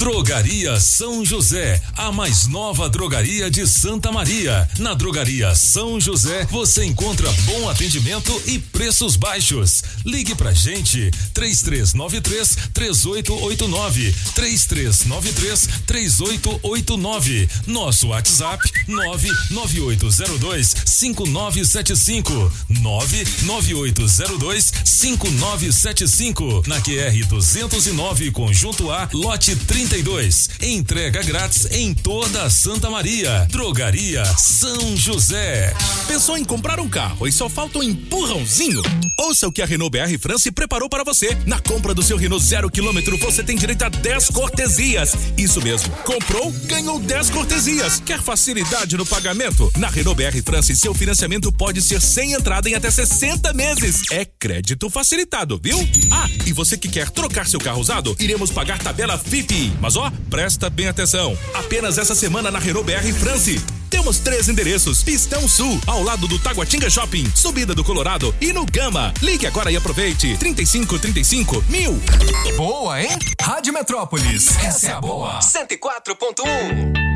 Drogaria 0.00 0.80
São 0.80 1.22
José, 1.26 1.78
a 1.94 2.10
mais 2.10 2.46
nova 2.46 2.88
drogaria 2.88 3.50
de 3.50 3.66
Santa 3.66 4.10
Maria. 4.10 4.66
Na 4.78 4.94
Drogaria 4.94 5.54
São 5.54 6.00
José 6.00 6.46
você 6.50 6.86
encontra 6.86 7.30
bom 7.44 7.68
atendimento 7.68 8.32
e 8.46 8.58
preços 8.58 9.14
baixos. 9.14 9.82
Ligue 10.06 10.34
pra 10.34 10.54
gente 10.54 11.10
3393 11.34 12.56
3889 12.72 14.14
3393 14.34 15.68
3889. 15.84 17.48
Nosso 17.66 18.08
WhatsApp 18.08 18.72
99802 18.88 20.76
5975 20.86 22.52
99802 22.80 24.72
5975 24.82 26.62
na 26.66 26.80
QR 26.80 27.26
209 27.28 28.30
Conjunto 28.30 28.90
A, 28.90 29.06
lote 29.12 29.54
32. 29.90 30.50
Entrega 30.62 31.20
grátis 31.20 31.66
em 31.72 31.92
toda 31.92 32.48
Santa 32.48 32.88
Maria. 32.88 33.48
Drogaria 33.50 34.24
São 34.38 34.96
José. 34.96 35.74
Pensou 36.06 36.38
em 36.38 36.44
comprar 36.44 36.78
um 36.78 36.88
carro 36.88 37.26
e 37.26 37.32
só 37.32 37.48
falta 37.48 37.80
um 37.80 37.82
empurrãozinho? 37.82 38.82
Ouça 39.18 39.48
o 39.48 39.52
que 39.52 39.60
a 39.60 39.66
Renault 39.66 39.90
BR 39.90 40.16
France 40.18 40.50
preparou 40.52 40.88
para 40.88 41.02
você. 41.02 41.36
Na 41.44 41.58
compra 41.58 41.92
do 41.92 42.04
seu 42.04 42.16
Renault 42.16 42.44
zero 42.44 42.70
quilômetro, 42.70 43.18
você 43.18 43.42
tem 43.42 43.56
direito 43.56 43.82
a 43.82 43.88
10 43.88 44.28
cortesias. 44.28 45.12
Isso 45.36 45.60
mesmo. 45.60 45.90
Comprou, 46.04 46.52
ganhou 46.66 47.00
10 47.00 47.30
cortesias. 47.30 48.00
Quer 48.06 48.22
facilidade 48.22 48.96
no 48.96 49.04
pagamento? 49.04 49.72
Na 49.76 49.88
Renault 49.88 50.16
BR 50.16 50.40
France, 50.44 50.76
seu 50.76 50.94
financiamento 50.94 51.50
pode 51.52 51.82
ser 51.82 52.00
sem 52.00 52.32
entrada 52.32 52.70
em 52.70 52.74
até 52.74 52.90
60 52.90 53.52
meses. 53.52 54.02
É 54.12 54.24
crédito 54.24 54.88
facilitado, 54.88 55.60
viu? 55.62 55.78
Ah, 56.12 56.28
e 56.46 56.52
você 56.52 56.78
que 56.78 56.88
quer 56.88 57.10
trocar 57.10 57.48
seu 57.48 57.58
carro 57.58 57.80
usado, 57.80 58.16
iremos 58.20 58.52
pagar 58.52 58.78
tabela 58.78 59.18
FIP. 59.18 59.79
Mas 59.80 59.96
ó, 59.96 60.12
presta 60.28 60.68
bem 60.68 60.88
atenção. 60.88 61.36
Apenas 61.54 61.98
essa 61.98 62.14
semana 62.14 62.50
na 62.50 62.58
Renault 62.58 62.86
BR 62.90 63.12
France. 63.14 63.60
Temos 63.88 64.18
três 64.18 64.48
endereços: 64.48 65.02
Pistão 65.02 65.48
Sul, 65.48 65.80
ao 65.86 66.02
lado 66.02 66.28
do 66.28 66.38
Taguatinga 66.38 66.88
Shopping, 66.88 67.30
Subida 67.34 67.74
do 67.74 67.82
Colorado 67.82 68.34
e 68.40 68.52
no 68.52 68.64
Gama. 68.64 69.12
Ligue 69.20 69.46
agora 69.46 69.70
e 69.72 69.76
aproveite. 69.76 70.36
35 70.38 70.98
35 70.98 71.64
mil. 71.68 72.00
Boa, 72.56 73.02
hein? 73.02 73.10
Rádio 73.40 73.72
Metrópolis. 73.72 74.56
Essa 74.58 74.90
é 74.90 74.92
a 74.92 75.00
boa. 75.00 75.40
104.1 75.40 77.09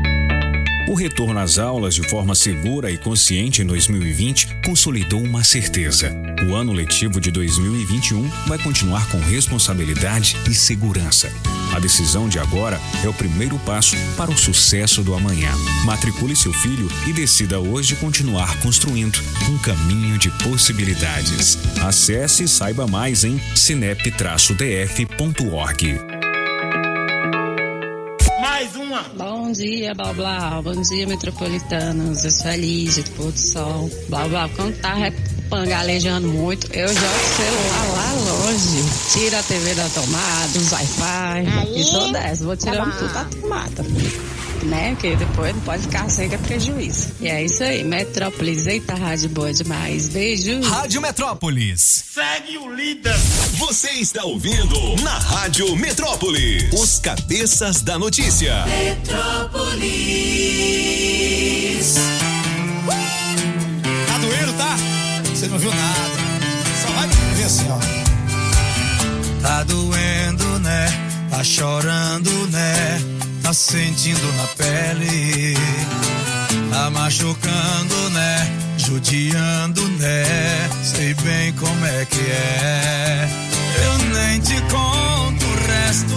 O 0.87 0.93
retorno 0.93 1.39
às 1.39 1.57
aulas 1.57 1.95
de 1.95 2.03
forma 2.07 2.35
segura 2.35 2.91
e 2.91 2.97
consciente 2.97 3.59
em 3.63 3.65
2020 3.65 4.57
consolidou 4.63 5.19
uma 5.19 5.43
certeza. 5.43 6.15
O 6.47 6.53
ano 6.53 6.71
letivo 6.71 7.19
de 7.19 7.31
2021 7.31 8.29
vai 8.47 8.59
continuar 8.59 9.09
com 9.09 9.17
responsabilidade 9.17 10.37
e 10.47 10.53
segurança. 10.53 11.31
A 11.73 11.79
decisão 11.79 12.29
de 12.29 12.37
agora 12.37 12.79
é 13.03 13.09
o 13.09 13.13
primeiro 13.13 13.57
passo 13.59 13.95
para 14.15 14.29
o 14.29 14.37
sucesso 14.37 15.01
do 15.01 15.15
amanhã. 15.15 15.51
Matricule 15.85 16.35
seu 16.35 16.53
filho 16.53 16.87
e 17.07 17.13
decida 17.13 17.59
hoje 17.59 17.95
continuar 17.95 18.55
construindo 18.61 19.19
um 19.49 19.57
caminho 19.57 20.19
de 20.19 20.29
possibilidades. 20.43 21.57
Acesse 21.81 22.43
e 22.43 22.47
saiba 22.47 22.85
mais 22.85 23.23
em 23.23 23.41
sinep-df.org. 23.55 24.55
Mais 28.39 28.75
uma. 28.75 29.03
Bom 29.45 29.51
dia, 29.51 29.93
blá 29.93 30.11
blá. 30.11 30.59
Bom 30.63 30.81
dia, 30.81 31.05
metropolitanos. 31.05 32.25
Eu 32.25 32.31
sou 32.31 32.49
a 32.49 32.55
Lígia, 32.55 33.03
do 33.03 33.11
Porto 33.11 33.37
Sol. 33.37 33.91
Blá 34.09 34.27
blá. 34.27 34.49
Quando 34.49 34.75
tá 34.81 34.95
pangalejando 35.51 36.27
muito, 36.27 36.65
eu 36.73 36.87
jogo 36.87 36.97
o 36.97 37.35
celular 37.37 37.93
lá 37.93 38.13
longe. 38.13 38.83
Tira 39.13 39.37
a 39.37 39.43
TV 39.43 39.75
da 39.75 39.87
tomada, 39.89 40.57
os 40.57 40.71
Wi-Fi. 40.71 41.77
E 41.79 41.83
sou 41.83 42.11
dessa. 42.11 42.43
Vou 42.43 42.57
tirando 42.57 42.91
tá 42.91 42.97
tudo 42.97 43.13
da 43.13 43.25
tomada. 43.25 43.85
Né? 44.63 44.91
Porque 44.91 45.15
depois 45.15 45.53
não 45.53 45.61
pode 45.61 45.83
ficar 45.83 46.09
sem 46.09 46.29
que 46.29 46.35
é 46.35 46.37
prejuízo. 46.37 47.11
E 47.21 47.27
é 47.27 47.43
isso 47.43 47.63
aí. 47.63 47.83
Metrópolis, 47.83 48.65
eita, 48.65 48.95
rádio 48.95 49.29
boa 49.29 49.53
demais. 49.53 50.07
Beijo. 50.09 50.61
Rádio 50.61 51.01
Metrópolis. 51.01 52.05
Segue 52.13 52.57
o 52.57 52.73
líder. 52.73 53.15
Você 53.57 53.89
está 53.91 54.23
ouvindo 54.23 54.95
na 55.03 55.17
Rádio 55.17 55.75
Metrópolis. 55.75 56.71
Os 56.73 56.99
cabeças 56.99 57.81
da 57.81 57.99
notícia. 57.99 58.65
Metrópolis. 58.65 59.85
Tá 64.07 64.17
doendo, 64.17 64.53
tá? 64.53 64.77
Você 65.33 65.47
não 65.47 65.59
viu 65.59 65.71
nada. 65.71 66.15
Só 66.81 66.87
vai 66.93 67.07
ver 67.35 67.43
assim, 67.43 67.65
ó. 67.69 67.79
Tá 69.41 69.63
doendo, 69.63 70.59
né? 70.59 70.87
Tá 71.29 71.43
chorando, 71.43 72.31
né? 72.47 73.14
Tá 73.45 73.53
sentindo 73.53 74.33
na 74.37 74.47
pele. 74.57 75.53
Tá 76.71 76.89
machucando, 76.89 78.09
né? 78.09 78.51
Judiando, 78.75 79.87
né? 79.99 80.67
Sei 80.83 81.13
bem 81.13 81.53
como 81.53 81.85
é 81.85 82.05
que 82.05 82.21
é. 82.21 83.29
Eu 83.85 83.97
nem 84.15 84.39
te 84.39 84.59
conto 84.61 85.45
o 85.45 85.55
resto 85.67 86.15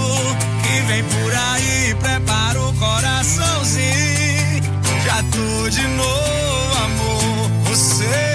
que 0.63 0.81
vem 0.87 1.05
por 1.05 1.35
aí. 1.35 1.95
Prepara 2.01 2.63
o 2.63 2.73
coraçãozinho. 2.73 4.63
Já 5.05 5.23
tô 5.25 5.69
de 5.69 5.87
novo, 5.87 6.77
amor. 6.83 7.51
Você 7.65 8.28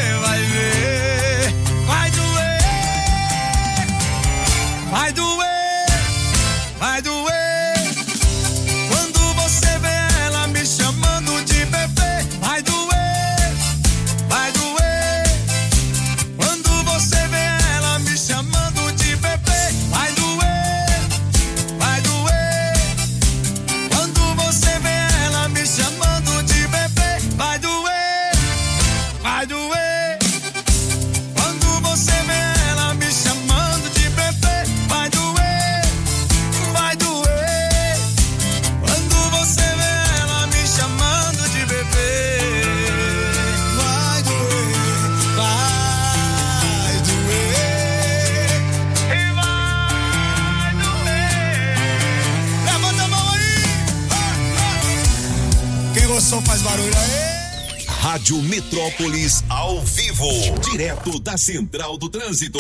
Rádio 58.24 58.42
Metrópolis 58.44 59.44
ao 59.50 59.82
vivo, 59.82 60.26
direto 60.72 61.20
da 61.20 61.36
Central 61.36 61.98
do 61.98 62.08
Trânsito. 62.08 62.58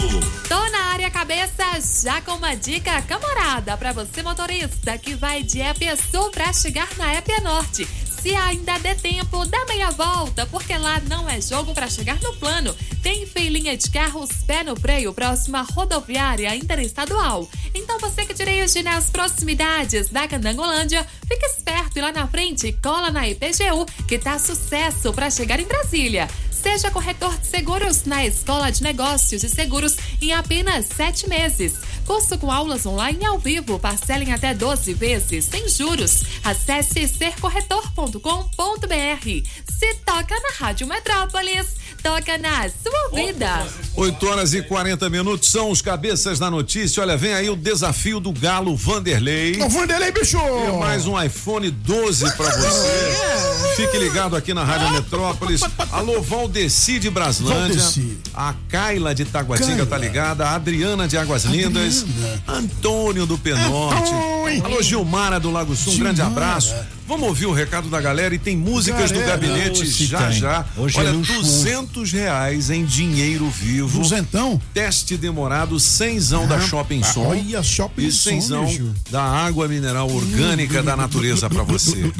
Tô 0.49 0.69
na 0.71 0.91
área 0.91 1.09
cabeça 1.09 1.63
já 2.03 2.19
com 2.19 2.33
uma 2.33 2.53
dica 2.53 3.01
camarada 3.03 3.77
pra 3.77 3.93
você 3.93 4.21
motorista 4.21 4.97
que 4.97 5.15
vai 5.15 5.41
de 5.41 5.61
Épia 5.61 5.95
Sul 5.95 6.31
pra 6.31 6.51
chegar 6.51 6.89
na 6.97 7.13
Épia 7.13 7.39
Norte. 7.39 7.87
Se 8.23 8.33
ainda 8.33 8.79
der 8.79 8.95
tempo, 8.95 9.45
dá 9.47 9.65
meia 9.65 9.91
volta, 9.91 10.45
porque 10.45 10.77
lá 10.77 11.01
não 11.09 11.29
é 11.29 11.41
jogo 11.41 11.73
pra 11.73 11.89
chegar 11.89 12.17
no 12.21 12.33
plano. 12.37 12.73
Tem 13.01 13.25
filinha 13.25 13.75
de 13.75 13.91
carros 13.91 14.29
pé 14.47 14.63
no 14.63 14.77
freio 14.77 15.13
próxima 15.13 15.61
rodoviária 15.61 16.55
interestadual. 16.55 17.49
Então 17.75 17.99
você 17.99 18.25
que 18.25 18.33
dirige 18.33 18.81
nas 18.81 19.09
proximidades 19.09 20.07
da 20.07 20.25
Candangolândia, 20.25 21.05
fica 21.27 21.45
esperto 21.47 21.97
e 21.97 22.01
lá 22.01 22.13
na 22.13 22.25
frente 22.25 22.71
cola 22.81 23.11
na 23.11 23.27
IPGU, 23.27 23.85
que 24.07 24.17
tá 24.17 24.39
sucesso 24.39 25.11
pra 25.11 25.29
chegar 25.29 25.59
em 25.59 25.65
Brasília. 25.65 26.29
Seja 26.63 26.89
corretor 26.89 27.37
de 27.37 27.45
seguros 27.45 28.05
na 28.05 28.25
Escola 28.25 28.71
de 28.71 28.81
Negócios 28.81 29.43
e 29.43 29.49
Seguros 29.49 29.97
em 30.21 30.31
apenas 30.31 30.85
sete 30.85 31.27
meses. 31.27 31.73
Curso 32.07 32.37
com 32.37 32.49
aulas 32.49 32.85
online 32.85 33.25
ao 33.25 33.37
vivo, 33.37 33.77
parcelem 33.77 34.31
até 34.31 34.53
12 34.53 34.93
vezes, 34.93 35.43
sem 35.43 35.67
juros. 35.67 36.23
Acesse 36.41 37.05
sercorretor.com.br. 37.05 39.49
Se 39.69 39.93
toca 40.05 40.39
na 40.39 40.49
Rádio 40.57 40.87
Metrópolis, 40.87 41.75
toca 42.03 42.37
na 42.37 42.69
sua 42.69 43.15
vida. 43.15 43.65
8 43.95 44.27
horas 44.27 44.53
e 44.53 44.61
40 44.61 45.09
minutos 45.09 45.49
são 45.49 45.71
os 45.71 45.81
cabeças 45.81 46.37
da 46.37 46.51
notícia. 46.51 47.01
Olha, 47.01 47.15
vem 47.15 47.33
aí 47.33 47.49
o 47.49 47.55
desafio 47.55 48.19
do 48.19 48.33
Galo 48.33 48.75
Vanderlei. 48.75 49.61
Ô, 49.61 49.69
Vanderlei, 49.69 50.11
bicho! 50.11 50.37
E 50.37 50.77
mais 50.77 51.07
um 51.07 51.21
iPhone 51.21 51.71
12 51.71 52.31
pra 52.33 52.49
você. 52.49 53.75
Fique 53.77 53.97
ligado 53.97 54.35
aqui 54.35 54.53
na 54.53 54.63
Rádio 54.63 54.91
Metrópolis. 54.91 55.61
Alô, 55.91 56.21
Valdeci 56.21 56.99
de 56.99 57.09
Braslândia. 57.09 57.79
Valdeci. 57.79 58.17
A 58.33 58.53
Kaila 58.67 59.15
de 59.15 59.23
Taguatinga 59.23 59.85
tá 59.85 59.97
ligada. 59.97 60.45
A 60.45 60.55
Adriana 60.55 61.07
de 61.07 61.17
Águas 61.17 61.45
Lindas. 61.45 62.05
Antônio 62.47 63.25
do 63.25 63.37
Penorte. 63.37 64.11
Antônio. 64.11 64.65
Alô, 64.65 64.81
Gilmara 64.81 65.39
do 65.39 65.49
Lago 65.49 65.75
Sul. 65.75 65.93
Um 65.93 65.99
grande 65.99 66.21
abraço. 66.21 66.75
Vamos 67.05 67.27
ouvir 67.27 67.45
o 67.47 67.51
recado 67.51 67.89
da 67.89 67.99
galera 67.99 68.33
e 68.33 68.39
tem 68.39 68.55
músicas 68.55 69.11
do 69.11 69.19
Galera, 69.19 69.37
gabinete 69.37 69.81
hoje 69.81 70.05
já 70.05 70.27
tem. 70.29 70.39
já. 70.39 70.65
Hoje 70.77 70.97
é 70.97 71.01
Olha, 71.01 71.11
luxo. 71.11 71.33
200 71.33 72.11
reais 72.13 72.69
em 72.69 72.85
dinheiro 72.85 73.49
vivo. 73.49 73.99
Duzentão? 73.99 74.59
Teste 74.73 75.17
demorado, 75.17 75.79
cenzão 75.79 76.47
da 76.47 76.55
Ah, 76.55 76.61
Shopping 76.61 77.03
Som. 77.03 77.25
olha, 77.27 77.61
Shopping 77.61 78.05
e 78.07 78.11
cenzão 78.11 78.65
da 79.11 79.21
água 79.21 79.67
mineral 79.67 80.09
orgânica 80.09 80.81
da 80.81 80.95
natureza 80.95 81.49
pra 81.49 81.63
você. 81.63 82.11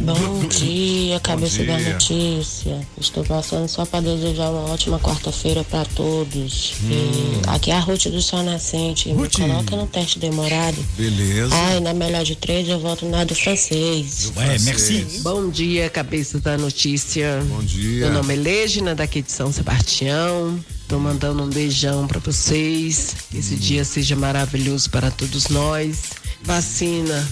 Bom 0.00 0.40
dia, 0.48 1.20
cabeça 1.20 1.62
da 1.64 1.76
dia. 1.76 1.92
notícia. 1.92 2.80
Estou 3.00 3.24
passando 3.24 3.68
só 3.68 3.86
para 3.86 4.00
desejar 4.00 4.50
uma 4.50 4.72
ótima 4.72 4.98
quarta-feira 4.98 5.62
para 5.64 5.84
todos. 5.84 6.74
Hum. 6.82 6.88
E 6.90 7.48
aqui 7.48 7.70
é 7.70 7.74
a 7.76 7.80
Ruth 7.80 8.06
do 8.08 8.20
Sol 8.20 8.42
Nascente. 8.42 9.08
Me 9.08 9.14
Ruth. 9.14 9.36
coloca 9.38 9.76
no 9.76 9.86
teste 9.86 10.18
demorado. 10.18 10.76
Beleza. 10.96 11.54
Ai, 11.54 11.78
na 11.80 11.94
melhor 11.94 12.24
de 12.24 12.34
três 12.34 12.68
eu 12.68 12.80
volto 12.80 13.06
na 13.08 13.22
do 13.24 13.34
francês. 13.36 14.31
Ué, 14.36 14.58
merci. 14.60 15.20
Bom 15.20 15.50
dia, 15.50 15.90
cabeça 15.90 16.40
da 16.40 16.56
notícia. 16.56 17.42
Bom 17.48 17.62
dia. 17.62 18.06
Meu 18.06 18.12
nome 18.14 18.34
é 18.34 18.36
Legina, 18.36 18.94
daqui 18.94 19.20
de 19.20 19.30
São 19.30 19.52
Sebastião. 19.52 20.58
Tô 20.88 20.98
mandando 20.98 21.42
um 21.42 21.48
beijão 21.48 22.06
pra 22.06 22.18
vocês. 22.18 23.14
Que 23.30 23.38
esse 23.38 23.56
dia 23.56 23.84
seja 23.84 24.16
maravilhoso 24.16 24.88
para 24.90 25.10
todos 25.10 25.48
nós. 25.48 26.02
Vacina 26.42 27.28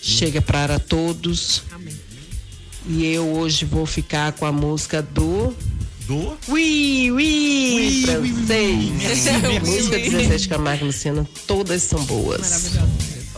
chega 0.00 0.40
para 0.40 0.78
todos. 0.78 1.62
E 2.88 3.04
eu 3.06 3.26
hoje 3.36 3.66
vou 3.66 3.84
ficar 3.84 4.32
com 4.32 4.46
a 4.46 4.52
música 4.52 5.02
do. 5.02 5.54
Do? 6.06 6.38
Oui, 6.48 7.10
oui, 7.12 8.02
francês. 8.06 9.60
Música 9.66 9.98
17 9.98 10.48
Camargo 10.48 10.86
Luciano, 10.86 11.28
todas 11.46 11.82
são 11.82 12.02
boas. 12.06 12.78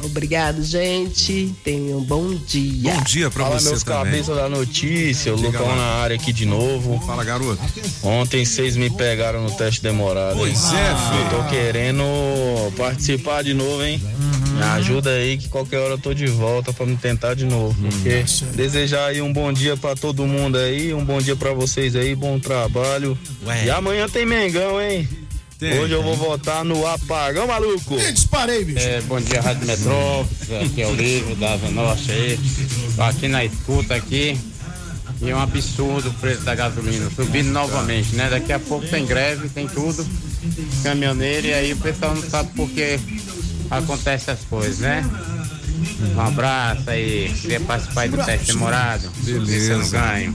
Obrigado, 0.03 0.63
gente. 0.65 1.55
Tenham 1.63 1.99
um 1.99 2.05
bom 2.05 2.35
dia. 2.35 2.95
Bom 2.95 3.03
dia 3.03 3.31
pra 3.31 3.45
Fala, 3.45 3.59
você 3.61 3.69
meus 3.71 3.83
também. 3.83 4.05
cabeças 4.13 4.37
da 4.37 4.49
notícia. 4.49 5.33
O 5.33 5.37
Diga 5.37 5.49
Lucão 5.49 5.69
lá. 5.69 5.77
na 5.77 5.83
área 6.03 6.17
aqui 6.17 6.33
de 6.33 6.47
novo. 6.47 7.01
Fala, 7.07 7.25
garoto. 7.25 7.61
Ontem 8.03 8.45
vocês 8.45 8.77
me 8.77 8.91
pegaram 8.91 9.43
no 9.43 9.51
teste 9.53 9.83
demorado. 9.83 10.37
Pois 10.37 10.65
hein? 10.73 10.79
é, 10.79 11.11
filho. 11.13 11.25
Eu 11.25 11.43
tô 11.43 11.49
querendo 11.51 12.05
participar 12.77 13.43
de 13.43 13.55
novo, 13.55 13.83
hein? 13.83 14.01
Uhum. 14.03 14.41
Me 14.57 14.63
ajuda 14.63 15.11
aí 15.11 15.39
que 15.39 15.49
qualquer 15.49 15.79
hora 15.79 15.95
eu 15.95 15.99
tô 15.99 16.13
de 16.13 16.27
volta 16.27 16.73
pra 16.73 16.85
me 16.85 16.97
tentar 16.97 17.35
de 17.35 17.45
novo. 17.45 17.81
Uhum. 17.83 17.89
Porque 17.89 18.25
desejar 18.55 19.07
aí 19.07 19.23
um 19.23 19.33
bom 19.33 19.53
dia 19.53 19.77
pra 19.77 19.95
todo 19.95 20.27
mundo 20.27 20.59
aí, 20.59 20.93
um 20.93 21.05
bom 21.05 21.19
dia 21.21 21.37
pra 21.37 21.53
vocês 21.53 21.95
aí, 21.97 22.15
bom 22.15 22.39
trabalho. 22.39 23.17
E 23.65 23.71
amanhã 23.71 24.09
tem 24.09 24.27
Mengão, 24.27 24.81
hein? 24.81 25.09
Hoje 25.63 25.93
eu 25.93 26.03
vou 26.03 26.17
votar 26.17 26.65
no 26.65 26.87
apagão, 26.87 27.47
maluco. 27.47 27.97
disparei, 28.13 28.65
bicho. 28.65 28.79
É, 28.79 29.03
bom 29.03 29.21
dia, 29.21 29.43
Rádio 29.43 29.67
Metrópolis, 29.67 30.51
aqui 30.63 30.81
é 30.81 30.87
o 30.87 30.95
Livro 30.95 31.35
da 31.37 31.53
Asa 31.53 31.71
Norte 31.71 32.11
aí. 32.11 32.39
Tô 32.97 33.03
aqui 33.03 33.29
na 33.29 33.45
escuta 33.45 33.95
aqui. 33.95 34.39
E 35.21 35.29
é 35.29 35.37
um 35.37 35.39
absurdo 35.39 36.09
o 36.09 36.15
preço 36.15 36.41
da 36.43 36.55
gasolina, 36.55 37.11
subindo 37.15 37.51
novamente, 37.51 38.15
né? 38.17 38.31
Daqui 38.31 38.55
a 38.55 38.59
pouco 38.59 38.89
tem 38.89 39.05
greve, 39.05 39.51
tem 39.51 39.69
tudo, 39.69 40.07
caminhoneiro, 40.83 41.49
e 41.49 41.53
aí 41.53 41.73
o 41.75 41.77
pessoal 41.77 42.15
não 42.15 42.23
sabe 42.23 42.51
por 42.57 42.71
que 42.71 42.99
acontece 43.71 44.31
essas 44.31 44.43
coisas, 44.47 44.79
né? 44.79 45.05
Um 46.17 46.21
abraço 46.21 46.89
aí, 46.89 47.31
queria 47.39 47.61
participar 47.61 48.03
aí 48.03 48.09
do 48.09 48.25
teste 48.25 48.47
demorado. 48.47 49.11
Beleza. 49.25 49.77
não 49.77 49.89
ganho. 49.91 50.35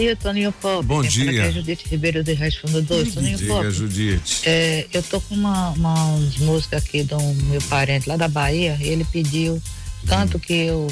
Bom 0.00 0.04
dia, 0.06 0.16
Toninho 0.16 0.52
Pop. 0.52 0.86
Bom 0.86 1.00
Quem 1.02 1.10
dia. 1.10 1.30
aqui 1.30 1.38
é 1.40 1.52
Judite 1.52 1.84
Ribeiro 1.86 2.24
de 2.24 2.32
Reis 2.32 2.54
Fundo 2.56 2.80
2. 2.80 3.12
Toninho 3.14 3.36
Diga, 3.36 3.52
Pop. 3.52 3.70
Judite. 3.70 4.40
É, 4.48 4.86
eu 4.94 5.02
tô 5.02 5.20
com 5.20 5.34
uma, 5.34 5.70
umas 5.72 6.38
músicas 6.38 6.82
aqui 6.82 7.02
do 7.02 7.18
meu 7.20 7.60
parente 7.62 8.08
lá 8.08 8.16
da 8.16 8.26
Bahia 8.26 8.78
e 8.80 8.88
ele 8.88 9.04
pediu 9.04 9.60
tanto 10.06 10.38
que 10.38 10.54
eu 10.54 10.90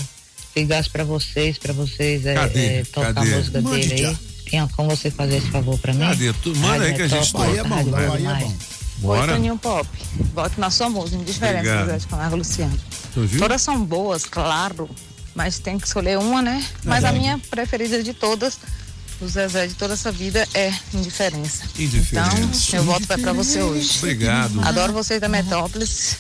ligasse 0.54 0.90
pra 0.90 1.04
vocês, 1.04 1.56
pra 1.56 1.72
vocês 1.72 2.26
é, 2.26 2.34
é, 2.34 2.82
tocar 2.92 3.14
Cadê? 3.14 3.32
a 3.32 3.36
música 3.38 3.60
Mande 3.62 3.88
dele 3.88 4.02
já. 4.02 4.08
aí. 4.10 4.16
Tinha 4.46 4.68
como 4.76 4.90
você 4.94 5.10
fazer 5.10 5.36
esse 5.38 5.50
favor 5.50 5.78
pra 5.78 5.94
mim? 5.94 6.00
Cadê? 6.00 6.30
Tu- 6.34 6.54
manda 6.56 6.84
aí 6.84 6.92
que 6.92 7.02
a 7.02 7.08
gente 7.08 7.32
toca. 7.32 7.46
Bahia 7.46 7.60
é 7.60 7.64
bom, 7.64 7.84
Bahia 7.90 8.08
é 8.12 8.16
demais. 8.18 8.52
Bora. 8.98 9.20
Oi, 9.22 9.28
Toninho 9.28 9.56
Pop. 9.56 9.88
Voto 10.34 10.60
na 10.60 10.70
sua 10.70 10.90
música, 10.90 11.16
indiferente 11.16 11.64
do 11.66 11.98
de 11.98 12.06
Camargo 12.06 12.36
e 12.36 12.38
Luciano. 12.40 12.78
Todas 13.38 13.62
são 13.62 13.82
boas, 13.82 14.26
claro, 14.26 14.86
mas 15.34 15.58
tem 15.58 15.78
que 15.78 15.86
escolher 15.86 16.18
uma, 16.18 16.42
né? 16.42 16.62
Mas 16.84 17.04
a 17.04 17.12
minha 17.12 17.38
preferida 17.50 18.02
de 18.02 18.12
todas, 18.12 18.58
o 19.20 19.28
Zezé 19.28 19.66
de 19.66 19.74
toda 19.74 19.94
essa 19.94 20.12
vida, 20.12 20.46
é 20.54 20.72
Indiferença. 20.94 21.64
Indiferença. 21.78 22.68
Então, 22.68 22.80
eu 22.80 22.84
voto 22.84 23.06
vai 23.06 23.18
pra 23.18 23.32
você 23.32 23.62
hoje. 23.62 23.98
Obrigado. 23.98 24.60
Adoro 24.66 24.92
vocês 24.92 25.20
da 25.20 25.28
Metrópolis, 25.28 26.16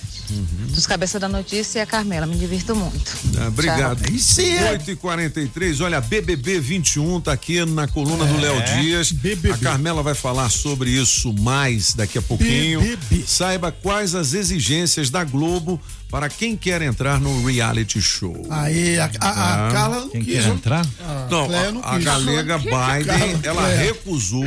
dos 0.68 0.86
Cabeça 0.86 1.18
da 1.18 1.28
Notícia 1.28 1.78
e 1.78 1.82
a 1.82 1.86
Carmela, 1.86 2.26
me 2.26 2.36
divirto 2.36 2.74
muito. 2.74 3.16
Ah, 3.38 3.48
obrigado. 3.48 4.02
Tchau. 4.04 4.14
Isso 4.14 4.40
é. 4.40 4.70
8 4.72 4.90
e 4.92 4.96
43 4.96 5.80
olha, 5.80 6.00
BBB 6.00 6.60
21 6.60 7.20
tá 7.20 7.32
aqui 7.32 7.64
na 7.64 7.86
coluna 7.88 8.24
do 8.24 8.38
Léo 8.40 8.62
Dias. 8.80 9.14
A 9.52 9.58
Carmela 9.58 10.02
vai 10.02 10.14
falar 10.14 10.48
sobre 10.50 10.90
isso 10.90 11.32
mais 11.34 11.94
daqui 11.94 12.18
a 12.18 12.22
pouquinho. 12.22 12.80
Saiba 13.26 13.70
quais 13.72 14.14
as 14.14 14.34
exigências 14.34 15.10
da 15.10 15.24
Globo 15.24 15.80
para 16.10 16.28
quem 16.30 16.56
quer 16.56 16.80
entrar 16.80 17.20
no 17.20 17.44
reality 17.46 18.00
show. 18.00 18.46
Aí, 18.48 18.98
a, 18.98 19.04
a, 19.20 19.30
a 19.30 19.68
Tá. 19.68 19.68
Carla 19.72 20.00
não 20.00 20.08
Quem 20.08 20.22
quis. 20.24 20.42
quer 20.42 20.48
entrar? 20.48 20.86
A 21.00 21.26
Não, 21.30 21.48
a, 21.82 21.90
a 21.92 21.94
quis. 21.96 22.04
galega 22.04 22.58
Biden, 22.58 23.40
ela 23.42 23.66
recusou 23.68 24.44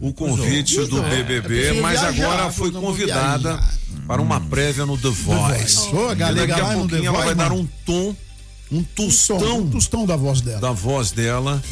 o 0.00 0.12
convite 0.12 0.76
do 0.86 0.98
É, 1.04 1.10
BBB, 1.10 1.40
prefiro 1.42 1.82
mas 1.82 2.00
viajar, 2.00 2.24
agora 2.26 2.52
foi 2.52 2.70
convidada 2.72 3.60
para 4.06 4.20
uma 4.22 4.40
prévia 4.40 4.84
no 4.86 4.96
The 4.98 5.08
Voice. 5.10 5.58
Voice. 5.86 5.94
Ô, 5.94 6.08
a 6.08 6.14
galega 6.14 6.54
Daqui 6.54 6.60
a 6.60 6.64
The 6.64 6.74
pouquinho 6.78 7.06
ela 7.06 7.18
vai 7.18 7.34
Voice, 7.34 7.38
dar 7.38 7.52
um 7.52 7.68
tom, 7.84 8.16
um 8.70 8.82
tostão, 8.82 9.58
Um 9.58 9.70
tostão 9.70 10.06
da 10.06 10.16
voz 10.16 10.40
dela. 10.40 10.60
da 10.60 10.72
voz 10.72 11.10
dela 11.12 11.62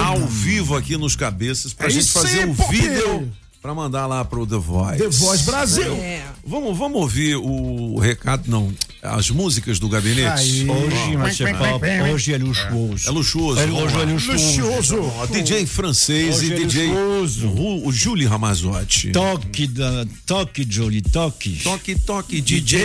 ao 0.00 0.26
vivo 0.26 0.76
aqui 0.76 0.96
nos 0.96 1.14
cabeças 1.14 1.72
pra 1.74 1.86
É 1.86 1.90
gente 1.90 2.08
fazer 2.10 2.48
o 2.48 2.54
Pop! 2.54 2.70
vídeo 2.74 3.32
pra 3.66 3.74
mandar 3.74 4.06
lá 4.06 4.24
pro 4.24 4.46
The 4.46 4.58
Voice. 4.58 4.98
The 4.98 5.08
Voice 5.08 5.42
Brasil. 5.44 5.92
É. 5.94 6.22
Vamos, 6.46 6.78
vamos 6.78 7.00
ouvir 7.00 7.34
o 7.34 7.98
recado, 7.98 8.44
não, 8.48 8.72
as 9.02 9.28
músicas 9.30 9.80
do 9.80 9.88
gabinete. 9.88 10.28
Aí. 10.28 10.66
Hoje, 10.70 11.42
Pop, 11.58 11.86
hoje 12.14 12.32
é 12.32 12.38
luxuoso. 12.38 13.08
É 13.08 13.10
luxuoso. 13.10 13.60
É, 13.60 13.66
lá. 13.66 14.02
é 14.02 14.04
luxuoso. 14.04 15.12
Ó, 15.18 15.26
DJ 15.26 15.66
francês 15.66 16.36
Hoje 16.36 16.50
e 16.50 16.52
é 16.52 16.56
DJ 16.58 16.86
luxuoso. 16.86 17.48
Ru- 17.48 17.88
o 17.88 17.92
Julie 17.92 18.26
Ramazotti. 18.26 19.10
Toque, 19.10 19.66
da, 19.66 20.06
toque, 20.24 20.64
Jolie, 20.68 21.02
toque. 21.02 21.58
Toque, 21.64 21.98
toque, 21.98 22.40
DJ. 22.40 22.78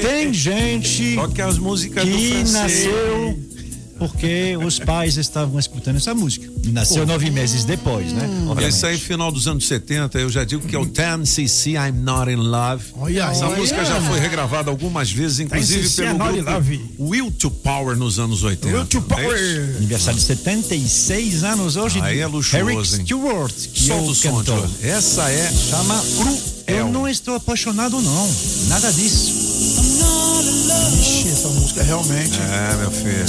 Tem 0.00 0.32
gente 0.32 1.16
Toque 1.16 1.42
as 1.42 1.58
músicas 1.58 2.04
do 2.08 2.16
que 2.16 2.28
francês. 2.30 2.52
nasceu 2.52 3.47
porque 3.98 4.56
os 4.56 4.78
pais 4.78 5.16
estavam 5.16 5.58
escutando 5.58 5.96
essa 5.96 6.14
música. 6.14 6.48
Nasceu 6.72 7.06
nove 7.06 7.30
meses 7.30 7.64
depois, 7.64 8.12
né? 8.12 8.22
Olha, 8.22 8.50
Obviamente. 8.50 8.74
isso 8.74 8.86
aí, 8.86 8.98
final 8.98 9.32
dos 9.32 9.48
anos 9.48 9.66
70, 9.66 10.18
eu 10.18 10.30
já 10.30 10.44
digo 10.44 10.66
que 10.66 10.76
é 10.76 10.78
o 10.78 10.86
10cc 10.86 11.72
I'm 11.72 12.00
Not 12.00 12.30
in 12.30 12.36
Love. 12.36 12.84
Olha 12.94 13.24
Essa 13.24 13.48
música 13.50 13.84
já 13.84 14.00
foi 14.02 14.20
regravada 14.20 14.70
algumas 14.70 15.10
vezes, 15.10 15.40
inclusive 15.40 15.88
10cc 15.88 15.96
pelo 15.96 16.08
I'm 16.08 16.18
Not 16.18 16.30
in 16.30 16.42
grupo 16.42 16.52
Love. 16.52 16.80
Will 16.98 17.32
to 17.32 17.50
Power 17.50 17.96
nos 17.96 18.18
anos 18.18 18.42
80. 18.42 18.76
Will 18.76 18.86
to 18.86 18.98
é? 18.98 19.00
Power. 19.00 19.76
Aniversário 19.76 20.18
de 20.18 20.26
76 20.26 21.44
anos 21.44 21.76
hoje. 21.76 22.00
Aí 22.00 22.20
é 22.20 22.26
luxuoso, 22.26 22.70
Eric? 22.70 22.86
Stewart, 22.86 23.54
que 23.54 23.82
Solta 23.82 24.28
é 24.28 24.30
o 24.30 24.34
cantor. 24.36 24.70
Essa 24.82 25.30
é 25.30 25.50
Chama 25.50 26.04
Eu 26.66 26.88
não 26.88 27.08
estou 27.08 27.34
apaixonado, 27.34 28.00
não. 28.00 28.30
Nada 28.68 28.92
disso. 28.92 29.87
Ixi, 30.40 31.28
essa 31.28 31.48
música 31.48 31.82
realmente. 31.82 32.38
É, 32.40 32.76
meu 32.76 32.90
filho. 32.92 33.26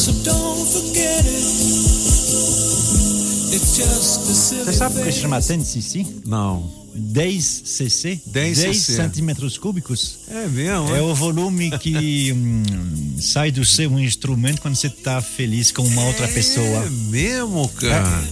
Você 3.50 4.74
sabe 4.74 4.96
por 4.96 5.04
que 5.06 5.12
se 5.12 5.20
chama 5.22 5.40
10cc? 5.40 6.06
Não. 6.26 6.72
10 6.94 7.62
cc? 7.66 8.20
10 8.26 8.58
cc. 8.58 8.74
centímetros 8.96 9.58
cúbicos. 9.58 10.20
É 10.30 10.48
mesmo? 10.48 10.96
É 10.96 11.02
o 11.02 11.16
volume 11.16 11.72
que 11.80 12.32
hum, 12.36 13.16
sai 13.20 13.52
do 13.52 13.64
seu 13.66 13.98
instrumento 14.00 14.62
quando 14.62 14.76
você 14.76 14.88
está 14.88 15.22
feliz 15.22 15.72
com 15.72 15.84
uma 15.84 16.04
outra 16.06 16.28
pessoa. 16.28 16.86
É 16.86 16.90
mesmo, 16.90 17.68
cara? 17.70 18.24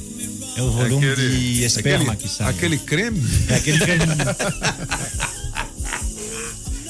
É 0.55 0.61
o 0.61 0.71
volume 0.71 1.09
Aquele- 1.11 1.53
de 1.55 1.63
esperma 1.63 2.13
aquele- 2.13 2.27
que 2.29 2.35
sai. 2.35 2.49
Aquele 2.49 2.77
creme? 2.77 3.21
É 3.49 3.55
aquele 3.55 3.79
creme. 3.79 4.05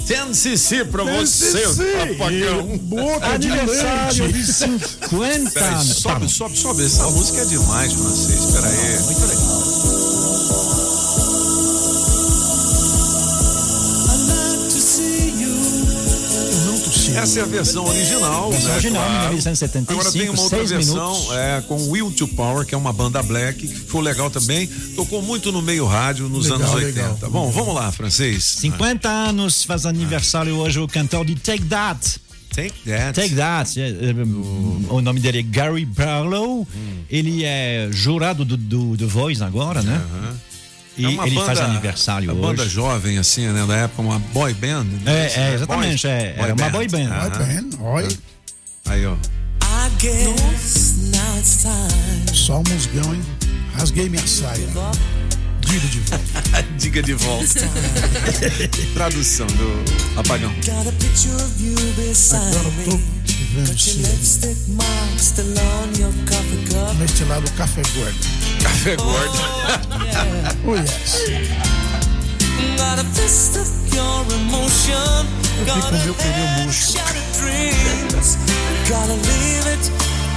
10cc 0.07 0.85
pra 0.89 1.03
você, 1.03 1.57
10cc. 1.65 2.13
apagão. 2.13 2.77
Boca 2.83 3.37
de 3.37 3.49
Aniversário 3.49 4.31
de 4.31 4.45
50 4.53 5.51
Peraí, 5.51 5.73
anos. 5.73 5.97
sobe, 5.97 6.29
sobe, 6.29 6.57
sobe. 6.57 6.85
Essa 6.85 7.03
música 7.09 7.41
é 7.41 7.45
demais, 7.45 7.93
francês. 7.93 8.39
Espera 8.43 8.67
aí. 8.67 8.99
Muito 9.03 9.25
legal. 9.25 9.86
Essa 17.17 17.39
é 17.39 17.43
a 17.43 17.45
versão 17.45 17.85
original. 17.85 18.51
Versão 18.51 18.67
né, 18.69 18.73
original, 18.75 19.05
claro. 19.05 19.27
1975, 19.29 19.91
Agora 19.99 20.11
tem 20.11 20.29
uma 20.29 20.41
outra 20.41 20.63
versão 20.63 21.13
minutos. 21.13 21.35
é, 21.35 21.61
com 21.67 21.89
Will 21.89 22.11
to 22.11 22.27
Power, 22.29 22.65
que 22.65 22.75
é 22.75 22.77
uma 22.77 22.93
banda 22.93 23.21
black, 23.23 23.67
que 23.67 23.73
ficou 23.73 24.01
legal 24.01 24.29
também. 24.29 24.67
Tocou 24.95 25.21
muito 25.21 25.51
no 25.51 25.61
meio 25.61 25.85
rádio 25.85 26.29
nos 26.29 26.45
Legal, 26.47 26.59
anos 26.59 26.73
80. 26.75 27.01
legal. 27.01 27.17
Bom, 27.31 27.51
vamos 27.51 27.73
lá, 27.75 27.91
francês. 27.91 28.43
50 28.43 29.09
anos 29.09 29.63
faz 29.63 29.85
aniversário 29.85 30.55
hoje 30.55 30.79
o 30.79 30.87
cantor 30.87 31.25
de 31.25 31.35
Take 31.35 31.65
That. 31.65 32.19
Take 32.53 32.73
That. 32.85 33.13
Take 33.21 33.35
That. 33.35 33.79
é, 33.81 33.87
é, 33.89 34.13
O 34.89 35.01
nome 35.01 35.19
dele 35.19 35.39
é 35.39 35.43
Gary 35.43 35.85
Barlow. 35.85 36.61
Hum. 36.75 37.03
Ele 37.09 37.43
é 37.43 37.87
jurado 37.91 38.43
do, 38.45 38.57
do 38.57 38.97
The 38.97 39.05
Voice 39.05 39.43
agora, 39.43 39.81
né? 39.81 40.01
E 40.97 41.05
É 41.05 41.09
uma 41.09 41.27
ele 41.27 41.35
banda- 41.35 41.45
faz 41.45 41.59
aniversário 41.59 42.31
uma 42.31 42.33
hoje. 42.47 42.57
banda 42.57 42.69
jovem, 42.69 43.17
assim, 43.19 43.47
né? 43.47 43.65
Da 43.67 43.75
época, 43.75 44.01
uma 44.01 44.19
boy 44.19 44.53
band. 44.53 44.83
né? 45.03 45.27
É, 45.27 45.39
é, 45.51 45.53
exatamente, 45.53 46.07
é, 46.07 46.35
era 46.37 46.53
uma 46.53 46.69
boy 46.69 46.87
band. 46.87 47.09
Aham. 47.11 47.29
bem, 47.45 47.69
olha. 47.81 48.07
Aí, 48.85 49.05
ó. 49.05 49.15
Só 52.33 52.59
um 52.59 52.63
musgão, 52.69 53.13
hein? 53.13 53.21
Rasguei 53.77 54.09
minha 54.09 54.25
saia. 54.25 54.65
Diga 55.67 55.87
de 55.89 55.99
volta. 55.99 56.63
Diga 56.79 57.03
de 57.03 57.13
volta. 57.13 57.69
Tradução 58.93 59.47
do 59.47 59.83
apagão. 60.17 60.49
Agora 60.49 60.87
eu 60.87 60.93
tô 62.85 62.97
vendo 63.53 63.77
se 63.77 63.97
neste 66.99 67.23
lado 67.25 67.51
café 67.57 67.81
gordo. 67.95 68.17
Café 68.63 68.95
gordo. 68.95 69.37
Oh, 70.65 70.75
yes. 70.75 71.23
A 72.79 73.03
fist 73.13 73.57
of 73.57 73.69
your 73.95 74.25
emotion. 74.33 75.25
Eu 75.59 75.75
fico 75.75 75.81
com 75.81 75.95
o 75.95 76.03
meu 76.05 76.13
pneu 76.13 76.47
murcho. 76.63 76.93
Shattered 76.93 77.25
dreams. 77.39 78.37
Gotta 78.87 79.13
leave 79.13 79.67
it. 79.67 79.91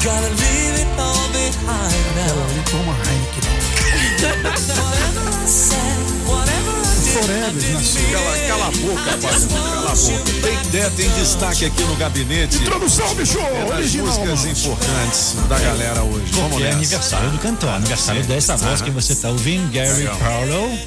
Gotta 0.04 0.28
leave 0.28 0.80
it 0.80 0.88
all 0.98 1.28
behind 1.28 1.94
Ela 2.16 2.34
now. 2.34 2.44
ali 2.44 2.62
toma 2.70 2.92
Heineken. 3.04 3.40
whatever 3.40 3.59
Cala, 8.12 8.38
cala 8.46 8.66
a 8.66 8.70
boca, 8.70 9.18
pai. 9.22 9.40
Cala 9.48 9.90
a 9.90 9.94
boca. 9.94 10.24
Take 10.42 10.68
That 10.70 10.94
tem 10.94 11.08
destaque 11.10 11.64
aqui 11.64 11.82
no 11.84 11.96
gabinete. 11.96 12.58
Introdução, 12.58 13.14
bicho! 13.14 13.38
É 13.38 13.64
das 13.64 13.78
Original, 13.78 14.06
músicas 14.06 14.40
mano. 14.40 14.52
importantes 14.52 15.34
da 15.48 15.58
galera 15.58 16.02
hoje. 16.02 16.32
Vamos 16.32 16.60
é 16.60 16.64
nessa. 16.64 16.76
aniversário 16.76 17.30
do 17.30 17.38
cantor, 17.38 17.70
aniversário 17.70 18.24
dessa 18.24 18.56
voz 18.56 18.82
que 18.82 18.90
você 18.90 19.14
está 19.14 19.30
ouvindo, 19.30 19.72
Gary 19.72 20.00
Legal. 20.00 20.16
Barlow. 20.18 20.78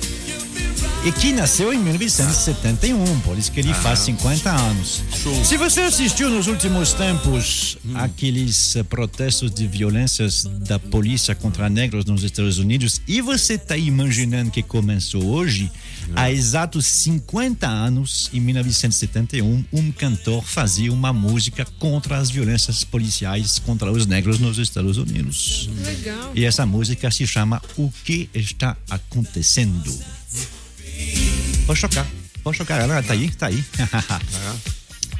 E 1.05 1.11
que 1.11 1.33
nasceu 1.33 1.73
em 1.73 1.79
1971, 1.79 3.19
por 3.21 3.37
isso 3.37 3.51
que 3.51 3.59
ele 3.59 3.73
faz 3.73 3.99
50 3.99 4.49
anos. 4.49 5.01
Se 5.43 5.57
você 5.57 5.81
assistiu 5.81 6.29
nos 6.29 6.47
últimos 6.47 6.93
tempos 6.93 7.77
aqueles 7.95 8.77
eh, 8.77 8.83
protestos 8.83 9.51
de 9.51 9.67
violências 9.67 10.45
da 10.45 10.79
polícia 10.79 11.35
contra 11.35 11.69
negros 11.69 12.05
nos 12.05 12.23
Estados 12.23 12.57
Unidos 12.57 13.01
e 13.05 13.19
você 13.19 13.55
está 13.55 13.75
imaginando 13.75 14.49
que 14.49 14.63
começou 14.63 15.25
hoje, 15.25 15.69
há 16.15 16.31
exatos 16.31 16.85
50 16.85 17.67
anos, 17.67 18.29
em 18.33 18.39
1971, 18.39 19.65
um 19.73 19.91
cantor 19.91 20.43
fazia 20.45 20.91
uma 20.91 21.11
música 21.11 21.65
contra 21.79 22.17
as 22.17 22.29
violências 22.29 22.85
policiais 22.85 23.59
contra 23.59 23.91
os 23.91 24.05
negros 24.05 24.39
nos 24.39 24.57
Estados 24.57 24.97
Unidos. 24.97 25.69
Legal. 25.83 26.31
E 26.33 26.45
essa 26.45 26.65
música 26.65 27.11
se 27.11 27.27
chama 27.27 27.61
O 27.77 27.91
que 28.05 28.29
está 28.33 28.77
acontecendo? 28.89 29.91
Pode 31.65 31.79
chocar, 31.79 32.05
pode 32.43 32.57
chocar. 32.57 32.79
Ela 32.81 33.01
tá 33.03 33.13
aí, 33.13 33.29
tá 33.31 33.47
aí. 33.47 33.63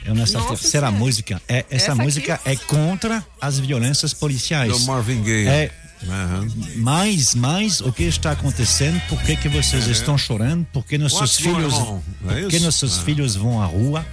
É 0.06 0.12
a 0.12 0.14
nossa 0.14 0.38
Nossa 0.38 0.50
terceira 0.50 0.88
Senhora. 0.88 0.92
música. 0.92 1.42
É, 1.48 1.66
essa, 1.70 1.92
Essa 1.92 1.96
música 1.96 2.40
é 2.44 2.56
contra 2.58 3.26
as 3.40 3.58
violências 3.60 4.14
policiais. 4.14 4.70
Do 4.72 4.80
Marvin 4.82 5.24
Gaye. 5.24 5.48
É, 5.48 5.72
Aham. 6.06 6.48
mas, 6.76 7.34
mas 7.36 7.80
o 7.80 7.94
que 7.94 8.04
está 8.04 8.32
acontecendo? 8.32 9.00
Por 9.08 9.18
que, 9.22 9.38
que 9.38 9.48
vocês 9.48 9.88
É. 9.88 9.92
estão 9.92 10.18
chorando? 10.18 10.66
Por 10.74 10.86
que 10.86 10.98
nossos 10.98 11.20
What's 11.22 11.42
going 11.42 11.56
filhos, 11.56 11.74
on? 11.74 12.02
É 12.28 12.42
por 12.42 12.50
que 12.50 12.60
nossos. 12.60 12.98
Uhum. 12.98 13.04
filhos 13.06 13.36
vão 13.38 13.62
à 13.62 13.66
rua 13.66 14.06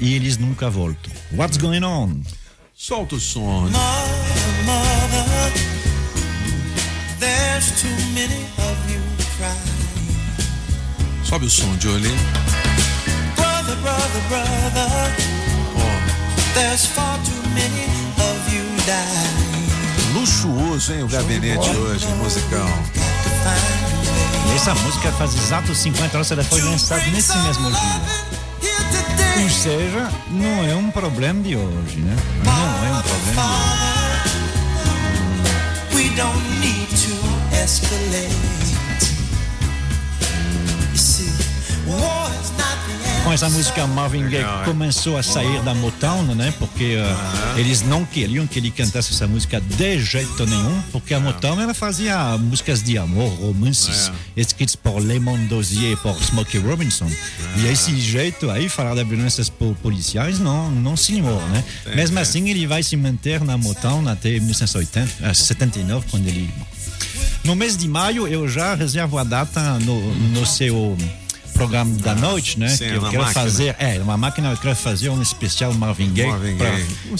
e, 0.00 0.04
e 0.06 0.14
eles 0.14 0.36
nunca 0.38 0.68
voltam? 0.68 1.12
What's 1.34 1.56
going 1.56 1.84
on? 1.84 2.20
Solta 2.74 3.14
o 3.14 3.20
som. 3.20 3.68
Mother, 3.70 5.52
there's 7.20 7.80
too 7.80 7.88
many. 8.12 8.61
Sobe 11.32 11.46
o 11.46 11.50
som, 11.50 11.74
Jolie. 11.80 12.14
Brother, 13.36 13.74
brother, 13.76 14.22
brother, 14.28 15.16
there's 16.52 16.84
far 16.84 17.18
too 17.24 17.48
many 17.54 17.86
of 18.18 18.52
you 18.52 18.60
dying. 18.84 20.12
Luxuoso, 20.12 20.92
hein, 20.92 21.02
o 21.04 21.08
gabinete 21.08 21.70
hoje, 21.70 22.06
musical. 22.18 22.68
E 24.46 24.56
essa 24.56 24.74
música 24.74 25.10
faz 25.12 25.34
exatos 25.34 25.78
50 25.78 26.18
anos, 26.18 26.30
ela 26.30 26.44
foi 26.44 26.60
lançada 26.60 27.02
nesse 27.06 27.34
mesmo 27.38 27.70
dia. 27.70 28.02
Ou 29.42 29.48
seja, 29.48 30.12
não 30.28 30.64
é 30.68 30.74
um 30.74 30.90
problema 30.90 31.42
de 31.42 31.56
hoje, 31.56 31.96
né? 31.96 32.14
Não 32.44 32.52
é 32.86 32.92
um 32.92 33.02
problema 33.02 33.42
de 33.42 34.36
hoje. 35.94 36.10
We 36.10 36.10
don't 36.14 36.60
need 36.60 36.88
to 36.88 37.16
escalate. 37.64 38.81
Com 43.24 43.32
essa 43.32 43.48
música, 43.48 43.86
Marvin 43.86 44.28
Gaye 44.28 44.44
é. 44.44 44.64
começou 44.64 45.16
a 45.16 45.22
sair 45.22 45.62
da 45.62 45.72
Motown, 45.74 46.34
né? 46.34 46.52
Porque 46.58 46.96
uh, 46.96 47.58
eles 47.58 47.80
não 47.82 48.04
queriam 48.04 48.48
que 48.48 48.58
ele 48.58 48.70
cantasse 48.70 49.12
essa 49.14 49.28
música 49.28 49.60
de 49.60 50.00
jeito 50.02 50.44
nenhum, 50.44 50.82
porque 50.90 51.14
a 51.14 51.20
Motown 51.20 51.60
ela 51.60 51.72
fazia 51.72 52.36
músicas 52.36 52.82
de 52.82 52.98
amor, 52.98 53.28
romances, 53.40 54.10
escritos 54.36 54.74
por 54.74 54.98
Lemon 54.98 55.46
Dozier 55.46 55.92
e 55.92 55.96
por 55.96 56.20
Smokey 56.20 56.58
Robinson. 56.58 57.08
E 57.58 57.66
esse 57.66 57.96
jeito 58.00 58.50
aí, 58.50 58.68
falar 58.68 58.96
de 58.96 59.04
violências 59.04 59.48
po- 59.48 59.76
policiais, 59.80 60.40
não, 60.40 60.68
não 60.70 60.96
senhor, 60.96 61.40
né? 61.50 61.62
Mesmo 61.94 62.18
assim, 62.18 62.48
ele 62.50 62.66
vai 62.66 62.82
se 62.82 62.96
manter 62.96 63.40
na 63.44 63.56
Motown 63.56 64.06
até 64.08 64.30
1980, 64.30 65.08
eh, 65.22 65.32
79, 65.34 66.06
quando 66.10 66.26
ele 66.26 66.52
no 67.44 67.54
mês 67.56 67.76
de 67.76 67.88
maio 67.88 68.26
eu 68.28 68.48
já 68.48 68.74
reservo 68.74 69.18
a 69.18 69.24
data 69.24 69.78
no, 69.80 70.14
no 70.14 70.46
seu 70.46 70.96
programa 71.54 71.94
da 71.98 72.14
noite, 72.14 72.58
né? 72.58 72.68
sim, 72.68 72.78
que 72.88 72.94
eu 72.94 73.00
quero 73.02 73.22
máquina. 73.22 73.26
fazer, 73.44 73.76
é, 73.78 73.98
uma 74.00 74.16
máquina, 74.16 74.50
eu 74.50 74.56
quero 74.56 74.74
fazer 74.74 75.10
um 75.10 75.20
especial 75.20 75.72
Marvin 75.74 76.10
Gaye 76.12 76.28
Marvin 76.30 76.56
para 76.56 76.72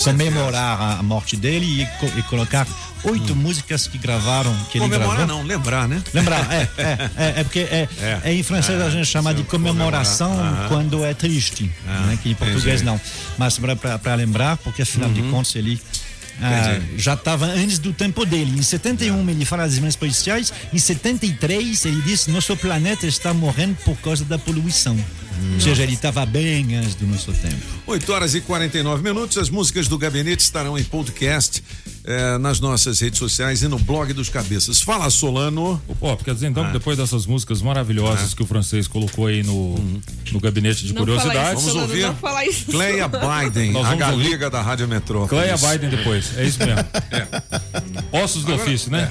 comemorar 0.05 0.99
a, 0.99 1.03
morte 1.03 1.37
dele 1.37 1.67
e, 1.67 2.19
e 2.19 2.23
colocar 2.25 2.67
oito 3.05 3.37
músicas 3.37 3.87
que 3.87 3.99
gravaram, 3.99 4.53
que 4.71 4.79
ele 4.79 4.87
Comemorar 4.87 5.17
gravou. 5.19 5.37
não, 5.37 5.43
lembrar, 5.47 5.87
né? 5.87 6.03
Lembrar, 6.15 6.51
é, 6.51 6.69
é, 6.79 7.11
é, 7.17 7.41
é 7.41 7.45
porque 7.45 7.59
é, 7.61 7.89
É. 8.01 8.21
é 8.31 8.33
em 8.33 8.43
francês 8.43 8.81
a 8.81 8.89
gente 8.89 9.07
chama 9.07 9.35
de 9.35 9.43
comemoração 9.43 10.31
comemorar. 10.35 10.69
Quando 10.69 11.05
é 11.05 11.13
triste, 11.13 11.71
Ah, 11.87 12.07
né? 12.07 12.19
que 12.23 12.31
em 12.31 12.35
português 12.35 12.81
entendi. 12.81 12.85
não. 12.85 13.01
Mas 13.37 13.59
para 14.03 14.15
lembrar, 14.15 14.57
porque 14.59 14.83
afinal 14.83 15.11
de 15.11 15.21
contas 15.25 15.55
ele 15.57 15.79
ah, 16.43 16.81
já 16.97 17.15
estava 17.15 17.47
antes 17.47 17.79
do 17.79 17.93
tempo 17.93 18.25
dele. 18.25 18.59
Em 18.59 18.63
71 18.63 19.29
ele 19.31 19.45
fala 19.45 19.65
das 19.65 19.75
violências 19.75 19.97
policiais, 19.97 20.53
em 20.73 20.79
73 20.79 21.85
ele 21.85 22.03
disse 22.03 22.31
nosso 22.31 22.57
planeta 22.57 23.07
está 23.07 23.33
morrendo 23.33 23.77
por 23.85 23.97
causa 23.99 24.25
da 24.25 24.39
poluição. 24.39 24.99
Ou 25.55 25.61
seja, 25.61 25.83
ele 25.83 25.95
estava 25.95 26.25
bem 26.25 26.77
antes 26.77 26.95
do 26.95 27.07
nosso 27.07 27.33
tempo. 27.33 27.57
8 27.87 28.13
horas 28.13 28.35
e 28.35 28.41
49 28.41 29.03
minutos. 29.03 29.39
As 29.39 29.51
músicas 29.51 29.89
do 29.89 29.99
gabinete 29.99 30.41
estarão 30.41 30.79
em 30.79 30.85
podcast 30.85 31.63
eh, 32.05 32.39
nas 32.39 32.59
nossas 32.61 33.01
redes 33.01 33.19
sociais 33.19 33.63
e 33.63 33.69
no 33.69 33.79
blog 33.79 34.13
dos 34.13 34.29
cabeças. 34.29 34.81
Fala, 34.83 35.09
Solano. 35.11 35.81
Pô, 36.01 36.17
quer 36.17 36.35
dizer 36.35 36.49
então 36.49 36.63
Ah. 36.65 36.67
que 36.67 36.73
depois 36.73 36.97
dessas 36.99 37.27
músicas 37.27 37.63
maravilhosas 37.63 38.35
que 38.35 38.43
o 38.43 38.47
francês 38.47 38.87
colocou 38.89 39.27
aí 39.27 39.43
no, 39.43 39.75
no 40.33 40.41
gabinete 40.41 40.85
de 40.85 40.93
Não 40.93 41.05
fala 41.07 41.17
curiosidades. 41.19 41.63
isso, 41.63 41.73
Solano, 41.73 41.97
não 41.97 42.15
fala 42.17 42.45
isso. 42.47 42.65
Cleia 42.67 43.09
Biden, 43.09 43.73
Nós 43.73 43.87
a 43.87 43.91
vamos 43.91 44.07
ouvir 44.09 44.25
galega 44.25 44.51
da 44.51 44.63
Rádio 44.63 44.89
Metrópolis. 44.89 45.29
Cleia 45.31 45.57
Biden 45.57 45.91
depois, 45.91 46.37
é 46.39 46.45
isso 46.45 46.59
mesmo. 46.59 46.85
Ossos 48.13 48.45
do 48.45 48.53
Agora- 48.53 48.69
ofício, 48.69 48.91
né? 48.91 49.11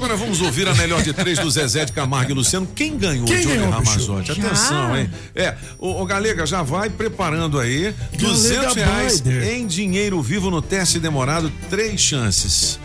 Agora 0.00 0.16
vamos 0.16 0.40
ouvir 0.40 0.66
a 0.66 0.74
melhor 0.74 1.02
de 1.02 1.12
três 1.12 1.38
do 1.38 1.50
Zezé 1.50 1.84
de 1.84 1.92
Camargo 1.92 2.30
e 2.30 2.34
Luciano. 2.34 2.66
Quem 2.74 2.96
ganhou 2.96 3.26
Quem 3.26 3.36
o 3.36 3.42
Johnny 3.42 3.56
ganhou? 3.56 3.70
Ramazotti? 3.70 4.32
Atenção, 4.32 4.96
hein? 4.96 5.10
É, 5.34 5.54
o, 5.78 6.00
o 6.00 6.06
Galega 6.06 6.46
já 6.46 6.62
vai 6.62 6.88
preparando 6.88 7.60
aí 7.60 7.94
200 8.18 8.76
reais 8.76 9.20
Biden. 9.20 9.60
em 9.60 9.66
dinheiro 9.66 10.22
vivo 10.22 10.50
no 10.50 10.62
teste 10.62 10.98
demorado, 10.98 11.52
três 11.68 12.00
chances. 12.00 12.80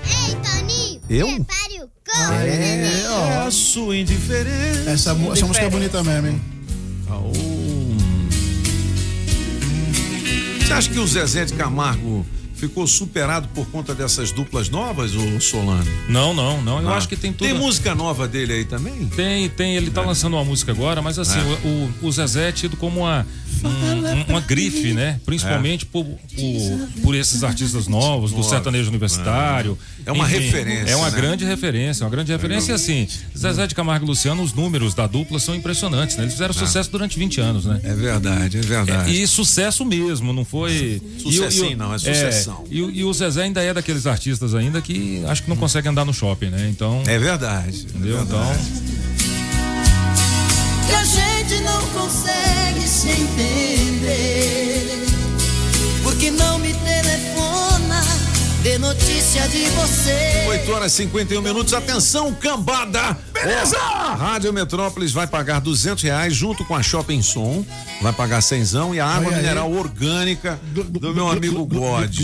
Eu? 1.10 1.26
Ah, 2.14 2.44
é, 2.44 3.06
ó. 3.10 3.48
a 3.48 3.52
sua 3.52 3.96
indiferença. 3.96 4.90
Essa, 4.90 5.12
essa 5.12 5.46
música 5.46 5.66
é 5.66 5.70
bonita 5.70 6.04
mesmo, 6.04 6.28
hein? 6.28 6.42
Você 10.60 10.74
acha 10.74 10.90
que 10.90 11.00
o 11.00 11.08
Zezé 11.08 11.46
de 11.46 11.54
Camargo 11.54 12.26
ficou 12.56 12.88
superado 12.88 13.48
por 13.50 13.68
conta 13.68 13.94
dessas 13.94 14.32
duplas 14.32 14.70
novas, 14.70 15.14
o 15.14 15.40
Solano? 15.42 15.86
Não, 16.08 16.34
não, 16.34 16.62
não. 16.62 16.82
Eu 16.82 16.90
Ah. 16.90 16.98
acho 16.98 17.08
que 17.08 17.16
tem 17.16 17.32
tudo. 17.34 17.48
Tem 17.48 17.54
música 17.58 17.94
nova 17.94 18.28
dele 18.28 18.54
aí 18.54 18.66
também? 18.66 19.08
Tem, 19.08 19.50
tem. 19.50 19.76
Ele 19.76 19.92
tá 19.92 20.02
lançando 20.02 20.36
uma 20.36 20.44
música 20.46 20.72
agora, 20.72 21.02
mas 21.02 21.20
assim, 21.20 21.40
É. 21.40 21.68
o, 21.68 21.92
o, 22.04 22.08
o 22.08 22.12
Zezé 22.12 22.50
é 22.50 22.52
tido 22.52 22.78
como 22.78 23.02
uma, 23.02 23.26
um- 23.64 23.68
um- 23.70 24.24
uma 24.30 24.42
grife, 24.42 24.94
né? 24.94 25.20
Principalmente 25.26 25.86
por, 25.86 26.04
por, 26.06 26.88
por 27.02 27.16
esses 27.16 27.44
artistas 27.44 27.88
novos, 27.88 28.32
do 28.32 28.44
sertanejo 28.44 28.90
universitário. 28.90 29.78
É 30.06 30.12
uma 30.12 30.26
Enfim, 30.26 30.40
referência, 30.40 30.92
É 30.92 30.96
uma 30.96 31.10
né? 31.10 31.18
grande 31.20 31.46
referência, 31.46 32.04
uma 32.04 32.10
grande 32.12 32.32
referência. 32.32 32.72
E 32.72 32.76
assim, 32.76 33.08
Zezé 33.38 33.66
de 33.68 33.74
Camargo 33.74 34.06
e 34.06 34.08
Luciano, 34.08 34.44
os 34.44 34.54
números 34.54 34.94
da 34.94 35.08
dupla 35.08 35.40
são 35.40 35.56
impressionantes, 35.56 36.16
né? 36.16 36.24
Eles 36.24 36.34
fizeram 36.34 36.54
Ah. 36.56 36.60
sucesso 36.60 36.92
durante 36.92 37.18
20 37.18 37.42
anos, 37.42 37.66
né? 37.66 37.80
É 37.84 37.94
verdade, 37.94 38.58
é 38.58 38.62
verdade. 38.62 39.12
E 39.22 39.28
sucesso 39.28 39.84
mesmo, 39.86 40.32
não 40.32 40.46
foi. 40.46 41.02
Sucessinho, 41.18 41.66
E 41.66 41.68
o- 41.68 41.72
e 41.72 41.74
o- 41.74 41.78
não, 41.78 41.94
é 41.94 41.98
sucessão. 41.98 42.64
e, 42.70 42.82
o- 42.82 42.92
e 42.92 43.04
o 43.04 43.14
Zezé 43.14 43.44
ainda 43.44 43.62
é 43.64 43.74
daqueles 43.74 44.06
artistas 44.06 44.54
ainda 44.54 44.82
que 44.82 45.24
acho 45.28 45.44
que 45.44 45.50
não 45.50 45.58
consegue 45.58 45.88
andar 45.88 46.06
no 46.06 46.14
shopping, 46.14 46.50
né? 46.50 46.68
Então. 46.70 47.02
É 47.08 47.18
verdade. 47.18 47.86
Entendeu? 47.90 48.22
Então. 48.22 48.56
Que 50.88 50.94
a 50.94 51.04
gente 51.04 51.62
não 51.64 51.82
consegue 51.90 52.88
se 52.88 53.10
entender. 53.10 55.06
Porque 56.04 56.32
não 56.32 56.58
me 56.60 56.74
telefona, 56.74 58.02
dê 58.62 58.78
notícia 58.78 59.48
de 59.48 59.66
você. 59.72 60.46
8 60.48 60.72
horas 60.72 60.94
e 60.94 60.96
51 60.98 61.42
minutos. 61.42 61.74
Atenção, 61.74 62.34
cambada! 62.34 63.18
Beleza! 63.36 63.78
Rádio 63.78 64.52
Metrópolis 64.54 65.12
vai 65.12 65.28
pagar 65.28 65.60
200 65.60 66.04
reais 66.04 66.34
junto 66.34 66.64
com 66.66 66.74
a 66.76 66.82
Shopping 66.82 67.22
Som. 67.22 67.66
Vai 68.02 68.12
pagar 68.14 68.42
cenzão 68.42 68.96
e 68.96 69.00
a 69.00 69.06
água 69.06 69.30
Aí, 69.30 69.36
aí. 69.36 69.42
mineral 69.42 69.72
orgânica 69.72 70.60
do 70.74 71.14
meu 71.14 71.28
amigo 71.30 71.66
God. 71.66 72.18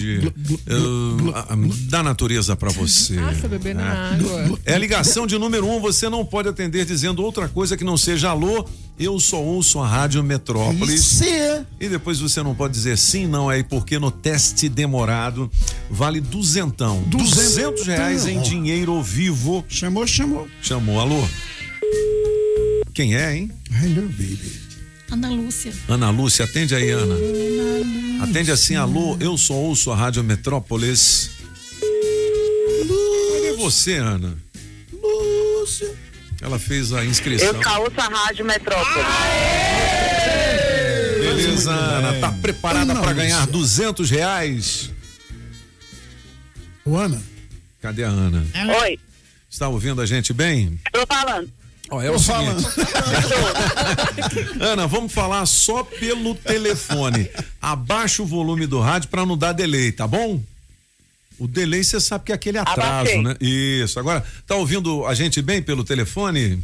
Eu, 0.66 1.32
a- 1.36 1.54
a- 1.54 1.58
da 1.90 2.02
natureza 2.04 2.56
pra 2.56 2.70
você. 2.72 3.14
Nossa, 3.16 3.48
bebendo 3.48 3.82
É. 3.82 3.88
água. 3.88 4.60
É 4.66 4.74
a 4.74 4.78
ligação 4.78 5.28
de 5.28 5.38
número 5.38 5.68
um, 5.68 5.80
você 5.80 6.10
não 6.10 6.26
pode 6.26 6.48
atender 6.50 6.86
dizendo 6.86 7.24
outra 7.24 7.48
coisa 7.48 7.76
que 7.78 7.84
não 7.84 7.98
seja 7.98 8.30
alô, 8.30 8.66
eu 9.00 9.20
só 9.20 9.42
ouço 9.42 9.80
a 9.80 9.88
Rádio 9.88 10.24
Metrópolis. 10.24 11.02
Sim. 11.04 11.66
E 11.80 11.88
depois 11.90 12.20
você 12.20 12.42
não 12.44 12.54
pode 12.56 12.74
dizer 12.74 12.98
sim, 12.98 13.28
não, 13.28 13.52
é 13.52 13.62
porque 13.64 13.98
no 14.00 14.12
teste 14.12 14.70
demorado 14.70 15.50
vale 15.90 16.22
duzentão. 16.22 17.02
Duzentos 17.08 17.86
reais 17.86 18.26
em 18.28 18.40
dinheiro 18.42 19.02
vivo. 19.02 19.64
Chamou, 19.68 20.06
chamou. 20.08 20.48
Chamou, 20.62 21.00
alô? 21.02 21.28
Quem 22.94 23.16
é, 23.16 23.36
hein? 23.36 23.52
Hello, 23.72 24.04
baby. 24.10 24.62
Ana 25.12 25.30
Lúcia. 25.30 25.74
Ana 25.88 26.10
Lúcia, 26.10 26.46
atende 26.46 26.76
aí, 26.76 26.90
Ana. 26.92 27.16
Atende 28.24 28.52
assim, 28.52 28.76
alô, 28.76 29.18
eu 29.20 29.38
só 29.38 29.54
ouço 29.56 29.92
a 29.92 29.96
Rádio 29.96 30.24
Metrópolis. 30.24 31.32
Cadê 33.34 33.54
você, 33.58 33.96
Ana? 33.96 34.38
Lúcia. 34.94 35.94
Ela 36.40 36.60
fez 36.60 36.94
a 36.94 37.04
inscrição. 37.04 37.48
Eu 37.48 37.64
só 37.64 37.82
ouço 37.82 38.00
a 38.00 38.08
Rádio 38.08 38.46
Metrópole. 38.46 39.06
Beleza, 41.20 41.72
Ana. 41.72 42.20
Tá 42.20 42.32
preparada 42.32 42.92
Ana 42.92 43.02
para 43.02 43.14
ganhar 43.14 43.40
Lúcia. 43.48 43.86
200 43.88 44.10
reais? 44.12 44.92
Ô, 46.86 46.96
Ana. 46.96 47.22
Cadê 47.82 48.04
a 48.04 48.10
Ana? 48.10 48.46
Oi, 48.84 49.00
Está 49.52 49.68
ouvindo 49.68 50.02
a 50.02 50.06
gente 50.06 50.32
bem? 50.32 50.80
tô 50.94 51.06
falando. 51.06 51.52
Ó, 51.90 52.02
é 52.02 52.10
o 52.10 52.18
seguinte. 52.18 52.66
Ana, 54.62 54.88
vamos 54.88 55.12
falar 55.12 55.46
só 55.46 55.84
pelo 55.84 56.34
telefone. 56.36 57.30
Abaixa 57.62 58.24
o 58.24 58.26
volume 58.26 58.66
do 58.66 58.80
rádio 58.80 59.10
para 59.10 59.26
não 59.26 59.38
dar 59.38 59.52
delay, 59.52 59.92
tá 59.92 60.08
bom? 60.08 60.42
O 61.38 61.48
delay 61.48 61.84
você 61.84 62.00
sabe 62.00 62.24
que 62.26 62.32
é 62.32 62.36
aquele 62.36 62.58
atraso, 62.60 63.12
Abaixei. 63.12 63.22
né? 63.22 63.36
Isso. 63.42 64.00
Agora, 64.00 64.24
tá 64.48 64.56
ouvindo 64.56 65.06
a 65.06 65.14
gente 65.14 65.42
bem 65.42 65.62
pelo 65.62 65.84
telefone? 65.84 66.64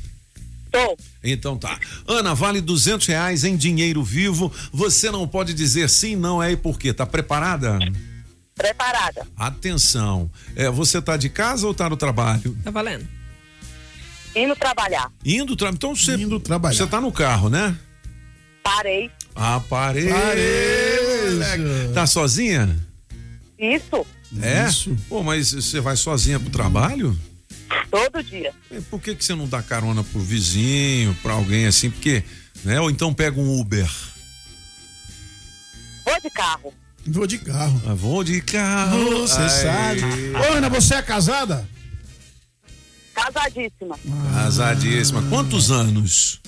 Tô. 0.71 0.97
Então 1.21 1.57
tá. 1.57 1.77
Ana, 2.07 2.33
vale 2.33 2.61
200 2.61 3.05
reais 3.07 3.43
em 3.43 3.57
dinheiro 3.57 4.01
vivo. 4.03 4.49
Você 4.71 5.11
não 5.11 5.27
pode 5.27 5.53
dizer 5.53 5.89
sim, 5.89 6.15
não 6.15 6.41
é 6.41 6.53
e 6.53 6.55
por 6.57 6.79
quê? 6.79 6.93
Tá 6.93 7.05
preparada? 7.05 7.77
Preparada. 8.57 9.27
Atenção. 9.37 10.29
É, 10.55 10.69
você 10.69 11.01
tá 11.01 11.15
de 11.15 11.29
casa 11.29 11.67
ou 11.67 11.73
tá 11.73 11.89
no 11.89 11.95
trabalho? 11.95 12.57
Tá 12.63 12.71
valendo. 12.71 13.07
Indo 14.35 14.55
trabalhar. 14.55 15.11
Indo 15.23 15.55
tra... 15.55 15.69
Então 15.69 15.95
você 15.95 16.15
Indo 16.15 16.39
trabalhar. 16.39 16.75
você 16.75 16.87
tá 16.87 16.99
no 16.99 17.11
carro, 17.11 17.49
né? 17.49 17.77
Parei. 18.63 19.09
Ah, 19.35 19.59
parei. 19.69 20.09
Parei. 20.09 21.93
Tá 21.93 22.05
sozinha? 22.07 22.75
Isso. 23.57 24.05
É? 24.41 24.67
Isso. 24.67 24.97
Pô, 25.07 25.23
mas 25.23 25.51
você 25.51 25.79
vai 25.79 25.95
sozinha 25.95 26.39
pro 26.39 26.49
trabalho? 26.49 27.17
Todo 27.89 28.23
dia. 28.23 28.53
Por 28.89 28.99
que 29.01 29.15
que 29.15 29.23
você 29.23 29.33
não 29.35 29.47
dá 29.47 29.61
carona 29.61 30.03
pro 30.03 30.19
vizinho, 30.19 31.15
pra 31.21 31.33
alguém 31.33 31.65
assim? 31.65 31.89
Porque, 31.89 32.23
né? 32.63 32.79
Ou 32.81 32.89
então 32.89 33.13
pega 33.13 33.39
um 33.39 33.59
Uber. 33.59 33.89
Vou 36.05 36.21
de 36.21 36.29
carro. 36.29 36.73
Vou 37.07 37.25
de 37.27 37.37
carro. 37.37 37.81
Ah, 37.87 37.93
vou 37.93 38.23
de 38.23 38.41
carro. 38.41 39.21
Você 39.27 39.39
Aí. 39.39 39.49
sabe. 39.49 40.01
Ô, 40.35 40.53
Ana, 40.57 40.69
você 40.69 40.95
é 40.95 41.01
casada? 41.01 41.67
Casadíssima. 43.13 43.97
Casadíssima. 44.33 45.21
Quantos 45.29 45.71
anos? 45.71 46.39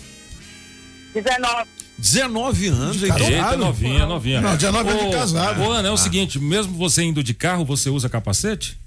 19. 1.14 1.66
19 1.98 2.68
anos, 2.68 2.98
então. 3.04 3.18
casado? 3.18 3.32
Eita, 3.34 3.58
novinha, 3.58 4.06
novinha. 4.06 4.42
Não, 4.42 4.56
19 4.56 4.90
anos 4.90 5.06
de 5.06 5.12
casado. 5.12 5.62
Ô, 5.62 5.72
Ana, 5.72 5.90
é 5.90 5.92
o 5.92 5.98
seguinte, 5.98 6.40
mesmo 6.40 6.74
você 6.78 7.04
indo 7.04 7.24
de 7.24 7.34
carro, 7.34 7.66
você 7.66 7.90
usa 7.90 8.08
capacete? 8.10 8.78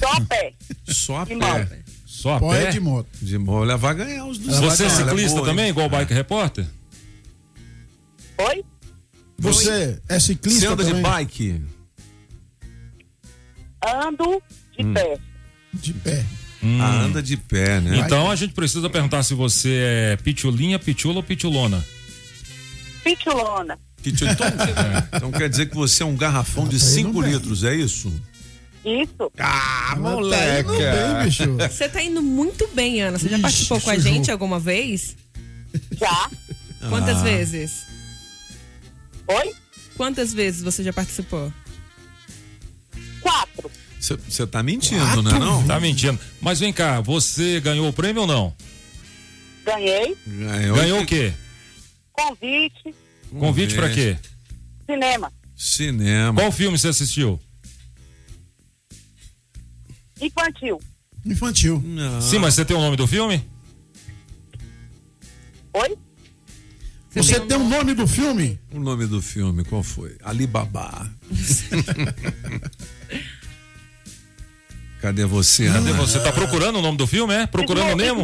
Só 0.00 0.12
a 0.12 0.20
pé. 0.22 0.52
Só 0.88 1.16
a 1.20 1.26
pé. 1.26 1.34
moto. 1.34 1.68
Só 2.06 2.34
a 2.36 2.40
Pode 2.40 2.64
pé? 2.64 2.70
de 2.70 2.80
moto. 2.80 3.08
De 3.20 3.38
moto, 3.38 3.64
ela 3.64 3.76
vai 3.76 3.94
ganhar 3.94 4.24
os 4.26 4.38
200. 4.38 4.60
Você 4.64 4.82
é 4.84 4.86
Ela 4.86 4.94
ciclista 4.96 5.42
também, 5.42 5.66
hein? 5.66 5.70
igual 5.70 5.86
o 5.86 5.90
Bike 5.90 6.14
Repórter? 6.14 6.66
Oi? 8.38 8.64
Você 9.38 9.98
é 10.08 10.18
Você 10.18 10.26
ciclista 10.26 10.70
anda 10.70 10.82
de 10.84 10.90
também? 10.90 11.02
bike? 11.02 11.62
Ando 13.86 14.42
de 14.76 14.84
Hum. 14.84 14.94
pé. 14.94 15.18
De 15.74 15.92
pé. 15.92 16.24
Ah, 16.80 17.02
anda 17.02 17.22
de 17.22 17.36
pé, 17.36 17.80
né? 17.80 17.98
Então 17.98 18.30
a 18.30 18.34
gente 18.34 18.52
precisa 18.54 18.88
perguntar 18.90 19.22
se 19.22 19.34
você 19.34 20.12
é 20.12 20.16
pitulinha, 20.16 20.78
pitula 20.78 21.16
ou 21.18 21.22
pitulona. 21.22 21.84
Pitulona. 23.04 23.78
Pitu- 24.02 24.24
Então, 24.24 24.46
então 25.12 25.30
quer 25.32 25.48
dizer 25.48 25.66
que 25.66 25.76
você 25.76 26.02
é 26.02 26.06
um 26.06 26.16
garrafão 26.16 26.64
de 26.66 26.78
tá 26.78 26.84
indo 26.84 26.92
5 26.92 27.22
bem. 27.22 27.32
litros, 27.32 27.62
é 27.62 27.74
isso? 27.74 28.12
Isso. 28.84 29.30
Ah, 29.38 29.94
Ela 29.96 30.30
tá 30.30 30.60
indo 30.60 30.68
bem, 30.78 31.24
bicho. 31.24 31.56
Você 31.56 31.88
tá 31.88 32.02
indo 32.02 32.22
muito 32.22 32.68
bem, 32.74 33.00
Ana. 33.02 33.18
Você 33.18 33.28
já 33.28 33.36
Ixi, 33.36 33.42
participou 33.42 33.80
com 33.80 33.90
a 33.90 33.98
gente 33.98 34.30
alguma 34.30 34.58
vez? 34.58 35.16
Já. 35.92 36.30
Quantas 36.88 37.18
Ah. 37.18 37.22
vezes? 37.22 37.84
Oi? 39.28 39.54
Quantas 39.96 40.32
vezes 40.32 40.62
você 40.62 40.82
já 40.82 40.92
participou? 40.92 41.52
Quatro. 43.20 43.70
Você 44.00 44.46
tá 44.46 44.62
mentindo, 44.62 45.22
né? 45.22 45.38
Não? 45.38 45.66
Tá 45.66 45.80
mentindo. 45.80 46.18
Mas 46.40 46.60
vem 46.60 46.72
cá, 46.72 47.00
você 47.00 47.60
ganhou 47.60 47.88
o 47.88 47.92
prêmio 47.92 48.22
ou 48.22 48.28
não? 48.28 48.54
Ganhei. 49.64 50.16
Ganhou, 50.26 50.76
Ganhou 50.76 51.00
o 51.00 51.06
quê? 51.06 51.32
Convite. 52.12 52.94
Convite 53.30 53.74
pra 53.74 53.90
quê? 53.90 54.16
Cinema. 54.88 55.32
Cinema. 55.56 56.40
Qual 56.40 56.52
filme 56.52 56.78
você 56.78 56.88
assistiu? 56.88 57.40
Infantil. 60.20 60.80
Infantil. 61.24 61.82
Não. 61.84 62.20
Sim, 62.20 62.38
mas 62.38 62.54
você 62.54 62.64
tem 62.64 62.76
o 62.76 62.80
nome 62.80 62.96
do 62.96 63.06
filme? 63.06 63.44
Oi? 65.72 65.98
Você 67.16 67.40
tem 67.40 67.56
o 67.56 67.64
nome 67.68 67.94
do 67.94 68.06
filme? 68.06 68.58
O 68.72 68.78
nome 68.78 69.06
do 69.06 69.20
filme, 69.22 69.64
qual 69.64 69.82
foi? 69.82 70.16
Alibaba. 70.22 71.10
Cadê 75.00 75.24
você, 75.24 75.66
Cadê 75.66 75.78
Ana? 75.78 75.92
você? 75.94 76.18
Tá 76.20 76.32
procurando 76.32 76.78
o 76.78 76.82
nome 76.82 76.98
do 76.98 77.06
filme, 77.06 77.32
é? 77.34 77.46
Procurando 77.46 77.92
o 77.92 77.96
Nemo? 77.96 78.22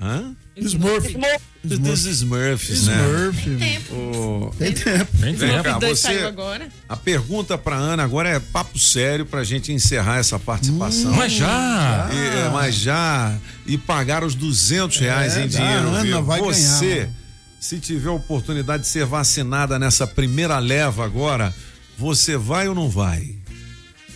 Hã? 0.00 0.34
Smurf. 0.56 1.08
Smurf. 1.08 1.40
Dos 1.64 2.04
Smurfs, 2.04 2.86
né? 2.86 3.04
Smurf. 3.04 3.92
Ô, 3.92 4.50
Tem 4.58 4.72
tempo. 4.72 5.06
Vem, 5.14 5.34
Vem 5.34 5.50
vem. 5.52 5.62
cá, 5.62 5.78
você. 5.78 6.08
agora. 6.18 6.68
A 6.88 6.96
pergunta 6.96 7.56
pra 7.56 7.76
Ana 7.76 8.02
agora 8.02 8.28
é 8.28 8.40
papo 8.40 8.78
sério 8.78 9.24
pra 9.24 9.42
gente 9.44 9.72
encerrar 9.72 10.18
essa 10.18 10.38
participação. 10.38 11.12
Mas 11.12 11.32
já? 11.32 12.10
E, 12.12 12.50
mas 12.52 12.74
já. 12.74 13.34
E 13.66 13.78
pagar 13.78 14.22
os 14.24 14.34
200 14.34 14.98
reais 14.98 15.36
É, 15.36 15.44
em 15.44 15.48
dá, 15.48 15.58
dinheiro. 15.58 15.88
Ana 15.88 16.02
vivo. 16.02 16.22
vai 16.24 16.40
Você, 16.40 16.86
ganhar, 16.86 17.00
mano. 17.06 17.16
Se 17.64 17.80
tiver 17.80 18.10
a 18.10 18.12
oportunidade 18.12 18.82
de 18.82 18.88
ser 18.90 19.06
vacinada 19.06 19.78
nessa 19.78 20.06
primeira 20.06 20.58
leva 20.58 21.02
agora, 21.02 21.54
você 21.96 22.36
vai 22.36 22.68
ou 22.68 22.74
não 22.74 22.90
vai? 22.90 23.36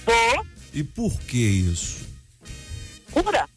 Vou. 0.05 0.47
E 0.75 0.83
por 0.83 1.19
que 1.21 1.39
isso? 1.39 1.97
Cura. 3.11 3.49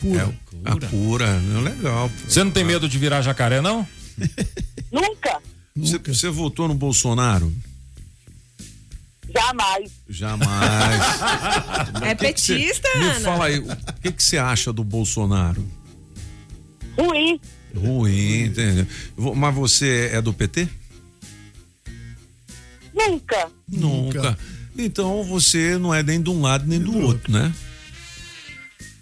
Pura. 0.00 0.20
É, 0.64 0.70
a 0.70 0.88
cura, 0.90 1.24
é 1.26 1.60
legal. 1.60 2.10
pô. 2.10 2.28
Você 2.30 2.44
não 2.44 2.50
tem 2.50 2.62
medo 2.62 2.86
de 2.86 2.98
virar 2.98 3.22
jacaré, 3.22 3.62
não? 3.62 3.88
Nunca. 4.92 5.40
Você, 5.74 5.96
você 5.98 6.28
votou 6.28 6.68
no 6.68 6.74
Bolsonaro? 6.74 7.50
Jamais. 9.34 9.90
Jamais. 10.10 11.00
É 12.02 12.12
O 12.12 12.16
que 12.16 12.32
que 12.34 12.40
você- 12.40 12.54
petista, 12.54 12.88
Me 12.98 13.04
Ana? 13.06 13.20
fala 13.20 13.46
aí, 13.46 13.58
o 13.60 13.76
que 14.02 14.12
que 14.12 14.22
você 14.22 14.36
acha 14.36 14.72
do 14.72 14.84
Bolsonaro? 14.84 15.66
Ruim. 16.98 17.40
Ruim, 17.74 18.44
entendeu? 18.44 18.86
Mas 19.34 19.54
você 19.54 20.10
é 20.12 20.20
do 20.20 20.32
PT? 20.32 20.68
Nunca. 22.94 23.48
Nunca. 23.68 24.38
Então 24.76 25.24
você 25.24 25.78
não 25.78 25.94
é 25.94 26.02
nem 26.02 26.20
de 26.22 26.30
um 26.30 26.40
lado 26.42 26.66
nem 26.66 26.78
do 26.78 26.96
outro, 26.98 27.32
né? 27.32 27.52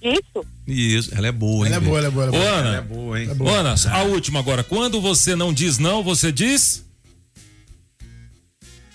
Isso. 0.02 0.46
Isso, 0.66 1.14
ela 1.14 1.26
é 1.26 1.32
boa, 1.32 1.66
hein? 1.66 1.74
Ela 1.74 1.82
é 1.82 1.86
boa, 1.86 1.98
ela 1.98 2.06
é 2.06 2.10
boa. 2.10 2.24
Ela 2.24 2.36
é 2.36 2.38
boa. 2.38 2.48
Ana, 2.48 2.68
Ela 2.68 2.76
é 2.76 2.80
boa, 2.80 3.20
hein? 3.20 3.28
É 3.30 3.34
boa. 3.34 3.50
Ana, 3.50 3.74
a 3.92 4.02
última 4.04 4.38
agora. 4.38 4.64
Quando 4.64 5.00
você 5.00 5.36
não 5.36 5.52
diz 5.52 5.78
não, 5.78 6.02
você 6.02 6.32
diz? 6.32 6.84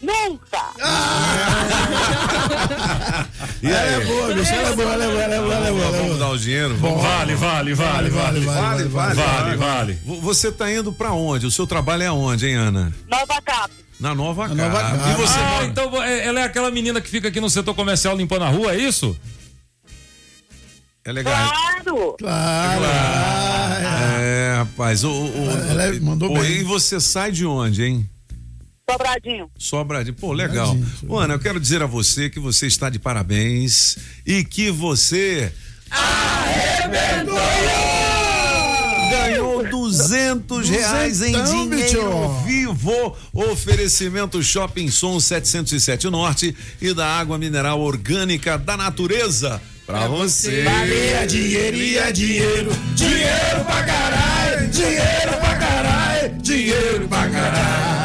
Nunca. 0.05 0.63
E 3.61 3.67
Ela 3.67 3.79
aí? 3.81 3.93
é 4.01 4.05
boa, 4.05 4.33
bicho. 4.33 4.53
Ela 4.53 4.69
é 4.69 4.75
boa, 4.75 4.93
ela 4.93 5.03
é 5.03 5.07
boa, 5.09 5.23
ela 5.23 5.35
é 5.35 5.39
boa, 5.41 5.53
ela 5.55 5.67
é 5.67 5.71
boa. 5.71 5.85
ela 5.85 5.97
é 5.97 6.01
Vamos 6.01 6.19
dar 6.19 6.29
o 6.29 6.37
dinheiro? 6.37 6.75
Vamos 6.77 7.01
Vale, 7.01 7.35
vale, 7.35 7.73
vale, 7.73 8.09
vale. 8.09 8.39
Vale, 8.41 8.83
vale, 8.85 9.15
Vale, 9.15 9.57
vale. 9.57 9.99
Você 10.21 10.51
tá 10.51 10.71
indo 10.71 10.91
pra 10.93 11.11
onde? 11.13 11.47
O 11.47 11.51
seu 11.51 11.65
trabalho 11.65 12.03
é 12.03 12.07
aonde, 12.07 12.47
hein, 12.47 12.55
Ana? 12.55 12.93
Nova 13.09 13.41
Cap. 13.41 13.71
Na 13.99 14.13
Nova 14.13 14.47
Na 14.49 14.65
Nova 14.69 14.79
Cap. 14.81 15.09
E 15.09 15.13
você 15.15 15.39
Ah, 15.39 15.49
mora- 15.51 15.65
então 15.65 16.03
é- 16.03 16.27
ela 16.27 16.39
é 16.41 16.43
aquela 16.43 16.69
menina 16.69 17.01
que 17.01 17.09
fica 17.09 17.29
aqui 17.29 17.39
no 17.41 17.49
setor 17.49 17.73
comercial 17.73 18.15
limpando 18.15 18.43
a 18.43 18.49
rua, 18.49 18.73
é 18.73 18.77
isso? 18.77 19.17
É 21.03 21.11
legal. 21.11 21.33
Claro. 21.33 22.15
Claro. 22.19 22.83
É, 24.19 24.55
rapaz. 24.59 25.03
O, 25.03 25.09
o- 25.11 25.69
Ela 25.71 25.83
é- 25.85 25.99
mandou 25.99 26.29
Pô, 26.29 26.39
bem. 26.39 26.51
E 26.57 26.63
você 26.63 26.99
sai 26.99 27.31
de 27.31 27.45
onde, 27.45 27.83
hein? 27.83 28.09
Sobradinho. 28.89 29.49
Sobradinho. 29.57 30.15
Pô, 30.15 30.31
legal. 30.31 30.67
Sobradinho, 30.67 31.11
Ô, 31.11 31.17
Ana, 31.19 31.33
eu 31.33 31.39
quero 31.39 31.59
dizer 31.59 31.81
a 31.81 31.87
você 31.87 32.29
que 32.29 32.39
você 32.39 32.67
está 32.67 32.89
de 32.89 32.99
parabéns 32.99 33.97
e 34.25 34.43
que 34.43 34.69
você 34.69 35.51
ganhou 39.09 39.65
200 39.67 40.69
reais 40.69 41.21
em 41.21 41.31
dinheiro 41.43 41.69
bicho. 41.69 42.43
vivo. 42.45 43.15
Oferecimento 43.33 44.41
Shopping 44.43 44.89
Som 44.91 45.19
707 45.19 46.07
Norte 46.09 46.55
e 46.79 46.93
da 46.93 47.07
água 47.07 47.37
mineral 47.39 47.81
orgânica 47.81 48.57
da 48.57 48.77
natureza. 48.77 49.61
Pra 49.85 50.07
você. 50.07 50.63
Valia 50.63 51.25
dinheiro 51.27 51.77
e 51.77 51.97
é 51.97 52.11
dinheiro. 52.11 52.71
Dinheiro 52.95 53.65
pra 53.65 53.83
caralho. 53.83 54.67
Dinheiro 54.69 55.37
pra 55.39 55.55
caralho. 55.55 56.35
Dinheiro 56.41 57.07
pra 57.07 57.29
caralho. 57.29 58.04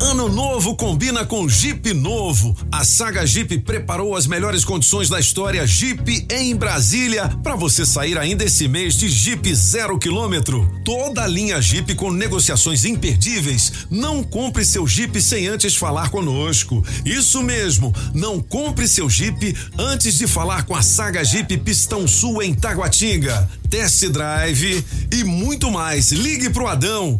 Ano 0.00 0.28
novo 0.28 0.76
combina 0.76 1.24
com 1.24 1.48
Jeep 1.48 1.92
novo. 1.92 2.56
A 2.70 2.84
Saga 2.84 3.26
Jeep 3.26 3.58
preparou 3.58 4.14
as 4.14 4.26
melhores 4.26 4.64
condições 4.64 5.08
da 5.08 5.18
história 5.18 5.66
Jeep 5.66 6.26
em 6.30 6.54
Brasília 6.54 7.28
para 7.42 7.56
você 7.56 7.84
sair 7.84 8.18
ainda 8.18 8.44
esse 8.44 8.68
mês 8.68 8.96
de 8.96 9.08
Jeep 9.08 9.54
zero 9.54 9.98
quilômetro. 9.98 10.70
Toda 10.84 11.24
a 11.24 11.26
linha 11.26 11.60
Jeep 11.60 11.94
com 11.94 12.12
negociações 12.12 12.84
imperdíveis. 12.84 13.72
Não 13.90 14.22
compre 14.22 14.64
seu 14.64 14.86
Jeep 14.86 15.20
sem 15.20 15.48
antes 15.48 15.74
falar 15.74 16.10
conosco. 16.10 16.84
Isso 17.04 17.42
mesmo, 17.42 17.92
não 18.14 18.40
compre 18.40 18.86
seu 18.86 19.10
Jeep 19.10 19.56
antes 19.78 20.18
de 20.18 20.26
falar 20.26 20.64
com 20.64 20.76
a 20.76 20.82
Saga 20.82 21.24
Jeep 21.24 21.56
Pistão 21.58 22.06
Sul 22.06 22.42
em 22.42 22.54
Taguatinga. 22.54 23.48
Test 23.66 24.08
Drive 24.08 24.84
e 25.12 25.24
muito 25.24 25.70
mais. 25.70 26.12
Ligue 26.12 26.50
pro 26.50 26.68
Adão 26.68 27.18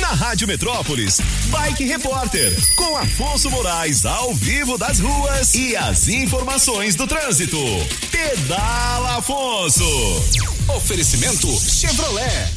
Na 0.00 0.08
Rádio 0.08 0.46
Metrópolis, 0.46 1.20
Bike 1.46 1.84
Repórter, 1.84 2.54
com 2.74 2.96
Afonso 2.96 3.50
Moraes 3.50 4.04
ao 4.04 4.34
vivo 4.34 4.76
das 4.76 5.00
ruas 5.00 5.54
e 5.54 5.74
as 5.76 6.08
informações 6.08 6.94
do 6.94 7.06
trânsito. 7.06 7.58
Pedala 8.10 9.16
Afonso. 9.16 9.84
Oferecimento 10.76 11.48
Chevrolet. 11.60 12.48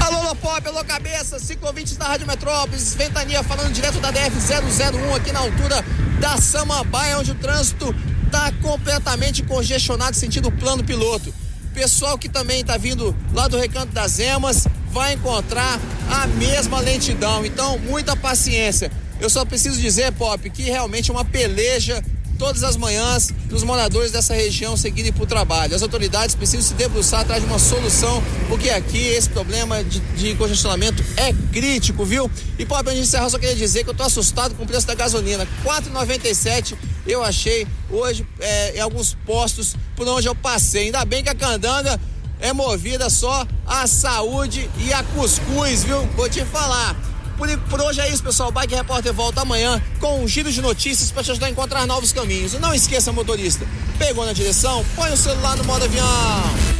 Alô, 0.00 0.18
alô, 0.18 0.34
pop, 0.36 0.66
alô, 0.68 0.84
cabeça, 0.84 1.38
cinco 1.38 1.66
ouvintes 1.66 1.96
da 1.96 2.06
Rádio 2.06 2.26
Metrópolis, 2.26 2.94
Ventania 2.94 3.42
falando 3.42 3.72
direto 3.72 3.98
da 4.00 4.12
DF-001 4.12 5.16
aqui 5.16 5.32
na 5.32 5.40
altura 5.40 5.84
da 6.20 6.36
Samambaia, 6.36 7.18
onde 7.18 7.32
o 7.32 7.34
trânsito 7.34 7.94
tá 8.30 8.52
completamente 8.62 9.42
congestionado, 9.42 10.16
sentido 10.16 10.52
plano 10.52 10.84
piloto. 10.84 11.32
Pessoal 11.74 12.18
que 12.18 12.28
também 12.28 12.64
tá 12.64 12.76
vindo 12.76 13.14
lá 13.32 13.48
do 13.48 13.58
Recanto 13.58 13.92
das 13.92 14.18
Emas 14.18 14.66
vai 14.90 15.14
encontrar 15.14 15.80
a 16.10 16.26
mesma 16.26 16.80
lentidão. 16.80 17.44
Então, 17.46 17.78
muita 17.78 18.16
paciência. 18.16 18.90
Eu 19.20 19.30
só 19.30 19.44
preciso 19.44 19.80
dizer, 19.80 20.12
Pop, 20.12 20.48
que 20.50 20.62
realmente 20.62 21.10
é 21.10 21.14
uma 21.14 21.24
peleja 21.24 22.02
todas 22.40 22.64
as 22.64 22.74
manhãs 22.74 23.28
dos 23.50 23.62
moradores 23.62 24.10
dessa 24.10 24.32
região 24.32 24.74
seguirem 24.74 25.12
para 25.12 25.24
o 25.24 25.26
trabalho. 25.26 25.76
As 25.76 25.82
autoridades 25.82 26.34
precisam 26.34 26.66
se 26.66 26.72
debruçar 26.72 27.20
atrás 27.20 27.42
de 27.42 27.46
uma 27.46 27.58
solução, 27.58 28.22
porque 28.48 28.70
aqui 28.70 28.96
esse 28.96 29.28
problema 29.28 29.84
de, 29.84 30.00
de 30.00 30.34
congestionamento 30.36 31.04
é 31.18 31.34
crítico, 31.52 32.02
viu? 32.02 32.30
E 32.58 32.64
Pop, 32.64 32.80
antes 32.80 32.94
de 32.94 33.02
encerrar, 33.02 33.28
só 33.28 33.38
queria 33.38 33.54
dizer 33.54 33.84
que 33.84 33.90
eu 33.90 33.94
tô 33.94 34.04
assustado 34.04 34.54
com 34.54 34.64
o 34.64 34.66
preço 34.66 34.86
da 34.86 34.94
gasolina. 34.94 35.46
4,97 35.62 36.76
eu 37.06 37.22
achei 37.22 37.66
hoje 37.90 38.26
é, 38.38 38.76
em 38.78 38.80
alguns 38.80 39.12
postos 39.26 39.76
por 39.94 40.08
onde 40.08 40.26
eu 40.26 40.34
passei. 40.34 40.84
Ainda 40.84 41.04
bem 41.04 41.22
que 41.22 41.28
a 41.28 41.34
candanga 41.34 42.00
é 42.40 42.54
movida 42.54 43.10
só 43.10 43.46
a 43.66 43.86
saúde 43.86 44.70
e 44.78 44.94
a 44.94 45.02
cuscuz, 45.02 45.84
viu? 45.84 46.00
Vou 46.16 46.26
te 46.26 46.42
falar. 46.46 47.09
Por, 47.40 47.48
por 47.70 47.80
hoje 47.80 48.02
é 48.02 48.08
isso, 48.10 48.22
pessoal. 48.22 48.50
O 48.50 48.52
Bike 48.52 48.74
Repórter 48.74 49.14
volta 49.14 49.40
amanhã 49.40 49.82
com 49.98 50.22
um 50.22 50.28
giro 50.28 50.52
de 50.52 50.60
notícias 50.60 51.10
para 51.10 51.22
te 51.22 51.30
ajudar 51.30 51.46
a 51.46 51.50
encontrar 51.50 51.86
novos 51.86 52.12
caminhos. 52.12 52.52
E 52.52 52.58
não 52.58 52.74
esqueça, 52.74 53.10
motorista, 53.12 53.66
pegou 53.98 54.26
na 54.26 54.34
direção, 54.34 54.84
põe 54.94 55.10
o 55.10 55.16
celular 55.16 55.56
no 55.56 55.64
modo 55.64 55.86
avião. 55.86 56.79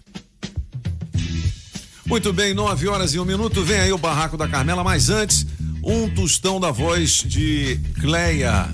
Muito 2.11 2.33
bem, 2.33 2.53
nove 2.53 2.89
horas 2.89 3.13
e 3.13 3.19
um 3.21 3.23
minuto. 3.23 3.63
Vem 3.63 3.79
aí 3.79 3.93
o 3.93 3.97
Barraco 3.97 4.35
da 4.35 4.45
Carmela, 4.45 4.83
mas 4.83 5.09
antes, 5.09 5.47
um 5.81 6.09
tostão 6.09 6.59
da 6.59 6.69
voz 6.69 7.23
de 7.25 7.79
Cleia 8.01 8.67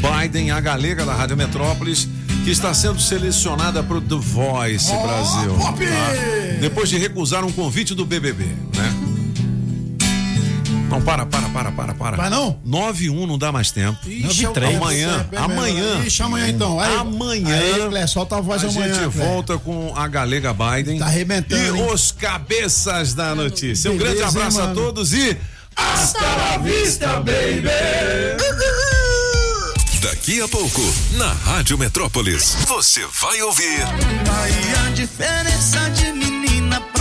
Biden, 0.00 0.52
a 0.52 0.58
galega 0.58 1.04
da 1.04 1.12
Rádio 1.14 1.36
Metrópolis, 1.36 2.08
que 2.44 2.50
está 2.50 2.72
sendo 2.72 2.98
selecionada 2.98 3.82
para 3.82 3.98
o 3.98 4.00
The 4.00 4.14
Voice 4.16 4.90
Brasil. 4.90 5.54
tá? 5.84 6.60
Depois 6.62 6.88
de 6.88 6.96
recusar 6.96 7.44
um 7.44 7.52
convite 7.52 7.94
do 7.94 8.06
BBB, 8.06 8.44
né? 8.46 9.07
Não, 10.88 11.02
para, 11.02 11.26
para, 11.26 11.48
para, 11.50 11.70
para, 11.72 11.94
para. 11.94 12.16
Vai 12.16 12.30
não? 12.30 12.58
9 12.64 13.04
e 13.04 13.10
1 13.10 13.26
não 13.26 13.36
dá 13.38 13.52
mais 13.52 13.70
tempo. 13.70 13.98
Ixi, 14.08 14.46
é 14.46 14.48
o 14.48 14.52
três. 14.52 14.72
tempo, 14.72 14.84
Amanhã, 14.84 15.26
é 15.30 15.36
amanhã. 15.36 16.02
Ixi, 16.04 16.22
amanhã 16.22 16.48
então. 16.48 16.80
Aí- 16.80 16.96
amanhã. 16.96 17.54
aí, 17.58 17.88
Clé, 17.88 18.06
solta 18.06 18.36
a 18.38 18.40
voz 18.40 18.64
a 18.64 18.68
amanhã, 18.68 18.94
gente 18.94 19.12
Clé. 19.12 19.24
volta 19.26 19.58
com 19.58 19.92
a 19.94 20.08
Galega 20.08 20.54
Biden. 20.54 20.98
Tá 20.98 21.04
arrebentando, 21.06 21.76
E 21.76 21.80
hein? 21.80 21.92
os 21.92 22.10
cabeças 22.10 23.12
da 23.12 23.34
notícia. 23.34 23.90
Um 23.90 23.98
Beleza, 23.98 24.16
grande 24.16 24.36
abraço 24.38 24.60
hein, 24.60 24.66
a 24.70 24.74
todos 24.74 25.12
e 25.12 25.36
Hasta 25.76 26.20
la 26.20 26.58
vista, 26.58 27.06
baby. 27.20 27.68
Daqui 30.02 30.40
a 30.40 30.48
pouco, 30.48 30.80
na 31.12 31.32
Rádio 31.32 31.76
Metrópolis, 31.76 32.56
você 32.66 33.04
vai 33.20 33.40
ouvir. 33.42 33.82
Aí 33.82 34.86
a 34.86 34.90
diferença 34.90 35.90
de 35.90 36.12
menina 36.12 36.80
pra 36.92 36.97